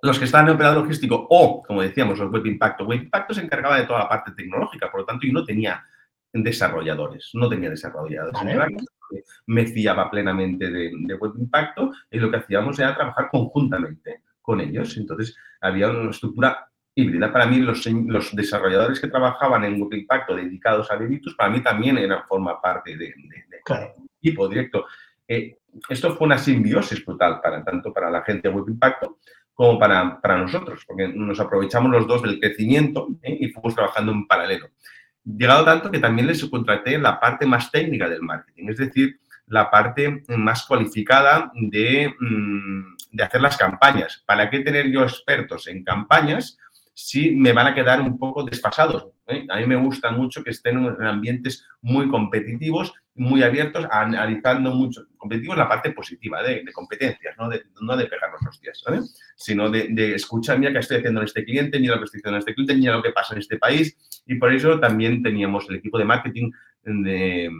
Los 0.00 0.18
que 0.18 0.24
estaban 0.24 0.48
en 0.48 0.54
operador 0.54 0.82
logístico 0.82 1.26
o, 1.30 1.62
como 1.62 1.82
decíamos, 1.82 2.18
los 2.18 2.30
Web 2.30 2.46
Impacto. 2.46 2.84
Web 2.84 3.02
Impacto 3.02 3.34
se 3.34 3.40
encargaba 3.40 3.78
de 3.78 3.86
toda 3.86 4.00
la 4.00 4.08
parte 4.08 4.32
tecnológica, 4.32 4.90
por 4.90 5.00
lo 5.00 5.06
tanto, 5.06 5.26
yo 5.26 5.32
no 5.32 5.44
tenía 5.44 5.84
desarrolladores, 6.32 7.30
no 7.34 7.48
tenía 7.48 7.70
desarrolladores. 7.70 8.40
Me 9.46 9.66
fiaba 9.66 10.10
plenamente 10.10 10.70
de, 10.70 11.14
Web 11.14 11.32
Impacto 11.38 11.92
y 12.10 12.18
lo 12.18 12.30
que 12.30 12.38
hacíamos 12.38 12.78
era 12.78 12.94
trabajar 12.94 13.28
conjuntamente 13.30 14.22
con 14.40 14.60
ellos. 14.60 14.96
Entonces, 14.96 15.36
había 15.60 15.90
una 15.90 16.10
estructura 16.10 16.68
híbrida. 16.94 17.32
Para 17.32 17.46
mí, 17.46 17.58
los, 17.58 17.84
los 17.86 18.34
desarrolladores 18.34 19.00
que 19.00 19.08
trabajaban 19.08 19.64
en 19.64 19.80
Web 19.80 19.94
Impacto 19.94 20.36
dedicados 20.36 20.90
a 20.90 20.96
Bebitus, 20.96 21.34
para 21.34 21.50
mí 21.50 21.60
también 21.60 21.98
eran 21.98 22.24
forma 22.28 22.60
parte 22.60 22.96
de, 22.96 23.14
claro 23.64 23.94
equipo 24.22 24.48
directo. 24.48 24.86
Eh, 25.26 25.58
esto 25.88 26.14
fue 26.14 26.26
una 26.26 26.38
simbiosis 26.38 27.04
brutal, 27.04 27.40
para, 27.40 27.64
tanto 27.64 27.92
para 27.92 28.10
la 28.10 28.22
gente 28.22 28.48
de 28.48 28.54
Web 28.54 28.68
Impacto 28.68 29.18
como 29.54 29.78
para, 29.78 30.20
para 30.20 30.38
nosotros, 30.38 30.84
porque 30.86 31.08
nos 31.08 31.38
aprovechamos 31.40 31.90
los 31.90 32.06
dos 32.06 32.22
del 32.22 32.40
crecimiento 32.40 33.08
¿eh? 33.22 33.36
y 33.40 33.48
fuimos 33.48 33.74
trabajando 33.74 34.12
en 34.12 34.26
paralelo. 34.26 34.70
Llegado 35.24 35.64
tanto 35.64 35.90
que 35.90 35.98
también 35.98 36.26
les 36.26 36.38
subcontraté 36.38 36.98
la 36.98 37.20
parte 37.20 37.46
más 37.46 37.70
técnica 37.70 38.08
del 38.08 38.22
marketing, 38.22 38.68
es 38.70 38.78
decir, 38.78 39.20
la 39.46 39.70
parte 39.70 40.24
más 40.28 40.64
cualificada 40.64 41.52
de, 41.54 42.14
mm, 42.18 42.96
de 43.12 43.22
hacer 43.22 43.40
las 43.40 43.56
campañas. 43.56 44.22
¿Para 44.26 44.48
qué 44.48 44.60
tener 44.60 44.90
yo 44.90 45.02
expertos 45.02 45.66
en 45.68 45.84
campañas 45.84 46.58
si 46.92 47.32
me 47.32 47.52
van 47.52 47.68
a 47.68 47.74
quedar 47.74 48.00
un 48.00 48.18
poco 48.18 48.44
desfasados? 48.44 49.08
¿eh? 49.26 49.46
A 49.48 49.58
mí 49.58 49.66
me 49.66 49.76
gusta 49.76 50.10
mucho 50.10 50.42
que 50.42 50.50
estén 50.50 50.78
en 50.78 51.06
ambientes 51.06 51.66
muy 51.80 52.08
competitivos 52.08 52.92
muy 53.14 53.42
abiertos, 53.42 53.86
analizando 53.90 54.74
mucho, 54.74 55.06
competitivos 55.18 55.58
la 55.58 55.68
parte 55.68 55.90
positiva 55.92 56.42
de, 56.42 56.64
competencias, 56.72 57.34
¿no? 57.38 57.48
De, 57.48 57.62
no 57.80 57.96
de 57.96 58.04
los 58.04 58.48
hostias, 58.48 58.82
¿vale? 58.86 59.02
Sino 59.36 59.68
de, 59.70 59.88
de, 59.90 60.14
escuchar, 60.14 60.58
mira 60.58 60.72
qué 60.72 60.78
estoy 60.78 60.98
haciendo 60.98 61.20
en 61.20 61.26
este 61.26 61.44
cliente, 61.44 61.78
mira 61.78 61.94
lo 61.94 62.00
que 62.00 62.04
estoy 62.06 62.20
haciendo 62.20 62.36
en 62.36 62.40
este 62.40 62.54
cliente, 62.54 62.74
mira 62.74 62.96
lo 62.96 63.02
que 63.02 63.12
pasa 63.12 63.34
en 63.34 63.40
este 63.40 63.58
país. 63.58 63.96
Y 64.26 64.36
por 64.36 64.52
eso 64.52 64.80
también 64.80 65.22
teníamos 65.22 65.68
el 65.68 65.76
equipo 65.76 65.98
de 65.98 66.04
marketing 66.04 66.50
de, 66.84 67.50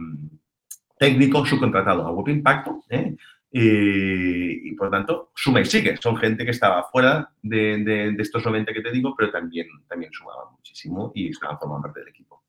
técnico 0.99 1.45
subcontratado 1.45 2.07
a 2.07 2.12
Web 2.12 2.37
Impacto, 2.37 2.83
¿eh? 2.88 3.14
Y, 3.55 4.75
por 4.77 4.91
tanto, 4.91 5.31
suma 5.35 5.61
y 5.61 5.67
sigue. 5.67 5.99
Son 5.99 6.17
gente 6.17 6.45
que 6.45 6.53
estaba 6.53 6.85
fuera 6.85 7.31
de, 7.43 7.85
de, 7.85 8.17
estos 8.19 8.45
90 8.45 8.73
que 8.73 8.81
te 8.81 8.91
digo, 8.91 9.15
pero 9.17 9.31
también, 9.31 9.67
también 9.87 10.11
sumaba 10.11 10.51
muchísimo 10.51 11.12
y 11.15 11.29
estaban 11.29 11.59
formando 11.59 11.83
parte 11.83 12.01
del 12.01 12.09
equipo. 12.09 12.43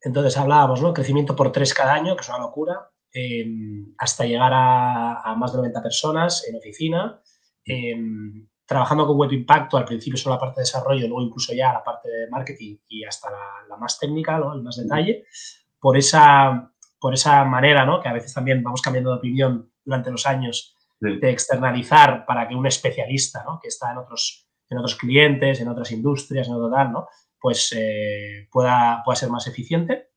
Entonces 0.00 0.36
hablábamos, 0.38 0.80
¿no? 0.80 0.94
Crecimiento 0.94 1.36
por 1.36 1.52
tres 1.52 1.74
cada 1.74 1.92
año, 1.92 2.16
que 2.16 2.22
es 2.22 2.28
una 2.30 2.38
locura, 2.38 2.90
em, 3.12 3.94
hasta 3.98 4.24
llegar 4.24 4.52
a, 4.54 5.34
más 5.36 5.52
de 5.52 5.58
90 5.58 5.82
personas 5.82 6.46
en 6.48 6.56
oficina, 6.56 7.20
em, 7.66 8.46
trabajando 8.66 9.06
con 9.06 9.18
Web 9.18 9.32
Impacto, 9.32 9.76
al 9.76 9.84
principio 9.84 10.18
solo 10.18 10.36
la 10.36 10.40
parte 10.40 10.60
de 10.60 10.64
desarrollo, 10.64 11.06
luego 11.06 11.22
incluso 11.22 11.52
ya 11.52 11.72
la 11.72 11.84
parte 11.84 12.08
de 12.08 12.30
marketing 12.30 12.76
y 12.88 13.04
hasta 13.04 13.30
la, 13.30 13.76
más 13.76 13.98
técnica, 13.98 14.38
¿no? 14.38 14.54
el 14.54 14.62
más 14.62 14.76
detalle, 14.76 15.26
por 15.78 15.98
esa, 15.98 16.72
por 16.98 17.12
esa 17.12 17.44
manera, 17.44 17.84
¿no? 17.84 18.00
que 18.00 18.08
a 18.08 18.12
veces 18.12 18.32
también 18.32 18.62
vamos 18.62 18.80
cambiando 18.80 19.10
de 19.10 19.18
opinión 19.18 19.73
durante 19.84 20.10
los 20.10 20.26
años, 20.26 20.74
de 21.00 21.30
externalizar 21.30 22.24
para 22.24 22.48
que 22.48 22.54
un 22.54 22.66
especialista, 22.66 23.44
¿no? 23.44 23.58
que 23.60 23.68
está 23.68 23.90
en 23.92 23.98
otros, 23.98 24.46
en 24.70 24.78
otros 24.78 24.96
clientes, 24.96 25.60
en 25.60 25.68
otras 25.68 25.90
industrias, 25.92 26.48
en 26.48 26.54
otro 26.54 26.70
tal, 26.70 26.92
¿no? 26.92 27.08
pues 27.38 27.74
eh, 27.76 28.48
pueda, 28.50 29.02
pueda 29.04 29.16
ser 29.16 29.28
más 29.28 29.46
eficiente. 29.46 30.08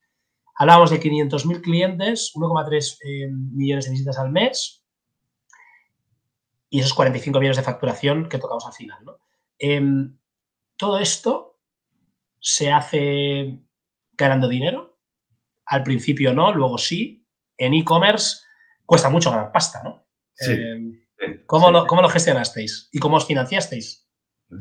Hablábamos 0.56 0.92
de 0.92 1.02
500.000 1.02 1.62
clientes, 1.62 2.32
1,3 2.36 2.98
eh, 3.04 3.28
millones 3.30 3.86
de 3.86 3.92
visitas 3.92 4.18
al 4.18 4.32
mes 4.32 4.84
y 6.70 6.80
esos 6.80 6.94
45 6.94 7.40
millones 7.40 7.58
de 7.58 7.64
facturación 7.64 8.30
que 8.30 8.40
tocamos 8.40 8.66
al 8.66 8.74
final. 8.74 9.04
Em, 9.60 10.18
todo 10.78 11.00
esto 11.00 11.60
se 12.40 12.72
hace 12.72 13.60
ganando 14.14 14.48
dinero. 14.48 14.98
Al 15.66 15.84
principio 15.84 16.34
no, 16.34 16.54
luego 16.54 16.78
sí. 16.78 17.26
En 17.58 17.74
e-commerce 17.74 18.47
cuesta 18.88 19.10
mucho 19.10 19.30
ganar 19.30 19.52
pasta, 19.52 19.84
¿no? 19.84 20.08
Em, 20.40 21.00
¿cómo, 21.46 21.70
Lo, 21.70 21.86
¿Cómo 21.86 22.02
lo 22.02 22.10
gestionasteis 22.10 22.90
y 22.92 23.00
cómo 23.00 23.18
os 23.18 23.28
financiasteis? 23.28 24.08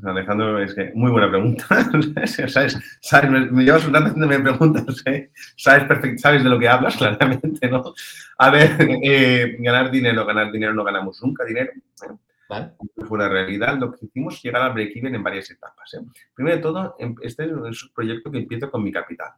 Alejandro, 0.05 0.61
es 0.61 0.75
que 0.75 0.91
muy 0.95 1.12
buena 1.12 1.31
pregunta. 1.31 1.65
¿Sabes? 2.49 2.77
¿Sabes? 3.01 3.31
Me, 3.53 3.65
llevas 3.65 3.87
un 3.87 3.95
rato 3.95 4.07
haciéndome 4.07 4.41
preguntas. 4.41 5.03
¿eh? 5.07 5.31
¿Sabes, 5.57 6.21
sabes 6.21 6.43
de 6.43 6.51
lo 6.51 6.59
que 6.59 6.69
hablas, 6.69 6.97
claramente, 6.99 7.69
¿no? 7.69 7.95
A 8.39 8.51
ver, 8.51 8.77
eh, 8.81 9.57
ganar 9.61 9.91
dinero, 9.91 10.27
ganar 10.27 10.51
dinero, 10.51 10.75
no 10.75 10.83
ganamos 10.83 11.23
nunca 11.23 11.45
dinero. 11.45 11.71
¿eh? 11.73 12.17
Vale. 12.49 12.73
Fue 12.97 13.19
una 13.19 13.29
realidad. 13.29 13.79
Lo 13.79 13.93
que 13.93 14.07
hicimos 14.07 14.43
llegar 14.43 14.62
al 14.62 14.73
break-even 14.73 15.15
en 15.15 15.23
varias 15.23 15.51
etapas. 15.51 15.95
¿eh? 15.95 16.05
Primero 16.35 16.57
de 16.57 16.62
todo, 16.62 16.97
em, 16.99 17.15
este 17.23 17.45
es 17.45 17.83
un 17.85 17.93
proyecto 17.95 18.31
que 18.31 18.39
empieza 18.39 18.69
con 18.69 18.83
mi 18.83 18.91
capital. 18.91 19.31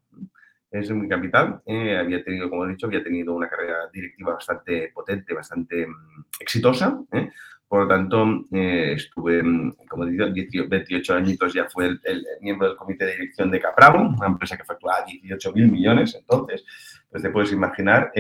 Es 0.71 0.91
mi 0.91 1.09
capital. 1.09 1.63
Eh, 1.65 1.97
había 1.97 2.23
tenido, 2.23 2.51
como 2.51 2.67
he 2.67 2.71
dicho, 2.71 2.87
había 2.87 3.03
tenido 3.03 3.35
una 3.35 3.49
carrera 3.49 3.89
directiva 3.93 4.35
bastante 4.35 4.91
potente, 4.93 5.33
bastante 5.33 5.87
mm, 5.87 6.25
exitosa. 6.41 7.01
¿eh? 7.13 7.31
Por 7.67 7.83
lo 7.83 7.89
tanto, 7.89 8.45
eh, 8.53 8.93
estuve, 8.95 9.43
como 9.89 10.07
digo, 10.07 10.27
28 10.69 11.15
añitos, 11.15 11.55
ya 11.55 11.67
fue 11.69 11.87
el, 11.87 12.27
miembro 12.41 12.69
del 12.69 12.77
comité 12.77 13.07
de 13.07 13.13
dirección 13.13 13.51
de 13.51 13.61
Capravo, 13.61 14.01
una 14.01 14.27
empresa 14.27 14.57
que 14.57 14.65
facturaba 14.65 15.05
18 15.05 15.53
mil 15.53 15.71
millones 15.71 16.15
entonces. 16.15 16.65
Pues 17.11 17.23
te 17.23 17.31
puedes 17.31 17.53
imaginar 17.53 18.11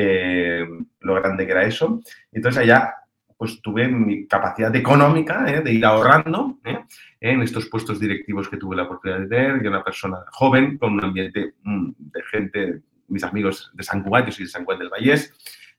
lo 1.01 1.15
grande 1.15 1.47
que 1.47 1.53
era 1.53 1.65
eso. 1.65 2.01
Entonces 2.33 2.63
allá 2.63 2.95
pues 3.39 3.63
tuve 3.63 3.87
mi 3.87 4.27
capacidad 4.27 4.75
económica 4.75 5.47
eh, 5.49 5.61
de 5.61 5.73
ir 5.73 5.87
ahorrando 5.87 6.59
en 7.21 7.41
estos 7.41 7.67
puestos 7.67 8.01
directivos 8.01 8.49
que 8.49 8.57
tuve 8.57 8.75
la 8.75 8.83
oportunidad 8.83 9.21
de 9.21 9.29
tener. 9.29 9.63
Yo 9.63 9.71
una 9.71 9.85
persona 9.85 10.19
joven 10.33 10.77
con 10.77 10.95
un 10.95 11.05
ambiente 11.05 11.55
mm, 11.63 11.91
de 11.97 12.23
gente, 12.25 12.83
mis 13.07 13.23
amigos 13.23 13.71
de 13.75 13.85
San 13.85 14.03
Cugat, 14.03 14.27
yo 14.27 14.33
soy 14.33 14.45
de 14.47 14.51
San 14.51 14.65
Cugat 14.65 14.81
del 14.81 14.91
Vallés, 14.91 15.33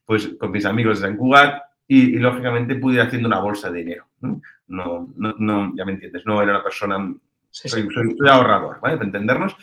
pues 0.06 0.30
con 0.40 0.50
mis 0.50 0.64
amigos 0.64 1.00
de 1.00 1.06
San 1.06 1.18
Cugat 1.18 1.62
y, 1.86 2.18
lógicamente 2.18 2.76
pude 2.76 2.94
ir 2.94 3.02
haciendo 3.02 3.28
una 3.28 3.40
bolsa 3.40 3.70
de 3.70 3.80
dinero. 3.80 4.06
No, 4.20 5.12
no, 5.16 5.34
no, 5.38 5.72
ya 5.76 5.84
me 5.84 5.92
entiendes, 5.92 6.22
no 6.24 6.40
era 6.40 6.52
una 6.52 6.62
persona, 6.62 7.14
soy, 7.50 7.88
soy, 7.92 8.16
ahorrador, 8.26 8.80
¿vale? 8.80 8.96
Para 8.96 9.06
entendernos, 9.06 9.54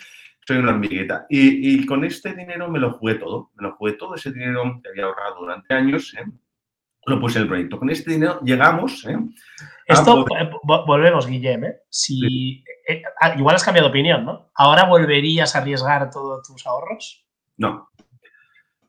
soy 0.45 0.57
una 0.57 0.71
hormigueta. 0.71 1.26
Y, 1.30 1.82
y, 1.82 1.86
con 1.86 2.03
este 2.03 2.36
dinero 2.36 2.69
me 2.69 2.80
lo 2.80 2.91
jugué 2.91 3.15
todo, 3.15 3.49
me 3.55 3.63
lo 3.63 3.76
jugué 3.76 3.93
todo, 3.93 4.15
ese 4.15 4.32
dinero 4.32 4.80
que 4.84 4.89
había 4.89 5.05
ahorrado 5.05 5.39
durante 5.39 5.74
años, 5.74 6.13
¿eh? 6.15 6.26
Lo 7.08 7.20
puse 7.20 7.39
en 7.39 7.43
el 7.43 7.47
proyecto. 7.47 7.80
Con 7.80 7.89
este 7.89 8.12
dinero 8.12 8.39
llegamos. 8.43 9.05
¿eh? 9.05 9.18
Esto, 9.86 10.26
eh, 10.38 10.49
volvemos, 10.64 11.26
Guillem, 11.26 11.64
¿eh? 11.64 11.78
Si, 11.89 12.64
eh, 12.88 13.01
ah, 13.22 13.36
igual 13.38 13.55
has 13.55 13.64
cambiado 13.64 13.88
de 13.88 13.91
opinión, 13.91 14.26
¿no? 14.26 14.51
¿Ahora 14.53 14.84
volverías 14.84 15.55
a 15.55 15.60
arriesgar 15.60 16.10
todos 16.10 16.45
tus 16.45 16.68
ahorros? 16.68 17.26
No, 17.58 17.89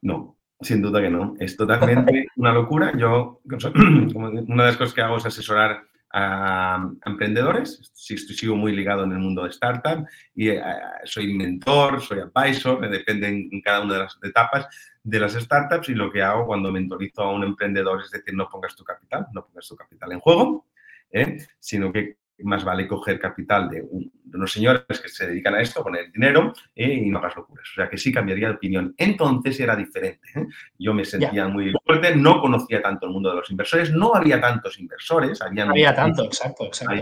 no. 0.02 0.36
Sin 0.60 0.82
duda 0.82 1.00
que 1.00 1.10
no. 1.10 1.36
Es 1.38 1.56
totalmente 1.56 2.26
una 2.36 2.52
locura. 2.52 2.92
Yo, 2.96 3.40
una 3.44 4.30
de 4.64 4.68
las 4.68 4.76
cosas 4.76 4.92
que 4.92 5.02
hago 5.02 5.18
es 5.18 5.26
asesorar 5.26 5.84
a, 6.12 6.90
emprendedores. 7.04 7.92
sigo 7.94 8.56
muy 8.56 8.74
ligado 8.74 9.04
en 9.04 9.12
el 9.12 9.18
mundo 9.18 9.44
de 9.44 9.50
startup 9.50 10.06
y 10.34 10.50
eh, 10.50 10.62
soy 11.04 11.34
mentor, 11.34 12.00
soy 12.00 12.20
advisor, 12.20 12.80
me 12.80 12.88
depende 12.88 13.28
en, 13.28 13.60
cada 13.62 13.82
una 13.82 13.94
de 13.94 14.00
las 14.00 14.18
etapas 14.22 14.66
de 15.02 15.20
las 15.20 15.32
startups 15.32 15.88
y 15.88 15.94
lo 15.94 16.10
que 16.10 16.22
hago 16.22 16.46
cuando 16.46 16.72
mentorizo 16.72 17.22
a 17.22 17.32
un 17.32 17.44
emprendedor 17.44 18.02
es 18.02 18.10
decir, 18.10 18.34
no 18.34 18.48
pongas 18.48 18.74
tu 18.76 18.84
capital, 18.84 19.26
no 19.32 19.44
pongas 19.44 19.66
tu 19.66 19.76
capital 19.76 20.12
en 20.12 20.20
juego, 20.20 20.66
¿eh? 21.10 21.38
sino 21.58 21.92
que 21.92 22.16
más 22.44 22.64
vale 22.64 22.86
coger 22.86 23.18
capital 23.18 23.68
de, 23.68 23.84
unos 24.34 24.52
señores 24.52 24.84
que 25.00 25.08
se 25.08 25.26
dedican 25.26 25.54
a 25.54 25.60
esto, 25.60 25.82
poner 25.82 26.10
dinero 26.12 26.52
eh, 26.74 26.92
y 26.92 27.10
no 27.10 27.18
hagas 27.18 27.36
locuras. 27.36 27.66
O 27.72 27.74
sea 27.74 27.88
que 27.88 27.96
sí 27.96 28.12
cambiaría 28.12 28.48
de 28.48 28.54
opinión. 28.54 28.94
Entonces 28.96 29.58
era 29.60 29.74
diferente. 29.74 30.28
¿eh? 30.34 30.46
Yo 30.78 30.94
me 30.94 31.04
sentía 31.04 31.48
muy 31.48 31.72
fuerte, 31.84 32.14
no 32.16 32.40
conocía 32.40 32.82
tanto 32.82 33.06
el 33.06 33.12
mundo 33.12 33.30
de 33.30 33.36
los 33.36 33.50
inversores, 33.50 33.90
no 33.92 34.14
había 34.14 34.40
tantos 34.40 34.78
inversores. 34.78 35.40
había 35.40 35.94
tanto, 35.94 36.24
exacto, 36.24 36.66
exacto. 36.66 36.94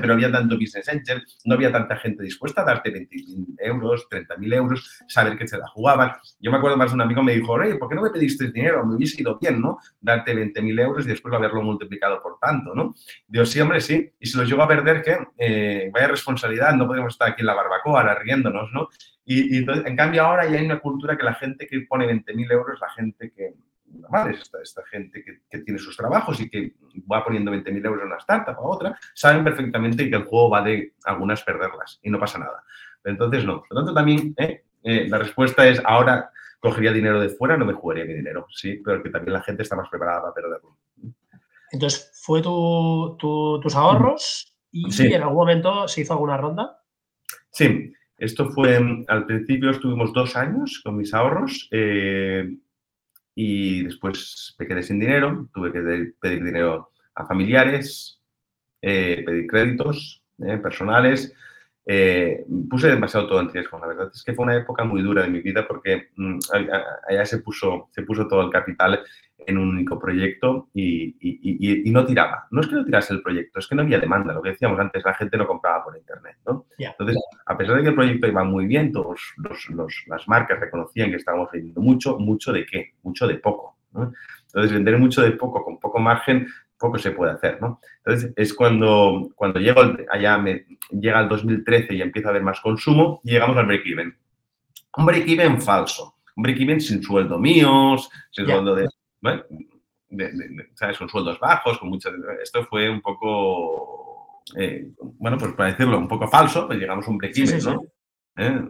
pero 0.00 0.14
había 0.14 0.30
tanto 0.30 0.56
business 0.56 0.88
angel, 0.88 1.24
no 1.44 1.54
había 1.54 1.72
tanta 1.72 1.96
gente 1.96 2.22
dispuesta 2.22 2.62
a 2.62 2.64
darte 2.64 2.92
20.000 2.92 3.56
euros, 3.58 4.06
30.000 4.10 4.54
euros, 4.54 5.00
saber 5.08 5.38
que 5.38 5.46
se 5.46 5.58
la 5.58 5.66
jugaban. 5.68 6.12
Yo 6.40 6.50
me 6.50 6.58
acuerdo 6.58 6.76
más 6.76 6.90
de 6.90 6.94
un 6.94 7.02
amigo 7.02 7.22
me 7.22 7.34
dijo, 7.34 7.52
oye, 7.52 7.76
¿por 7.76 7.88
qué 7.88 7.94
no 7.94 8.02
me 8.02 8.10
pediste 8.10 8.50
dinero? 8.50 8.84
Me 8.84 8.96
hubiese 8.96 9.20
ido 9.20 9.38
bien, 9.38 9.60
¿no? 9.60 9.78
Darte 10.00 10.34
20.000 10.34 10.80
euros 10.80 11.06
y 11.06 11.08
después 11.08 11.34
haberlo 11.34 11.62
multiplicado 11.62 12.22
por 12.22 12.38
tanto, 12.38 12.74
¿no? 12.74 12.94
Dios, 13.26 13.50
sí, 13.50 13.60
hombre, 13.60 13.80
sí. 13.80 14.12
Y 14.18 14.26
si 14.26 14.36
los 14.36 14.48
llego 14.48 14.62
perder, 14.68 15.02
¿qué? 15.02 15.18
Eh, 15.38 15.90
vaya 15.92 16.08
responsabilidad, 16.08 16.74
no 16.74 16.86
podemos 16.86 17.14
estar 17.14 17.30
aquí 17.30 17.42
en 17.42 17.46
la 17.46 17.54
barbacoa 17.54 18.00
ahora 18.00 18.14
riéndonos, 18.14 18.72
¿no? 18.72 18.88
Y, 19.24 19.58
en 19.58 19.96
cambio 19.96 20.24
ahora 20.24 20.46
ya 20.46 20.58
hay 20.58 20.64
una 20.64 20.78
cultura 20.78 21.16
que 21.16 21.24
la 21.24 21.34
gente 21.34 21.66
que 21.66 21.80
pone 21.82 22.06
20.000 22.06 22.52
euros, 22.52 22.78
la 22.80 22.90
gente 22.90 23.32
que, 23.32 23.54
normal, 23.86 24.34
esta, 24.34 24.62
esta 24.62 24.82
gente 24.86 25.24
que, 25.24 25.58
tiene 25.58 25.78
sus 25.78 25.96
trabajos 25.96 26.40
y 26.40 26.48
que 26.48 26.72
va 27.10 27.24
poniendo 27.24 27.50
20.000 27.52 27.84
euros 27.84 28.02
en 28.02 28.06
una 28.08 28.18
startup 28.18 28.56
o 28.58 28.70
otra, 28.70 28.98
saben 29.14 29.42
perfectamente 29.42 30.08
que 30.08 30.16
el 30.16 30.24
juego 30.24 30.50
va 30.50 30.62
de 30.62 30.94
algunas 31.04 31.42
perderlas 31.42 31.98
y 32.02 32.10
no 32.10 32.20
pasa 32.20 32.38
nada. 32.38 32.62
Entonces, 33.04 33.44
no. 33.44 33.62
Por 33.62 33.70
lo 33.70 33.76
tanto, 33.76 33.94
también 33.94 34.34
¿eh? 34.36 34.64
Eh, 34.82 35.08
la 35.08 35.18
respuesta 35.18 35.66
es 35.66 35.82
ahora 35.84 36.30
cogería 36.60 36.92
dinero 36.92 37.20
de 37.20 37.28
fuera, 37.28 37.56
no 37.56 37.64
me 37.64 37.72
jugaría 37.72 38.04
mi 38.04 38.14
dinero, 38.14 38.46
sí, 38.50 38.80
pero 38.84 39.02
que 39.02 39.10
también 39.10 39.34
la 39.34 39.42
gente 39.42 39.62
está 39.62 39.76
más 39.76 39.88
preparada 39.88 40.22
para 40.22 40.34
perderlo. 40.34 40.78
Entonces, 41.72 42.12
¿fue 42.22 42.40
tu, 42.40 43.16
tus 43.18 43.74
ahorros? 43.74 44.55
¿Y 44.76 45.14
en 45.14 45.22
algún 45.22 45.36
momento 45.36 45.88
se 45.88 46.02
hizo 46.02 46.12
alguna 46.12 46.36
ronda? 46.36 46.82
Sí, 47.50 47.92
esto 48.18 48.50
fue, 48.50 48.78
al 49.08 49.26
principio 49.26 49.70
estuvimos 49.70 50.12
dos 50.12 50.36
años 50.36 50.80
con 50.84 50.96
mis 50.96 51.14
ahorros 51.14 51.68
eh, 51.70 52.56
y 53.34 53.84
después 53.84 54.54
me 54.58 54.66
quedé 54.66 54.82
sin 54.82 55.00
dinero, 55.00 55.48
tuve 55.54 55.72
que 55.72 56.12
pedir 56.20 56.44
dinero 56.44 56.90
a 57.14 57.26
familiares, 57.26 58.20
eh, 58.82 59.22
pedir 59.24 59.46
créditos 59.46 60.22
eh, 60.38 60.58
personales 60.58 61.34
eh, 61.88 62.44
puse 62.68 62.88
demasiado 62.88 63.28
todo 63.28 63.40
en 63.40 63.48
riesgo. 63.48 63.78
La 63.78 63.86
verdad 63.86 64.10
es 64.12 64.22
que 64.24 64.34
fue 64.34 64.44
una 64.44 64.56
época 64.56 64.82
muy 64.82 65.02
dura 65.02 65.22
de 65.22 65.28
mi 65.28 65.40
vida 65.40 65.66
porque 65.68 66.08
mm, 66.16 66.38
allá 67.08 67.24
se 67.24 67.38
puso, 67.38 67.88
se 67.92 68.02
puso 68.02 68.26
todo 68.26 68.42
el 68.42 68.50
capital 68.50 69.04
en 69.38 69.58
un 69.58 69.68
único 69.68 69.96
proyecto 69.96 70.68
y, 70.74 71.14
no 71.92 72.04
tiraba. 72.04 72.48
No 72.50 72.60
es 72.60 72.66
que 72.66 72.74
no 72.74 72.84
tirase 72.84 73.14
el 73.14 73.22
proyecto, 73.22 73.60
es 73.60 73.68
que 73.68 73.76
no 73.76 73.82
había 73.82 74.00
demanda. 74.00 74.34
Lo 74.34 74.42
que 74.42 74.50
decíamos 74.50 74.80
antes, 74.80 75.04
la 75.04 75.14
gente 75.14 75.36
no 75.36 75.46
compraba 75.46 75.84
por 75.84 75.96
internet. 75.96 76.36
Entonces, 76.78 77.16
a 77.46 77.56
pesar 77.56 77.76
de 77.76 77.82
que 77.82 77.88
el 77.90 77.94
proyecto 77.94 78.26
iba 78.26 78.42
muy 78.42 78.66
bien, 78.66 78.90
todas 78.90 79.20
las 80.08 80.26
marcas 80.26 80.58
reconocían 80.58 81.10
que 81.10 81.16
estábamos 81.16 81.50
vendiendo 81.52 81.80
mucho, 81.80 82.18
mucho 82.18 82.52
de 82.52 82.66
qué, 82.66 82.94
mucho 83.04 83.28
de 83.28 83.36
poco. 83.36 83.76
Entonces, 83.94 84.72
vender 84.72 84.98
mucho 84.98 85.22
de 85.22 85.30
poco 85.32 85.64
con 85.64 85.78
poco 85.78 86.00
margen 86.00 86.48
poco 86.78 86.98
se 86.98 87.10
puede 87.12 87.32
hacer, 87.32 87.60
¿no? 87.60 87.80
Entonces, 88.04 88.32
es 88.36 88.54
cuando, 88.54 89.30
cuando 89.34 89.60
llego 89.60 89.82
allá, 90.10 90.38
me, 90.38 90.66
llega 90.90 91.20
el 91.20 91.28
2013 91.28 91.94
y 91.94 92.02
empieza 92.02 92.28
a 92.28 92.30
haber 92.30 92.42
más 92.42 92.60
consumo, 92.60 93.20
y 93.24 93.32
llegamos 93.32 93.56
al 93.56 93.66
break-even. 93.66 94.16
Un 94.96 95.06
break-even 95.06 95.60
falso, 95.60 96.16
un 96.36 96.42
break-even 96.42 96.80
sin 96.80 97.02
sueldo 97.02 97.38
míos, 97.38 98.08
sin 98.30 98.46
sueldo 98.46 98.74
de, 98.74 98.88
¿sabes? 100.74 100.98
Con 100.98 101.08
sueldos 101.08 101.38
bajos, 101.40 101.78
con 101.78 101.88
mucho... 101.88 102.10
Esto 102.42 102.64
fue 102.64 102.88
un 102.88 103.00
poco, 103.00 104.42
eh, 104.56 104.90
bueno, 104.98 105.36
pues 105.38 105.52
para 105.52 105.70
decirlo, 105.70 105.98
un 105.98 106.08
poco 106.08 106.28
falso, 106.28 106.66
pues 106.66 106.78
llegamos 106.78 107.06
a 107.06 107.10
un 107.10 107.18
break-even, 107.18 107.64
¿no? 107.64 107.82
¿Eh? 108.38 108.60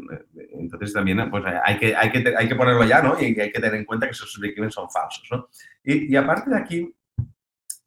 Entonces 0.61 0.92
también 0.92 1.28
pues 1.28 1.44
hay, 1.44 1.76
que, 1.76 1.94
hay, 1.94 2.11
que, 2.11 2.34
hay 2.36 2.48
que 2.48 2.54
ponerlo 2.54 2.84
ya, 2.84 3.02
¿no? 3.02 3.20
Y 3.20 3.38
hay 3.40 3.50
que 3.50 3.61
tener 3.61 3.74
en 3.74 3.84
cuenta 3.84 4.07
que 4.07 4.12
esos 4.12 4.38
break-even 4.38 4.70
son 4.70 4.88
falsos, 4.90 5.26
¿no? 5.30 5.48
Y, 5.82 6.12
y 6.12 6.16
aparte 6.16 6.50
de 6.50 6.57
aquí, 6.57 6.95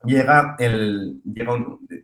llega 0.06 0.56
el, 0.60 1.22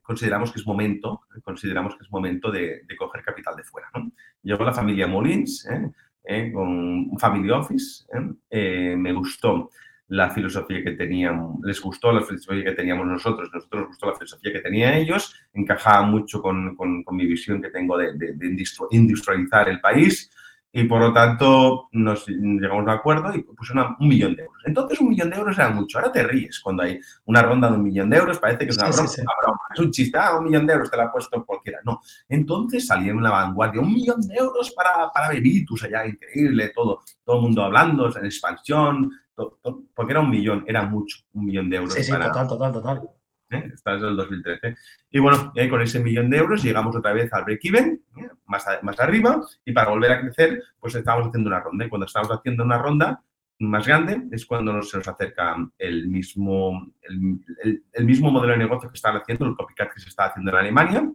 consideramos 0.01 0.51
que 0.51 0.59
es 0.59 0.67
momento, 0.67 1.21
consideramos 1.43 1.95
que 1.95 2.03
es 2.03 2.11
momento 2.11 2.51
de, 2.51 2.85
coger 2.97 3.23
capital 3.23 3.55
de 3.55 3.63
fuera. 3.63 3.89
¿no? 3.93 4.11
Llegó 4.43 4.63
la 4.63 4.73
familia 4.73 5.07
Molins 5.07 5.67
¿eh? 5.67 5.91
¿Eh? 6.23 6.51
con 6.51 6.67
un 6.67 7.19
family 7.19 7.49
office, 7.51 8.05
¿eh? 8.49 8.95
me 8.97 9.13
gustó 9.13 9.69
la 10.07 10.29
filosofía 10.29 10.83
que 10.83 10.91
tenían, 10.91 11.55
les 11.63 11.81
gustó 11.81 12.11
la 12.11 12.21
filosofía 12.21 12.63
que 12.63 12.73
teníamos 12.73 13.07
nosotros, 13.07 13.49
nosotros 13.51 13.81
nos 13.81 13.87
gustó 13.89 14.05
la 14.07 14.13
filosofía 14.13 14.53
que 14.53 14.59
tenían 14.59 14.93
ellos, 14.93 15.33
encajaba 15.53 16.03
mucho 16.03 16.41
con, 16.41 16.75
mi 17.11 17.25
visión 17.25 17.59
que 17.59 17.69
tengo 17.69 17.97
de, 17.97 18.13
de 18.13 18.65
industrializar 18.91 19.67
el 19.67 19.81
país 19.81 20.29
y 20.77 20.83
por 20.83 20.99
lo 20.99 21.13
tanto 21.13 21.87
nos 21.93 22.27
llegamos 22.27 22.79
a 22.79 22.83
un 22.83 22.89
acuerdo 22.89 23.33
y 23.33 23.43
pues 23.43 23.69
un 23.69 24.09
millón 24.09 24.35
de 24.35 24.43
euros. 24.43 24.61
Entonces 24.65 24.99
un 24.99 25.07
millón 25.07 25.29
de 25.29 25.37
euros 25.37 25.57
era 25.57 25.69
mucho. 25.69 25.97
Ahora 25.97 26.11
te 26.11 26.21
ríes 26.21 26.59
cuando 26.59 26.83
hay 26.83 26.99
una 27.23 27.41
ronda 27.41 27.69
de 27.69 27.77
un 27.77 27.83
millón 27.83 28.09
de 28.09 28.17
euros, 28.17 28.37
parece 28.39 28.65
que 28.65 28.71
es 28.71 28.77
una, 28.77 28.89
broma, 28.89 29.59
Es 29.73 29.79
un 29.79 29.89
chiste, 29.89 30.17
ah, 30.17 30.37
un 30.37 30.43
millón 30.43 30.67
de 30.67 30.73
euros 30.73 30.91
te 30.91 30.97
la 30.97 31.05
ha 31.05 31.11
puesto 31.13 31.45
cualquiera. 31.45 31.79
No. 31.85 32.01
Entonces 32.27 32.85
salía 32.85 33.13
en 33.13 33.23
la 33.23 33.31
vanguardia, 33.31 33.79
un 33.79 33.93
millón 33.93 34.19
de 34.19 34.35
euros 34.35 34.69
para, 34.71 35.09
para 35.13 35.29
Bebitus 35.29 35.85
allá, 35.85 36.05
increíble, 36.05 36.73
todo, 36.75 37.03
todo 37.23 37.37
el 37.37 37.41
mundo 37.43 37.63
hablando, 37.63 38.13
en 38.13 38.25
expansión, 38.25 39.11
porque 39.33 40.11
era 40.11 40.19
un 40.19 40.29
millón, 40.29 40.65
era 40.67 40.83
mucho, 40.83 41.19
un 41.35 41.45
millón 41.45 41.69
de 41.69 41.77
euros. 41.77 41.93
Sí, 41.93 42.03
sí, 42.03 42.11
total, 42.11 42.49
total, 42.49 42.73
total. 42.73 43.09
¿Eh? 43.49 43.71
Está 43.73 43.93
desde 43.93 44.07
el 44.07 44.15
2013. 44.15 44.75
Y 45.11 45.19
bueno, 45.19 45.53
con 45.69 45.81
ese 45.81 45.99
millón 45.99 46.29
de 46.29 46.37
euros 46.37 46.63
llegamos 46.63 46.95
otra 46.95 47.13
vez 47.13 47.31
al 47.33 47.43
break-even, 47.43 48.03
¿eh? 48.17 48.29
más, 48.45 48.65
más 48.81 48.99
arriba, 48.99 49.41
y 49.63 49.71
para 49.71 49.89
volver 49.89 50.11
a 50.11 50.21
crecer, 50.21 50.63
pues 50.79 50.95
estábamos 50.95 51.27
haciendo 51.27 51.49
una 51.49 51.59
ronda. 51.59 51.85
Y 51.85 51.89
cuando 51.89 52.05
estamos 52.05 52.29
haciendo 52.29 52.63
una 52.63 52.77
ronda 52.77 53.23
más 53.59 53.87
grande 53.87 54.27
es 54.31 54.45
cuando 54.45 54.73
nos, 54.73 54.89
se 54.89 54.97
nos 54.97 55.07
acerca 55.07 55.55
el 55.77 56.07
mismo, 56.07 56.91
el, 57.01 58.05
mismo 58.05 58.31
modelo 58.31 58.53
de 58.53 58.59
negocio 58.59 58.89
que 58.89 58.95
están 58.95 59.15
haciendo, 59.15 59.45
el 59.45 59.55
copycat 59.55 59.93
que 59.93 60.01
se 60.01 60.09
está 60.09 60.25
haciendo 60.25 60.51
en 60.51 60.57
Alemania, 60.57 61.11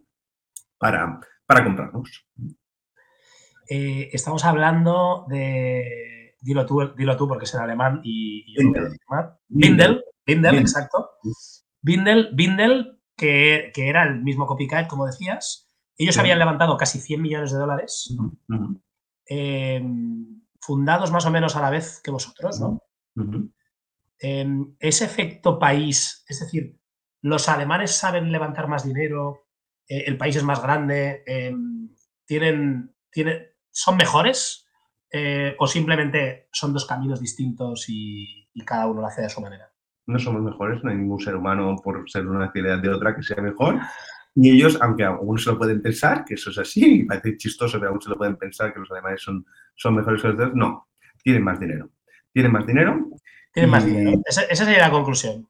para, 0.78 1.20
para 1.44 1.64
comprarnos. 1.64 2.26
Eh, 3.68 4.08
estamos 4.12 4.44
hablando 4.44 5.26
de, 5.28 6.34
dilo 6.40 6.64
tú, 6.66 6.92
dilo 6.96 7.16
tú 7.16 7.28
porque 7.28 7.44
es 7.44 7.54
en 7.54 7.60
alemán 7.60 8.00
y, 8.02 8.54
yo 8.54 8.62
Bindel. 8.62 8.96
Bindel, 9.48 10.04
Bindel, 10.26 10.58
exacto. 10.58 11.10
Bindel, 11.82 12.30
Bindel 12.34 13.00
que, 13.20 13.72
era 13.76 14.04
el 14.04 14.22
mismo 14.22 14.46
copycat, 14.46 14.88
como 14.88 15.06
decías. 15.06 15.68
Ellos 15.96 16.16
habían 16.16 16.38
levantado 16.38 16.76
casi 16.76 16.98
100 16.98 17.20
millones 17.20 17.52
de 17.52 17.58
dólares, 17.58 18.16
em, 19.26 20.42
fundados 20.60 21.10
más 21.10 21.26
o 21.26 21.30
menos 21.30 21.56
a 21.56 21.60
la 21.60 21.70
vez 21.70 22.00
que 22.02 22.10
vosotros, 22.10 22.58
¿no? 22.60 22.80
Em, 24.18 24.74
ese 24.78 25.04
efecto 25.04 25.58
país, 25.58 26.24
es 26.28 26.40
decir, 26.40 26.78
los 27.22 27.48
alemanes 27.48 27.92
saben 27.92 28.32
levantar 28.32 28.68
más 28.68 28.84
dinero, 28.84 29.46
eh, 29.88 30.04
el 30.06 30.16
país 30.16 30.36
es 30.36 30.42
más 30.42 30.62
grande, 30.62 31.22
em, 31.26 31.94
tienen, 32.26 32.94
son 33.70 33.96
mejores 33.96 34.66
eh, 35.12 35.56
o 35.58 35.66
simplemente 35.66 36.48
son 36.52 36.72
dos 36.72 36.86
caminos 36.86 37.20
distintos 37.20 37.88
y, 37.88 38.48
y 38.54 38.64
cada 38.64 38.86
uno 38.86 39.00
lo 39.00 39.06
hace 39.06 39.22
de 39.22 39.30
su 39.30 39.40
manera 39.40 39.69
no 40.10 40.18
somos 40.18 40.42
mejores, 40.42 40.82
no 40.82 40.90
hay 40.90 40.96
ningún 40.96 41.20
ser 41.20 41.36
humano 41.36 41.76
por 41.82 42.08
ser 42.10 42.26
una 42.26 42.46
actividad 42.46 42.78
de 42.78 42.90
otra 42.90 43.14
que 43.14 43.22
sea 43.22 43.42
mejor. 43.42 43.78
Y 44.34 44.50
ellos, 44.50 44.78
aunque 44.80 45.04
algunos 45.04 45.42
se 45.42 45.50
lo 45.50 45.58
pueden 45.58 45.82
pensar, 45.82 46.24
que 46.24 46.34
eso 46.34 46.50
es 46.50 46.58
así, 46.58 47.04
parece 47.04 47.36
chistoso, 47.36 47.78
pero 47.78 47.88
algunos 47.88 48.04
se 48.04 48.10
lo 48.10 48.16
pueden 48.16 48.36
pensar 48.36 48.72
que 48.72 48.80
los 48.80 48.90
alemanes 48.90 49.22
son, 49.22 49.44
son 49.74 49.94
mejores 49.96 50.22
que 50.22 50.28
los 50.28 50.38
demás, 50.38 50.54
no, 50.54 50.88
tienen 51.22 51.42
más 51.42 51.58
dinero. 51.58 51.90
Tienen 52.32 52.52
más 52.52 52.66
dinero. 52.66 53.08
Tienen 53.52 53.70
más 53.70 53.84
dinero. 53.84 54.20
Esa, 54.26 54.46
sería 54.54 54.78
la 54.78 54.90
conclusión. 54.90 55.48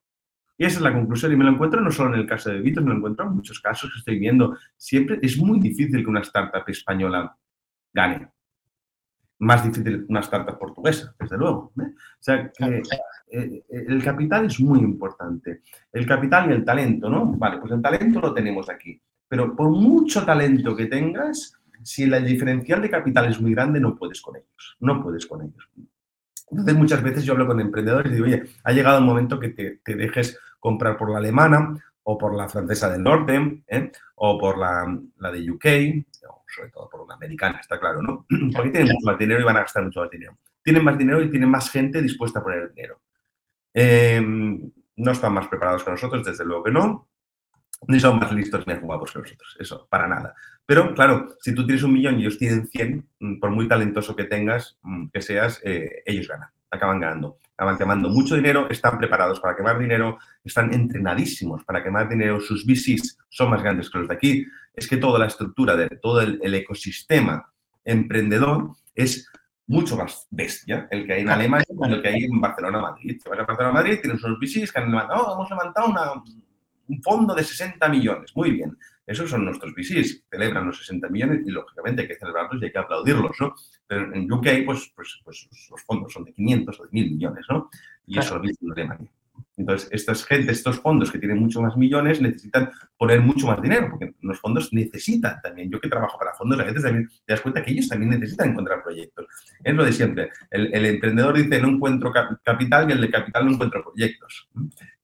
Y 0.56 0.64
esa 0.64 0.76
es 0.76 0.82
la 0.82 0.92
conclusión. 0.92 1.32
Y 1.32 1.36
me 1.36 1.44
lo 1.44 1.50
encuentro 1.50 1.80
no 1.80 1.90
solo 1.90 2.14
en 2.14 2.20
el 2.20 2.26
caso 2.26 2.50
de 2.50 2.60
Vitos, 2.60 2.82
me 2.82 2.90
lo 2.90 2.96
encuentro 2.96 3.26
en 3.26 3.34
muchos 3.34 3.60
casos 3.60 3.90
que 3.92 3.98
estoy 3.98 4.18
viendo. 4.18 4.56
Siempre 4.76 5.18
es 5.22 5.36
muy 5.38 5.58
difícil 5.60 6.02
que 6.02 6.10
una 6.10 6.20
startup 6.20 6.64
española 6.68 7.36
gane. 7.92 8.28
Más 9.40 9.64
difícil 9.64 10.06
que 10.06 10.12
una 10.12 10.20
startup 10.20 10.58
portuguesa, 10.58 11.14
desde 11.18 11.36
luego. 11.36 11.72
¿eh? 11.80 11.92
O 11.94 12.22
sea, 12.22 12.50
que 12.50 12.82
eh, 13.30 13.64
el 13.70 14.02
capital 14.02 14.46
es 14.46 14.60
muy 14.60 14.80
importante. 14.80 15.62
El 15.92 16.06
capital 16.06 16.50
y 16.50 16.54
el 16.54 16.64
talento, 16.64 17.08
¿no? 17.08 17.26
Vale, 17.26 17.58
pues 17.58 17.72
el 17.72 17.82
talento 17.82 18.20
lo 18.20 18.34
tenemos 18.34 18.68
aquí. 18.68 19.00
Pero 19.28 19.54
por 19.54 19.70
mucho 19.70 20.24
talento 20.24 20.76
que 20.76 20.86
tengas, 20.86 21.54
si 21.82 22.02
el 22.02 22.24
diferencial 22.24 22.82
de 22.82 22.90
capital 22.90 23.26
es 23.26 23.40
muy 23.40 23.52
grande, 23.52 23.80
no 23.80 23.96
puedes 23.96 24.20
con 24.20 24.36
ellos. 24.36 24.76
No 24.80 25.02
puedes 25.02 25.26
con 25.26 25.42
ellos. 25.42 25.68
Entonces, 26.50 26.74
muchas 26.74 27.02
veces 27.02 27.24
yo 27.24 27.32
hablo 27.32 27.46
con 27.46 27.60
emprendedores 27.60 28.10
y 28.10 28.14
digo, 28.16 28.26
oye, 28.26 28.42
ha 28.64 28.72
llegado 28.72 28.98
el 28.98 29.04
momento 29.04 29.38
que 29.38 29.50
te, 29.50 29.94
dejes 29.94 30.38
comprar 30.58 30.96
por 30.96 31.10
la 31.10 31.18
alemana 31.18 31.78
o 32.10 32.18
por 32.18 32.34
la 32.34 32.48
francesa 32.48 32.90
del 32.90 33.04
norte, 33.04 33.62
¿eh? 33.68 33.92
o 34.16 34.36
por 34.36 34.58
la, 34.58 34.84
de 35.30 35.50
UK, 35.50 35.64
sobre 36.52 36.70
todo 36.72 36.88
por 36.90 37.02
una 37.02 37.14
americana, 37.14 37.60
está 37.60 37.78
claro, 37.78 38.02
¿no? 38.02 38.26
Porque 38.54 38.70
tienen 38.70 38.92
mucho 38.92 39.06
más 39.06 39.18
dinero 39.18 39.40
y 39.40 39.44
van 39.44 39.56
a 39.56 39.60
gastar 39.60 39.84
mucho 39.84 40.00
más 40.00 40.10
dinero. 40.10 40.36
Tienen 40.62 40.84
más 40.84 40.98
dinero 40.98 41.22
y 41.22 41.30
tienen 41.30 41.48
más 41.48 41.70
gente 41.70 42.02
dispuesta 42.02 42.40
a 42.40 42.42
poner 42.42 42.74
dinero. 42.74 43.00
Em, 43.72 44.72
no 44.96 45.12
están 45.12 45.32
más 45.32 45.46
preparados 45.46 45.84
que 45.84 45.90
nosotros, 45.92 46.24
desde 46.24 46.44
luego 46.44 46.64
que 46.64 46.72
no, 46.72 47.08
ni 47.86 48.00
son 48.00 48.18
más 48.18 48.32
listos 48.32 48.66
ni 48.66 48.74
más 48.74 48.82
guapos 48.82 49.12
que 49.12 49.20
nosotros, 49.20 49.56
eso, 49.60 49.86
para 49.88 50.08
nada. 50.08 50.34
Pero 50.66 50.92
claro, 50.94 51.36
si 51.40 51.54
tú 51.54 51.64
tienes 51.64 51.84
un 51.84 51.92
millón 51.92 52.18
y 52.18 52.22
ellos 52.22 52.38
tienen 52.38 52.66
100, 52.66 53.08
mm, 53.20 53.38
por 53.38 53.50
muy 53.50 53.68
talentoso 53.68 54.16
que 54.16 54.24
tengas, 54.24 54.78
mm, 54.82 55.06
que 55.12 55.22
seas, 55.22 55.60
eh, 55.64 56.02
ellos 56.04 56.26
ganan, 56.26 56.50
acaban 56.70 57.00
ganando, 57.00 57.38
acaban 57.56 57.76
quemando 57.76 58.08
mucho 58.08 58.36
dinero, 58.36 58.68
están 58.70 58.98
preparados 58.98 59.40
para 59.40 59.56
quemar 59.56 59.78
dinero, 59.78 60.18
están 60.44 60.72
entrenadísimos 60.72 61.64
para 61.64 61.82
quemar 61.82 62.08
dinero, 62.08 62.40
sus 62.40 62.64
VCs 62.64 63.18
son 63.28 63.50
más 63.50 63.62
grandes 63.62 63.90
que 63.90 63.98
los 63.98 64.08
de 64.08 64.14
aquí. 64.14 64.46
Es 64.74 64.88
que 64.88 64.96
toda 64.96 65.18
la 65.18 65.26
estructura 65.26 65.76
de 65.76 65.88
todo 65.88 66.20
el, 66.20 66.54
ecosistema 66.54 67.52
emprendedor 67.84 68.70
es 68.94 69.30
mucho 69.66 69.96
más 69.96 70.26
bestia 70.30 70.88
el 70.90 71.06
que 71.06 71.12
hay 71.14 71.22
en 71.22 71.28
Alemania 71.28 71.66
que 71.66 71.92
el 71.92 72.02
que 72.02 72.08
hay 72.08 72.24
en 72.24 72.40
Barcelona, 72.40 72.80
Madrid. 72.80 73.20
Si 73.22 73.28
vas 73.28 73.38
a 73.38 73.44
Barcelona, 73.44 73.74
Madrid, 73.74 73.98
tienes 74.00 74.22
unos 74.22 74.38
VCs 74.38 74.72
que 74.72 74.78
han 74.78 74.90
levantado, 74.90 75.26
oh, 75.26 75.34
hemos 75.34 75.50
levantado 75.50 75.88
una, 75.88 76.12
un 76.88 77.02
fondo 77.02 77.34
de 77.34 77.44
60 77.44 77.88
millones. 77.88 78.32
Muy 78.34 78.52
bien. 78.52 78.76
Esos 79.10 79.28
son 79.28 79.44
nuestros 79.44 79.74
VCs, 79.74 80.22
celebran 80.30 80.66
los 80.68 80.78
60 80.78 81.08
millones 81.08 81.40
y 81.44 81.50
lógicamente 81.50 82.02
hay 82.02 82.06
que 82.06 82.14
celebrarlos 82.14 82.62
y 82.62 82.66
hay 82.66 82.70
que 82.70 82.78
aplaudirlos, 82.78 83.36
¿no? 83.40 83.56
Pero 83.84 84.14
en 84.14 84.32
UK, 84.32 84.64
pues, 84.64 84.92
pues, 84.94 85.20
pues 85.24 85.48
los 85.68 85.82
fondos 85.82 86.12
son 86.12 86.22
de 86.22 86.32
500 86.32 86.78
o 86.78 86.84
de 86.84 86.88
1000 86.92 87.10
millones, 87.10 87.44
¿no? 87.50 87.68
Y 88.06 88.20
eso 88.20 88.36
lo 88.36 88.42
dicen 88.42 88.68
en 88.68 88.72
Alemania. 88.72 89.10
Entonces, 89.56 89.88
estas 89.92 90.24
gente, 90.24 90.52
estos 90.52 90.80
fondos 90.80 91.10
que 91.10 91.18
tienen 91.18 91.38
mucho 91.38 91.60
más 91.60 91.76
millones 91.76 92.20
necesitan 92.20 92.70
poner 92.96 93.20
mucho 93.20 93.46
más 93.46 93.60
dinero, 93.60 93.88
porque 93.90 94.14
los 94.22 94.38
fondos 94.40 94.72
necesitan 94.72 95.40
también. 95.42 95.70
Yo 95.70 95.80
que 95.80 95.88
trabajo 95.88 96.18
para 96.18 96.34
fondos, 96.34 96.58
a 96.58 96.64
veces 96.64 96.82
también 96.82 97.08
te 97.26 97.32
das 97.32 97.40
cuenta 97.40 97.62
que 97.62 97.72
ellos 97.72 97.88
también 97.88 98.10
necesitan 98.10 98.50
encontrar 98.50 98.82
proyectos. 98.82 99.26
Es 99.62 99.74
lo 99.74 99.84
de 99.84 99.92
siempre. 99.92 100.30
El, 100.50 100.86
emprendedor 100.86 101.36
dice, 101.36 101.60
no 101.60 101.68
encuentro 101.68 102.12
capital 102.42 102.88
y 102.88 102.92
el 102.92 103.00
de 103.00 103.10
capital 103.10 103.46
no 103.46 103.52
encuentro 103.52 103.82
proyectos. 103.82 104.48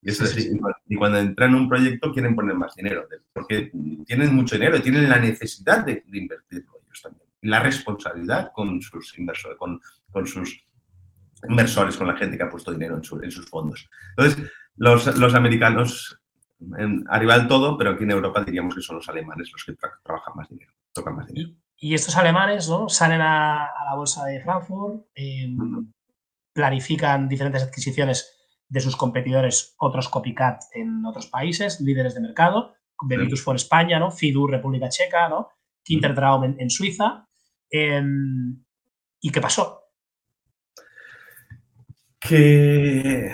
Y 0.02 0.10
eso 0.10 0.24
es 0.24 0.50
Y 0.88 0.96
cuando 0.96 1.18
entran 1.18 1.50
en 1.50 1.56
un 1.56 1.68
proyecto 1.68 2.12
quieren 2.12 2.34
poner 2.34 2.54
más 2.54 2.74
dinero, 2.74 3.06
porque 3.32 3.70
tienen 4.06 4.34
mucho 4.34 4.56
dinero 4.56 4.76
y 4.76 4.80
tienen 4.80 5.08
la 5.08 5.18
necesidad 5.18 5.84
de, 5.84 6.04
invertirlo 6.12 6.72
ellos 6.84 7.02
también. 7.02 7.26
Y 7.42 7.48
la 7.48 7.60
responsabilidad 7.60 8.52
con 8.54 8.80
sus 8.80 9.18
inversores, 9.18 9.58
con, 9.58 9.80
con 10.10 10.26
sus 10.26 10.66
inversores, 11.48 11.96
con 11.96 12.06
la 12.06 12.16
gente 12.16 12.36
que 12.36 12.42
ha 12.42 12.50
puesto 12.50 12.72
dinero 12.72 12.96
en, 12.96 13.30
sus 13.30 13.48
fondos. 13.48 13.88
Entonces, 14.16 14.50
los, 14.76 15.34
americanos 15.34 16.18
en, 16.78 17.04
arriba 17.08 17.38
del 17.38 17.48
todo, 17.48 17.76
pero 17.76 17.90
aquí 17.90 18.04
en 18.04 18.12
Europa 18.12 18.44
diríamos 18.44 18.74
que 18.74 18.80
son 18.80 18.96
los 18.96 19.08
alemanes 19.08 19.50
los 19.52 19.64
que 19.64 19.74
trabajan 20.02 20.34
más 20.36 20.48
dinero, 20.48 20.72
tocan 20.92 21.16
más 21.16 21.26
dinero. 21.26 21.50
Y, 21.78 21.94
estos 21.94 22.16
alemanes 22.16 22.68
¿no? 22.68 22.88
salen 22.88 23.20
a, 23.20 23.70
la 23.90 23.96
bolsa 23.96 24.24
de 24.24 24.40
Frankfurt, 24.42 25.06
em, 25.14 25.92
planifican 26.52 27.28
diferentes 27.28 27.62
adquisiciones 27.62 28.32
de 28.68 28.80
sus 28.80 28.96
competidores, 28.96 29.74
otros 29.78 30.08
copycat 30.08 30.62
en 30.72 31.04
otros 31.04 31.26
países, 31.26 31.80
líderes 31.80 32.14
de 32.14 32.20
mercado, 32.20 32.74
Bebitus 33.02 33.42
for 33.42 33.54
España, 33.56 33.98
¿no? 33.98 34.10
Fidur, 34.10 34.50
República 34.50 34.88
Checa, 34.88 35.28
¿no? 35.28 35.50
Kintertraum 35.82 36.44
en, 36.44 36.56
en 36.58 36.70
Suiza. 36.70 37.28
Em, 37.70 38.64
¿Y 39.20 39.30
qué 39.30 39.40
pasó? 39.40 39.85
Que 42.28 43.30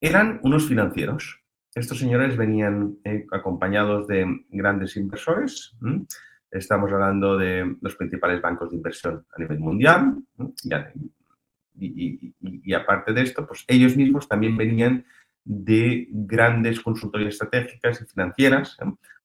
eran 0.00 0.40
unos 0.42 0.66
financieros. 0.66 1.40
Estos 1.74 1.98
señores 1.98 2.36
venían 2.36 2.98
eh, 3.04 3.26
acompañados 3.30 4.06
de 4.08 4.44
grandes 4.50 4.96
inversores. 4.96 5.76
Estamos 6.50 6.90
hablando 6.92 7.36
de 7.38 7.76
los 7.80 7.94
principales 7.94 8.42
bancos 8.42 8.70
de 8.70 8.76
inversión 8.76 9.24
a 9.34 9.40
nivel 9.40 9.60
mundial. 9.60 10.16
Y, 11.78 12.74
aparte 12.74 13.12
de 13.12 13.22
esto, 13.22 13.46
pues 13.46 13.64
ellos 13.68 13.96
mismos 13.96 14.28
también 14.28 14.56
venían 14.56 15.04
de 15.44 16.08
grandes 16.10 16.80
consultorías 16.80 17.34
estratégicas 17.34 18.02
y 18.02 18.04
financieras. 18.04 18.76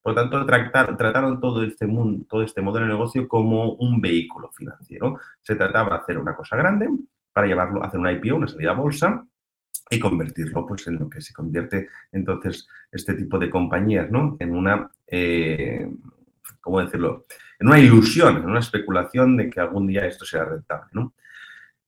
Por 0.02 0.14
lo 0.14 0.22
tanto, 0.22 0.46
trataron 0.46 1.40
todo 1.40 1.64
este, 1.64 1.88
mundo, 1.88 2.26
todo 2.30 2.44
este 2.44 2.62
modelo 2.62 2.86
de 2.86 2.94
negocio 2.94 3.28
como 3.28 3.74
un 3.74 4.00
vehículo 4.00 4.52
financiero. 4.52 5.20
Se 5.42 5.56
trataba 5.56 5.98
de 5.98 6.04
hacer 6.04 6.18
una 6.20 6.36
cosa 6.36 6.56
grande, 6.56 6.88
para 7.36 7.48
llevarlo 7.48 7.84
a 7.84 7.88
hacer 7.88 8.00
una 8.00 8.14
IPO, 8.14 8.38
una 8.38 8.48
salida 8.48 8.72
a 8.72 8.76
bolsa, 8.76 9.28
y 9.90 10.00
convertirlo 10.00 10.66
pues, 10.66 10.88
en 10.88 10.96
lo 11.00 11.10
que 11.10 11.20
se 11.20 11.34
convierte 11.34 11.90
entonces 12.14 12.66
este 12.90 13.14
tipo 13.14 13.38
de 13.38 13.50
compañías, 13.50 14.10
¿no? 14.10 14.38
En 14.40 14.56
una, 14.56 14.90
eh, 15.06 15.86
¿cómo 16.62 16.80
decirlo? 16.80 17.26
En 17.60 17.68
una 17.68 17.78
ilusión, 17.78 18.38
en 18.38 18.46
una 18.46 18.62
especulación 18.62 19.36
de 19.36 19.50
que 19.50 19.60
algún 19.60 19.86
día 19.86 20.06
esto 20.06 20.24
sea 20.24 20.46
rentable, 20.46 20.90
¿no? 20.94 21.14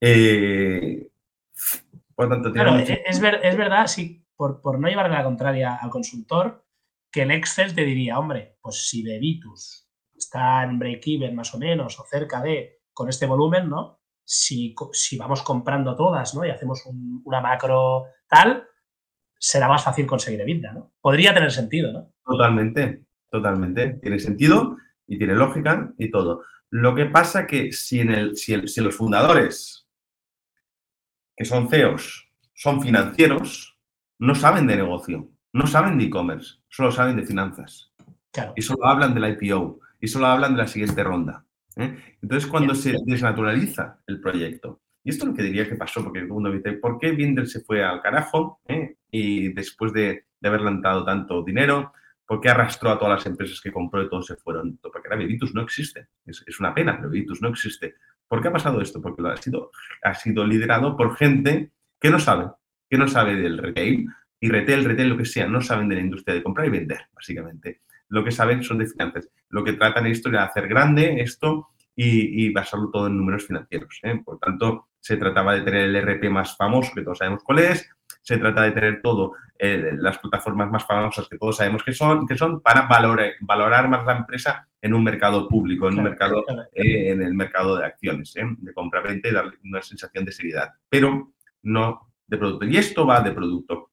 Eh, 0.01 1.07
por 2.13 2.27
tanto, 2.27 2.51
claro, 2.51 2.75
es, 2.77 3.21
verdad, 3.21 3.87
sí, 3.87 4.25
por, 4.35 4.59
por 4.59 4.79
no 4.79 4.89
llevarle 4.89 5.15
la 5.15 5.23
contraria 5.23 5.75
al 5.75 5.89
consultor, 5.89 6.65
que 7.09 7.21
el 7.21 7.31
Excel 7.31 7.73
te 7.73 7.85
diría, 7.85 8.19
hombre, 8.19 8.57
pues 8.59 8.85
si 8.89 9.01
Bebitus 9.01 9.87
está 10.13 10.65
en 10.65 10.77
break-even 10.77 11.33
más 11.33 11.55
o 11.55 11.57
menos 11.57 11.97
o 12.01 12.03
cerca 12.03 12.41
de, 12.41 12.81
con 12.91 13.07
este 13.07 13.25
volumen, 13.25 13.69
¿no? 13.69 13.96
Si, 14.27 14.75
vamos 15.17 15.41
comprando 15.41 15.95
todas 15.95 16.35
¿no? 16.35 16.45
y 16.45 16.49
hacemos 16.49 16.83
una 17.23 17.39
macro 17.39 18.07
tal, 18.27 18.67
será 19.39 19.69
más 19.69 19.83
fácil 19.83 20.05
conseguir 20.05 20.41
EBITDA. 20.41 20.73
¿no? 20.73 20.91
Podría 20.99 21.33
tener 21.33 21.49
sentido, 21.49 21.93
¿no? 21.93 22.11
Totalmente, 22.25 23.05
totalmente. 23.31 23.99
Tiene 24.01 24.19
sentido 24.19 24.75
y 25.07 25.17
tiene 25.17 25.33
lógica 25.33 25.93
y 25.97 26.11
todo. 26.11 26.43
Lo 26.69 26.93
que 26.93 27.05
pasa 27.05 27.47
que 27.47 27.71
si, 27.71 28.01
en 28.01 28.11
el, 28.11 28.35
si, 28.35 28.57
los 28.57 28.95
fundadores, 28.95 29.87
que 31.37 31.45
son 31.45 31.69
CEOs, 31.69 32.29
son 32.53 32.81
financieros, 32.81 33.79
no 34.19 34.35
saben 34.35 34.67
de 34.67 34.75
negocio, 34.75 35.29
no 35.53 35.67
saben 35.67 35.97
de 35.97 36.05
e-commerce, 36.05 36.55
solo 36.67 36.91
saben 36.91 37.15
de 37.15 37.25
finanzas. 37.25 37.93
Y 38.55 38.61
solo 38.61 38.85
hablan 38.85 39.15
de 39.15 39.21
la 39.21 39.29
IPO 39.29 39.79
y 40.01 40.07
solo 40.07 40.27
hablan 40.27 40.55
de 40.55 40.63
la 40.63 40.67
siguiente 40.67 41.01
ronda. 41.03 41.46
¿Eh? 41.77 41.97
Entonces, 42.21 42.49
cuando 42.49 42.75
se 42.75 42.95
desnaturaliza 43.05 43.99
el 44.07 44.19
proyecto, 44.19 44.81
y 45.03 45.11
esto 45.11 45.23
es 45.23 45.29
lo 45.29 45.35
que 45.35 45.43
diría 45.43 45.69
que 45.69 45.75
pasó, 45.75 46.03
porque 46.03 46.19
el 46.19 46.27
mundo 46.27 46.51
dice, 46.51 46.73
¿por 46.73 46.99
qué 46.99 47.11
Binder 47.11 47.47
se 47.47 47.61
fue 47.61 47.83
al 47.83 48.01
carajo? 48.01 48.59
¿eh? 48.67 48.97
Y 49.09 49.53
después 49.53 49.93
de, 49.93 50.25
haber 50.43 50.59
levantado 50.59 51.05
tanto 51.05 51.43
dinero, 51.43 51.93
¿por 52.25 52.41
qué 52.41 52.49
arrastró 52.49 52.91
a 52.91 52.99
todas 52.99 53.19
las 53.19 53.25
empresas 53.25 53.61
que 53.61 53.71
compró 53.71 54.03
y 54.03 54.09
todos 54.09 54.25
se 54.25 54.35
fueron? 54.35 54.77
Porque 54.81 55.07
ahora 55.09 55.25
Vitus 55.25 55.53
no 55.55 55.61
existe. 55.61 56.09
Es, 56.25 56.59
una 56.59 56.73
pena, 56.73 56.97
pero 56.97 57.09
Vitus 57.09 57.41
no 57.41 57.49
existe. 57.49 57.95
¿Por 58.27 58.41
qué 58.41 58.49
ha 58.49 58.51
pasado 58.51 58.81
esto? 58.81 59.01
Porque 59.01 59.25
ha 59.25 59.37
sido, 59.37 59.71
ha 60.03 60.13
sido 60.13 60.45
liderado 60.45 60.97
por 60.97 61.15
gente 61.15 61.71
que 61.99 62.09
no 62.09 62.19
sabe, 62.19 62.51
que 62.89 62.97
no 62.97 63.07
sabe 63.07 63.35
del 63.35 63.57
retail, 63.57 64.07
y 64.39 64.49
retail, 64.49 64.83
retail, 64.83 65.09
lo 65.09 65.17
que 65.17 65.25
sea, 65.25 65.47
no 65.47 65.61
saben 65.61 65.87
de 65.87 65.95
la 65.95 66.01
industria 66.01 66.35
de 66.35 66.43
comprar 66.43 66.67
y 66.67 66.71
vender, 66.71 66.99
básicamente 67.15 67.81
lo 68.09 68.23
que 68.23 68.31
saben 68.31 68.63
son 68.63 68.77
de 68.79 68.87
finanzas. 68.87 69.29
Lo 69.49 69.63
que 69.63 69.73
tratan 69.73 70.07
esto 70.07 70.29
de 70.29 70.39
hacer 70.39 70.67
grande 70.67 71.21
esto 71.21 71.69
y, 71.95 72.53
basarlo 72.53 72.91
todo 72.91 73.07
en 73.07 73.17
números 73.17 73.47
financieros. 73.47 73.99
¿eh? 74.03 74.21
Por 74.23 74.37
tanto, 74.37 74.89
se 74.99 75.17
trataba 75.17 75.55
de 75.55 75.61
tener 75.61 75.85
el 75.85 75.95
RP 75.95 76.29
más 76.29 76.55
famoso, 76.55 76.93
que 76.93 77.01
todos 77.01 77.17
sabemos 77.17 77.43
cuál 77.43 77.59
es, 77.59 77.89
se 78.21 78.37
trata 78.37 78.63
de 78.63 78.71
tener 78.71 79.01
todo, 79.01 79.33
eh, 79.57 79.93
las 79.97 80.19
plataformas 80.19 80.69
más 80.69 80.85
famosas 80.85 81.27
que 81.27 81.37
todos 81.37 81.57
sabemos 81.57 81.83
que 81.83 81.93
son, 81.93 82.27
que 82.27 82.37
son 82.37 82.61
para 82.61 82.81
valorar, 82.81 83.31
valorar 83.39 83.87
más 83.89 84.05
la 84.05 84.17
empresa 84.17 84.67
en 84.81 84.93
un 84.93 85.03
mercado 85.03 85.47
público, 85.47 85.87
en 85.87 85.97
un 85.97 86.03
mercado, 86.03 86.43
eh, 86.73 87.11
en 87.11 87.21
el 87.21 87.33
mercado 87.33 87.77
de 87.77 87.85
acciones, 87.85 88.33
de 88.33 88.73
compra-venta 88.73 89.29
y 89.29 89.31
darle 89.31 89.57
una 89.63 89.81
sensación 89.81 90.25
de 90.25 90.31
seriedad, 90.31 90.73
pero 90.89 91.31
no 91.63 92.11
de 92.27 92.37
producto. 92.37 92.65
Y 92.65 92.77
esto 92.77 93.07
va 93.07 93.21
de 93.21 93.31
producto. 93.31 93.91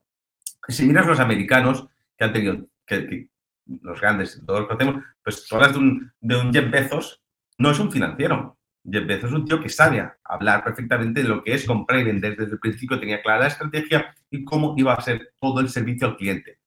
Si 0.68 0.84
miras 0.84 1.07
los 1.07 1.20
americanos 1.20 1.86
que 2.18 2.24
han 2.24 2.32
tenido, 2.32 2.66
que, 2.84 3.28
los 3.67 4.01
grandes, 4.01 4.43
todos 4.47 4.61
los 4.61 4.69
que 4.69 4.75
hacemos, 4.75 5.05
pues 5.23 5.47
tú 5.47 5.55
hablas 5.57 5.73
de 5.73 5.79
un, 5.79 6.12
de 6.21 6.37
un 6.37 6.53
Jeff 6.53 6.71
Bezos, 6.71 7.23
no 7.59 7.71
es 7.71 7.79
un 7.79 7.91
financiero. 7.91 8.59
Jeff 8.85 9.07
Bezos 9.07 9.31
es 9.31 9.37
un 9.37 9.45
tío 9.45 9.61
que 9.61 9.69
sabe 9.69 10.11
hablar 10.25 10.62
perfectamente 10.62 11.23
de 11.23 11.29
lo 11.29 11.43
que 11.43 11.55
es 11.55 11.67
comprar 11.67 12.01
y 12.01 12.05
vender. 12.05 12.37
Desde 12.37 12.53
el 12.53 12.59
principio 12.59 13.01
tenía 13.01 13.23
clara 13.23 13.41
la 13.41 13.47
estrategia 13.47 14.15
y 14.31 14.45
cómo 14.45 14.75
iba 14.77 14.93
a 14.93 15.01
ser 15.01 15.33
todo 15.41 15.61
el 15.61 15.69
servicio 15.69 16.09
al 16.09 16.17
cliente. 16.17 16.59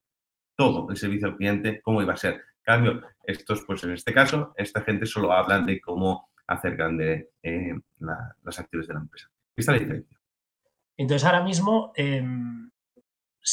Todo 0.56 0.90
el 0.90 0.98
servicio 0.98 1.28
al 1.28 1.38
cliente, 1.38 1.82
cómo 1.82 2.02
iba 2.02 2.14
a 2.14 2.18
ser. 2.18 2.34
En 2.34 2.64
cambio, 2.64 3.02
estos, 3.24 3.64
pues 3.66 3.84
en 3.84 3.92
este 3.92 4.14
caso, 4.14 4.54
esta 4.58 4.82
gente 4.82 5.06
solo 5.06 5.32
habla 5.32 5.60
de 5.62 5.80
cómo 5.80 6.30
hacer 6.48 6.76
grande 6.76 7.30
eh, 7.44 7.76
las 8.00 8.60
actividades 8.60 8.88
de 8.88 8.94
la 8.94 9.00
empresa. 9.02 9.30
La 9.56 9.74
diferencia. 9.74 10.20
Entonces, 10.98 11.26
ahora 11.26 11.44
mismo, 11.44 11.92
em, 11.96 12.70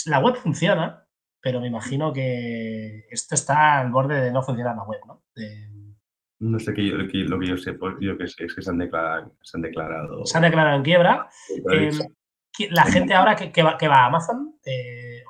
la 0.06 0.18
web 0.18 0.36
funciona, 0.36 1.03
pero 1.44 1.60
me 1.60 1.66
imagino 1.66 2.10
que 2.10 3.04
esto 3.10 3.34
está 3.34 3.78
al 3.78 3.90
borde 3.90 4.18
de 4.18 4.32
no 4.32 4.42
funcionar 4.42 4.74
la 4.74 4.84
web, 4.84 5.00
¿no? 5.06 5.22
No 6.40 6.58
sé 6.58 6.72
qué 6.72 6.82
lo 6.84 7.06
que 7.38 7.46
yo 7.46 7.58
sé, 7.58 7.74
pues, 7.74 7.96
yo 8.00 8.16
que 8.16 8.26
sé, 8.26 8.46
es 8.46 8.54
que 8.54 8.62
se 8.62 8.70
han 8.70 8.78
declarado. 8.78 9.36
Se 9.42 9.58
han 9.58 9.62
declarado, 9.62 10.24
se 10.24 10.38
han 10.38 10.44
declarado 10.44 10.76
en 10.78 10.82
quiebra. 10.82 11.28
Em, 11.70 11.98
la 12.70 12.84
gente 12.84 13.12
ahora 13.12 13.36
que, 13.36 13.62
va, 13.62 13.76
que 13.76 13.88
va 13.88 13.96
a 13.96 14.06
Amazon, 14.06 14.54
eh, 14.64 15.22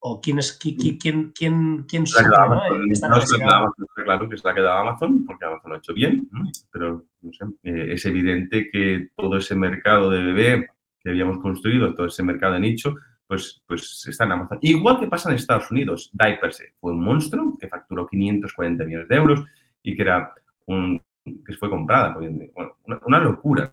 ¿O 0.00 0.20
quién, 0.20 0.38
es, 0.38 0.52
quién, 0.52 0.76
quién, 0.96 1.32
quién, 1.32 1.82
quién 1.82 2.04
¿no? 2.04 2.62
Esta 2.90 3.08
no, 3.08 3.74
claro 3.96 4.28
que 4.28 4.38
se 4.38 4.44
la 4.46 4.52
ha 4.52 4.54
quedado 4.54 4.78
Amazon, 4.78 5.26
porque 5.26 5.44
Amazon 5.44 5.70
lo 5.70 5.74
ha 5.74 5.78
hecho 5.78 5.92
bien, 5.92 6.30
pero 6.70 7.04
no 7.20 7.32
sé, 7.32 7.44
eh, 7.64 7.92
es 7.94 8.06
evidente 8.06 8.70
que 8.70 9.08
todo 9.16 9.36
ese 9.36 9.56
mercado 9.56 10.08
de 10.10 10.22
bebé 10.22 10.68
que 11.00 11.10
habíamos 11.10 11.40
construido, 11.40 11.94
todo 11.94 12.06
ese 12.06 12.22
mercado 12.22 12.54
de 12.54 12.60
nicho, 12.60 12.94
pues, 13.28 13.62
pues 13.66 14.06
está 14.08 14.24
en 14.24 14.32
Amazon. 14.32 14.58
Igual 14.62 14.98
que 14.98 15.06
pasa 15.06 15.28
en 15.28 15.36
Estados 15.36 15.70
Unidos, 15.70 16.10
Diapers 16.14 16.64
fue 16.80 16.92
un 16.92 17.04
monstruo 17.04 17.56
que 17.60 17.68
facturó 17.68 18.06
540 18.06 18.84
millones 18.84 19.08
de 19.08 19.16
euros 19.16 19.44
y 19.82 19.94
que 19.94 20.02
era 20.02 20.34
un, 20.66 21.00
que 21.46 21.52
fue 21.52 21.68
comprada, 21.68 22.14
bueno, 22.14 22.76
una, 23.06 23.20
locura, 23.20 23.72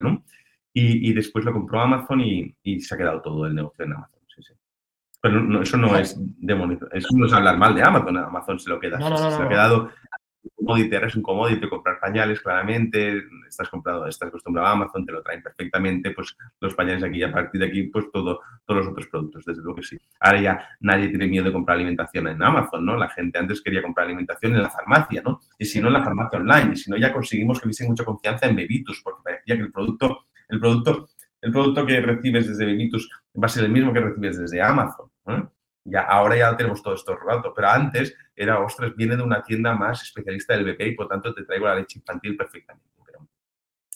¿no? 0.00 0.24
Y, 0.72 1.12
después 1.12 1.44
lo 1.44 1.52
compró 1.52 1.82
Amazon 1.82 2.22
y, 2.22 2.56
y, 2.62 2.80
se 2.80 2.94
ha 2.94 2.98
quedado 2.98 3.20
todo 3.20 3.46
el 3.46 3.54
negocio 3.54 3.84
en 3.84 3.92
Amazon. 3.92 4.22
Pero 5.20 5.62
eso 5.62 5.76
no 5.76 5.96
es 5.96 6.16
demonizar, 6.18 6.88
eso 6.92 7.08
no 7.12 7.26
es 7.26 7.32
hablar 7.32 7.56
mal 7.56 7.74
de 7.76 7.82
Amazon, 7.82 8.16
Amazon 8.16 8.58
se 8.58 8.70
lo 8.70 8.80
queda, 8.80 8.98
se, 8.98 9.42
ha 9.42 9.48
quedado 9.48 9.90
commodity, 10.54 10.94
eres 10.94 11.16
un 11.16 11.22
commodity, 11.22 11.68
comprar 11.68 11.98
pañales 12.00 12.40
claramente, 12.40 13.22
estás 13.48 13.68
comprado, 13.68 14.06
estás 14.06 14.28
acostumbrado 14.28 14.68
a 14.68 14.72
Amazon, 14.72 15.04
te 15.04 15.12
lo 15.12 15.22
traen 15.22 15.42
perfectamente, 15.42 16.10
pues 16.10 16.36
los 16.60 16.74
pañales 16.74 17.02
aquí 17.02 17.18
y 17.18 17.22
a 17.22 17.32
partir 17.32 17.60
de 17.60 17.66
aquí, 17.66 17.84
pues 17.84 18.10
todo, 18.12 18.40
todos 18.64 18.84
los 18.84 18.88
otros 18.88 19.06
productos, 19.08 19.44
desde 19.44 19.62
luego 19.62 19.76
que 19.76 19.82
sí. 19.84 19.98
Ahora 20.20 20.40
ya 20.40 20.68
nadie 20.80 21.08
tiene 21.08 21.26
miedo 21.26 21.46
de 21.46 21.52
comprar 21.52 21.76
alimentación 21.76 22.28
en 22.28 22.42
Amazon, 22.42 22.84
¿no? 22.84 22.96
La 22.96 23.08
gente 23.08 23.38
antes 23.38 23.60
quería 23.62 23.82
comprar 23.82 24.06
alimentación 24.06 24.54
en 24.54 24.62
la 24.62 24.70
farmacia, 24.70 25.22
¿no? 25.24 25.40
Y 25.58 25.64
si 25.64 25.80
no 25.80 25.88
en 25.88 25.94
la 25.94 26.04
farmacia 26.04 26.38
online, 26.38 26.72
y 26.72 26.76
si 26.76 26.90
no 26.90 26.96
ya 26.96 27.12
conseguimos 27.12 27.60
que 27.60 27.68
hubiese 27.68 27.86
mucha 27.86 28.04
confianza 28.04 28.46
en 28.46 28.56
Bebitus, 28.56 29.00
porque 29.02 29.20
parecía 29.24 29.56
que 29.56 29.62
el 29.62 29.72
producto, 29.72 30.26
el 30.48 30.60
producto 30.60 31.08
el 31.42 31.50
producto 31.50 31.84
que 31.84 32.00
recibes 32.00 32.48
desde 32.48 32.64
Bebitus 32.64 33.10
va 33.34 33.46
a 33.46 33.48
ser 33.48 33.64
el 33.64 33.72
mismo 33.72 33.92
que 33.92 34.00
recibes 34.00 34.38
desde 34.38 34.62
Amazon. 34.62 35.10
Ya, 35.84 36.02
ahora 36.02 36.36
ya 36.36 36.56
tenemos 36.56 36.82
todo 36.82 36.94
esto 36.94 37.16
rolado, 37.16 37.52
pero 37.54 37.68
antes 37.68 38.14
era, 38.36 38.60
ostras, 38.60 38.94
viene 38.94 39.16
de 39.16 39.22
una 39.22 39.42
tienda 39.42 39.74
más 39.74 40.02
especialista 40.02 40.54
del 40.54 40.64
BP 40.64 40.80
y 40.82 40.94
por 40.94 41.08
tanto 41.08 41.34
te 41.34 41.44
traigo 41.44 41.66
la 41.66 41.74
leche 41.74 41.98
infantil 41.98 42.36
perfectamente. 42.36 42.92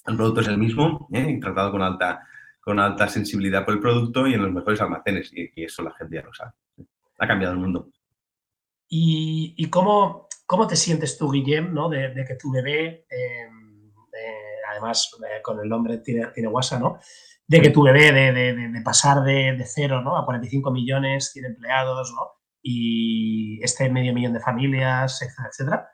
El 0.07 0.17
producto 0.17 0.41
es 0.41 0.49
el 0.49 0.59
mismo, 0.59 1.09
¿eh? 1.13 1.39
tratado 1.41 1.73
con 1.73 1.83
alta, 1.83 2.27
con 2.61 2.79
alta 2.79 3.09
sensibilidad 3.09 3.65
por 3.65 3.75
el 3.75 3.81
producto 3.81 4.27
y 4.27 4.35
en 4.35 4.43
los 4.43 4.53
mejores 4.53 4.81
almacenes, 4.81 5.33
y, 5.33 5.51
eso 5.57 5.83
la 5.83 5.93
gente 5.95 6.17
ya 6.17 6.23
lo 6.23 6.33
sabe. 6.33 6.53
Ha 7.19 7.27
cambiado 7.27 7.55
el 7.55 7.61
mundo. 7.61 7.91
¿Y, 8.89 9.69
cómo, 9.69 10.29
cómo, 10.47 10.67
te 10.69 10.77
sientes 10.77 11.19
tú, 11.19 11.29
Guillem, 11.31 11.75
¿no? 11.75 11.89
de, 11.89 12.25
que 12.27 12.37
tu 12.37 12.53
bebé, 12.53 13.05
em, 13.11 13.89
eh, 13.89 14.57
además 14.71 15.11
eh, 15.25 15.43
con 15.43 15.59
el 15.59 15.69
nombre 15.69 15.99
tiene, 15.99 16.27
tiene 16.29 16.49
WhatsApp, 16.49 16.81
¿no? 16.81 17.01
De 17.49 17.61
que 17.61 17.71
tu 17.71 17.83
bebé, 17.83 18.13
de, 18.13 18.83
pasar 18.85 19.23
de, 19.23 19.65
cero 19.67 20.03
¿no? 20.03 20.17
a 20.17 20.25
45 20.25 20.71
millones, 20.71 21.31
100 21.33 21.45
empleados, 21.45 22.13
¿no? 22.13 22.37
y 22.69 23.63
este 23.63 23.89
medio 23.89 24.13
millón 24.13 24.33
de 24.33 24.41
familias, 24.41 25.23
etcétera, 25.23 25.49
etcétera, 25.49 25.89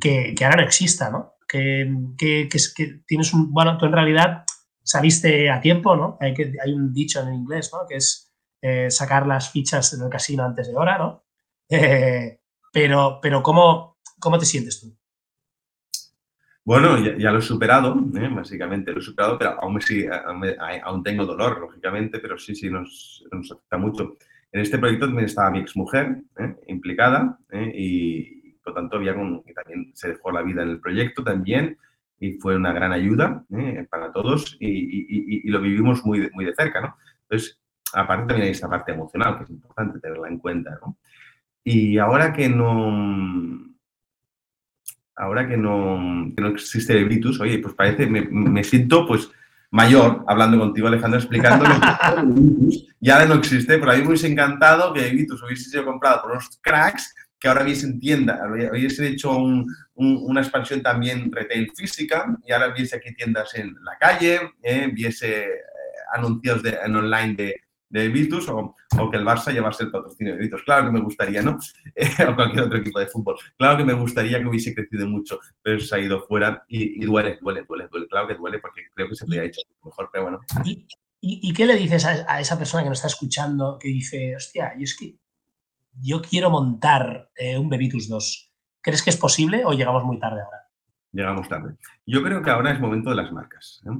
que, 0.00 0.44
ahora 0.44 0.58
no 0.58 0.62
exista, 0.62 1.10
¿no? 1.10 1.34
Que, 1.48 1.92
que, 2.16 2.48
que, 2.48 3.02
tienes 3.04 3.34
un... 3.34 3.52
Bueno, 3.52 3.76
tú 3.76 3.86
en 3.86 3.92
realidad 3.92 4.44
saliste 4.84 5.50
a 5.50 5.60
tiempo, 5.60 5.96
¿no? 5.96 6.16
Hay, 6.20 6.32
que, 6.32 6.52
hay 6.64 6.72
un 6.72 6.92
dicho 6.92 7.20
en 7.20 7.34
inglés, 7.34 7.70
¿no? 7.72 7.88
Que 7.88 7.96
es 7.96 8.32
eh, 8.62 8.88
sacar 8.88 9.26
las 9.26 9.50
fichas 9.50 9.98
del 9.98 10.08
casino 10.08 10.44
antes 10.44 10.68
de 10.68 10.76
hora, 10.76 10.96
¿no? 10.96 11.24
Eh, 11.72 12.40
pero, 12.72 13.20
pero 13.22 13.44
¿cómo, 13.44 13.98
¿cómo 14.18 14.38
te 14.38 14.46
sientes 14.46 14.80
tú? 14.80 14.96
Bueno, 16.70 16.96
ya, 16.98 17.32
lo 17.32 17.40
he 17.40 17.42
superado, 17.42 17.96
¿eh? 18.14 18.28
básicamente 18.32 18.92
lo 18.92 19.00
he 19.00 19.02
superado, 19.02 19.36
pero 19.36 19.58
aún, 19.60 21.02
tengo 21.02 21.26
dolor, 21.26 21.58
lógicamente, 21.58 22.20
pero 22.20 22.38
sí, 22.38 22.54
sí, 22.54 22.70
nos, 22.70 23.24
nos, 23.32 23.50
afecta 23.50 23.76
mucho. 23.76 24.16
En 24.52 24.60
este 24.60 24.78
proyecto 24.78 25.06
también 25.06 25.26
estaba 25.26 25.50
mi 25.50 25.58
exmujer 25.58 26.22
¿eh? 26.38 26.54
implicada 26.68 27.36
¿eh? 27.50 27.72
y, 27.74 28.52
por 28.62 28.72
tanto, 28.72 28.98
había 28.98 29.14
también 29.14 29.90
se 29.94 30.10
dejó 30.10 30.30
la 30.30 30.42
vida 30.42 30.62
en 30.62 30.68
el 30.68 30.78
proyecto 30.78 31.24
también 31.24 31.76
y 32.20 32.34
fue 32.34 32.54
una 32.54 32.72
gran 32.72 32.92
ayuda 32.92 33.44
para 33.90 34.12
todos 34.12 34.56
y, 34.60 35.50
lo 35.50 35.60
vivimos 35.60 36.04
muy 36.04 36.30
muy 36.34 36.44
de 36.44 36.54
cerca, 36.54 36.80
¿no? 36.80 36.96
Entonces, 37.22 37.60
aparte 37.94 38.28
también 38.28 38.44
hay 38.44 38.52
esta 38.52 38.70
parte 38.70 38.92
emocional 38.92 39.38
que 39.38 39.42
es 39.42 39.50
importante 39.50 39.98
tenerla 39.98 40.28
en 40.28 40.38
cuenta, 40.38 40.78
¿no? 40.80 40.98
Y 41.64 41.98
ahora 41.98 42.32
que 42.32 42.48
no 42.48 43.69
ahora 45.20 45.46
que 45.46 45.56
no, 45.56 45.98
no 45.98 46.48
existe 46.48 46.94
el 46.94 47.08
Vitus, 47.08 47.40
oye, 47.40 47.58
pues 47.58 47.74
parece, 47.74 48.06
me, 48.06 48.64
siento 48.64 49.06
pues 49.06 49.30
mayor 49.70 50.24
hablando 50.26 50.58
contigo, 50.58 50.88
Alejandro, 50.88 51.18
explicándolo. 51.18 51.74
y 53.00 53.10
ahora 53.10 53.26
no 53.26 53.34
existe, 53.34 53.78
pero 53.78 53.92
a 53.92 53.94
mí 53.94 54.00
me 54.00 54.08
hubiese 54.08 54.28
encantado 54.28 54.92
que 54.92 55.10
Vitus 55.10 55.42
hubiese 55.42 55.70
sido 55.70 55.84
comprado 55.84 56.22
por 56.22 56.32
unos 56.32 56.58
cracks 56.62 57.14
que 57.38 57.48
ahora 57.48 57.62
hubiesen 57.62 57.98
tienda, 57.98 58.40
hubiese 58.70 59.06
hecho 59.06 59.36
una 59.94 60.40
expansión 60.40 60.82
también 60.82 61.30
retail 61.32 61.70
física 61.74 62.36
y 62.46 62.52
ahora 62.52 62.68
hubiese 62.68 62.96
aquí 62.96 63.14
tiendas 63.14 63.54
en 63.54 63.74
la 63.82 63.96
calle, 63.98 64.40
eh, 64.62 64.90
viese 64.92 65.44
eh, 65.44 65.48
anuncios 66.12 66.62
de, 66.62 66.78
en 66.84 66.96
online 66.96 67.34
de, 67.34 67.54
de 67.90 68.08
Vitus 68.08 68.48
o, 68.48 68.74
que 69.10 69.16
el 69.16 69.24
Barça 69.24 69.52
llevase 69.52 69.84
el 69.84 69.90
patrocinio 69.90 70.34
de 70.34 70.40
Vitus. 70.40 70.62
Claro 70.62 70.86
que 70.86 70.92
me 70.92 71.00
gustaría, 71.00 71.42
¿no? 71.42 71.58
o 72.28 72.34
cualquier 72.34 72.64
otro 72.64 72.78
equipo 72.78 73.00
de 73.00 73.06
fútbol. 73.08 73.36
Claro 73.58 73.76
que 73.76 73.84
me 73.84 73.92
gustaría 73.92 74.38
que 74.38 74.46
hubiese 74.46 74.74
crecido 74.74 75.06
mucho, 75.08 75.40
pero 75.60 75.80
se 75.80 75.94
ha 75.94 75.98
ido 75.98 76.22
fuera 76.22 76.64
y, 76.68 77.04
duele, 77.04 77.38
duele, 77.42 77.64
duele, 77.68 77.88
duele. 77.88 78.06
Claro 78.08 78.28
que 78.28 78.34
duele 78.34 78.58
porque 78.60 78.82
creo 78.94 79.08
que 79.08 79.16
se 79.16 79.24
habría 79.24 79.44
hecho 79.44 79.60
mejor, 79.84 80.08
pero 80.12 80.24
bueno. 80.24 80.40
¿Y, 80.64 80.86
y, 81.20 81.52
qué 81.52 81.66
le 81.66 81.76
dices 81.76 82.06
a, 82.06 82.40
esa 82.40 82.56
persona 82.56 82.82
que 82.82 82.88
nos 82.88 82.98
está 82.98 83.08
escuchando 83.08 83.76
que 83.78 83.88
dice, 83.88 84.36
hostia, 84.36 84.72
y 84.78 84.84
es 84.84 84.96
que 84.96 85.16
yo 86.00 86.22
quiero 86.22 86.48
montar 86.48 87.30
eh, 87.36 87.58
un 87.58 87.68
Bebitus 87.68 88.08
2? 88.08 88.52
¿Crees 88.80 89.02
que 89.02 89.10
es 89.10 89.16
posible 89.16 89.64
o 89.66 89.72
llegamos 89.72 90.04
muy 90.04 90.18
tarde 90.18 90.40
ahora? 90.40 90.68
Llegamos 91.12 91.48
tarde. 91.48 91.74
Yo 92.06 92.22
creo 92.22 92.40
que 92.40 92.50
ahora 92.50 92.70
es 92.70 92.80
momento 92.80 93.10
de 93.10 93.16
las 93.16 93.32
marcas. 93.32 93.82
¿eh? 93.84 93.90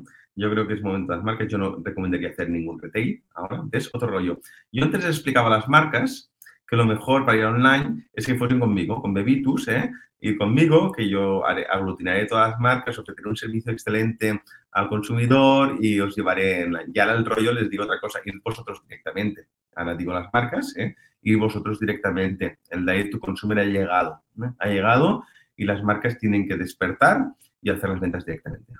Yo 0.40 0.50
creo 0.50 0.66
que 0.66 0.72
es 0.72 0.82
momento 0.82 1.12
de 1.12 1.18
las 1.18 1.24
marcas. 1.24 1.48
Yo 1.48 1.58
no 1.58 1.82
recomendaría 1.84 2.30
hacer 2.30 2.48
ningún 2.48 2.80
retail 2.80 3.22
ahora. 3.34 3.62
Es 3.72 3.90
otro 3.92 4.08
rollo. 4.08 4.40
Yo 4.72 4.82
antes 4.82 5.04
les 5.04 5.16
explicaba 5.16 5.48
a 5.48 5.58
las 5.58 5.68
marcas 5.68 6.32
que 6.66 6.76
lo 6.76 6.86
mejor 6.86 7.26
para 7.26 7.36
ir 7.36 7.44
online 7.44 8.08
es 8.14 8.26
que 8.26 8.36
fuesen 8.36 8.58
conmigo, 8.58 9.02
con 9.02 9.12
Bebitus, 9.12 9.68
¿eh? 9.68 9.90
ir 10.20 10.38
conmigo, 10.38 10.92
que 10.92 11.06
yo 11.06 11.44
aglutinaré 11.44 12.24
todas 12.24 12.52
las 12.52 12.60
marcas, 12.60 12.98
ofreceré 12.98 13.28
un 13.28 13.36
servicio 13.36 13.70
excelente 13.70 14.40
al 14.72 14.88
consumidor 14.88 15.76
y 15.78 16.00
os 16.00 16.16
llevaré 16.16 16.62
en 16.62 16.74
Y 16.94 16.98
ahora 16.98 17.18
el 17.18 17.26
rollo 17.26 17.52
les 17.52 17.68
digo 17.68 17.84
otra 17.84 18.00
cosa, 18.00 18.20
ir 18.24 18.40
vosotros 18.42 18.80
directamente. 18.88 19.46
Ahora 19.76 19.94
digo 19.94 20.14
las 20.14 20.32
marcas, 20.32 20.74
¿eh? 20.78 20.96
ir 21.20 21.36
vosotros 21.36 21.78
directamente. 21.78 22.60
El 22.70 22.86
Direct 22.86 23.12
to 23.12 23.20
Consumer 23.20 23.58
ha 23.58 23.64
llegado, 23.64 24.22
¿eh? 24.42 24.50
ha 24.58 24.68
llegado 24.68 25.24
y 25.54 25.64
las 25.64 25.82
marcas 25.82 26.16
tienen 26.16 26.48
que 26.48 26.56
despertar 26.56 27.26
y 27.60 27.68
hacer 27.68 27.90
las 27.90 28.00
ventas 28.00 28.24
directamente 28.24 28.72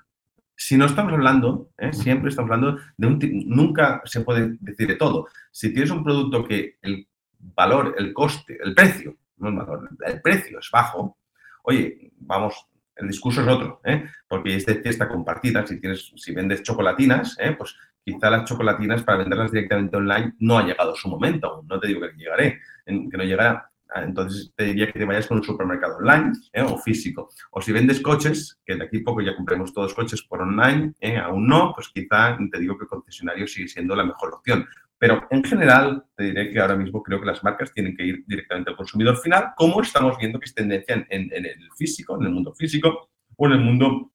si 0.63 0.77
no 0.77 0.85
estamos 0.85 1.11
hablando, 1.11 1.71
¿eh? 1.79 1.91
siempre 1.91 2.29
estamos 2.29 2.51
hablando 2.51 2.79
de 2.95 3.07
un... 3.07 3.19
Nunca 3.47 3.99
se 4.05 4.21
puede 4.21 4.57
decir 4.59 4.87
de 4.87 4.95
todo. 4.95 5.27
Si 5.49 5.73
tienes 5.73 5.89
un 5.89 6.03
producto 6.03 6.47
que 6.47 6.77
el 6.83 7.07
valor, 7.39 7.95
el 7.97 8.13
coste, 8.13 8.59
el 8.63 8.75
precio, 8.75 9.17
no 9.37 9.49
el 9.49 9.55
valor, 9.55 9.89
el 10.05 10.21
precio 10.21 10.59
es 10.59 10.69
bajo, 10.71 11.17
oye, 11.63 12.11
vamos, 12.17 12.67
el 12.95 13.07
discurso 13.07 13.41
es 13.41 13.47
otro, 13.47 13.81
¿eh? 13.83 14.05
porque 14.27 14.55
es 14.55 14.63
de 14.67 14.75
fiesta 14.75 15.09
compartida. 15.09 15.65
Si, 15.65 15.81
tienes, 15.81 16.13
si 16.15 16.31
vendes 16.31 16.61
chocolatinas, 16.61 17.35
¿eh? 17.39 17.55
pues 17.57 17.75
quizá 18.05 18.29
las 18.29 18.47
chocolatinas 18.47 19.01
para 19.01 19.17
venderlas 19.17 19.51
directamente 19.51 19.97
online 19.97 20.35
no 20.37 20.59
ha 20.59 20.63
llegado 20.63 20.95
su 20.95 21.07
momento 21.09 21.63
No 21.67 21.79
te 21.79 21.87
digo 21.87 22.01
que 22.01 22.15
llegaré, 22.15 22.59
que 22.85 23.17
no 23.17 23.23
llegará. 23.23 23.70
Ah, 23.93 24.03
entonces 24.03 24.53
te 24.55 24.63
diría 24.63 24.89
que 24.89 24.99
te 24.99 25.05
vayas 25.05 25.27
con 25.27 25.39
un 25.39 25.43
supermercado 25.43 25.97
online 25.97 26.31
¿eh? 26.53 26.61
o 26.61 26.77
físico. 26.77 27.29
O 27.51 27.61
si 27.61 27.73
vendes 27.73 27.99
coches, 27.99 28.57
que 28.65 28.75
de 28.75 28.85
aquí 28.85 28.99
a 28.99 29.03
poco 29.03 29.21
ya 29.21 29.35
compremos 29.35 29.73
todos 29.73 29.93
coches 29.93 30.21
por 30.21 30.41
online, 30.41 30.93
¿eh? 31.01 31.17
aún 31.17 31.45
no, 31.45 31.73
pues 31.75 31.89
quizá 31.89 32.37
te 32.51 32.59
digo 32.59 32.77
que 32.77 32.85
el 32.85 32.89
concesionario 32.89 33.47
sigue 33.47 33.67
siendo 33.67 33.93
la 33.93 34.05
mejor 34.05 34.33
opción. 34.33 34.65
Pero 34.97 35.27
en 35.29 35.43
general 35.43 36.05
te 36.15 36.25
diré 36.25 36.51
que 36.51 36.59
ahora 36.59 36.77
mismo 36.77 37.03
creo 37.03 37.19
que 37.19 37.25
las 37.25 37.43
marcas 37.43 37.73
tienen 37.73 37.97
que 37.97 38.05
ir 38.05 38.23
directamente 38.25 38.69
al 38.69 38.77
consumidor 38.77 39.17
final, 39.17 39.51
como 39.57 39.81
estamos 39.81 40.17
viendo 40.17 40.39
que 40.39 40.45
es 40.45 40.53
tendencia 40.53 41.05
en, 41.09 41.29
el 41.33 41.69
físico, 41.75 42.15
en 42.17 42.27
el 42.27 42.31
mundo 42.31 42.53
físico 42.53 43.09
o 43.35 43.47
en 43.47 43.53
el 43.53 43.59
mundo 43.59 44.13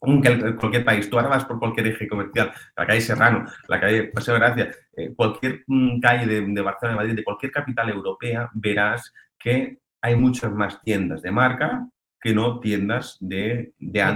en 0.00 0.56
cualquier 0.56 0.84
país, 0.84 1.10
tú 1.10 1.16
ahora 1.16 1.28
vas 1.28 1.44
por 1.44 1.58
cualquier 1.58 1.88
eje 1.88 2.08
comercial, 2.08 2.52
la 2.76 2.86
calle 2.86 3.00
Serrano, 3.00 3.46
la 3.66 3.80
calle 3.80 4.04
Paseo 4.04 4.34
Gracia, 4.34 4.70
eh, 4.96 5.12
cualquier 5.14 5.64
mm, 5.66 6.00
calle 6.00 6.26
de, 6.26 6.62
Barcelona, 6.62 6.94
de 6.94 6.96
Madrid, 6.96 7.16
de 7.16 7.24
cualquier 7.24 7.52
capital 7.52 7.88
europea, 7.88 8.48
verás 8.54 9.12
que 9.38 9.78
hay 10.00 10.16
muchas 10.16 10.52
más 10.52 10.80
tiendas 10.82 11.22
de 11.22 11.30
marca 11.30 11.88
que 12.20 12.34
no 12.34 12.58
tiendas 12.60 13.16
de, 13.20 13.72
de 13.78 14.14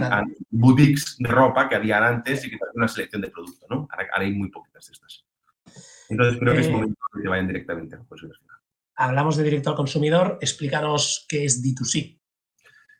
boutiques 0.50 1.16
de 1.18 1.28
ropa 1.28 1.68
que 1.68 1.76
habían 1.76 2.02
antes 2.02 2.44
y 2.44 2.50
que 2.50 2.58
una 2.74 2.88
selección 2.88 3.22
de 3.22 3.30
productos, 3.30 3.68
¿no? 3.70 3.88
Ahora, 3.90 4.08
hay 4.14 4.32
muy 4.32 4.50
poquitas 4.50 4.86
de 4.86 4.92
estas. 4.92 5.24
Entonces 6.08 6.38
creo 6.40 6.52
que 6.52 6.60
es 6.60 6.66
eh, 6.66 6.72
momento 6.72 6.96
que 7.20 7.28
vayan 7.28 7.46
directamente 7.46 7.96
al 7.96 8.06
consumidor 8.06 8.38
Hablamos 8.96 9.36
de 9.36 9.44
directo 9.44 9.70
al 9.70 9.76
consumidor, 9.76 10.38
explícanos 10.40 11.26
qué 11.28 11.44
es 11.44 11.62
D2C. 11.62 12.20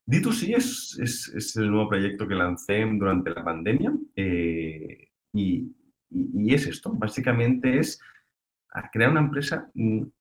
D2C 0.07 0.57
es, 0.57 1.30
es, 1.34 1.57
el 1.57 1.70
nuevo 1.70 1.88
proyecto 1.88 2.26
que 2.26 2.34
lancé 2.34 2.84
durante 2.92 3.30
la 3.30 3.44
pandemia 3.44 3.92
eh, 4.16 5.09
y, 5.32 5.72
y, 6.11 6.55
es 6.55 6.66
esto, 6.66 6.90
básicamente 6.92 7.78
es 7.78 8.00
crear 8.92 9.11
una 9.11 9.20
empresa 9.20 9.70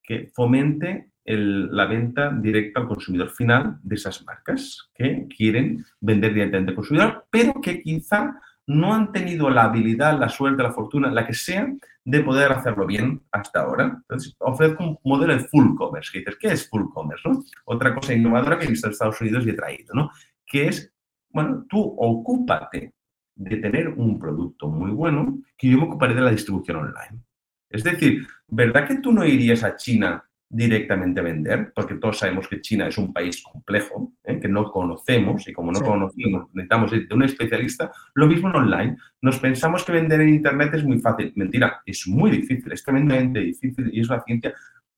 que 0.03 0.27
fomente 0.33 1.11
la 1.25 1.85
venta 1.85 2.31
directa 2.31 2.81
al 2.81 2.87
consumidor 2.87 3.29
final 3.29 3.79
de 3.83 3.95
esas 3.95 4.23
marcas 4.25 4.89
que 4.93 5.27
quieren 5.35 5.85
vender 5.99 6.33
directamente 6.33 6.71
al 6.71 6.75
consumidor, 6.75 7.25
pero 7.29 7.53
que 7.61 7.81
quizá 7.81 8.41
no 8.71 8.93
han 8.93 9.11
tenido 9.11 9.49
la 9.49 9.63
habilidad, 9.63 10.17
la 10.17 10.29
suerte, 10.29 10.63
la 10.63 10.71
fortuna, 10.71 11.11
la 11.11 11.27
que 11.27 11.33
sea, 11.33 11.67
de 12.03 12.19
poder 12.21 12.51
hacerlo 12.51 12.87
bien 12.87 13.21
hasta 13.31 13.61
ahora. 13.61 13.85
Entonces, 13.85 14.35
ofrezco 14.39 14.83
un 14.83 14.97
modelo 15.03 15.33
de 15.35 15.41
full 15.41 15.75
commerce, 15.75 16.23
¿qué 16.39 16.47
es 16.47 16.69
full 16.69 16.89
commerce? 16.93 17.29
Otra 17.65 17.93
cosa 17.93 18.13
innovadora 18.13 18.57
que 18.57 18.65
he 18.65 18.69
visto 18.69 18.87
en 18.87 18.93
Estados 18.93 19.19
Unidos 19.21 19.45
y 19.45 19.49
he 19.49 19.53
traído, 19.53 19.93
¿no? 19.93 20.11
Que 20.45 20.67
es, 20.67 20.91
bueno, 21.29 21.65
tú 21.69 21.79
ocúpate 21.97 22.93
de 23.35 23.57
tener 23.57 23.89
un 23.89 24.17
producto 24.17 24.67
muy 24.67 24.91
bueno, 24.91 25.39
que 25.57 25.69
yo 25.69 25.77
me 25.77 25.85
ocuparé 25.85 26.13
de 26.13 26.21
la 26.21 26.31
distribución 26.31 26.77
online. 26.77 27.23
Es 27.69 27.83
decir, 27.83 28.25
¿verdad 28.47 28.87
que 28.87 28.97
tú 28.97 29.11
no 29.11 29.25
irías 29.25 29.63
a 29.63 29.75
China 29.75 30.23
directamente 30.53 31.21
vender, 31.21 31.71
porque 31.73 31.95
todos 31.95 32.19
sabemos 32.19 32.47
que 32.47 32.59
China 32.59 32.87
es 32.87 32.97
un 32.97 33.13
país 33.13 33.41
complejo, 33.41 34.11
¿eh? 34.23 34.37
que 34.37 34.49
no 34.49 34.69
conocemos 34.69 35.47
y 35.47 35.53
como 35.53 35.71
no 35.71 35.79
conocemos 35.79 36.47
necesitamos 36.53 36.91
de 36.91 37.07
un 37.09 37.23
especialista, 37.23 37.89
lo 38.15 38.27
mismo 38.27 38.49
en 38.49 38.55
online. 38.57 38.97
Nos 39.21 39.39
pensamos 39.39 39.85
que 39.85 39.93
vender 39.93 40.19
en 40.19 40.29
Internet 40.29 40.73
es 40.73 40.83
muy 40.83 40.99
fácil. 40.99 41.31
Mentira, 41.35 41.81
es 41.85 42.05
muy 42.05 42.31
difícil, 42.31 42.69
es 42.71 42.83
tremendamente 42.83 43.39
difícil 43.39 43.89
y 43.93 44.01
es 44.01 44.09
una 44.09 44.21
ciencia 44.23 44.53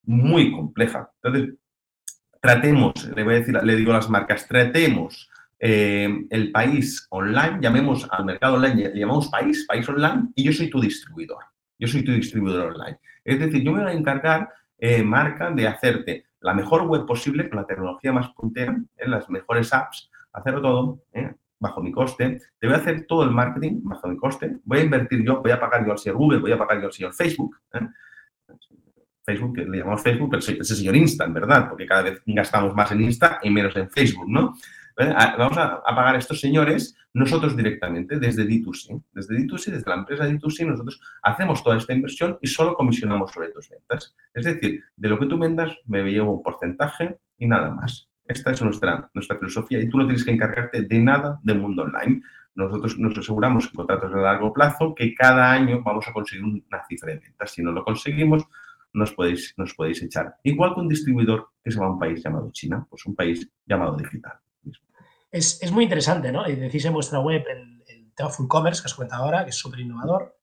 muy 0.05 0.51
compleja. 0.51 1.11
Entonces, 1.21 1.53
tratemos, 2.41 2.93
le 3.15 3.23
voy 3.23 3.35
a 3.35 3.37
decir, 3.37 3.63
le 3.63 3.75
digo 3.75 3.91
a 3.91 3.95
las 3.95 4.09
marcas, 4.09 4.47
tratemos 4.47 5.29
eh, 5.59 6.25
el 6.31 6.51
país 6.51 7.05
online, 7.11 7.59
llamemos 7.61 8.07
al 8.09 8.25
mercado 8.25 8.55
online, 8.55 8.89
le 8.89 8.99
llamamos 8.99 9.29
país, 9.29 9.65
país 9.67 9.87
online, 9.87 10.29
y 10.33 10.43
yo 10.43 10.51
soy 10.51 10.69
tu 10.69 10.81
distribuidor. 10.81 11.43
Yo 11.77 11.87
soy 11.87 12.03
tu 12.03 12.11
distribuidor 12.11 12.73
online. 12.73 12.97
Es 13.23 13.39
decir, 13.39 13.61
yo 13.61 13.71
me 13.71 13.83
voy 13.83 13.91
a 13.91 13.95
encargar 13.95 14.49
eh, 14.85 15.01
marca 15.01 15.49
de 15.49 15.65
hacerte 15.65 16.25
la 16.41 16.53
mejor 16.53 16.85
web 16.85 17.05
posible 17.05 17.47
con 17.47 17.57
la 17.57 17.65
tecnología 17.65 18.11
más 18.11 18.33
puntera, 18.33 18.75
en 18.97 19.11
las 19.11 19.29
mejores 19.29 19.71
apps, 19.73 20.11
hacerlo 20.33 20.61
todo 20.61 20.99
¿eh? 21.13 21.33
bajo 21.57 21.81
mi 21.81 21.89
coste. 21.89 22.41
Te 22.59 22.67
voy 22.67 22.75
a 22.75 22.79
hacer 22.79 23.05
todo 23.07 23.23
el 23.23 23.31
marketing 23.31 23.79
bajo 23.81 24.09
mi 24.09 24.17
coste. 24.17 24.57
Voy 24.65 24.79
a 24.79 24.83
invertir 24.83 25.23
yo, 25.23 25.41
voy 25.41 25.51
a 25.51 25.59
pagar 25.61 25.85
yo 25.85 25.93
al 25.93 25.97
señor 25.97 26.17
Google, 26.17 26.39
voy 26.39 26.51
a 26.51 26.57
pagar 26.57 26.81
yo 26.81 26.87
al 26.87 26.91
señor 26.91 27.13
Facebook. 27.13 27.61
¿eh? 27.75 27.87
Facebook, 29.25 29.55
que 29.55 29.63
le 29.63 29.77
llamamos 29.77 30.03
Facebook, 30.03 30.31
pero 30.31 30.41
es 30.41 30.49
el 30.49 30.65
señor 30.65 30.97
Insta, 30.97 31.23
en 31.23 31.33
verdad, 31.33 31.69
porque 31.69 31.85
cada 31.85 32.01
vez 32.01 32.21
gastamos 32.25 32.75
más 32.75 32.91
en 32.91 33.03
Insta 33.03 33.39
y 33.41 33.49
menos 33.49 33.73
en 33.77 33.89
Facebook, 33.89 34.27
¿no? 34.27 34.53
Vamos 34.95 35.57
a, 35.57 35.81
pagar 35.83 36.15
a 36.15 36.19
estos 36.19 36.39
señores 36.39 36.95
nosotros 37.13 37.55
directamente, 37.55 38.19
desde 38.19 38.45
D2C. 38.47 39.03
Desde 39.11 39.35
D2C, 39.35 39.71
desde 39.71 39.89
la 39.89 39.97
empresa 39.97 40.27
D2C, 40.27 40.65
nosotros 40.67 41.01
hacemos 41.21 41.63
toda 41.63 41.77
esta 41.77 41.93
inversión 41.93 42.37
y 42.41 42.47
solo 42.47 42.75
comisionamos 42.75 43.31
sobre 43.31 43.49
tus 43.49 43.69
ventas. 43.69 44.15
Es 44.33 44.45
decir, 44.45 44.83
de 44.95 45.09
lo 45.09 45.19
que 45.19 45.25
tú 45.25 45.37
vendas, 45.37 45.71
me 45.85 46.03
llevo 46.03 46.33
un 46.33 46.43
porcentaje 46.43 47.17
y 47.37 47.47
nada 47.47 47.71
más. 47.71 48.09
Esta 48.25 48.51
es 48.51 48.61
nuestra, 48.61 49.09
nuestra 49.13 49.37
filosofía 49.37 49.81
y 49.81 49.89
tú 49.89 49.97
no 49.97 50.05
tienes 50.05 50.23
que 50.23 50.31
encargarte 50.31 50.83
de 50.83 50.99
nada 50.99 51.39
del 51.43 51.59
mundo 51.59 51.83
online. 51.83 52.21
Nosotros 52.55 52.97
nos 52.99 53.17
aseguramos 53.17 53.65
en 53.65 53.71
contratos 53.71 54.13
de 54.13 54.21
largo 54.21 54.53
plazo 54.53 54.93
que 54.95 55.13
cada 55.13 55.51
año 55.51 55.81
vamos 55.83 56.07
a 56.07 56.13
conseguir 56.13 56.45
una 56.45 56.85
cifra 56.87 57.13
de 57.13 57.19
ventas. 57.19 57.51
Si 57.51 57.63
no 57.63 57.71
lo 57.71 57.83
conseguimos, 57.83 58.43
nos 58.93 59.11
podéis, 59.11 59.53
nos 59.57 59.73
podéis 59.73 60.03
echar. 60.03 60.35
Igual 60.43 60.75
que 60.75 60.81
un 60.81 60.87
distribuidor 60.87 61.49
que 61.63 61.71
se 61.71 61.79
va 61.79 61.87
a 61.87 61.91
un 61.91 61.99
país 61.99 62.23
llamado 62.23 62.51
China, 62.51 62.85
pues 62.89 63.05
un 63.05 63.15
país 63.15 63.49
llamado 63.65 63.97
digital 63.97 64.33
es, 65.31 65.71
muy 65.71 65.83
interesante, 65.85 66.31
¿no? 66.31 66.47
Y 66.47 66.55
decís 66.55 66.85
en 66.85 66.93
vuestra 66.93 67.19
web 67.19 67.43
el, 67.49 67.83
el 67.87 68.13
tema 68.13 68.29
Full 68.29 68.47
Commerce 68.47 68.81
que 68.81 68.87
os 68.87 68.93
cuenta 68.93 69.17
ahora, 69.17 69.43
que 69.43 69.49
es 69.49 69.55
súper 69.55 69.79
innovador, 69.79 70.37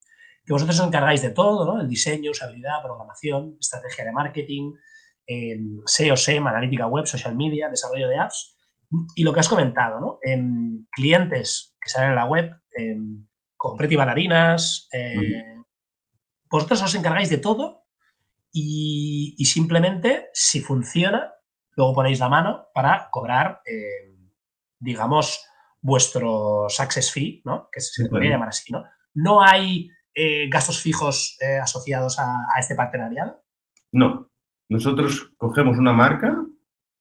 que 0.45 0.53
vosotros 0.53 0.79
os 0.81 0.87
encargáis 0.87 1.23
de 1.23 1.31
todo, 1.31 1.65
¿no? 1.65 1.81
El 1.81 1.89
diseño, 1.89 2.31
usabilidad, 2.31 2.83
programación, 2.83 3.57
estrategia 3.61 4.05
de 4.05 4.13
marketing, 4.13 4.73
SEO, 5.87 6.17
SEM, 6.17 6.47
analítica 6.47 6.87
web, 6.87 7.07
social 7.07 7.37
media, 7.37 7.69
desarrollo 7.69 8.09
de 8.09 8.19
apps. 8.19 8.57
Y 9.15 9.23
lo 9.23 9.33
que 9.33 9.41
has 9.41 9.49
comentado, 9.49 10.01
¿no? 10.01 10.19
En 10.23 10.89
clientes 10.91 11.77
que 11.81 11.89
salen 11.89 12.11
en 12.11 12.17
la 12.17 12.25
web, 12.25 12.51
Pretty 13.77 13.95
Bailarinas, 13.95 14.89
eh, 14.93 15.63
vosotros 16.51 16.83
os 16.83 16.95
encargáis 16.95 17.31
de 17.31 17.39
todo 17.39 17.85
y, 18.53 19.37
simplemente, 19.45 20.31
si 20.33 20.61
funciona, 20.61 21.33
luego 21.77 21.95
ponéis 21.95 22.19
la 22.19 22.29
mano 22.29 22.67
para 22.75 23.09
cobrar 23.13 23.61
eh, 23.65 24.10
digamos, 24.81 25.45
vuestro 25.81 26.67
success 26.69 27.13
fee, 27.13 27.43
¿no? 27.45 27.69
Que 27.71 27.81
se 27.81 28.09
podría 28.09 28.31
llamar 28.31 28.49
así, 28.49 28.73
¿no? 28.73 28.85
¿No 29.15 29.43
hay 29.43 29.91
eh, 30.15 30.49
gastos 30.49 30.81
fijos 30.81 31.37
eh, 31.41 31.59
asociados 31.59 32.19
a, 32.19 32.47
este 32.59 32.75
partenariado? 32.75 33.43
No. 33.93 34.29
Nosotros 34.69 35.33
cogemos 35.37 35.79
una 35.79 35.93
marca 35.93 36.45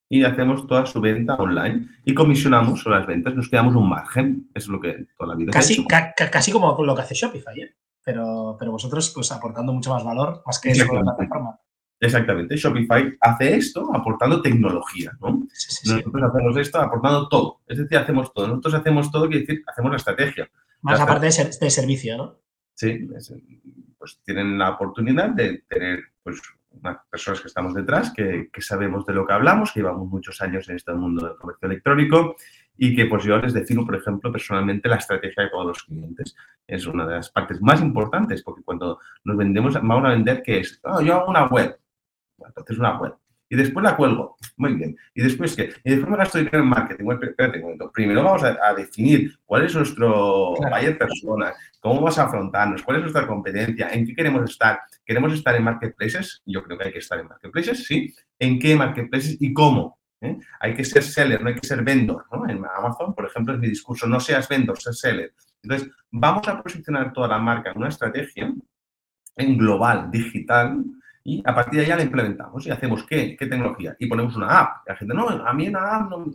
y 0.09 0.23
hacemos 0.23 0.65
toda 0.65 0.85
su 0.85 0.99
venta 0.99 1.35
online 1.35 1.87
y 2.03 2.15
comisionamos 2.15 2.81
sobre 2.81 2.97
las 2.97 3.07
ventas, 3.07 3.35
nos 3.35 3.47
quedamos 3.47 3.75
un 3.75 3.87
margen, 3.87 4.49
es 4.55 4.67
lo 4.67 4.79
que 4.79 5.05
toda 5.17 5.33
la 5.33 5.35
vida 5.35 5.51
Casi, 5.51 5.85
casi 5.85 6.51
como 6.51 6.83
lo 6.83 6.95
que 6.95 7.01
hace 7.01 7.13
Shopify, 7.13 7.59
¿eh? 7.59 7.75
Pero, 8.03 8.55
pero 8.57 8.71
vosotros, 8.71 9.11
pues 9.13 9.31
aportando 9.31 9.71
mucho 9.71 9.91
más 9.91 10.03
valor, 10.03 10.41
más 10.45 10.59
que 10.59 10.71
eso 10.71 10.91
la 10.91 11.01
plataforma. 11.01 11.59
Exactamente. 11.99 12.55
Shopify 12.55 13.17
hace 13.19 13.55
esto 13.55 13.93
aportando 13.93 14.41
tecnología, 14.41 15.11
¿no? 15.19 15.47
Nosotros 15.85 16.23
hacemos 16.23 16.57
esto 16.57 16.79
aportando 16.79 17.27
todo. 17.27 17.59
Es 17.67 17.77
decir, 17.77 17.97
hacemos 17.97 18.33
todo. 18.33 18.47
Nosotros 18.47 18.73
hacemos 18.75 19.11
todo, 19.11 19.27
quiere 19.27 19.45
decir, 19.45 19.63
hacemos 19.67 19.91
la 19.91 19.97
estrategia. 19.97 20.49
Más 20.81 20.99
aparte 20.99 21.25
de, 21.25 21.69
servicio, 21.69 22.17
¿no? 22.17 22.39
Sí, 22.73 23.07
pues 23.97 24.21
tienen 24.23 24.57
la 24.57 24.71
oportunidad 24.71 25.29
de 25.29 25.63
tener 25.67 25.99
pues, 26.23 26.41
unas 26.71 26.97
personas 27.09 27.41
que 27.41 27.47
estamos 27.47 27.73
detrás, 27.73 28.13
que, 28.13 28.49
sabemos 28.59 29.05
de 29.05 29.13
lo 29.13 29.25
que 29.27 29.33
hablamos, 29.33 29.71
que 29.71 29.81
llevamos 29.81 30.07
muchos 30.07 30.41
años 30.41 30.69
en 30.69 30.77
este 30.77 30.93
mundo 30.93 31.27
del 31.27 31.37
comercio 31.37 31.67
electrónico 31.67 32.35
y 32.77 32.95
que 32.95 33.07
pues 33.07 33.25
yo 33.25 33.37
les 33.39 33.53
defino, 33.53 33.85
por 33.85 33.95
ejemplo, 33.95 34.31
personalmente 34.31 34.87
la 34.87 34.95
estrategia 34.95 35.43
de 35.43 35.49
todos 35.49 35.65
los 35.65 35.83
clientes. 35.83 36.35
Es 36.65 36.87
una 36.87 37.05
de 37.05 37.15
las 37.15 37.29
partes 37.29 37.61
más 37.61 37.81
importantes 37.81 38.41
porque 38.41 38.63
cuando 38.63 38.99
nos 39.25 39.35
vendemos, 39.35 39.73
vamos 39.73 40.05
a 40.05 40.09
vender 40.09 40.41
que 40.41 40.59
es, 40.59 40.79
oh, 40.83 41.01
yo 41.01 41.15
hago 41.15 41.29
una 41.29 41.47
web, 41.47 41.77
entonces 42.49 42.79
una 42.79 42.99
web. 42.99 43.13
Y 43.51 43.55
después 43.55 43.83
la 43.83 43.95
cuelgo. 43.95 44.37
Muy 44.57 44.75
bien. 44.75 44.95
¿Y 45.15 45.23
después 45.23 45.55
qué? 45.55 45.73
Y 45.83 45.89
después 45.91 46.09
me 46.09 46.17
gasto 46.17 46.37
dinero 46.37 46.59
en 46.59 46.67
marketing. 46.67 47.03
Bueno, 47.03 47.21
espérate 47.23 47.57
un 47.57 47.63
momento. 47.63 47.91
Primero 47.91 48.23
vamos 48.23 48.43
a, 48.43 48.73
definir 48.75 49.39
cuál 49.43 49.65
es 49.65 49.73
nuestro 49.73 50.53
buyer 50.53 50.97
persona, 50.97 51.53
cómo 51.79 51.95
vamos 51.95 52.19
a 52.19 52.25
afrontarnos, 52.25 52.83
cuál 52.83 52.97
es 52.97 53.01
nuestra 53.03 53.25
competencia, 53.25 53.89
en 53.89 54.05
qué 54.05 54.13
queremos 54.13 54.47
estar. 54.47 54.81
¿Queremos 55.03 55.33
estar 55.33 55.55
en 55.55 55.63
marketplaces? 55.63 56.43
Yo 56.45 56.63
creo 56.63 56.77
que 56.77 56.85
hay 56.85 56.93
que 56.93 56.99
estar 56.99 57.19
en 57.19 57.27
marketplaces, 57.27 57.85
sí. 57.85 58.13
¿En 58.37 58.59
qué 58.59 58.75
marketplaces 58.75 59.37
y 59.39 59.51
cómo? 59.51 59.97
¿Eh? 60.21 60.37
Hay 60.59 60.75
que 60.75 60.85
ser 60.85 61.01
seller, 61.01 61.41
no 61.41 61.49
hay 61.49 61.55
que 61.55 61.67
ser 61.67 61.83
vendor. 61.83 62.25
¿no? 62.31 62.47
En 62.47 62.57
Amazon, 62.57 63.15
por 63.15 63.25
ejemplo, 63.25 63.55
es 63.55 63.59
mi 63.59 63.67
discurso, 63.67 64.05
no 64.05 64.19
seas 64.19 64.47
vendor, 64.47 64.77
seas 64.79 64.99
seller. 64.99 65.33
Entonces, 65.63 65.89
vamos 66.11 66.47
a 66.47 66.61
posicionar 66.61 67.11
toda 67.13 67.29
la 67.29 67.39
marca 67.39 67.71
en 67.71 67.77
una 67.77 67.89
estrategia 67.89 68.53
en 69.35 69.57
global, 69.57 70.11
digital, 70.11 70.83
y 71.23 71.43
a 71.45 71.53
partir 71.53 71.79
de 71.79 71.85
ahí 71.85 71.97
la 71.97 72.03
implementamos 72.03 72.65
y 72.65 72.71
hacemos 72.71 73.03
¿qué? 73.05 73.35
¿Qué 73.37 73.45
tecnología? 73.45 73.95
Y 73.99 74.07
ponemos 74.07 74.35
una 74.35 74.59
app. 74.59 74.87
La 74.87 74.95
gente, 74.95 75.13
no, 75.13 75.27
a 75.27 75.53
mí 75.53 75.67
una 75.67 75.95
app 75.95 76.09
no... 76.09 76.25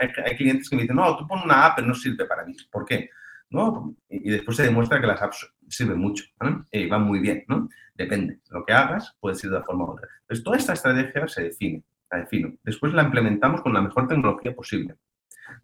Hay, 0.00 0.36
clientes 0.36 0.68
que 0.68 0.76
me 0.76 0.82
dicen, 0.82 0.96
no, 0.96 1.16
tú 1.16 1.26
pones 1.26 1.44
una 1.44 1.66
app, 1.66 1.76
pero 1.76 1.88
no 1.88 1.94
sirve 1.94 2.24
para 2.24 2.44
mí. 2.44 2.54
¿Por 2.70 2.84
qué? 2.84 3.10
¿No? 3.50 3.94
Y, 4.08 4.30
después 4.30 4.56
se 4.56 4.64
demuestra 4.64 5.00
que 5.00 5.06
las 5.06 5.20
apps 5.20 5.52
sirven 5.68 5.98
mucho 5.98 6.24
y 6.70 6.86
van 6.86 7.02
muy 7.02 7.20
bien. 7.20 7.44
¿no? 7.48 7.68
Depende. 7.94 8.38
Lo 8.50 8.64
que 8.64 8.72
hagas 8.72 9.16
puede 9.20 9.34
ser 9.34 9.50
de 9.50 9.62
forma 9.62 9.84
u 9.84 9.92
otra. 9.92 10.08
Entonces, 10.20 10.44
toda 10.44 10.56
esta 10.56 10.72
estrategia 10.74 11.26
se 11.26 11.44
define, 11.44 11.82
la 12.10 12.18
defino. 12.18 12.52
Después 12.62 12.94
la 12.94 13.02
implementamos 13.02 13.60
con 13.60 13.72
la 13.72 13.82
mejor 13.82 14.06
tecnología 14.06 14.54
posible. 14.54 14.96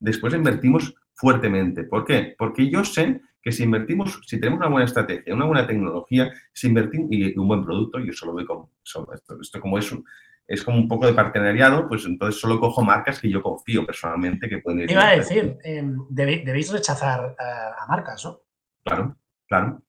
Después 0.00 0.34
invertimos 0.34 0.94
fuertemente. 1.14 1.84
¿Por 1.84 2.04
qué? 2.04 2.34
Porque 2.36 2.68
yo 2.68 2.84
sé 2.84 3.20
que 3.45 3.53
si 3.53 3.64
invertimos, 3.64 4.22
si 4.26 4.40
tenemos 4.40 4.61
una 4.61 4.70
buena 4.70 4.86
estrategia, 4.86 5.34
una 5.34 5.45
buena 5.45 5.66
tecnología, 5.66 6.32
si 6.51 6.68
invertimos 6.68 7.09
y 7.11 7.38
un 7.38 7.47
buen 7.47 7.62
producto, 7.62 7.99
yo 7.99 8.12
solo 8.14 8.32
veo 8.32 8.47
como, 8.47 8.72
esto, 8.82 9.61
como 9.61 9.78
es 9.78 9.92
un, 9.92 10.03
es 10.49 10.64
como 10.64 10.78
un 10.78 10.88
poco 10.88 11.07
de 11.07 11.12
partenariado, 11.12 11.86
pues 11.86 12.07
entonces 12.07 12.40
solo 12.40 12.59
cojo 12.59 12.82
marcas 12.82 13.20
que 13.20 13.28
yo 13.28 13.42
confío 13.42 13.84
personalmente 13.84 14.49
que 14.49 14.59
pueden 14.59 14.80
ir. 14.80 14.90
Iba 14.92 15.09
a 15.09 15.16
decir, 15.16 15.59
em, 15.62 15.95
debéis 16.09 16.72
rechazar 16.72 17.36
a, 17.38 17.86
marcas, 17.86 18.24
¿no? 18.24 18.40
Claro, 18.82 19.14
claro. 19.47 19.82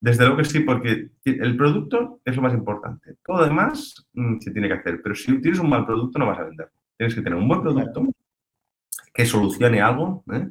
Desde 0.00 0.24
luego 0.24 0.38
que 0.38 0.44
sí, 0.46 0.60
porque 0.60 1.10
el 1.24 1.56
producto 1.58 2.22
es 2.24 2.36
lo 2.36 2.42
más 2.42 2.54
importante. 2.54 3.16
Todo 3.22 3.40
lo 3.40 3.44
demás 3.44 4.06
mm, 4.14 4.38
se 4.38 4.50
tiene 4.50 4.68
que 4.68 4.74
hacer, 4.74 5.00
pero 5.02 5.14
si 5.14 5.38
tienes 5.42 5.60
un 5.60 5.68
mal 5.68 5.84
producto 5.84 6.18
no 6.18 6.26
vas 6.26 6.38
a 6.38 6.44
vender. 6.44 6.70
Tienes 6.96 7.14
que 7.14 7.20
tener 7.20 7.38
un 7.38 7.48
buen 7.48 7.60
producto 7.60 8.02
que 9.12 9.26
solucione 9.26 9.82
algo. 9.82 10.24
¿eh? 10.32 10.48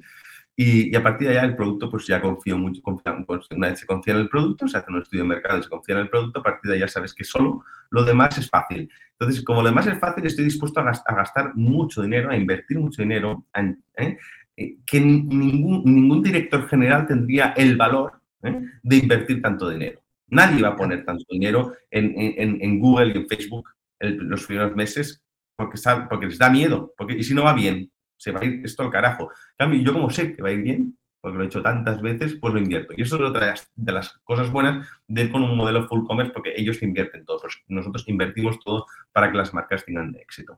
Y, 0.56 0.96
a 0.96 1.02
partir 1.02 1.28
de 1.28 1.38
allá 1.38 1.48
el 1.48 1.56
producto, 1.56 1.90
pues 1.90 2.06
ya 2.06 2.22
confío 2.22 2.58
mucho, 2.58 2.82
pues, 2.84 3.48
una 3.52 3.70
vez 3.70 3.80
se 3.80 3.88
confía 3.88 4.14
en 4.14 4.20
el 4.22 4.30
producto, 4.30 4.68
se 4.68 4.78
hace 4.78 4.92
un 4.92 5.02
estudio 5.02 5.24
de 5.24 5.30
mercado 5.30 5.60
y 5.60 5.64
se 5.64 5.70
confía 5.70 5.96
en 5.96 6.02
el 6.02 6.10
producto, 6.10 6.40
a 6.40 6.44
partir 6.44 6.70
de 6.70 6.78
allá 6.78 6.88
sabes 6.88 7.14
que 7.14 7.24
solo 7.24 7.64
lo 7.90 8.04
demás 8.04 8.38
es 8.38 8.50
fácil. 8.50 8.90
Entonces, 9.20 9.44
como 9.44 9.62
lo 9.62 9.70
demás 9.70 9.88
es 9.88 9.98
fácil, 10.00 10.26
estoy 10.26 10.46
dispuesto 10.46 10.80
a, 10.80 10.84
gastar, 10.84 11.56
mucho 11.56 12.04
dinero, 12.04 12.30
a 12.30 12.38
invertir 12.38 12.78
mucho 12.78 13.02
dinero, 13.02 13.46
¿eh? 13.98 14.18
Eh, 14.56 14.78
que 14.86 15.00
ningún, 15.00 15.84
ningún 15.84 16.22
director 16.22 16.68
general 16.68 17.08
tendría 17.08 17.54
el 17.58 17.76
valor 17.76 18.22
¿eh? 18.44 18.62
de 18.84 18.96
invertir 18.98 19.42
tanto 19.42 19.70
dinero. 19.70 20.00
Nadie 20.28 20.62
va 20.62 20.70
a 20.70 20.76
poner 20.76 21.04
tanto 21.06 21.26
dinero 21.30 21.74
en, 21.90 22.80
Google 22.80 23.14
y 23.14 23.18
en 23.18 23.28
Facebook 23.28 23.70
en 24.00 24.30
los 24.30 24.46
primeros 24.46 24.76
meses 24.76 25.24
porque, 25.56 25.80
porque 26.10 26.28
les 26.28 26.38
da 26.38 26.50
miedo. 26.50 26.94
Porque, 26.98 27.16
y 27.16 27.24
si 27.24 27.34
no 27.34 27.44
va 27.44 27.54
bien, 27.54 27.92
se 28.24 28.32
va 28.32 28.40
a 28.40 28.46
ir 28.46 28.62
esto 28.64 28.84
al 28.84 28.90
carajo. 28.90 29.32
En 29.58 29.84
yo 29.84 29.92
como 29.92 30.10
sé 30.10 30.34
que 30.34 30.42
va 30.42 30.48
a 30.48 30.54
ir 30.54 30.62
bien, 30.62 30.98
porque 31.20 31.38
lo 31.38 31.44
he 31.44 31.48
hecho 31.48 31.62
tantas 31.62 32.02
veces, 32.02 32.36
pues 32.40 32.54
lo 32.54 32.60
invierto. 32.60 32.94
Y 32.96 33.02
eso 33.02 33.18
es 33.18 33.22
otra 33.22 33.54
de 33.76 33.92
las, 33.92 34.18
cosas 34.24 34.50
buenas 34.50 34.88
de 35.08 35.24
ir 35.24 35.32
con 35.32 35.44
un 35.44 35.58
modelo 35.58 35.88
full 35.88 36.06
commerce, 36.08 36.32
porque 36.32 36.54
ellos 36.56 36.82
invierten 36.82 37.26
todo. 37.26 37.42
Pues 37.42 37.62
nosotros 37.68 38.08
invertimos 38.08 38.60
todo 38.62 38.86
para 39.12 39.30
que 39.30 39.38
las 39.38 39.54
marcas 39.54 39.84
tengan 39.84 40.16
éxito. 40.16 40.58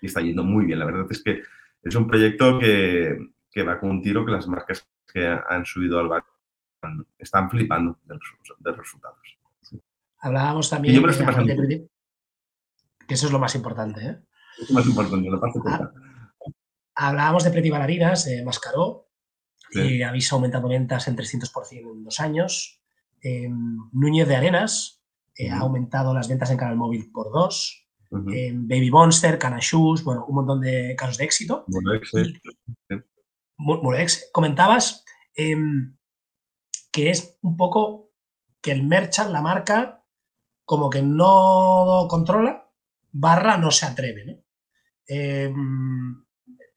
Y 0.00 0.06
está 0.06 0.20
yendo 0.22 0.42
muy 0.42 0.66
bien. 0.66 0.80
La 0.80 0.86
verdad 0.86 1.06
es 1.08 1.22
que 1.22 1.42
es 1.82 1.94
un 1.94 2.08
proyecto 2.08 2.58
que, 2.58 3.16
va 3.62 3.78
con 3.78 3.90
un 3.90 4.02
tiro 4.02 4.26
que 4.26 4.32
las 4.32 4.48
marcas 4.48 4.88
que 5.12 5.24
han 5.24 5.64
subido 5.64 6.00
al 6.00 6.08
barco 6.08 6.32
están 7.16 7.48
flipando 7.48 8.00
de 8.04 8.14
los, 8.14 8.76
resultados. 8.76 9.38
Hablábamos 10.18 10.68
también 10.68 11.00
de, 11.00 11.88
que 13.06 13.14
eso 13.14 13.26
es 13.26 13.32
lo 13.32 13.38
más 13.38 13.54
importante. 13.54 14.04
¿eh? 14.04 14.18
Es 14.60 14.70
lo 14.70 14.74
más 14.74 14.86
importante, 14.86 15.30
lo 15.30 15.40
parte 15.40 15.60
ah, 15.66 15.92
Hablábamos 16.94 17.44
de 17.44 17.50
Pretty 17.50 17.70
Balarinas, 17.70 18.24
de 18.24 18.44
Mascaró, 18.44 19.08
y 19.72 20.02
habéis 20.02 20.32
aumentado 20.32 20.68
ventas 20.68 21.08
en 21.08 21.16
300% 21.16 21.92
en 21.92 22.04
dos 22.04 22.20
años. 22.20 22.80
Em, 23.20 23.78
Núñez 23.92 24.28
de 24.28 24.36
Arenas 24.36 25.02
eh, 25.36 25.50
ha 25.50 25.58
aumentado 25.58 26.14
las 26.14 26.28
ventas 26.28 26.50
en 26.50 26.56
canal 26.56 26.76
móvil 26.76 27.10
por 27.10 27.32
dos. 27.32 27.88
Em, 28.32 28.68
Baby 28.68 28.90
Monster, 28.90 29.38
Canashus, 29.38 30.04
bueno, 30.04 30.24
un 30.28 30.36
montón 30.36 30.60
de 30.60 30.94
casos 30.96 31.16
de 31.16 31.24
éxito. 31.24 31.64
Molex. 33.56 34.30
Comentabas 34.32 35.04
em, 35.34 35.96
que 36.92 37.10
es 37.10 37.38
un 37.42 37.56
poco 37.56 38.12
que 38.60 38.70
el 38.70 38.84
merchant, 38.84 39.32
la 39.32 39.42
marca, 39.42 40.04
como 40.64 40.88
que 40.90 41.02
no 41.02 42.06
controla, 42.08 42.70
barra 43.10 43.58
no 43.58 43.70
se 43.70 43.86
atreve. 43.86 44.24
¿no? 44.26 44.34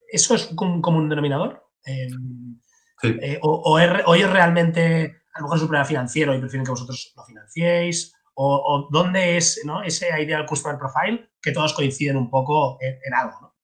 ¿Eso 0.08 0.36
es 0.36 0.52
un 0.52 0.82
común 0.82 1.10
denominador? 1.10 1.68
Eh, 3.04 3.38
o, 3.42 3.80
es, 3.80 4.32
realmente, 4.32 5.22
a 5.34 5.40
lo 5.40 5.44
mejor 5.44 5.58
es 5.58 5.62
un 5.62 5.68
problema 5.68 5.86
financiero 5.86 6.36
y 6.36 6.40
prefieren 6.40 6.66
que 6.66 6.72
vosotros 6.72 7.14
lo 7.16 7.24
financiéis, 7.24 8.14
o, 8.40 8.88
dónde 8.92 9.38
es 9.38 9.62
¿no? 9.66 9.82
ese 9.82 10.10
ideal 10.22 10.46
customer 10.46 10.78
profile 10.78 11.30
que 11.42 11.52
todos 11.52 11.74
coinciden 11.74 12.18
un 12.18 12.30
poco 12.30 12.78
en, 12.82 13.14
algo. 13.14 13.56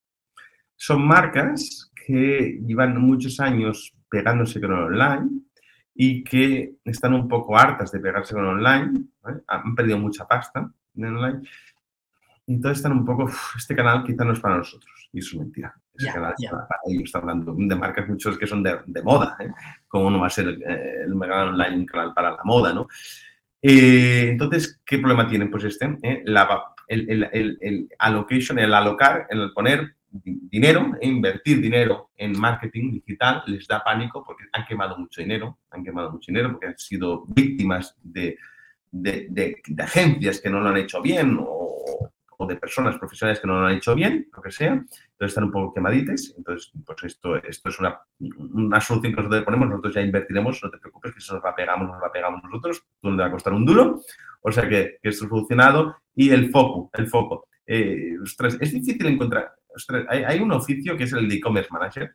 Son 0.76 1.06
marcas 1.06 1.92
que 1.94 2.58
llevan 2.66 3.00
muchos 3.00 3.38
años 3.38 3.94
pegándose 4.08 4.60
con 4.60 4.72
el 4.72 4.78
online 4.78 5.30
y 5.94 6.24
que 6.24 6.74
están 6.84 7.14
un 7.14 7.28
poco 7.28 7.56
hartas 7.56 7.92
de 7.92 8.00
pegarse 8.00 8.34
con 8.34 8.44
el 8.44 8.50
online, 8.50 9.04
han 9.46 9.74
perdido 9.76 9.98
mucha 9.98 10.26
pasta 10.26 10.68
en 10.96 11.04
el 11.04 11.16
online, 11.16 11.48
y 12.46 12.54
entonces 12.54 12.78
están 12.78 12.92
un 12.92 13.04
poco, 13.04 13.30
este 13.56 13.76
canal 13.76 14.04
quizá 14.04 14.24
no 14.24 14.32
es 14.32 14.40
para 14.40 14.56
nosotros, 14.56 15.08
y 15.12 15.20
eso 15.20 15.36
es 15.36 15.40
mentira. 15.40 15.74
Para 16.12 16.80
está 17.02 17.18
hablando 17.18 17.54
de 17.56 17.76
marcas 17.76 18.08
muchos 18.08 18.36
que 18.36 18.46
son 18.46 18.62
de, 18.62 18.78
de 18.86 19.02
moda, 19.02 19.36
¿eh? 19.40 19.48
¿Cómo 19.86 20.10
no 20.10 20.20
va 20.20 20.26
a 20.26 20.30
ser 20.30 20.48
eh, 20.48 21.02
el 21.04 21.14
mercado 21.14 21.50
online 21.50 21.76
un 21.76 21.86
canal 21.86 22.12
para 22.12 22.32
la 22.32 22.44
moda, 22.44 22.72
no? 22.72 22.88
Eh, 23.62 24.28
entonces, 24.30 24.80
¿qué 24.84 24.98
problema 24.98 25.28
tienen? 25.28 25.50
Pues 25.50 25.64
este, 25.64 26.22
la, 26.24 26.74
el, 26.88 27.08
el, 27.32 27.58
el, 27.60 27.88
allocation, 27.98 28.58
el 28.58 28.74
alocar, 28.74 29.26
el 29.30 29.52
poner 29.52 29.96
dinero, 30.10 30.92
invertir 31.00 31.60
dinero 31.60 32.10
en 32.16 32.38
marketing 32.38 32.92
digital 32.92 33.42
les 33.46 33.66
da 33.66 33.82
pánico 33.82 34.22
porque 34.24 34.44
han 34.52 34.64
quemado 34.64 34.96
mucho 34.96 35.20
dinero, 35.20 35.58
han 35.70 35.82
quemado 35.82 36.10
mucho 36.10 36.30
dinero 36.30 36.52
porque 36.52 36.66
han 36.68 36.78
sido 36.78 37.24
víctimas 37.26 37.96
de, 38.02 38.36
de, 38.90 39.26
de, 39.30 39.62
de 39.66 39.82
agencias 39.82 40.40
que 40.40 40.50
no 40.50 40.60
lo 40.60 40.68
han 40.68 40.76
hecho 40.76 41.02
bien 41.02 41.36
o, 41.40 41.64
o 42.38 42.46
de 42.46 42.56
personas 42.56 42.98
profesionales 42.98 43.40
que 43.40 43.46
no 43.46 43.60
lo 43.60 43.66
han 43.66 43.76
hecho 43.76 43.94
bien, 43.94 44.28
lo 44.34 44.42
que 44.42 44.50
sea, 44.50 44.72
entonces 44.72 44.96
están 45.18 45.44
un 45.44 45.52
poco 45.52 45.74
quemadites. 45.74 46.34
Entonces, 46.36 46.72
pues 46.84 47.04
esto, 47.04 47.36
esto 47.36 47.68
es 47.68 47.78
una, 47.78 48.00
una 48.18 48.80
solución 48.80 49.12
que 49.12 49.22
nosotros 49.22 49.44
ponemos, 49.44 49.68
nosotros 49.68 49.94
ya 49.94 50.02
invertiremos, 50.02 50.60
no 50.62 50.70
te 50.70 50.78
preocupes, 50.78 51.12
que 51.12 51.18
eso 51.18 51.34
nos 51.34 51.44
la 51.44 51.54
pegamos, 51.54 51.88
nos 51.88 52.00
la 52.00 52.12
pegamos 52.12 52.42
nosotros, 52.42 52.82
tú 53.00 53.10
no 53.10 53.16
te 53.16 53.22
va 53.22 53.28
a 53.28 53.32
costar 53.32 53.52
un 53.52 53.64
duro. 53.64 54.00
O 54.42 54.52
sea 54.52 54.68
que, 54.68 54.98
que 55.02 55.08
esto 55.08 55.24
es 55.24 55.30
solucionado. 55.30 55.96
Y 56.14 56.30
el 56.30 56.50
foco, 56.50 56.90
el 56.92 57.08
foco. 57.08 57.48
Eh, 57.66 58.16
es 58.60 58.72
difícil 58.72 59.06
encontrar, 59.06 59.54
hay, 60.08 60.22
hay, 60.24 60.40
un 60.40 60.52
oficio 60.52 60.96
que 60.96 61.04
es 61.04 61.12
el 61.12 61.30
e-commerce 61.32 61.70
manager, 61.72 62.14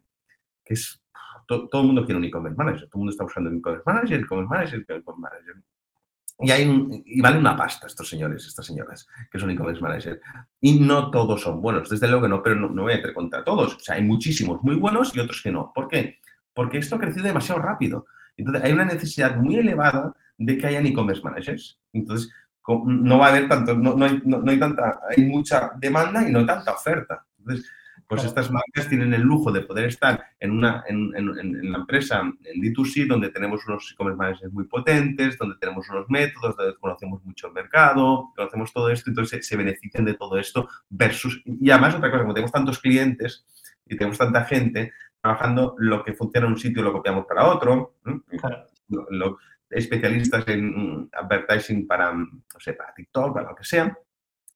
que 0.63 0.75
es, 0.75 1.01
todo 1.47 1.81
el 1.81 1.87
mundo 1.87 2.05
quiere 2.05 2.19
un 2.19 2.25
e-commerce 2.25 2.55
manager, 2.55 2.81
todo 2.81 2.91
el 2.93 2.99
mundo 2.99 3.11
está 3.11 3.23
buscando 3.23 3.49
un 3.49 3.57
e-commerce 3.57 3.83
manager, 3.85 4.19
e-commerce 4.19 4.49
manager, 4.49 4.79
e-commerce 4.79 5.21
manager. 5.21 5.55
Y, 6.41 6.51
hay 6.51 7.03
y 7.05 7.21
vale 7.21 7.37
una 7.37 7.55
pasta 7.57 7.87
estos 7.87 8.07
señores, 8.07 8.45
estas 8.47 8.65
señoras, 8.65 9.07
que 9.29 9.39
son 9.39 9.49
e-commerce 9.49 9.81
managers. 9.81 10.21
Y 10.61 10.79
no 10.79 11.11
todos 11.11 11.41
son 11.41 11.61
buenos, 11.61 11.89
desde 11.89 12.07
luego 12.07 12.23
que 12.23 12.29
no, 12.29 12.41
pero 12.41 12.55
no, 12.55 12.83
voy 12.83 12.93
a 12.93 12.95
entrar 12.95 13.13
contra 13.13 13.43
todos. 13.43 13.75
O 13.75 13.79
sea, 13.79 13.95
hay 13.95 14.03
muchísimos 14.03 14.63
muy 14.63 14.75
buenos 14.75 15.13
y 15.15 15.19
otros 15.19 15.41
que 15.41 15.51
no. 15.51 15.71
¿Por 15.73 15.89
qué? 15.89 16.19
Porque 16.53 16.77
esto 16.77 16.95
ha 16.95 16.99
crecido 16.99 17.25
demasiado 17.25 17.61
rápido. 17.61 18.05
Entonces, 18.37 18.63
hay 18.63 18.71
una 18.71 18.85
necesidad 18.85 19.35
muy 19.35 19.57
elevada 19.57 20.13
de 20.37 20.57
que 20.57 20.67
hayan 20.67 20.85
e-commerce 20.85 21.21
managers. 21.21 21.77
Entonces, 21.91 22.31
no 22.85 23.17
va 23.17 23.27
a 23.27 23.29
haber 23.29 23.49
tanto, 23.49 23.75
no, 23.75 23.95
no, 23.95 24.05
hay, 24.05 24.21
no, 24.23 24.43
hay 24.47 24.59
tanta, 24.59 24.99
hay 25.09 25.25
mucha 25.25 25.71
demanda 25.77 26.27
y 26.27 26.31
no 26.31 26.45
tanta 26.45 26.71
oferta. 26.71 27.25
Entonces, 27.39 27.69
pues 28.09 28.23
estas 28.23 28.49
marcas 28.49 28.89
tienen 28.89 29.13
el 29.13 29.21
lujo 29.21 29.51
de 29.51 29.61
poder 29.61 29.85
estar 29.85 30.31
en, 30.39 30.49
una, 30.49 30.83
en, 30.87 31.15
en, 31.15 31.71
la 31.71 31.77
empresa, 31.77 32.21
en 32.21 32.59
D2C, 32.59 33.05
donde 33.05 33.29
tenemos 33.29 33.67
unos 33.67 33.91
e-commerce 33.91 34.17
managers 34.17 34.51
muy 34.51 34.63
potentes, 34.63 35.37
donde 35.37 35.57
tenemos 35.57 35.87
unos 35.91 36.09
métodos, 36.09 36.57
donde 36.57 36.75
conocemos 36.79 37.23
mucho 37.23 37.45
el 37.45 37.53
mercado, 37.53 38.31
conocemos 38.35 38.73
todo 38.73 38.89
esto, 38.89 39.11
entonces 39.11 39.45
se, 39.45 39.55
benefician 39.55 40.05
de 40.05 40.15
todo 40.15 40.39
esto 40.39 40.67
versus... 40.89 41.39
Y 41.45 41.69
además 41.69 41.93
otra 41.93 42.09
cosa, 42.09 42.23
como 42.23 42.33
tenemos 42.33 42.51
tantos 42.51 42.79
clientes 42.79 43.45
y 43.85 43.95
tenemos 43.95 44.17
tanta 44.17 44.43
gente 44.43 44.91
trabajando, 45.21 45.75
lo 45.77 46.03
que 46.03 46.13
funciona 46.13 46.47
en 46.47 46.53
un 46.53 46.59
sitio 46.59 46.81
lo 46.81 46.91
copiamos 46.91 47.27
para 47.27 47.45
otro, 47.45 47.93
especialistas 49.69 50.47
en 50.47 51.07
advertising 51.13 51.85
para, 51.85 52.11
no 52.11 52.27
sé, 52.57 52.73
para 52.73 52.91
TikTok, 52.91 53.35
para 53.35 53.49
lo 53.49 53.55
que 53.55 53.65
sea. 53.65 53.95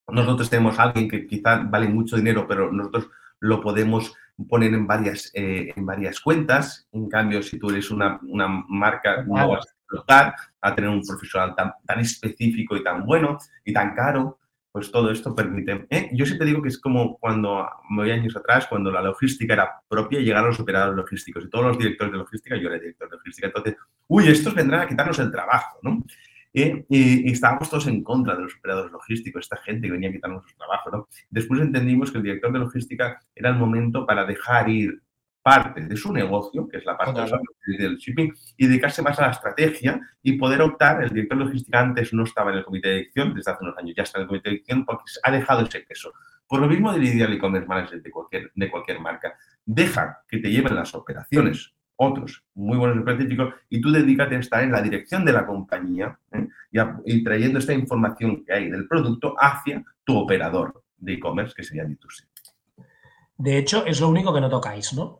Nosotros 0.07 0.49
tenemos 0.49 0.79
a 0.79 0.83
alguien 0.85 1.07
que 1.07 1.27
quizá 1.27 1.57
vale 1.57 1.87
mucho 1.87 2.15
dinero, 2.15 2.47
pero 2.47 2.71
nosotros 2.71 3.09
lo 3.43 3.59
podemos 3.61 4.13
poner 4.49 4.73
en 4.73 4.87
varias, 4.87 5.29
eh, 5.33 5.73
en 5.75 5.85
varias 5.85 6.19
cuentas. 6.19 6.87
En 6.91 7.09
cambio, 7.09 7.43
si 7.43 7.59
tú 7.59 7.69
eres 7.69 7.91
una, 7.91 8.19
una 8.23 8.47
marca, 8.47 9.23
no 9.23 9.49
vas 9.49 9.67
a 9.67 9.71
explotar 9.71 10.35
a 10.61 10.73
tener 10.73 10.89
un 10.89 11.03
profesional 11.03 11.53
tan, 11.55 11.73
tan, 11.85 11.99
específico 11.99 12.75
y 12.77 12.83
tan 12.83 13.05
bueno 13.05 13.37
y 13.65 13.73
tan 13.73 13.93
caro, 13.93 14.39
pues 14.71 14.89
todo 14.89 15.11
esto 15.11 15.35
permite. 15.35 15.85
¿eh? 15.89 16.09
Yo 16.13 16.25
siempre 16.25 16.47
digo 16.47 16.61
que 16.61 16.69
es 16.69 16.79
como 16.79 17.17
cuando, 17.19 17.69
me 17.89 18.03
voy 18.03 18.11
años 18.11 18.35
atrás, 18.35 18.65
cuando 18.67 18.91
la 18.91 19.01
logística 19.01 19.53
era 19.53 19.81
propia 19.89 20.19
y 20.19 20.23
llegaron 20.23 20.49
los 20.49 20.59
operadores 20.59 20.95
logísticos 20.95 21.43
y 21.43 21.49
todos 21.49 21.65
los 21.65 21.77
directores 21.77 22.13
de 22.13 22.17
logística, 22.17 22.55
yo 22.55 22.69
era 22.69 22.79
director 22.79 23.09
de 23.09 23.17
logística, 23.17 23.47
entonces, 23.47 23.75
uy, 24.07 24.29
estos 24.29 24.55
vendrán 24.55 24.81
a 24.81 24.87
quitarnos 24.87 25.19
el 25.19 25.31
trabajo, 25.31 25.79
¿no? 25.83 26.01
Y, 26.53 27.31
estábamos 27.31 27.69
todos 27.69 27.87
en 27.87 28.03
contra 28.03 28.35
de 28.35 28.43
los 28.43 28.55
operadores 28.55 28.91
logísticos, 28.91 29.41
esta 29.41 29.57
gente 29.57 29.87
que 29.87 29.93
venía 29.93 30.09
a 30.09 30.13
quitarnos 30.13 30.43
su 30.47 30.55
trabajo. 30.55 30.91
¿no? 30.91 31.07
Después 31.29 31.59
entendimos 31.59 32.11
que 32.11 32.17
el 32.19 32.23
director 32.23 32.53
de 32.53 32.59
logística 32.59 33.19
era 33.35 33.49
el 33.49 33.55
momento 33.55 34.05
para 34.05 34.25
dejar 34.25 34.69
ir 34.69 35.01
parte 35.41 35.81
de 35.81 35.97
su 35.97 36.13
negocio, 36.13 36.67
que 36.69 36.77
es 36.77 36.85
la 36.85 36.97
parte 36.97 37.19
del 37.65 37.97
shipping, 37.97 38.33
y 38.55 38.67
dedicarse 38.67 39.01
más 39.01 39.19
a 39.19 39.23
la 39.23 39.31
estrategia 39.31 39.99
y 40.21 40.37
poder 40.37 40.61
optar. 40.61 41.03
El 41.03 41.09
director 41.09 41.37
de 41.37 41.45
logística 41.45 41.81
antes 41.81 42.13
no 42.13 42.23
estaba 42.23 42.51
en 42.51 42.59
el 42.59 42.63
comité 42.63 42.87
de 42.87 42.95
dirección, 42.95 43.33
desde 43.33 43.51
hace 43.51 43.63
unos 43.63 43.77
años 43.77 43.93
ya 43.95 44.03
está 44.03 44.19
en 44.19 44.21
el 44.21 44.27
comité 44.29 44.49
de 44.49 44.53
dirección 44.55 44.85
porque 44.85 45.03
ha 45.21 45.31
dejado 45.31 45.63
ese 45.63 45.81
peso. 45.81 46.13
Por 46.47 46.61
lo 46.61 46.67
mismo 46.67 46.93
del 46.93 47.03
ideal 47.03 47.33
e-commerce 47.33 47.67
manager 47.67 48.01
de 48.01 48.11
cualquier, 48.11 48.51
de 48.53 48.71
cualquier 48.71 49.01
marca. 49.01 49.35
Deja 49.65 50.19
que 50.29 50.37
te 50.37 50.49
lleven 50.49 50.75
las 50.75 50.93
operaciones 50.93 51.73
otros 51.95 52.43
muy 52.55 52.77
buenos 52.77 52.97
específicos 52.97 53.53
y 53.69 53.81
tú 53.81 53.91
dedícate 53.91 54.35
a 54.35 54.39
estar 54.39 54.63
en 54.63 54.71
la 54.71 54.81
dirección 54.81 55.23
de 55.25 55.33
la 55.33 55.45
compañía 55.45 56.17
¿eh? 56.31 56.47
y, 57.05 57.23
trayendo 57.23 57.59
esta 57.59 57.73
información 57.73 58.43
que 58.45 58.53
hay 58.53 58.69
del 58.69 58.87
producto 58.87 59.35
hacia 59.39 59.83
tu 60.03 60.17
operador 60.17 60.83
de 60.97 61.13
e-commerce, 61.13 61.53
que 61.55 61.63
sería 61.63 61.85
D2C. 61.85 62.27
De 63.37 63.57
hecho, 63.57 63.85
es 63.85 63.99
lo 63.99 64.09
único 64.09 64.33
que 64.33 64.41
no 64.41 64.49
tocáis, 64.49 64.93
¿no? 64.93 65.19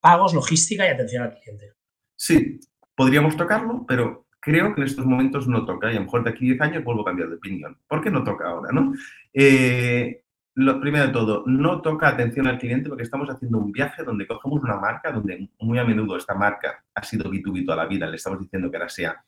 pagos, 0.00 0.34
logística 0.34 0.86
y 0.86 0.90
atención 0.90 1.22
al 1.22 1.34
cliente. 1.38 1.72
Sí, 2.16 2.60
podríamos 2.94 3.36
tocarlo, 3.36 3.84
pero 3.86 4.26
creo 4.40 4.74
que 4.74 4.82
en 4.82 4.86
estos 4.86 5.06
momentos 5.06 5.48
no 5.48 5.64
toca 5.64 5.88
y 5.88 5.96
a 5.96 5.98
lo 5.98 6.04
mejor 6.04 6.24
de 6.24 6.30
aquí 6.30 6.44
a 6.44 6.52
10 6.54 6.60
años 6.60 6.84
vuelvo 6.84 7.02
a 7.02 7.06
cambiar 7.06 7.30
de 7.30 7.36
opinión. 7.36 7.78
¿Por 7.88 8.02
qué 8.02 8.10
no 8.10 8.22
toca 8.22 8.48
ahora, 8.48 8.70
no? 8.72 8.92
Eh, 9.32 10.23
lo 10.56 10.80
primero 10.80 11.06
de 11.06 11.12
todo, 11.12 11.42
no 11.46 11.82
toca 11.82 12.08
atención 12.08 12.46
al 12.46 12.58
cliente 12.58 12.88
porque 12.88 13.02
estamos 13.02 13.28
haciendo 13.28 13.58
un 13.58 13.72
viaje 13.72 14.04
donde 14.04 14.26
cogemos 14.26 14.62
una 14.62 14.76
marca, 14.76 15.10
donde 15.10 15.50
muy 15.58 15.78
a 15.78 15.84
menudo 15.84 16.16
esta 16.16 16.34
marca 16.34 16.84
ha 16.94 17.02
sido 17.02 17.30
B2B 17.30 17.64
toda 17.64 17.78
la 17.78 17.86
vida, 17.86 18.06
le 18.06 18.16
estamos 18.16 18.38
diciendo 18.38 18.70
que 18.70 18.76
ahora 18.76 18.88
sea 18.88 19.24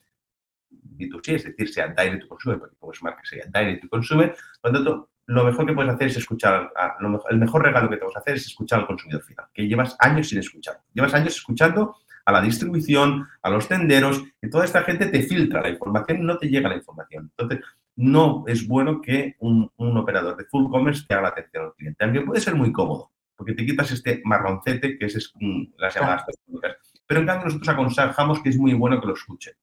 B2C, 0.71 1.35
es 1.35 1.45
decir, 1.45 1.69
sea 1.69 1.89
direct 1.89 2.23
to 2.23 2.29
consumer, 2.29 2.59
porque 2.59 2.77
como 2.77 2.93
es 2.93 3.03
marca 3.03 3.23
sería 3.25 3.47
direct 3.47 3.83
to 3.83 3.89
consumer. 3.89 4.37
Por 4.61 4.73
lo 4.73 4.79
tanto, 4.79 5.11
lo 5.27 5.45
mejor 5.45 5.67
que 5.67 5.73
puedes 5.73 5.93
hacer 5.93 6.09
es 6.09 6.17
escuchar, 6.17 6.73
a, 6.77 6.97
lo 7.01 7.09
mejor, 7.09 7.33
el 7.33 7.39
mejor 7.39 7.63
regalo 7.65 7.91
que 7.91 7.97
te 7.97 8.05
vas 8.05 8.17
a 8.17 8.21
hacer 8.21 8.37
es 8.37 8.47
escuchar 8.47 8.81
al 8.81 8.87
consumidor 8.87 9.23
final, 9.23 9.47
que 9.53 9.67
llevas 9.67 9.97
años 9.99 10.29
sin 10.29 10.39
escuchar. 10.39 10.81
Llevas 10.93 11.15
años 11.15 11.35
escuchando 11.35 11.97
a 12.25 12.33
la 12.33 12.41
distribución, 12.41 13.27
a 13.43 13.51
los 13.51 13.67
tenderos, 13.67 14.23
y 14.41 14.49
toda 14.49 14.65
esta 14.65 14.83
gente 14.83 15.07
te 15.07 15.23
filtra 15.23 15.63
la 15.63 15.71
información 15.71 16.19
y 16.19 16.25
no 16.25 16.39
te 16.39 16.49
llega 16.49 16.69
la 16.69 16.77
información. 16.77 17.31
Entonces, 17.37 17.65
no 17.97 18.45
es 18.47 18.69
bueno 18.69 19.01
que 19.01 19.37
un, 19.41 19.71
operador 19.77 20.37
de 20.37 20.45
full 20.45 20.71
commerce 20.71 21.05
te 21.07 21.15
haga 21.15 21.25
la 21.25 21.29
atención 21.29 21.65
al 21.65 21.75
cliente. 21.75 21.99
También 21.99 22.27
puede 22.27 22.41
ser 22.41 22.55
muy 22.55 22.71
cómodo, 22.71 23.11
porque 23.35 23.55
te 23.55 23.65
quitas 23.65 23.91
este 23.91 24.21
marroncete 24.25 24.99
que 24.99 25.07
es, 25.07 25.33
las 25.79 25.95
llamadas 25.95 26.27
telefónicas. 26.27 26.77
Pero 27.07 27.21
en 27.21 27.27
cambio 27.27 27.47
nosotros 27.47 27.69
aconsejamos 27.69 28.43
que 28.43 28.51
es 28.51 28.59
muy 28.59 28.75
bueno 28.75 29.01
que 29.01 29.07
lo 29.07 29.15
escuchen. 29.15 29.55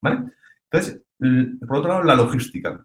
¿vale? 0.00 0.24
Entonces, 0.70 1.02
por 1.66 1.78
otro 1.78 1.90
lado, 1.90 2.02
la 2.04 2.14
logística. 2.16 2.84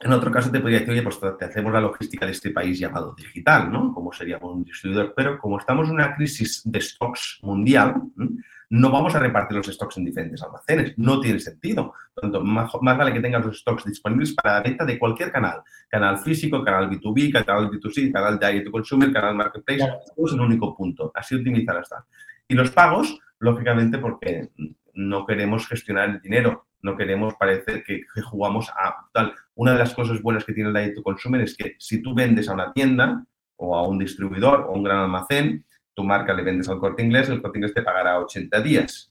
En 0.00 0.12
otro 0.12 0.30
caso 0.30 0.50
te 0.50 0.60
podría 0.60 0.80
decir, 0.80 0.92
oye, 0.92 1.02
pues 1.02 1.18
te 1.38 1.44
hacemos 1.44 1.72
la 1.72 1.80
logística 1.80 2.26
de 2.26 2.32
este 2.32 2.50
país 2.50 2.78
llamado 2.78 3.14
digital, 3.14 3.70
¿no? 3.70 3.92
Como 3.94 4.12
seríamos 4.12 4.54
un 4.54 4.64
distribuidor, 4.64 5.14
pero 5.16 5.38
como 5.38 5.58
estamos 5.58 5.88
en 5.88 5.94
una 5.94 6.14
crisis 6.16 6.62
de 6.64 6.80
stocks 6.80 7.38
mundial, 7.42 8.02
no 8.16 8.28
vamos 8.70 9.14
a 9.14 9.18
repartir 9.18 9.56
los 9.56 9.66
stocks 9.66 9.96
en 9.98 10.04
diferentes 10.04 10.42
almacenes. 10.42 10.94
No 10.96 11.20
tiene 11.20 11.40
sentido. 11.40 11.94
Tanto, 12.14 12.42
más, 12.42 12.70
vale 12.80 13.12
que 13.12 13.20
tengas 13.20 13.44
los 13.44 13.58
stocks 13.58 13.84
disponibles 13.84 14.34
para 14.34 14.54
la 14.54 14.62
venta 14.62 14.84
de 14.84 14.98
cualquier 14.98 15.30
canal. 15.30 15.62
Canal 15.88 16.18
físico, 16.18 16.64
canal 16.64 16.90
B2B, 16.90 17.32
canal 17.32 17.70
B2C, 17.70 18.12
canal 18.12 18.38
direct 18.38 18.66
to 18.66 18.72
consumer, 18.72 19.12
canal 19.12 19.34
marketplace. 19.34 19.78
Claro. 19.78 20.00
es 20.16 20.32
el 20.32 20.40
único 20.40 20.76
punto. 20.76 21.10
Así 21.14 21.34
optimizar 21.34 21.76
hasta. 21.76 22.06
Y 22.48 22.54
los 22.54 22.70
pagos, 22.70 23.18
lógicamente, 23.38 23.98
porque 23.98 24.50
no 24.94 25.26
queremos 25.26 25.66
gestionar 25.66 26.10
el 26.10 26.20
dinero 26.20 26.66
no 26.84 26.98
queremos 26.98 27.34
parecer 27.34 27.82
que, 27.82 28.02
jugamos 28.22 28.68
a 28.70 29.08
tal. 29.12 29.32
Una 29.54 29.72
de 29.72 29.78
las 29.78 29.94
cosas 29.94 30.20
buenas 30.20 30.44
que 30.44 30.52
tiene 30.52 30.68
el 30.68 30.74
Direct 30.74 30.96
to 30.96 31.02
Consumer 31.02 31.40
es 31.40 31.56
que 31.56 31.76
si 31.78 32.02
tú 32.02 32.14
vendes 32.14 32.48
a 32.48 32.52
una 32.52 32.72
tienda 32.74 33.24
o 33.56 33.74
a 33.74 33.88
un 33.88 33.98
distribuidor 33.98 34.66
o 34.68 34.72
un 34.72 34.84
gran 34.84 34.98
almacén, 34.98 35.64
tu 35.94 36.04
marca 36.04 36.34
le 36.34 36.42
vendes 36.42 36.68
al 36.68 36.78
corte 36.78 37.02
inglés, 37.02 37.28
el 37.28 37.40
corte 37.40 37.58
inglés 37.58 37.74
te 37.74 37.82
pagará 37.82 38.18
80 38.20 38.60
días. 38.60 39.10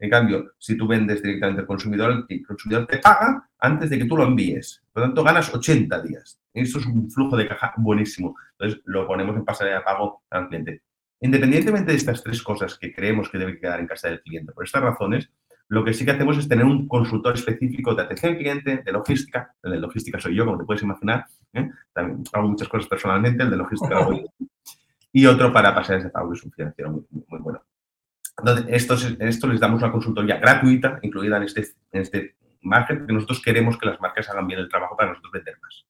En 0.00 0.10
cambio, 0.10 0.52
si 0.58 0.76
tú 0.76 0.86
vendes 0.86 1.22
directamente 1.22 1.60
al 1.60 1.66
consumidor, 1.66 2.26
el 2.28 2.46
consumidor 2.46 2.86
te 2.86 2.98
paga 2.98 3.48
antes 3.58 3.90
de 3.90 3.98
que 3.98 4.04
tú 4.04 4.16
lo 4.16 4.24
envíes. 4.24 4.82
Por 4.92 5.02
lo 5.02 5.08
tanto, 5.08 5.24
ganas 5.24 5.52
80 5.52 6.02
días. 6.02 6.40
Eso 6.54 6.78
es 6.78 6.86
un 6.86 7.10
flujo 7.10 7.36
de 7.36 7.48
caja 7.48 7.74
buenísimo. 7.76 8.36
Entonces, 8.52 8.80
lo 8.84 9.06
ponemos 9.06 9.36
en 9.36 9.44
pasarela 9.44 9.78
de 9.78 9.84
pago 9.84 10.22
al 10.30 10.48
cliente. 10.48 10.82
Independientemente 11.20 11.90
de 11.90 11.96
estas 11.96 12.22
tres 12.22 12.42
cosas 12.42 12.78
que 12.78 12.92
creemos 12.92 13.28
que 13.28 13.38
debe 13.38 13.58
quedar 13.58 13.80
en 13.80 13.88
casa 13.88 14.08
del 14.08 14.20
cliente, 14.20 14.52
por 14.52 14.64
estas 14.64 14.82
razones, 14.82 15.30
lo 15.66 15.84
que 15.84 15.92
sí 15.92 16.04
que 16.04 16.12
hacemos 16.12 16.38
es 16.38 16.48
tener 16.48 16.64
un 16.64 16.86
consultor 16.86 17.34
específico 17.34 17.94
de 17.94 18.02
atención 18.02 18.32
al 18.32 18.38
cliente, 18.38 18.82
de 18.84 18.92
logística. 18.92 19.54
El 19.62 19.72
de 19.72 19.80
logística 19.80 20.18
soy 20.20 20.34
yo, 20.34 20.46
como 20.46 20.58
te 20.58 20.64
puedes 20.64 20.82
imaginar. 20.82 21.26
¿eh? 21.52 21.68
También 21.92 22.22
hago 22.32 22.48
muchas 22.48 22.68
cosas 22.68 22.88
personalmente, 22.88 23.42
el 23.42 23.50
de 23.50 23.56
logística 23.56 23.96
lo 23.96 24.06
Y 25.12 25.26
otro 25.26 25.52
para 25.52 25.74
pasar 25.74 25.98
ese 25.98 26.10
pago, 26.10 26.32
es 26.32 26.42
un 26.42 26.52
financiero 26.52 26.90
muy, 26.90 27.40
bueno. 27.40 27.62
Entonces, 28.38 28.66
esto, 28.68 28.94
esto 29.20 29.46
les 29.48 29.60
damos 29.60 29.82
una 29.82 29.90
consultoría 29.90 30.36
gratuita, 30.38 30.98
incluida 31.02 31.38
en 31.38 31.42
este, 31.44 31.62
en 31.92 32.02
este 32.02 32.36
margen, 32.60 32.98
porque 32.98 33.12
nosotros 33.12 33.42
queremos 33.42 33.78
que 33.78 33.86
las 33.86 34.00
marcas 34.00 34.28
hagan 34.28 34.46
bien 34.46 34.60
el 34.60 34.68
trabajo 34.68 34.96
para 34.96 35.10
nosotros 35.10 35.32
vender 35.32 35.58
más. 35.60 35.86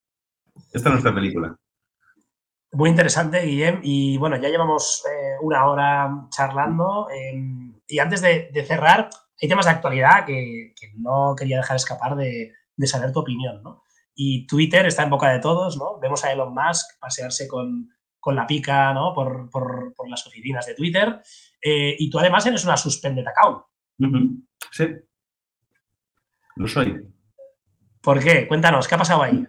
Esta 0.72 0.88
es 0.88 0.92
nuestra 0.92 1.14
película. 1.14 1.56
Muy 2.72 2.90
interesante, 2.90 3.40
Guillem. 3.40 3.80
Y 3.82 4.18
bueno, 4.18 4.36
ya 4.36 4.48
llevamos 4.48 5.02
eh, 5.10 5.36
una 5.42 5.66
hora 5.66 6.26
charlando. 6.30 7.08
Em, 7.10 7.74
y 7.86 7.98
antes 7.98 8.20
de, 8.20 8.50
de 8.52 8.64
cerrar, 8.64 9.10
hay 9.40 9.48
temas 9.48 9.66
de 9.66 9.72
actualidad 9.72 10.24
que, 10.26 10.74
no 10.96 11.34
quería 11.36 11.58
dejar 11.58 11.76
escapar 11.76 12.16
de, 12.16 12.52
saber 12.84 13.12
tu 13.12 13.20
opinión, 13.20 13.62
¿no? 13.62 13.84
Y 14.14 14.46
Twitter 14.46 14.84
está 14.86 15.04
en 15.04 15.10
boca 15.10 15.30
de 15.30 15.38
todos, 15.38 15.76
¿no? 15.76 15.98
Vemos 16.00 16.24
a 16.24 16.32
Elon 16.32 16.52
Musk 16.52 16.98
pasearse 16.98 17.46
con, 17.46 17.88
la 18.34 18.46
pica, 18.46 18.92
¿no? 18.92 19.12
Por, 19.14 19.50
las 20.08 20.26
oficinas 20.26 20.66
de 20.66 20.74
Twitter. 20.74 21.20
Eh, 21.60 21.96
y 21.98 22.10
tú 22.10 22.18
además 22.18 22.46
eres 22.46 22.64
una 22.64 22.76
suspended 22.76 23.26
account. 23.26 23.64
Sí. 24.70 24.86
Lo 26.56 26.66
soy. 26.66 27.00
¿Por 28.02 28.22
qué? 28.22 28.48
Cuéntanos, 28.48 28.88
¿qué 28.88 28.94
ha 28.94 28.98
pasado 28.98 29.22
ahí? 29.22 29.46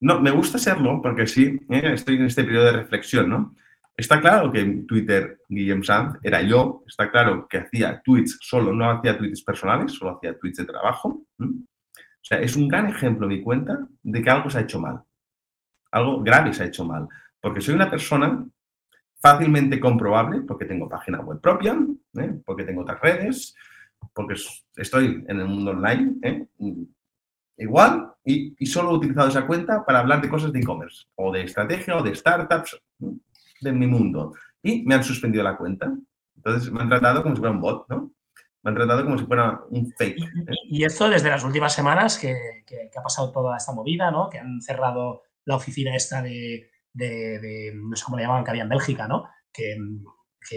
No, 0.00 0.20
me 0.20 0.30
gusta 0.30 0.58
serlo 0.58 1.00
porque 1.00 1.26
sí, 1.26 1.58
¿eh? 1.70 1.92
estoy 1.94 2.16
en 2.16 2.26
este 2.26 2.44
periodo 2.44 2.66
de 2.66 2.72
reflexión, 2.72 3.28
¿no? 3.28 3.54
Está 3.96 4.20
claro 4.20 4.50
que 4.50 4.60
en 4.60 4.86
Twitter 4.86 5.38
Guillem 5.48 5.84
Sanz 5.84 6.18
era 6.22 6.42
yo, 6.42 6.82
está 6.86 7.10
claro 7.10 7.46
que 7.48 7.58
hacía 7.58 8.02
tweets 8.04 8.38
solo, 8.40 8.72
no 8.72 8.90
hacía 8.90 9.16
tweets 9.16 9.42
personales, 9.42 9.92
solo 9.92 10.16
hacía 10.16 10.36
tweets 10.36 10.58
de 10.58 10.64
trabajo. 10.64 11.24
O 11.38 12.26
sea, 12.26 12.40
es 12.40 12.56
un 12.56 12.66
gran 12.66 12.88
ejemplo 12.88 13.28
mi 13.28 13.40
cuenta 13.40 13.86
de 14.02 14.22
que 14.22 14.30
algo 14.30 14.50
se 14.50 14.58
ha 14.58 14.62
hecho 14.62 14.80
mal. 14.80 15.00
Algo 15.92 16.22
grave 16.22 16.52
se 16.52 16.64
ha 16.64 16.66
hecho 16.66 16.84
mal. 16.84 17.06
Porque 17.44 17.60
soy 17.60 17.74
una 17.74 17.90
persona 17.90 18.42
fácilmente 19.20 19.78
comprobable, 19.78 20.40
porque 20.48 20.64
tengo 20.64 20.88
página 20.88 21.20
web 21.20 21.42
propia, 21.42 21.76
¿eh? 22.18 22.40
porque 22.42 22.64
tengo 22.64 22.80
otras 22.80 22.98
redes, 23.02 23.54
porque 24.14 24.34
estoy 24.76 25.22
en 25.28 25.40
el 25.40 25.46
mundo 25.46 25.72
online, 25.72 26.14
¿eh? 26.22 26.46
igual, 27.58 28.14
y, 28.24 28.56
y, 28.58 28.64
solo 28.64 28.92
he 28.92 28.94
utilizado 28.94 29.28
esa 29.28 29.46
cuenta 29.46 29.84
para 29.84 29.98
hablar 29.98 30.22
de 30.22 30.30
cosas 30.30 30.54
de 30.54 30.60
e-commerce, 30.60 31.04
o 31.16 31.30
de 31.30 31.42
estrategia, 31.42 31.98
o 31.98 32.02
de 32.02 32.14
startups 32.14 32.80
de 33.60 33.72
mi 33.72 33.86
mundo. 33.86 34.32
Y 34.62 34.82
me 34.86 34.94
han 34.94 35.04
suspendido 35.04 35.44
la 35.44 35.58
cuenta. 35.58 35.92
Entonces 36.36 36.72
me 36.72 36.80
han 36.80 36.88
tratado 36.88 37.22
como 37.22 37.34
si 37.34 37.40
fuera 37.40 37.54
un 37.54 37.60
bot, 37.60 37.86
¿no? 37.90 38.14
Me 38.62 38.70
han 38.70 38.74
tratado 38.74 39.04
como 39.04 39.18
si 39.18 39.26
fuera 39.26 39.60
un 39.68 39.92
fake. 39.98 40.18
¿eh? 40.18 40.54
Y, 40.70 40.82
esto 40.82 41.10
desde 41.10 41.28
las 41.28 41.44
últimas 41.44 41.74
semanas 41.74 42.18
que, 42.18 42.64
ha 42.96 43.02
pasado 43.02 43.30
toda 43.30 43.58
esta 43.58 43.72
movida, 43.72 44.10
¿no? 44.10 44.30
Que 44.30 44.38
han 44.38 44.62
cerrado 44.62 45.24
la 45.44 45.56
oficina 45.56 45.94
esta 45.94 46.22
de, 46.22 46.70
no 46.94 47.96
sé 47.96 48.04
cómo 48.04 48.16
le 48.16 48.22
llamaban, 48.22 48.44
que 48.44 48.50
había 48.50 48.62
en 48.62 48.68
Bélgica, 48.68 49.08
¿no? 49.08 49.28
Que, 49.52 49.76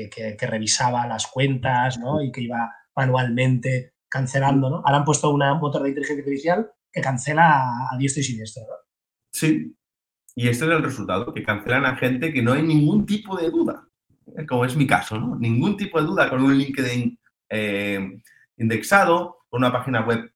que, 0.10 0.48
revisaba 0.48 1.08
las 1.08 1.28
cuentas, 1.28 1.98
¿no? 1.98 2.22
Y 2.22 2.32
que 2.32 2.42
iba 2.42 2.72
manualmente 2.96 3.94
cancelando, 4.10 4.70
¿no? 4.70 4.78
Ahora 4.78 4.98
han 4.98 5.06
puesto 5.06 5.30
una, 5.32 5.54
un 5.54 5.60
motor 5.60 5.84
de 5.84 5.90
inteligencia 5.90 6.24
artificial 6.24 6.72
que 6.92 7.02
cancela 7.02 7.70
a 7.92 7.98
diestro 7.98 8.22
y 8.22 8.24
siniestro, 8.24 8.64
¿no? 8.64 8.76
Sí, 9.32 9.76
y 10.36 10.48
este 10.48 10.66
es 10.66 10.72
el 10.72 10.84
resultado, 10.84 11.34
que 11.34 11.44
cancelan 11.44 11.86
a 11.86 11.96
gente 11.96 12.32
que 12.32 12.44
no 12.44 12.54
hay 12.54 12.62
ningún 12.62 13.06
tipo 13.06 13.36
de 13.36 13.50
duda, 13.50 13.88
eh, 14.38 14.46
como 14.46 14.66
es 14.66 14.76
mi 14.76 14.86
caso, 14.86 15.20
¿no? 15.20 15.36
Ningún 15.36 15.78
tipo 15.78 16.00
de 16.00 16.06
duda 16.06 16.30
con 16.30 16.44
un 16.44 16.56
LinkedIn 16.56 17.20
eh, 17.50 18.22
indexado, 18.58 19.40
con 19.50 19.62
una 19.62 19.72
página 19.72 20.06
web 20.06 20.32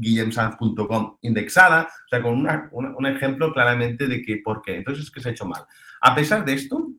guillemsanz.com 0.00 1.18
indexada, 1.22 1.82
o 1.82 2.08
sea, 2.08 2.22
con 2.22 2.46
un 2.72 3.06
ejemplo 3.06 3.52
claramente 3.52 4.06
de 4.06 4.22
que 4.22 4.38
por 4.38 4.62
qué. 4.62 4.76
Entonces 4.76 5.04
es 5.04 5.10
que 5.10 5.20
se 5.20 5.28
ha 5.28 5.32
hecho 5.32 5.46
mal. 5.46 5.64
A 6.00 6.14
pesar 6.14 6.44
de 6.44 6.54
esto, 6.54 6.90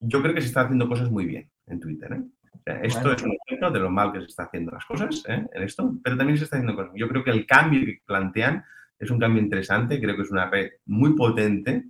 yo 0.00 0.22
creo 0.22 0.34
que 0.34 0.40
se 0.40 0.48
están 0.48 0.66
haciendo 0.66 0.88
cosas 0.88 1.10
muy 1.10 1.26
bien 1.26 1.50
en 1.66 1.80
Twitter. 1.80 2.12
¿eh? 2.12 2.22
esto 2.82 3.12
es 3.12 3.22
un 3.22 3.36
ejemplo 3.46 3.70
de 3.70 3.78
lo 3.78 3.90
mal 3.90 4.12
que 4.12 4.20
se 4.20 4.26
está 4.26 4.44
haciendo 4.44 4.72
las 4.72 4.84
cosas 4.84 5.22
en 5.26 5.48
esto, 5.54 5.94
pero 6.02 6.16
también 6.16 6.38
se 6.38 6.44
está 6.44 6.56
haciendo 6.56 6.74
cosas. 6.74 6.92
Yo 6.96 7.08
creo 7.08 7.22
que 7.22 7.30
el 7.30 7.46
cambio 7.46 7.84
que 7.84 8.00
plantean 8.04 8.64
es 8.98 9.10
un 9.10 9.18
cambio 9.18 9.42
interesante, 9.42 10.00
creo 10.00 10.16
que 10.16 10.22
es 10.22 10.30
una 10.30 10.48
red 10.48 10.70
muy 10.86 11.14
potente 11.14 11.84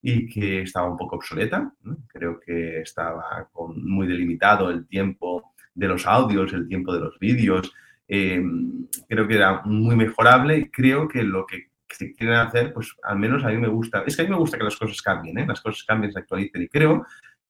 y 0.00 0.28
que 0.28 0.62
estaba 0.62 0.90
un 0.90 0.96
poco 0.96 1.16
obsoleta. 1.16 1.72
Creo 2.08 2.38
que 2.40 2.80
estaba 2.80 3.48
con 3.52 3.84
muy 3.84 4.06
delimitado 4.06 4.70
el 4.70 4.86
tiempo 4.86 5.54
de 5.74 5.88
los 5.88 6.06
audios, 6.06 6.52
el 6.52 6.68
tiempo 6.68 6.92
de 6.92 7.00
los 7.00 7.18
vídeos. 7.18 7.72
Em, 8.08 8.86
creo 9.08 9.26
que 9.26 9.36
era 9.36 9.62
muy 9.64 9.96
mejorable. 9.96 10.70
Creo 10.70 11.08
que 11.08 11.22
lo 11.22 11.46
que 11.46 11.70
se 11.88 12.14
quieren 12.14 12.36
hacer, 12.36 12.72
pues 12.72 12.94
al 13.02 13.18
menos 13.18 13.44
a 13.44 13.48
mí 13.48 13.56
me 13.56 13.68
gusta. 13.68 14.02
Es 14.06 14.16
que 14.16 14.22
a 14.22 14.24
mí 14.24 14.30
me 14.30 14.38
gusta 14.38 14.58
que 14.58 14.64
las 14.64 14.76
cosas 14.76 15.00
cambien, 15.02 15.38
¿eh? 15.38 15.46
las 15.46 15.60
cosas 15.60 15.84
cambien, 15.84 16.12
se 16.12 16.18
actualicen. 16.18 16.62
Y 16.62 16.68
creo 16.68 17.06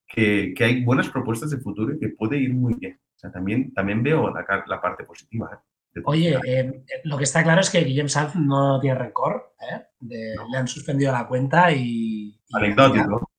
que, 0.07 0.53
que, 0.57 0.65
hay 0.65 0.85
buenas 0.85 1.09
propuestas 1.09 1.51
de 1.51 1.59
futuro 1.59 1.95
y 1.95 1.99
que 1.99 2.11
puede 2.11 2.39
ir 2.39 2.53
muy 2.53 2.75
bien. 2.75 2.99
O 3.17 3.19
sea, 3.19 3.31
también, 3.31 3.73
también 3.73 4.03
veo 4.03 4.31
la, 4.31 4.45
la 4.67 4.81
parte 4.81 5.05
positiva. 5.05 5.51
¿eh? 5.55 6.01
Oye, 6.05 6.39
eh, 6.47 6.85
lo 7.05 7.19
que 7.19 7.25
está 7.25 7.43
claro 7.43 7.61
es 7.61 7.71
que 7.71 7.85
Guillem 7.85 8.09
Sanz 8.09 8.35
no 8.37 8.81
tiene 8.81 8.99
rencor. 8.99 9.55
¿eh? 9.61 9.83
Le 10.01 10.57
han 10.57 10.69
suspendido 10.69 11.13
la 11.13 11.27
cuenta 11.27 11.71
y. 11.73 12.39
Anecdótico. 12.53 13.31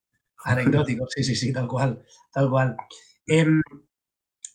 anecdótico, 0.45 1.07
sí, 1.07 1.23
sí, 1.23 1.35
sí, 1.35 1.51
tal 1.51 1.67
cual. 1.67 2.03
Tal 2.31 2.49
cual. 2.49 2.75
Em, 3.25 3.61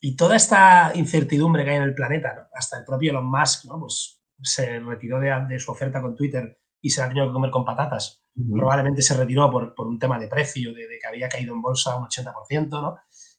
y 0.00 0.16
toda 0.16 0.36
esta 0.36 0.92
incertidumbre 0.94 1.64
que 1.64 1.70
hay 1.70 1.76
en 1.76 1.82
el 1.82 1.94
planeta, 1.94 2.48
hasta 2.52 2.78
el 2.78 2.84
propio 2.84 3.10
Elon 3.10 3.28
Musk, 3.28 3.64
¿no? 3.66 3.80
pues 3.80 4.22
se 4.40 4.78
retiró 4.80 5.18
de, 5.18 5.58
su 5.58 5.72
oferta 5.72 6.00
con 6.00 6.14
Twitter 6.14 6.60
y 6.80 6.90
se 6.90 7.00
la 7.00 7.06
ha 7.06 7.08
tenido 7.08 7.26
que 7.26 7.32
comer 7.32 7.50
con 7.50 7.64
patatas. 7.64 8.22
Probablemente 8.52 9.02
se 9.02 9.16
retiró 9.16 9.50
por, 9.50 9.74
un 9.86 9.98
tema 9.98 10.18
de 10.18 10.28
precio, 10.28 10.72
de, 10.72 10.86
de, 10.86 10.98
que 11.00 11.08
había 11.08 11.28
caído 11.28 11.54
en 11.54 11.60
bolsa 11.60 11.96
un 11.96 12.06
80%, 12.06 12.68
¿no? 12.70 12.96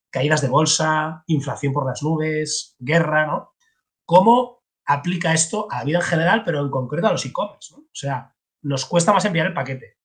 Caídas 0.09 0.41
de 0.41 0.49
bolsa, 0.49 1.23
inflación 1.27 1.71
por 1.71 1.85
las 1.85 2.03
nubes, 2.03 2.75
guerra, 2.79 3.25
¿no? 3.25 3.53
¿Cómo 4.03 4.63
aplica 4.85 5.33
esto 5.33 5.67
a 5.71 5.79
la 5.79 5.83
vida 5.85 5.99
en 5.99 6.03
general, 6.03 6.43
pero 6.43 6.59
en 6.61 6.69
concreto 6.69 7.07
a 7.07 7.11
los 7.11 7.25
e-commerce? 7.25 7.75
O 7.75 7.83
sea, 7.93 8.35
nos 8.63 8.85
cuesta 8.85 9.13
más 9.13 9.23
enviar 9.23 9.47
el 9.47 9.53
paquete. 9.53 9.99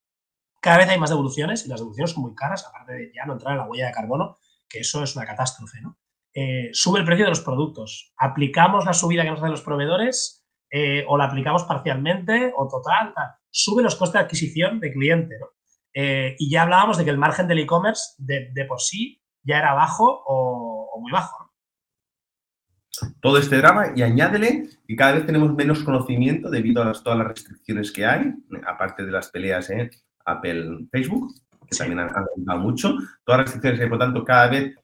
Cada 0.60 0.78
vez 0.78 0.88
hay 0.88 0.98
más 1.00 1.10
devoluciones 1.10 1.66
y 1.66 1.68
las 1.68 1.80
devoluciones 1.80 2.12
son 2.12 2.22
muy 2.22 2.34
caras, 2.34 2.64
aparte 2.66 2.92
de 2.92 3.12
ya 3.12 3.24
no 3.26 3.32
entrar 3.32 3.52
en 3.52 3.58
la 3.58 3.66
huella 3.66 3.86
de 3.86 3.92
carbono, 3.92 4.36
que 4.68 4.80
eso 4.80 5.02
es 5.02 5.16
una 5.16 5.26
catástrofe. 5.26 5.80
¿no? 5.80 5.98
Eh, 6.36 6.70
sube 6.72 6.98
el 6.98 7.04
precio 7.04 7.24
de 7.24 7.30
los 7.30 7.40
productos. 7.40 8.12
¿Aplicamos 8.18 8.84
la 8.84 8.92
subida 8.92 9.22
que 9.22 9.30
nos 9.30 9.38
hacen 9.38 9.52
los 9.52 9.62
proveedores 9.62 10.44
eh, 10.68 11.04
o 11.06 11.16
la 11.16 11.26
aplicamos 11.26 11.62
parcialmente 11.62 12.52
o 12.56 12.66
total? 12.68 13.14
Sube 13.50 13.84
los 13.84 13.94
costes 13.94 14.14
de 14.14 14.24
adquisición 14.24 14.80
de 14.80 14.92
cliente. 14.92 15.36
Eh, 15.94 16.34
y 16.38 16.50
ya 16.50 16.62
hablábamos 16.62 16.98
de 16.98 17.04
que 17.04 17.10
el 17.10 17.18
margen 17.18 17.46
del 17.46 17.60
e-commerce 17.60 18.14
de, 18.18 18.64
por 18.66 18.80
sí 18.80 19.22
ya 19.44 19.58
era 19.58 19.74
bajo 19.74 20.24
o, 20.26 20.98
muy 21.00 21.12
bajo. 21.12 21.52
todo 23.20 23.38
este 23.38 23.58
drama 23.58 23.92
y 23.94 24.02
añádele 24.02 24.70
que 24.88 24.96
cada 24.96 25.12
vez 25.12 25.26
tenemos 25.26 25.54
menos 25.54 25.84
conocimiento 25.84 26.50
debido 26.50 26.82
a 26.82 26.92
todas 26.94 27.18
las 27.18 27.28
restricciones 27.28 27.92
que 27.92 28.06
hay, 28.06 28.34
aparte 28.66 29.04
de 29.04 29.12
las 29.12 29.30
peleas 29.30 29.70
en 29.70 29.90
Apple, 30.24 30.88
Facebook, 30.90 31.34
que 31.70 31.76
también 31.76 32.00
han, 32.00 32.10
han 32.48 32.60
mucho. 32.60 32.96
Todas 33.24 33.38
las 33.38 33.46
restricciones 33.46 33.78
que 33.78 33.84
hay, 33.84 33.90
por 33.90 33.98
tanto, 33.98 34.24
cada 34.24 34.48
vez 34.48 34.74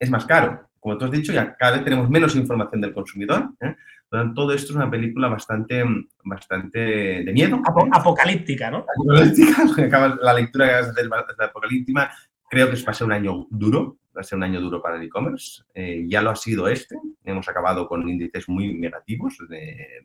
es 0.00 0.10
más 0.10 0.24
caro. 0.24 0.66
Como 0.86 0.98
tú 0.98 1.06
has 1.06 1.10
dicho, 1.10 1.32
ya 1.32 1.56
cada 1.56 1.72
vez 1.72 1.82
tenemos 1.82 2.08
menos 2.08 2.36
información 2.36 2.80
del 2.80 2.94
consumidor. 2.94 3.50
¿eh? 3.60 3.74
todo 4.36 4.52
esto 4.52 4.70
es 4.70 4.76
una 4.76 4.88
película 4.88 5.26
bastante, 5.26 5.84
bastante 6.22 6.78
de 7.24 7.32
miedo. 7.32 7.56
¿eh? 7.56 7.90
Apocalíptica, 7.90 8.70
¿no? 8.70 8.86
Apocalíptica, 8.96 10.16
la 10.22 10.32
lectura 10.32 10.66
que 10.68 10.72
vas 10.74 10.86
a 10.86 10.90
hacer 10.90 11.06
es 11.06 11.40
apocalíptica. 11.40 12.12
Creo 12.48 12.70
que 12.70 12.80
va 12.84 12.92
a 12.92 12.94
ser 12.94 13.04
un 13.04 13.14
año 13.14 13.48
duro, 13.50 13.98
va 14.16 14.20
a 14.20 14.22
ser 14.22 14.36
un 14.36 14.44
año 14.44 14.60
duro 14.60 14.80
para 14.80 14.94
el 14.94 15.02
e-commerce. 15.02 15.64
Eh, 15.74 16.04
ya 16.06 16.22
lo 16.22 16.30
ha 16.30 16.36
sido 16.36 16.68
este. 16.68 16.94
Hemos 17.24 17.48
acabado 17.48 17.88
con 17.88 18.08
índices 18.08 18.48
muy 18.48 18.72
negativos 18.72 19.38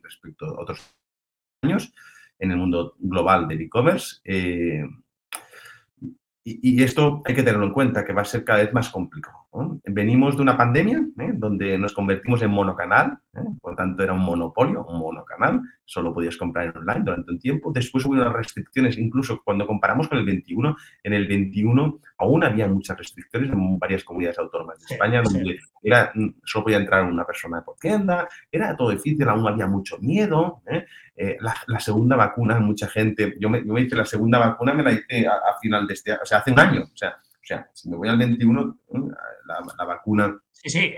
respecto 0.02 0.46
a 0.46 0.62
otros 0.62 0.80
años 1.62 1.94
en 2.40 2.50
el 2.50 2.56
mundo 2.56 2.96
global 2.98 3.46
del 3.46 3.60
e-commerce. 3.60 4.16
Eh, 4.24 4.84
y, 6.44 6.82
esto 6.82 7.22
hay 7.24 7.34
que 7.34 7.42
tenerlo 7.42 7.66
en 7.66 7.72
cuenta, 7.72 8.04
que 8.04 8.12
va 8.12 8.22
a 8.22 8.26
ser 8.26 8.44
cada 8.44 8.60
vez 8.60 8.72
más 8.72 8.88
complicado. 8.88 9.46
Venimos 9.84 10.36
de 10.36 10.42
una 10.42 10.56
pandemia 10.56 10.98
¿eh? 11.18 11.32
donde 11.34 11.78
nos 11.78 11.92
convertimos 11.92 12.42
en 12.42 12.50
monocanal, 12.50 13.18
¿eh? 13.34 13.40
por 13.60 13.76
tanto 13.76 14.02
era 14.02 14.12
un 14.12 14.20
monopolio, 14.20 14.84
un 14.84 14.98
monocanal, 14.98 15.60
solo 15.92 16.14
podías 16.14 16.38
comprar 16.38 16.68
en 16.68 16.78
online 16.78 17.04
durante 17.04 17.30
un 17.32 17.38
tiempo. 17.38 17.70
Después 17.70 18.06
hubo 18.06 18.14
unas 18.14 18.32
restricciones, 18.32 18.96
incluso 18.96 19.42
cuando 19.44 19.66
comparamos 19.66 20.08
con 20.08 20.18
el 20.18 20.24
21, 20.24 20.74
en 21.02 21.12
el 21.12 21.28
21 21.28 22.00
aún 22.16 22.44
había 22.44 22.66
muchas 22.66 22.96
restricciones 22.96 23.50
en 23.50 23.78
varias 23.78 24.02
comunidades 24.02 24.38
autónomas 24.38 24.78
de 24.78 24.94
España, 24.94 25.20
donde 25.22 25.58
era, 25.82 26.10
mm, 26.14 26.36
solo 26.44 26.64
podía 26.64 26.78
entrar 26.78 27.04
una 27.04 27.26
persona 27.26 27.62
por 27.62 27.76
tienda, 27.76 28.26
era 28.50 28.74
todo 28.74 28.90
difícil, 28.90 29.28
aún 29.28 29.46
había 29.46 29.66
mucho 29.66 29.98
miedo. 29.98 30.62
¿eh? 30.66 30.86
la, 31.40 31.78
segunda 31.78 32.16
vacuna, 32.16 32.58
mucha 32.58 32.88
gente, 32.88 33.36
yo 33.38 33.50
me, 33.50 33.64
yo 33.64 33.72
me 33.74 33.82
hice 33.82 33.94
la 33.94 34.06
segunda 34.06 34.38
vacuna, 34.38 34.72
me 34.72 34.82
la 34.82 34.92
hice 34.92 35.26
a, 35.26 35.32
a 35.32 35.58
final 35.60 35.86
de 35.86 35.94
este, 35.94 36.12
o 36.14 36.24
sea, 36.24 36.38
hace 36.38 36.52
un 36.52 36.58
año, 36.58 36.82
o 36.82 36.96
sea, 36.96 37.16
o 37.42 37.44
sea, 37.44 37.68
si 37.72 37.90
me 37.90 37.96
voy 37.96 38.08
al 38.08 38.18
21, 38.18 38.78
la, 39.76 39.84
vacuna... 39.84 40.38
Sí, 40.52 40.70
sí. 40.70 40.94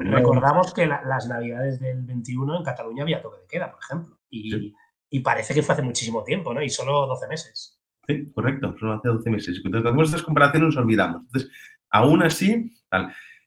recordamos 0.00 0.74
que 0.74 0.86
las 0.86 1.26
navidades 1.26 1.80
del 1.80 2.02
21 2.02 2.58
en 2.58 2.62
Cataluña 2.62 3.02
había 3.02 3.22
toque 3.22 3.40
de 3.40 3.46
queda, 3.46 3.70
por 3.70 3.80
ejemplo. 3.82 4.18
Y, 4.30 5.20
parece 5.20 5.54
que 5.54 5.62
fue 5.62 5.72
hace 5.72 5.82
muchísimo 5.82 6.22
tiempo, 6.22 6.52
¿no? 6.52 6.62
Y 6.62 6.68
solo 6.68 7.06
12 7.06 7.28
meses. 7.28 7.80
Sí, 8.06 8.30
correcto, 8.32 8.76
solo 8.78 8.94
hace 8.94 9.08
12 9.08 9.30
meses. 9.30 9.60
Cuando 9.62 9.78
hacemos 9.78 10.08
estas 10.08 10.22
comparaciones 10.22 10.66
nos 10.66 10.76
olvidamos. 10.76 11.22
Entonces, 11.22 11.50
aún 11.88 12.22
así, 12.22 12.70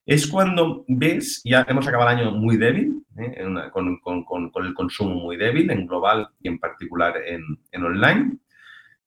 es 0.04 0.26
cuando 0.26 0.84
ves, 0.88 1.42
ya 1.46 1.64
hemos 1.70 1.88
acabado 1.88 2.10
el 2.10 2.18
año 2.18 2.32
muy 2.32 2.58
débil, 2.58 3.06
¿eh? 3.18 3.46
con, 3.72 4.02
el 4.66 4.74
consumo 4.74 5.16
muy 5.16 5.38
débil 5.38 5.70
en 5.70 5.86
global 5.86 6.30
y 6.42 6.48
en 6.48 6.58
particular 6.58 7.16
en, 7.24 7.44
en 7.72 7.84
online. 7.84 8.38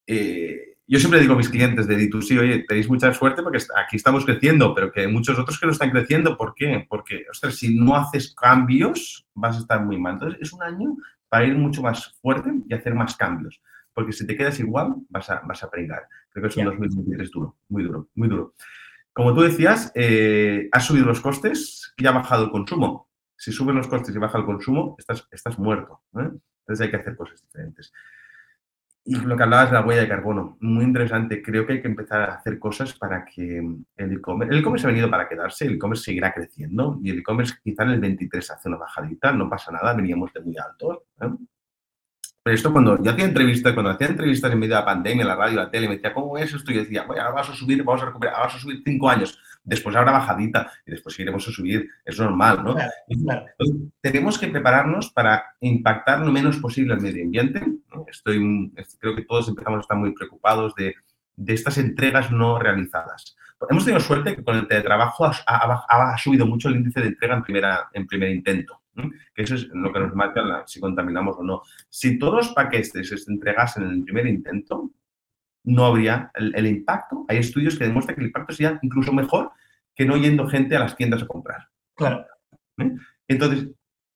Eh, 0.07 0.74
yo 0.87 0.99
siempre 0.99 1.21
digo 1.21 1.35
a 1.35 1.39
mis 1.39 1.49
clientes 1.49 1.87
de 1.87 1.97
D2C, 1.97 2.39
oye, 2.39 2.65
tenéis 2.69 2.89
mucha 2.89 3.13
suerte 3.15 3.43
porque 3.43 3.59
aquí 3.77 3.97
estamos 3.97 4.25
creciendo, 4.25 4.75
pero 4.75 4.93
que 4.93 5.01
hay 5.01 5.07
muchos 5.07 5.39
otros 5.39 5.59
que 5.59 5.67
no 5.67 5.73
están 5.73 5.91
creciendo. 5.91 6.37
¿Por 6.37 6.55
qué? 6.55 6.87
Porque, 6.89 7.25
ostras, 7.31 7.57
si 7.57 7.79
no 7.79 7.97
haces 7.97 8.35
cambios, 8.35 9.27
vas 9.35 9.57
a 9.57 9.61
estar 9.61 9.85
muy 9.85 9.99
mal. 9.99 10.15
Entonces, 10.15 10.41
es 10.43 10.53
un 10.53 10.63
año 10.63 10.97
para 11.29 11.47
ir 11.47 11.57
mucho 11.57 11.83
más 11.83 12.13
fuerte 12.21 12.53
y 12.69 12.75
hacer 12.75 12.95
más 12.95 13.17
cambios. 13.17 13.63
Porque 13.95 14.13
si 14.13 14.27
te 14.27 14.37
quedas 14.37 14.61
igual, 14.61 14.95
vas 15.09 15.31
a, 15.31 15.41
vas 15.41 15.63
a 15.63 15.71
pringar. 15.71 16.07
Creo 16.31 16.43
que 16.43 16.49
es 16.49 16.57
un 16.57 16.65
2023 16.65 17.31
duro, 17.31 17.57
muy 17.69 17.85
duro, 17.85 18.09
muy 18.15 18.29
duro. 18.29 18.55
Como 19.13 19.33
tú 19.35 19.43
decías, 19.43 19.93
eh, 19.95 20.69
has 20.73 20.85
subido 20.85 21.07
los 21.07 21.21
costes 21.21 21.95
y 21.97 22.07
ha 22.07 22.11
bajado 22.11 22.45
el 22.45 22.51
consumo. 22.51 23.09
Si 23.37 23.53
suben 23.53 23.77
los 23.77 23.87
costes 23.87 24.15
y 24.15 24.19
baja 24.19 24.39
el 24.39 24.45
consumo, 24.45 24.97
estás, 24.99 25.27
estás 25.31 25.59
muerto. 25.59 26.03
¿eh? 26.19 26.31
Entonces 26.61 26.85
hay 26.85 26.91
que 26.91 26.97
hacer 26.97 27.17
cosas 27.17 27.41
diferentes. 27.41 27.93
Y 29.07 29.17
lo 29.17 29.37
que 29.37 29.43
hablabas 29.43 29.71
de 29.71 29.75
la 29.75 29.85
huella 29.85 30.01
de 30.01 30.09
carbono, 30.09 30.57
muy 30.61 30.83
interesante. 30.83 31.43
Creo 31.43 31.67
que 31.67 31.75
hay 31.75 31.83
que 31.83 31.89
empezar 31.89 32.23
a 32.23 32.35
hacer 32.37 32.59
cosas 32.59 32.95
para 32.95 33.23
que 33.25 33.59
el 33.97 34.13
e-commerce, 34.13 34.55
el 34.55 34.61
e-commerce 34.61 34.87
ha 34.87 34.91
venido 34.91 35.11
para 35.11 35.29
quedarse, 35.29 35.67
el 35.67 35.75
e-commerce 35.75 36.05
seguirá 36.05 36.33
creciendo 36.33 36.99
y 37.03 37.11
el 37.11 37.19
e-commerce 37.19 37.55
quizá 37.63 37.83
en 37.83 37.91
el 37.91 38.01
23 38.01 38.51
hace 38.51 38.69
una 38.69 38.79
bajadita, 38.79 39.31
no 39.33 39.51
pasa 39.51 39.73
nada, 39.73 39.93
veníamos 39.93 40.33
de 40.33 40.41
muy 40.41 40.57
altos. 40.57 41.01
¿eh? 41.21 41.29
Pero 42.43 42.57
esto 42.57 42.73
cuando 42.73 43.03
yo 43.03 43.11
hacía 43.11 43.27
entrevistas, 43.27 43.75
cuando 43.75 43.91
hacía 43.91 44.07
entrevistas 44.07 44.53
en 44.53 44.59
medio 44.59 44.75
de 44.75 44.81
la 44.81 44.87
pandemia, 44.87 45.25
la 45.25 45.37
radio, 45.37 45.57
la 45.57 45.71
tele, 45.71 45.89
me 45.89 45.97
decía, 45.97 46.15
¿cómo 46.15 46.39
es 46.39 46.55
esto? 46.55 46.73
Y 46.73 46.75
yo 46.75 46.81
decía, 46.81 47.05
bueno, 47.05 47.23
ahora 47.23 47.35
vas 47.35 47.51
a 47.51 47.55
subir, 47.55 47.83
vamos 47.83 48.03
a 48.03 48.07
recuperar, 48.07 48.35
ahora 48.35 48.47
vas 48.47 48.57
a 48.57 48.59
subir 48.59 48.83
cinco 48.85 49.11
años 49.11 49.39
después 49.65 49.97
habrá 49.97 50.13
bajadita 50.13 50.71
y 50.87 50.93
después 50.93 51.19
iremos 51.19 51.49
a 51.49 51.51
subir, 51.51 51.89
es 52.05 52.19
normal, 52.19 52.63
¿no? 52.63 52.77
tenemos 54.01 54.39
que 54.39 54.49
prepararnos 54.49 55.11
para 55.11 55.57
impactar 55.61 56.21
lo 56.21 56.31
menos 56.31 56.59
posible 56.59 56.95
al 56.95 57.01
medio 57.01 57.25
ambiente. 57.25 57.63
Estoy, 58.07 58.73
creo 58.99 59.17
que 59.17 59.25
todos 59.25 59.49
empezamos 59.49 59.79
a 59.79 59.81
estar 59.81 59.97
muy 59.97 60.13
preocupados 60.13 60.75
de, 60.75 60.95
estas 61.47 61.79
entregas 61.79 62.31
no 62.31 62.59
realizadas. 62.59 63.37
Hemos 63.69 63.85
tenido 63.85 64.01
suerte 64.01 64.37
que 64.37 64.45
con 64.45 64.57
el 64.57 64.69
teletrabajo 64.69 65.25
ha, 65.25 66.19
subido 66.19 66.47
mucho 66.47 66.69
el 66.69 66.77
índice 66.77 67.01
de 67.01 67.09
entrega 67.09 67.35
en, 67.35 67.43
primera, 67.43 67.89
en 67.93 68.07
primer 68.07 68.31
intento. 68.31 68.83
que 69.35 69.43
eso 69.43 69.55
es 69.55 69.67
lo 69.73 69.93
que 69.93 70.01
nos 70.01 70.15
marca 70.15 70.43
si 70.67 70.79
contaminamos 70.79 71.37
o 71.39 71.43
no. 71.43 71.63
Si 71.89 72.19
todos 72.19 72.35
los 72.35 72.49
paquetes 72.51 73.09
se 73.09 73.33
entregasen 73.33 73.85
en 73.85 73.91
el 73.91 74.05
primer 74.05 74.27
intento, 74.27 74.91
no 75.65 75.87
habría 75.87 76.31
el, 76.35 76.67
impacto. 76.67 77.25
Hay 77.29 77.39
estudios 77.39 77.77
que 77.77 77.85
demuestran 77.85 78.15
que 78.15 78.21
el 78.21 78.29
impacto 78.29 78.53
sería 78.53 78.79
incluso 78.83 79.13
mejor 79.13 79.51
que 79.95 80.05
no 80.05 80.17
yendo 80.17 80.47
gente 80.47 80.77
a 80.77 80.81
las 80.81 80.97
tiendas 80.97 81.23
a 81.23 81.27
comprar. 81.27 81.69
Claro. 81.95 82.27
¿Eh? 82.79 82.93
Entonces, 83.29 83.69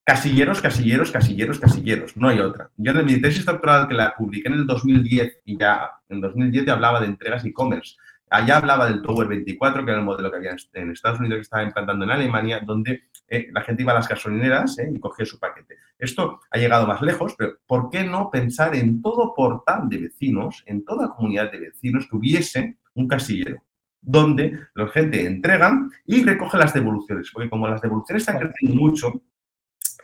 casilleros, 0.04 0.60
casilleros, 0.60 1.10
casilleros, 1.10 1.58
casilleros. 1.58 2.16
No 2.16 2.28
hay 2.28 2.40
otra. 2.40 2.70
Yo 2.76 2.92
en 2.92 3.06
mi 3.06 3.20
tesis 3.20 3.44
doctoral 3.44 3.88
que 3.88 3.94
la 3.94 4.14
publiqué 4.14 4.48
en 4.48 4.54
el 4.54 4.66
2010 4.66 5.40
y 5.44 5.58
ya 5.58 5.90
en 6.08 6.20
2010 6.20 6.66
ya 6.66 6.72
hablaba 6.74 7.00
de 7.00 7.06
entregas 7.06 7.44
e-commerce. 7.44 7.96
Allá 8.30 8.58
hablaba 8.58 8.88
del 8.88 9.02
Power 9.02 9.28
24, 9.28 9.84
que 9.84 9.90
era 9.90 10.00
el 10.00 10.04
modelo 10.04 10.30
que 10.30 10.36
había 10.36 10.56
en 10.74 10.90
Estados 10.90 11.20
Unidos 11.20 11.36
que 11.36 11.42
estaba 11.42 11.62
implantando 11.62 12.04
en 12.04 12.10
Alemania, 12.10 12.60
donde 12.64 13.04
eh, 13.28 13.48
la 13.52 13.62
gente 13.62 13.82
iba 13.82 13.92
a 13.92 13.96
las 13.96 14.08
gasolineras 14.08 14.78
eh, 14.78 14.90
y 14.94 14.98
cogía 15.00 15.26
su 15.26 15.38
paquete. 15.38 15.76
Esto 15.98 16.40
ha 16.50 16.58
llegado 16.58 16.86
más 16.86 17.02
lejos, 17.02 17.34
pero 17.36 17.58
¿por 17.66 17.90
qué 17.90 18.04
no 18.04 18.30
pensar 18.30 18.74
en 18.74 19.02
todo 19.02 19.34
portal 19.34 19.88
de 19.88 19.98
vecinos, 19.98 20.62
en 20.66 20.84
toda 20.84 21.14
comunidad 21.14 21.50
de 21.50 21.60
vecinos 21.60 22.06
que 22.08 22.16
hubiese 22.16 22.78
un 22.94 23.08
casillero? 23.08 23.62
donde 24.00 24.58
la 24.74 24.88
gente 24.88 25.26
entrega 25.26 25.88
y 26.06 26.24
recoge 26.24 26.56
las 26.56 26.72
devoluciones, 26.72 27.30
porque 27.32 27.50
como 27.50 27.68
las 27.68 27.80
devoluciones 27.80 28.22
están 28.22 28.38
creciendo 28.38 28.80
mucho 28.80 29.22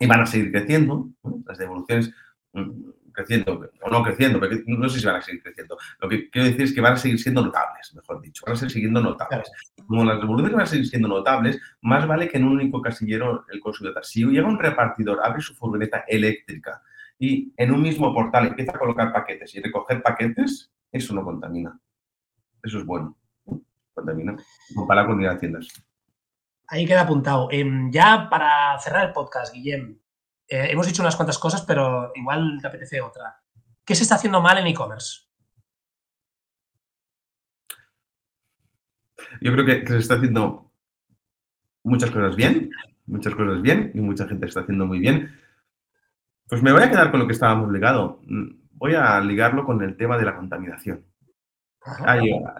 y 0.01 0.07
van 0.07 0.21
a 0.21 0.27
seguir 0.27 0.51
creciendo, 0.51 1.11
las 1.47 1.59
devoluciones 1.59 2.13
mm, 2.53 2.91
creciendo 3.15 3.71
o 3.81 3.91
no 3.91 4.03
creciendo, 4.03 4.39
pero 4.39 4.57
no 4.67 4.89
sé 4.89 5.01
si 5.01 5.07
van 5.07 5.17
a 5.17 5.23
seguir 5.23 5.43
creciendo. 5.43 5.79
Lo 6.01 6.09
que 6.09 6.29
quiero 6.29 6.49
decir 6.49 6.63
es 6.63 6.75
que 6.75 6.81
van 6.81 6.95
a 6.95 6.97
seguir 6.97 7.19
siendo 7.19 7.43
notables, 7.43 7.95
mejor 7.95 8.21
dicho, 8.21 8.45
van 8.47 8.55
a 8.55 8.59
seguir 8.59 8.73
siendo 8.75 9.01
notables. 9.01 9.51
Como 9.87 10.05
las 10.05 10.21
devoluciones 10.21 10.55
van 10.55 10.63
a 10.65 10.67
seguir 10.67 10.87
siendo 10.87 11.09
notables, 11.09 11.61
más 11.81 12.07
vale 12.07 12.29
que 12.29 12.37
en 12.37 12.45
un 12.45 12.53
único 12.53 12.83
casillero 12.83 13.47
el 13.51 13.61
consumidor. 13.61 14.05
Si 14.05 14.25
llega 14.25 14.47
un 14.47 14.59
repartidor, 14.59 15.21
abre 15.25 15.41
su 15.41 15.55
furgoneta 15.55 16.05
eléctrica 16.09 16.83
y 17.19 17.53
en 17.57 17.73
un 17.73 17.81
mismo 17.81 18.13
portal 18.13 18.49
empieza 18.49 18.73
a 18.73 18.79
colocar 18.79 19.13
paquetes 19.13 19.55
y 19.55 19.61
recoger 19.61 20.03
paquetes, 20.03 20.71
eso 20.91 21.15
no 21.15 21.25
contamina. 21.25 21.79
Eso 22.63 22.79
es 22.79 22.87
bueno. 22.87 23.17
Contamina. 23.95 24.37
Comparar 24.75 25.07
con 25.07 25.21
ir 25.21 25.29
a 25.29 25.39
tiendas. 25.39 25.69
Ahí 26.67 26.87
queda 26.87 27.03
apuntado. 27.03 27.49
Em, 27.51 27.91
ya 27.91 28.29
para 28.29 28.79
cerrar 28.79 29.07
el 29.07 29.13
podcast, 29.13 29.53
Guillem, 29.55 29.99
eh, 30.49 30.69
hemos 30.71 30.87
dicho 30.87 31.03
unas 31.03 31.17
cuantas 31.17 31.39
cosas, 31.39 31.63
pero 31.63 32.13
igual 32.15 32.59
te 32.61 32.69
apetece 32.69 33.01
otra. 33.01 33.41
¿Qué 33.85 33.95
se 33.95 34.03
está 34.03 34.17
haciendo 34.17 34.41
mal 34.41 34.59
en 34.59 34.67
e-commerce? 34.67 35.23
Yo 39.41 39.53
creo 39.53 39.65
que, 39.65 39.87
se 39.87 39.99
está 39.99 40.15
haciendo 40.15 40.71
muchas 41.83 42.11
cosas 42.11 42.37
bien, 42.37 42.71
muchas 43.07 43.35
cosas 43.35 43.61
bien 43.63 43.91
y 43.95 44.01
mucha 44.01 44.27
gente 44.27 44.47
está 44.47 44.61
haciendo 44.61 44.87
muy 44.87 44.99
bien. 44.99 45.39
Pues 46.49 46.63
me 46.63 46.73
voy 46.73 46.83
a 46.83 46.91
quedar 46.91 47.11
con 47.11 47.21
lo 47.21 47.27
que 47.27 47.33
estábamos 47.33 47.71
ligado. 47.73 48.21
Voy 48.73 48.95
a 48.95 49.21
ligarlo 49.21 49.65
con 49.65 49.83
el 49.83 49.97
tema 49.97 50.19
de 50.19 50.25
la 50.25 50.37
contaminación. 50.37 51.05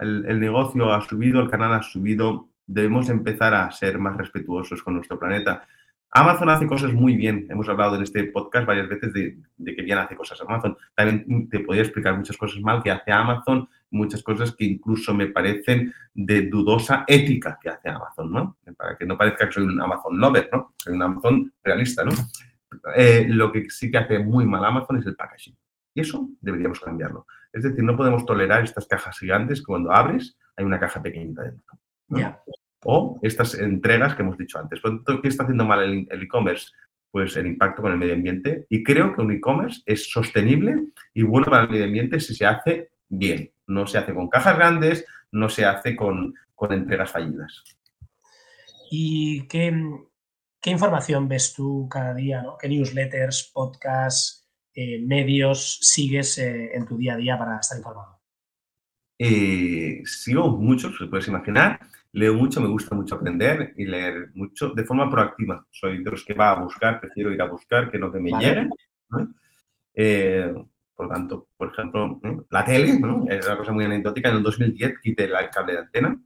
el, 0.01 0.25
el, 0.25 0.39
negocio 0.39 0.91
ha 0.93 1.01
subido, 1.01 1.41
el 1.41 1.49
canal 1.49 1.73
ha 1.73 1.83
subido, 1.83 2.49
debemos 2.67 3.09
empezar 3.09 3.53
a 3.53 3.71
ser 3.71 3.97
más 3.97 4.17
respetuosos 4.17 4.83
con 4.83 4.95
nuestro 4.95 5.19
planeta. 5.19 5.67
Amazon 6.17 6.47
hace 6.47 6.65
cosas 6.65 6.93
muy 6.93 7.17
bien. 7.17 7.45
Hemos 7.49 7.67
hablado 7.67 7.97
en 7.97 8.03
este 8.03 8.23
podcast 8.23 8.65
varias 8.65 8.87
veces 8.87 9.11
de, 9.11 9.75
que 9.75 9.81
bien 9.81 9.97
hace 9.97 10.15
cosas 10.15 10.39
Amazon. 10.39 10.77
También 10.95 11.49
te 11.49 11.59
podría 11.59 11.83
explicar 11.83 12.15
muchas 12.15 12.37
cosas 12.37 12.61
mal 12.61 12.81
que 12.81 12.89
hace 12.89 13.11
Amazon, 13.11 13.67
muchas 13.91 14.23
cosas 14.23 14.55
que 14.55 14.63
incluso 14.63 15.13
me 15.13 15.27
parecen 15.27 15.93
de 16.13 16.43
dudosa 16.43 17.03
ética 17.05 17.59
que 17.61 17.67
hace 17.67 17.89
Amazon, 17.89 18.31
¿no? 18.31 18.57
Para 18.77 18.97
que 18.97 19.05
no 19.05 19.17
parezca 19.17 19.47
que 19.47 19.51
soy 19.51 19.63
un 19.63 19.81
Amazon 19.81 20.17
lover, 20.17 20.47
¿no? 20.53 20.73
Soy 20.77 20.93
un 20.93 21.01
Amazon 21.01 21.53
realista, 21.61 22.05
¿no? 22.05 22.11
Eh, 22.95 23.25
lo 23.27 23.51
que 23.51 23.69
sí 23.69 23.91
que 23.91 23.97
hace 23.97 24.19
muy 24.19 24.45
mal 24.45 24.63
Amazon 24.63 24.99
es 24.99 25.05
el 25.05 25.17
packaging. 25.17 25.57
Y 25.95 25.99
eso 25.99 26.29
deberíamos 26.39 26.79
cambiarlo. 26.79 27.27
Es 27.51 27.63
decir, 27.63 27.83
no 27.83 27.97
podemos 27.97 28.25
tolerar 28.25 28.63
estas 28.63 28.87
cajas 28.87 29.19
gigantes 29.19 29.59
que 29.59 29.65
cuando 29.65 29.91
abres 29.91 30.37
hay 30.55 30.63
una 30.63 30.79
caja 30.79 31.01
pequeñita 31.01 31.43
dentro. 31.43 31.77
O 32.85 33.19
estas 33.23 33.55
entregas 33.55 34.15
que 34.15 34.21
hemos 34.21 34.37
dicho 34.37 34.59
antes. 34.59 34.79
¿Qué 35.21 35.27
está 35.27 35.43
haciendo 35.43 35.65
mal 35.65 36.07
el 36.09 36.21
e-commerce? 36.21 36.67
Pues 37.11 37.35
el 37.35 37.47
impacto 37.47 37.81
con 37.81 37.91
el 37.91 37.97
medio 37.97 38.13
ambiente. 38.13 38.65
Y 38.69 38.83
creo 38.83 39.13
que 39.13 39.21
un 39.21 39.31
e-commerce 39.31 39.81
es 39.85 40.09
sostenible 40.09 40.87
y 41.13 41.23
bueno 41.23 41.47
para 41.47 41.63
el 41.63 41.69
medio 41.69 41.85
ambiente 41.85 42.19
si 42.19 42.35
se 42.35 42.45
hace 42.45 42.91
bien. 43.09 43.51
No 43.67 43.87
se 43.87 43.97
hace 43.97 44.13
con 44.13 44.29
cajas 44.29 44.55
grandes, 44.55 45.05
no 45.31 45.49
se 45.49 45.65
hace 45.65 45.95
con, 45.95 46.35
entregas 46.69 47.11
fallidas. 47.11 47.63
¿Y 48.91 49.47
qué, 49.47 49.73
información 50.65 51.27
ves 51.27 51.53
tú 51.53 51.87
cada 51.89 52.13
día? 52.13 52.43
¿Qué 52.59 52.69
newsletters, 52.69 53.51
podcasts, 53.53 54.47
eh, 54.75 55.01
medios 55.01 55.79
sigues 55.81 56.37
eh, 56.37 56.71
en 56.75 56.85
tu 56.85 56.97
día 56.97 57.13
a 57.13 57.17
día 57.17 57.37
para 57.37 57.59
estar 57.59 57.77
informado? 57.77 58.19
Eh, 59.17 60.01
sigo 60.05 60.49
muchos, 60.49 60.95
se 60.97 61.05
puedes 61.07 61.27
imaginar. 61.27 61.79
Leo 62.15 62.33
mucho, 62.33 62.61
me 62.61 62.69
gusta 62.69 62.95
mucho 62.95 63.15
aprender 63.15 63.73
y 63.75 63.85
leer 63.85 64.29
mucho 64.35 64.69
de 64.69 64.85
forma 64.85 65.09
proactiva. 65.09 65.67
Soy 65.69 66.01
de 66.01 66.11
los 66.11 66.23
que 66.23 66.33
va 66.33 66.51
a 66.51 66.61
buscar, 66.61 67.01
prefiero 67.01 67.29
ir 67.29 67.41
a 67.41 67.49
buscar 67.49 67.91
que 67.91 67.99
no 67.99 68.09
que 68.09 68.19
me 68.21 68.31
lleguen. 68.31 68.69
por 70.95 71.07
lo 71.07 71.11
tanto, 71.11 71.49
por 71.57 71.73
ejemplo, 71.73 72.21
la 72.49 72.63
tele, 72.63 72.97
¿no? 72.97 73.25
es 73.27 73.45
una 73.45 73.57
cosa 73.57 73.73
muy 73.73 73.83
anecdótica. 73.83 74.29
En 74.29 74.37
el 74.37 74.43
2010 74.43 74.99
quité 75.03 75.25
el 75.25 75.33
cable 75.51 75.73
de 75.73 75.79
antena. 75.79 76.17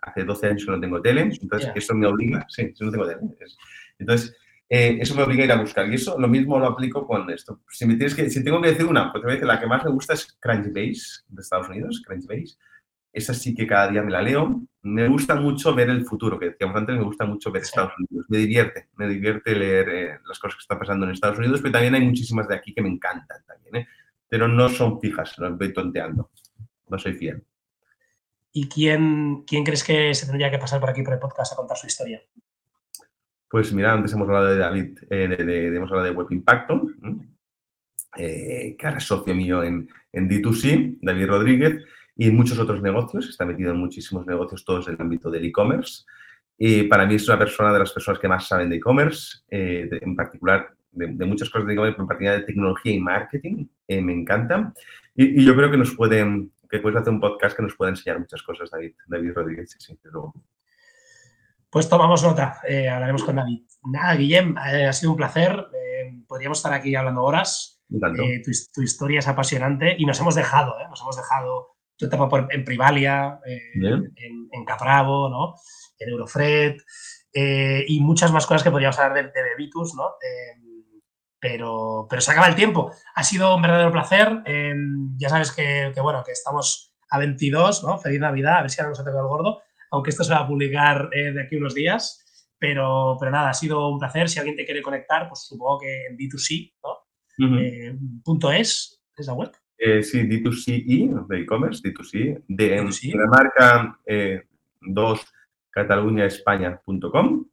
Hace 0.00 0.24
12 0.24 0.46
años 0.48 0.64
que 0.64 0.72
no 0.72 0.80
tengo 0.80 1.00
tele, 1.00 1.30
entonces 1.40 1.70
eso 1.72 1.94
me 1.94 2.08
obliga. 2.08 2.44
Sí, 2.48 2.74
no 2.80 2.90
tengo 2.90 3.06
tele. 3.06 3.20
Entonces, 3.96 4.36
eh, 4.68 4.98
eso 5.00 5.14
me 5.14 5.22
obliga 5.22 5.42
a 5.42 5.46
ir 5.46 5.52
a 5.52 5.60
buscar. 5.60 5.88
Y 5.88 5.94
eso 5.94 6.18
lo 6.18 6.26
mismo 6.26 6.58
lo 6.58 6.66
aplico 6.66 7.06
con 7.06 7.30
esto. 7.30 7.60
Si, 7.68 7.86
me 7.86 7.94
tienes 7.94 8.16
que, 8.16 8.28
si 8.28 8.42
tengo 8.42 8.60
que 8.60 8.70
decir 8.70 8.86
una, 8.86 9.12
pues 9.12 9.22
te 9.22 9.26
voy 9.26 9.30
a 9.30 9.34
decir, 9.34 9.46
la 9.46 9.60
que 9.60 9.68
más 9.68 9.84
me 9.84 9.92
gusta 9.92 10.14
es 10.14 10.36
Crunchbase 10.40 11.22
de 11.28 11.42
Estados 11.42 11.68
Unidos, 11.68 12.02
Crunchbase. 12.04 12.56
Esa 13.12 13.34
sí 13.34 13.54
que 13.54 13.66
cada 13.66 13.88
día 13.88 14.02
me 14.02 14.10
la 14.10 14.22
leo. 14.22 14.62
Me 14.82 15.08
gusta 15.08 15.34
mucho 15.34 15.74
ver 15.74 15.90
el 15.90 16.04
futuro, 16.04 16.38
que 16.38 16.50
decíamos 16.50 16.76
antes, 16.76 16.96
me 16.96 17.04
gusta 17.04 17.24
mucho 17.24 17.50
ver 17.50 17.62
Estados 17.62 17.92
Unidos. 17.98 18.26
Me 18.28 18.38
divierte, 18.38 18.88
me 18.96 19.08
divierte 19.08 19.54
leer 19.54 19.88
eh, 19.88 20.18
las 20.26 20.38
cosas 20.38 20.56
que 20.56 20.62
están 20.62 20.78
pasando 20.78 21.06
en 21.06 21.12
Estados 21.12 21.38
Unidos, 21.38 21.60
pero 21.60 21.72
también 21.72 21.94
hay 21.94 22.02
muchísimas 22.02 22.46
de 22.48 22.54
aquí 22.54 22.72
que 22.72 22.82
me 22.82 22.88
encantan 22.88 23.42
también, 23.46 23.76
¿eh? 23.76 23.88
Pero 24.28 24.46
no 24.46 24.68
son 24.68 25.00
fijas, 25.00 25.38
las 25.38 25.56
voy 25.56 25.72
tonteando. 25.72 26.30
No 26.88 26.98
soy 26.98 27.14
fiel. 27.14 27.42
¿Y 28.52 28.68
quién, 28.68 29.44
quién 29.46 29.64
crees 29.64 29.84
que 29.84 30.14
se 30.14 30.26
tendría 30.26 30.50
que 30.50 30.58
pasar 30.58 30.80
por 30.80 30.90
aquí 30.90 31.02
por 31.02 31.14
el 31.14 31.18
podcast 31.18 31.52
a 31.52 31.56
contar 31.56 31.76
su 31.76 31.86
historia? 31.86 32.22
Pues 33.50 33.72
mira, 33.72 33.92
antes 33.92 34.12
hemos 34.12 34.28
hablado 34.28 34.46
de 34.46 34.58
David, 34.58 34.98
eh, 35.10 35.28
de, 35.28 35.76
hemos 35.76 35.90
hablado 35.90 36.06
de 36.06 36.14
Web 36.14 36.28
Impacto, 36.30 36.82
eh, 38.16 38.76
que 38.78 38.86
ahora 38.86 38.98
es 38.98 39.04
socio 39.04 39.34
mío 39.34 39.62
en, 39.62 39.88
en, 40.12 40.28
D2C, 40.28 40.98
David 41.00 41.26
Rodríguez, 41.26 41.84
y 42.18 42.28
en 42.28 42.36
muchos 42.36 42.58
otros 42.58 42.82
negocios, 42.82 43.28
está 43.28 43.46
metido 43.46 43.70
en 43.70 43.78
muchísimos 43.78 44.26
negocios, 44.26 44.64
todos 44.64 44.88
en 44.88 44.94
el 44.94 45.00
ámbito 45.00 45.30
del 45.30 45.46
e-commerce. 45.46 46.04
Y 46.58 46.82
para 46.82 47.06
mí 47.06 47.14
es 47.14 47.26
una 47.28 47.38
persona 47.38 47.72
de 47.72 47.78
las 47.78 47.92
personas 47.92 48.20
que 48.20 48.28
más 48.28 48.46
saben 48.46 48.68
de 48.68 48.76
e-commerce, 48.76 49.38
eh, 49.48 49.88
en 50.02 50.16
particular 50.16 50.74
de, 50.90 51.24
muchas 51.24 51.48
cosas 51.48 51.68
de 51.68 51.74
e-commerce, 51.74 52.00
en 52.00 52.06
particular 52.06 52.40
de 52.40 52.44
tecnología 52.44 52.92
y 52.92 53.00
marketing, 53.00 53.66
me 53.88 54.12
encantan. 54.12 54.74
Y, 55.14 55.44
yo 55.44 55.54
creo 55.56 55.70
que 55.70 55.76
nos 55.76 55.94
pueden, 55.94 56.52
que 56.68 56.80
puedes 56.80 57.00
hacer 57.00 57.12
un 57.12 57.20
podcast 57.20 57.56
que 57.56 57.62
nos 57.62 57.76
pueda 57.76 57.92
enseñar 57.92 58.18
muchas 58.18 58.42
cosas, 58.42 58.68
David, 58.68 58.94
David 59.06 59.32
Rodríguez, 59.34 59.70
sí, 59.70 59.78
sí, 59.78 59.98
luego. 60.02 60.34
Pues 61.70 61.88
tomamos 61.88 62.22
nota, 62.22 62.60
eh, 62.66 62.88
hablaremos 62.88 63.22
con 63.22 63.36
David. 63.36 63.62
Nada, 63.84 64.14
Guillem, 64.16 64.56
eh, 64.56 64.86
ha 64.86 64.92
sido 64.92 65.12
un 65.12 65.18
placer. 65.18 65.66
Eh, 65.72 66.22
podríamos 66.26 66.58
estar 66.58 66.72
aquí 66.72 66.94
hablando 66.94 67.22
horas. 67.22 67.80
Tu, 68.74 68.82
historia 68.82 69.20
es 69.20 69.28
apasionante 69.28 69.94
y 69.98 70.04
nos 70.04 70.18
hemos 70.20 70.34
dejado, 70.34 70.74
nos 70.88 71.00
hemos 71.00 71.16
dejado 71.16 71.77
tu 71.98 72.06
etapa 72.06 72.46
en 72.50 72.64
Privalia, 72.64 73.40
en, 73.44 74.14
en, 74.52 74.64
Capravo, 74.64 75.28
¿no? 75.28 75.54
en 75.98 76.08
Eurofred 76.10 76.76
y 77.32 78.00
muchas 78.00 78.32
más 78.32 78.46
cosas 78.46 78.62
que 78.62 78.70
podríamos 78.70 78.98
hablar 78.98 79.14
de, 79.14 79.22
de 79.30 79.48
Bebitus, 79.50 79.94
¿no? 79.94 80.12
pero, 81.40 82.06
pero 82.08 82.22
se 82.22 82.30
acaba 82.30 82.46
el 82.46 82.54
tiempo. 82.54 82.92
Ha 83.14 83.24
sido 83.24 83.54
un 83.56 83.62
verdadero 83.62 83.92
placer. 83.92 84.42
ya 85.16 85.28
sabes 85.28 85.52
que, 85.52 85.92
que, 85.94 86.00
bueno, 86.00 86.22
que 86.24 86.32
estamos 86.32 86.94
a 87.10 87.18
22, 87.18 87.84
¿no? 87.84 87.98
Feliz 87.98 88.20
Navidad, 88.20 88.58
a 88.58 88.60
ver 88.62 88.70
si 88.70 88.80
ahora 88.80 88.90
nos 88.90 89.00
ha 89.00 89.04
tocado 89.04 89.22
el 89.22 89.28
gordo 89.28 89.62
aunque 89.90 90.10
esto 90.10 90.24
se 90.24 90.32
va 90.32 90.40
a 90.40 90.46
publicar 90.46 91.08
eh, 91.12 91.32
de 91.32 91.42
aquí 91.42 91.56
unos 91.56 91.74
días. 91.74 92.24
Pero, 92.58 93.16
pero 93.18 93.30
nada, 93.30 93.50
ha 93.50 93.54
sido 93.54 93.88
un 93.88 93.98
placer. 93.98 94.28
Si 94.28 94.38
alguien 94.38 94.56
te 94.56 94.64
quiere 94.64 94.82
conectar, 94.82 95.28
pues 95.28 95.44
supongo 95.46 95.78
que 95.78 96.06
en 96.06 96.16
D2C, 96.16 96.74
¿no? 96.82 97.60
Eh, 97.60 97.96
punto 98.24 98.50
es, 98.50 99.00
¿es 99.16 99.26
la 99.28 99.34
web? 99.34 99.52
Eh, 99.78 100.02
sí, 100.02 100.22
D2CE, 100.22 101.26
de 101.28 101.40
e-commerce, 101.40 101.82
D2C, 101.82 102.42
de, 102.48 103.14
la 103.14 103.26
marca 103.26 103.98
2 104.80 105.34
cataluñaespaña.com 105.70 107.44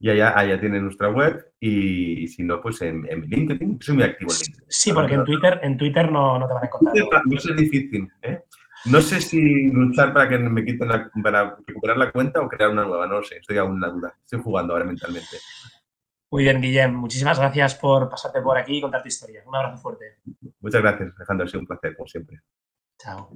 y 0.00 0.10
allá, 0.10 0.36
allá 0.36 0.60
tiene 0.60 0.80
nuestra 0.80 1.08
web 1.08 1.52
y, 1.60 2.26
si 2.26 2.42
no, 2.42 2.60
pues 2.60 2.82
en, 2.82 3.06
en, 3.08 3.22
LinkedIn. 3.22 3.80
Soy 3.80 3.94
muy 3.94 4.04
activo 4.04 4.32
en 4.32 4.38
LinkedIn. 4.38 4.66
Sí, 4.68 4.92
porque 4.92 5.14
en 5.14 5.24
Twitter, 5.24 5.60
en 5.62 5.76
Twitter 5.76 6.10
no, 6.10 6.38
no 6.38 6.48
te 6.48 6.54
van 6.54 6.64
a 6.64 6.66
encontrar. 6.66 7.22
No 7.24 7.36
es 7.36 7.56
difícil, 7.56 8.08
¿eh? 8.22 8.40
No 8.86 9.00
sé 9.00 9.20
si 9.20 9.70
luchar 9.70 10.12
para 10.12 10.28
que 10.28 10.38
me 10.38 10.62
quiten 10.64 10.88
la, 10.88 11.10
para 11.22 11.56
recuperar 11.66 11.96
la 11.96 12.12
cuenta 12.12 12.40
o 12.40 12.48
crear 12.48 12.70
una 12.70 12.84
nueva, 12.84 13.06
no 13.06 13.14
lo 13.14 13.22
sé, 13.22 13.36
estoy 13.36 13.56
aún 13.56 13.76
en 13.76 13.80
la 13.80 13.88
duda. 13.88 14.14
Estoy 14.20 14.40
jugando 14.42 14.74
ahora 14.74 14.84
mentalmente. 14.84 15.38
Muy 16.34 16.42
bien, 16.42 16.60
Guillem. 16.60 16.92
Muchísimas 16.92 17.38
gracias 17.38 17.76
por 17.76 18.10
pasarte 18.10 18.40
por 18.40 18.58
aquí 18.58 18.78
y 18.78 18.80
contar 18.80 19.02
tu 19.02 19.06
historia. 19.06 19.44
Un 19.46 19.54
abrazo 19.54 19.80
fuerte. 19.80 20.18
Muchas 20.58 20.82
gracias, 20.82 21.12
Alejandro. 21.16 21.46
Ha 21.46 21.48
sido 21.48 21.60
un 21.60 21.66
placer, 21.68 21.94
como 21.94 22.08
siempre. 22.08 22.40
Chao. 22.98 23.30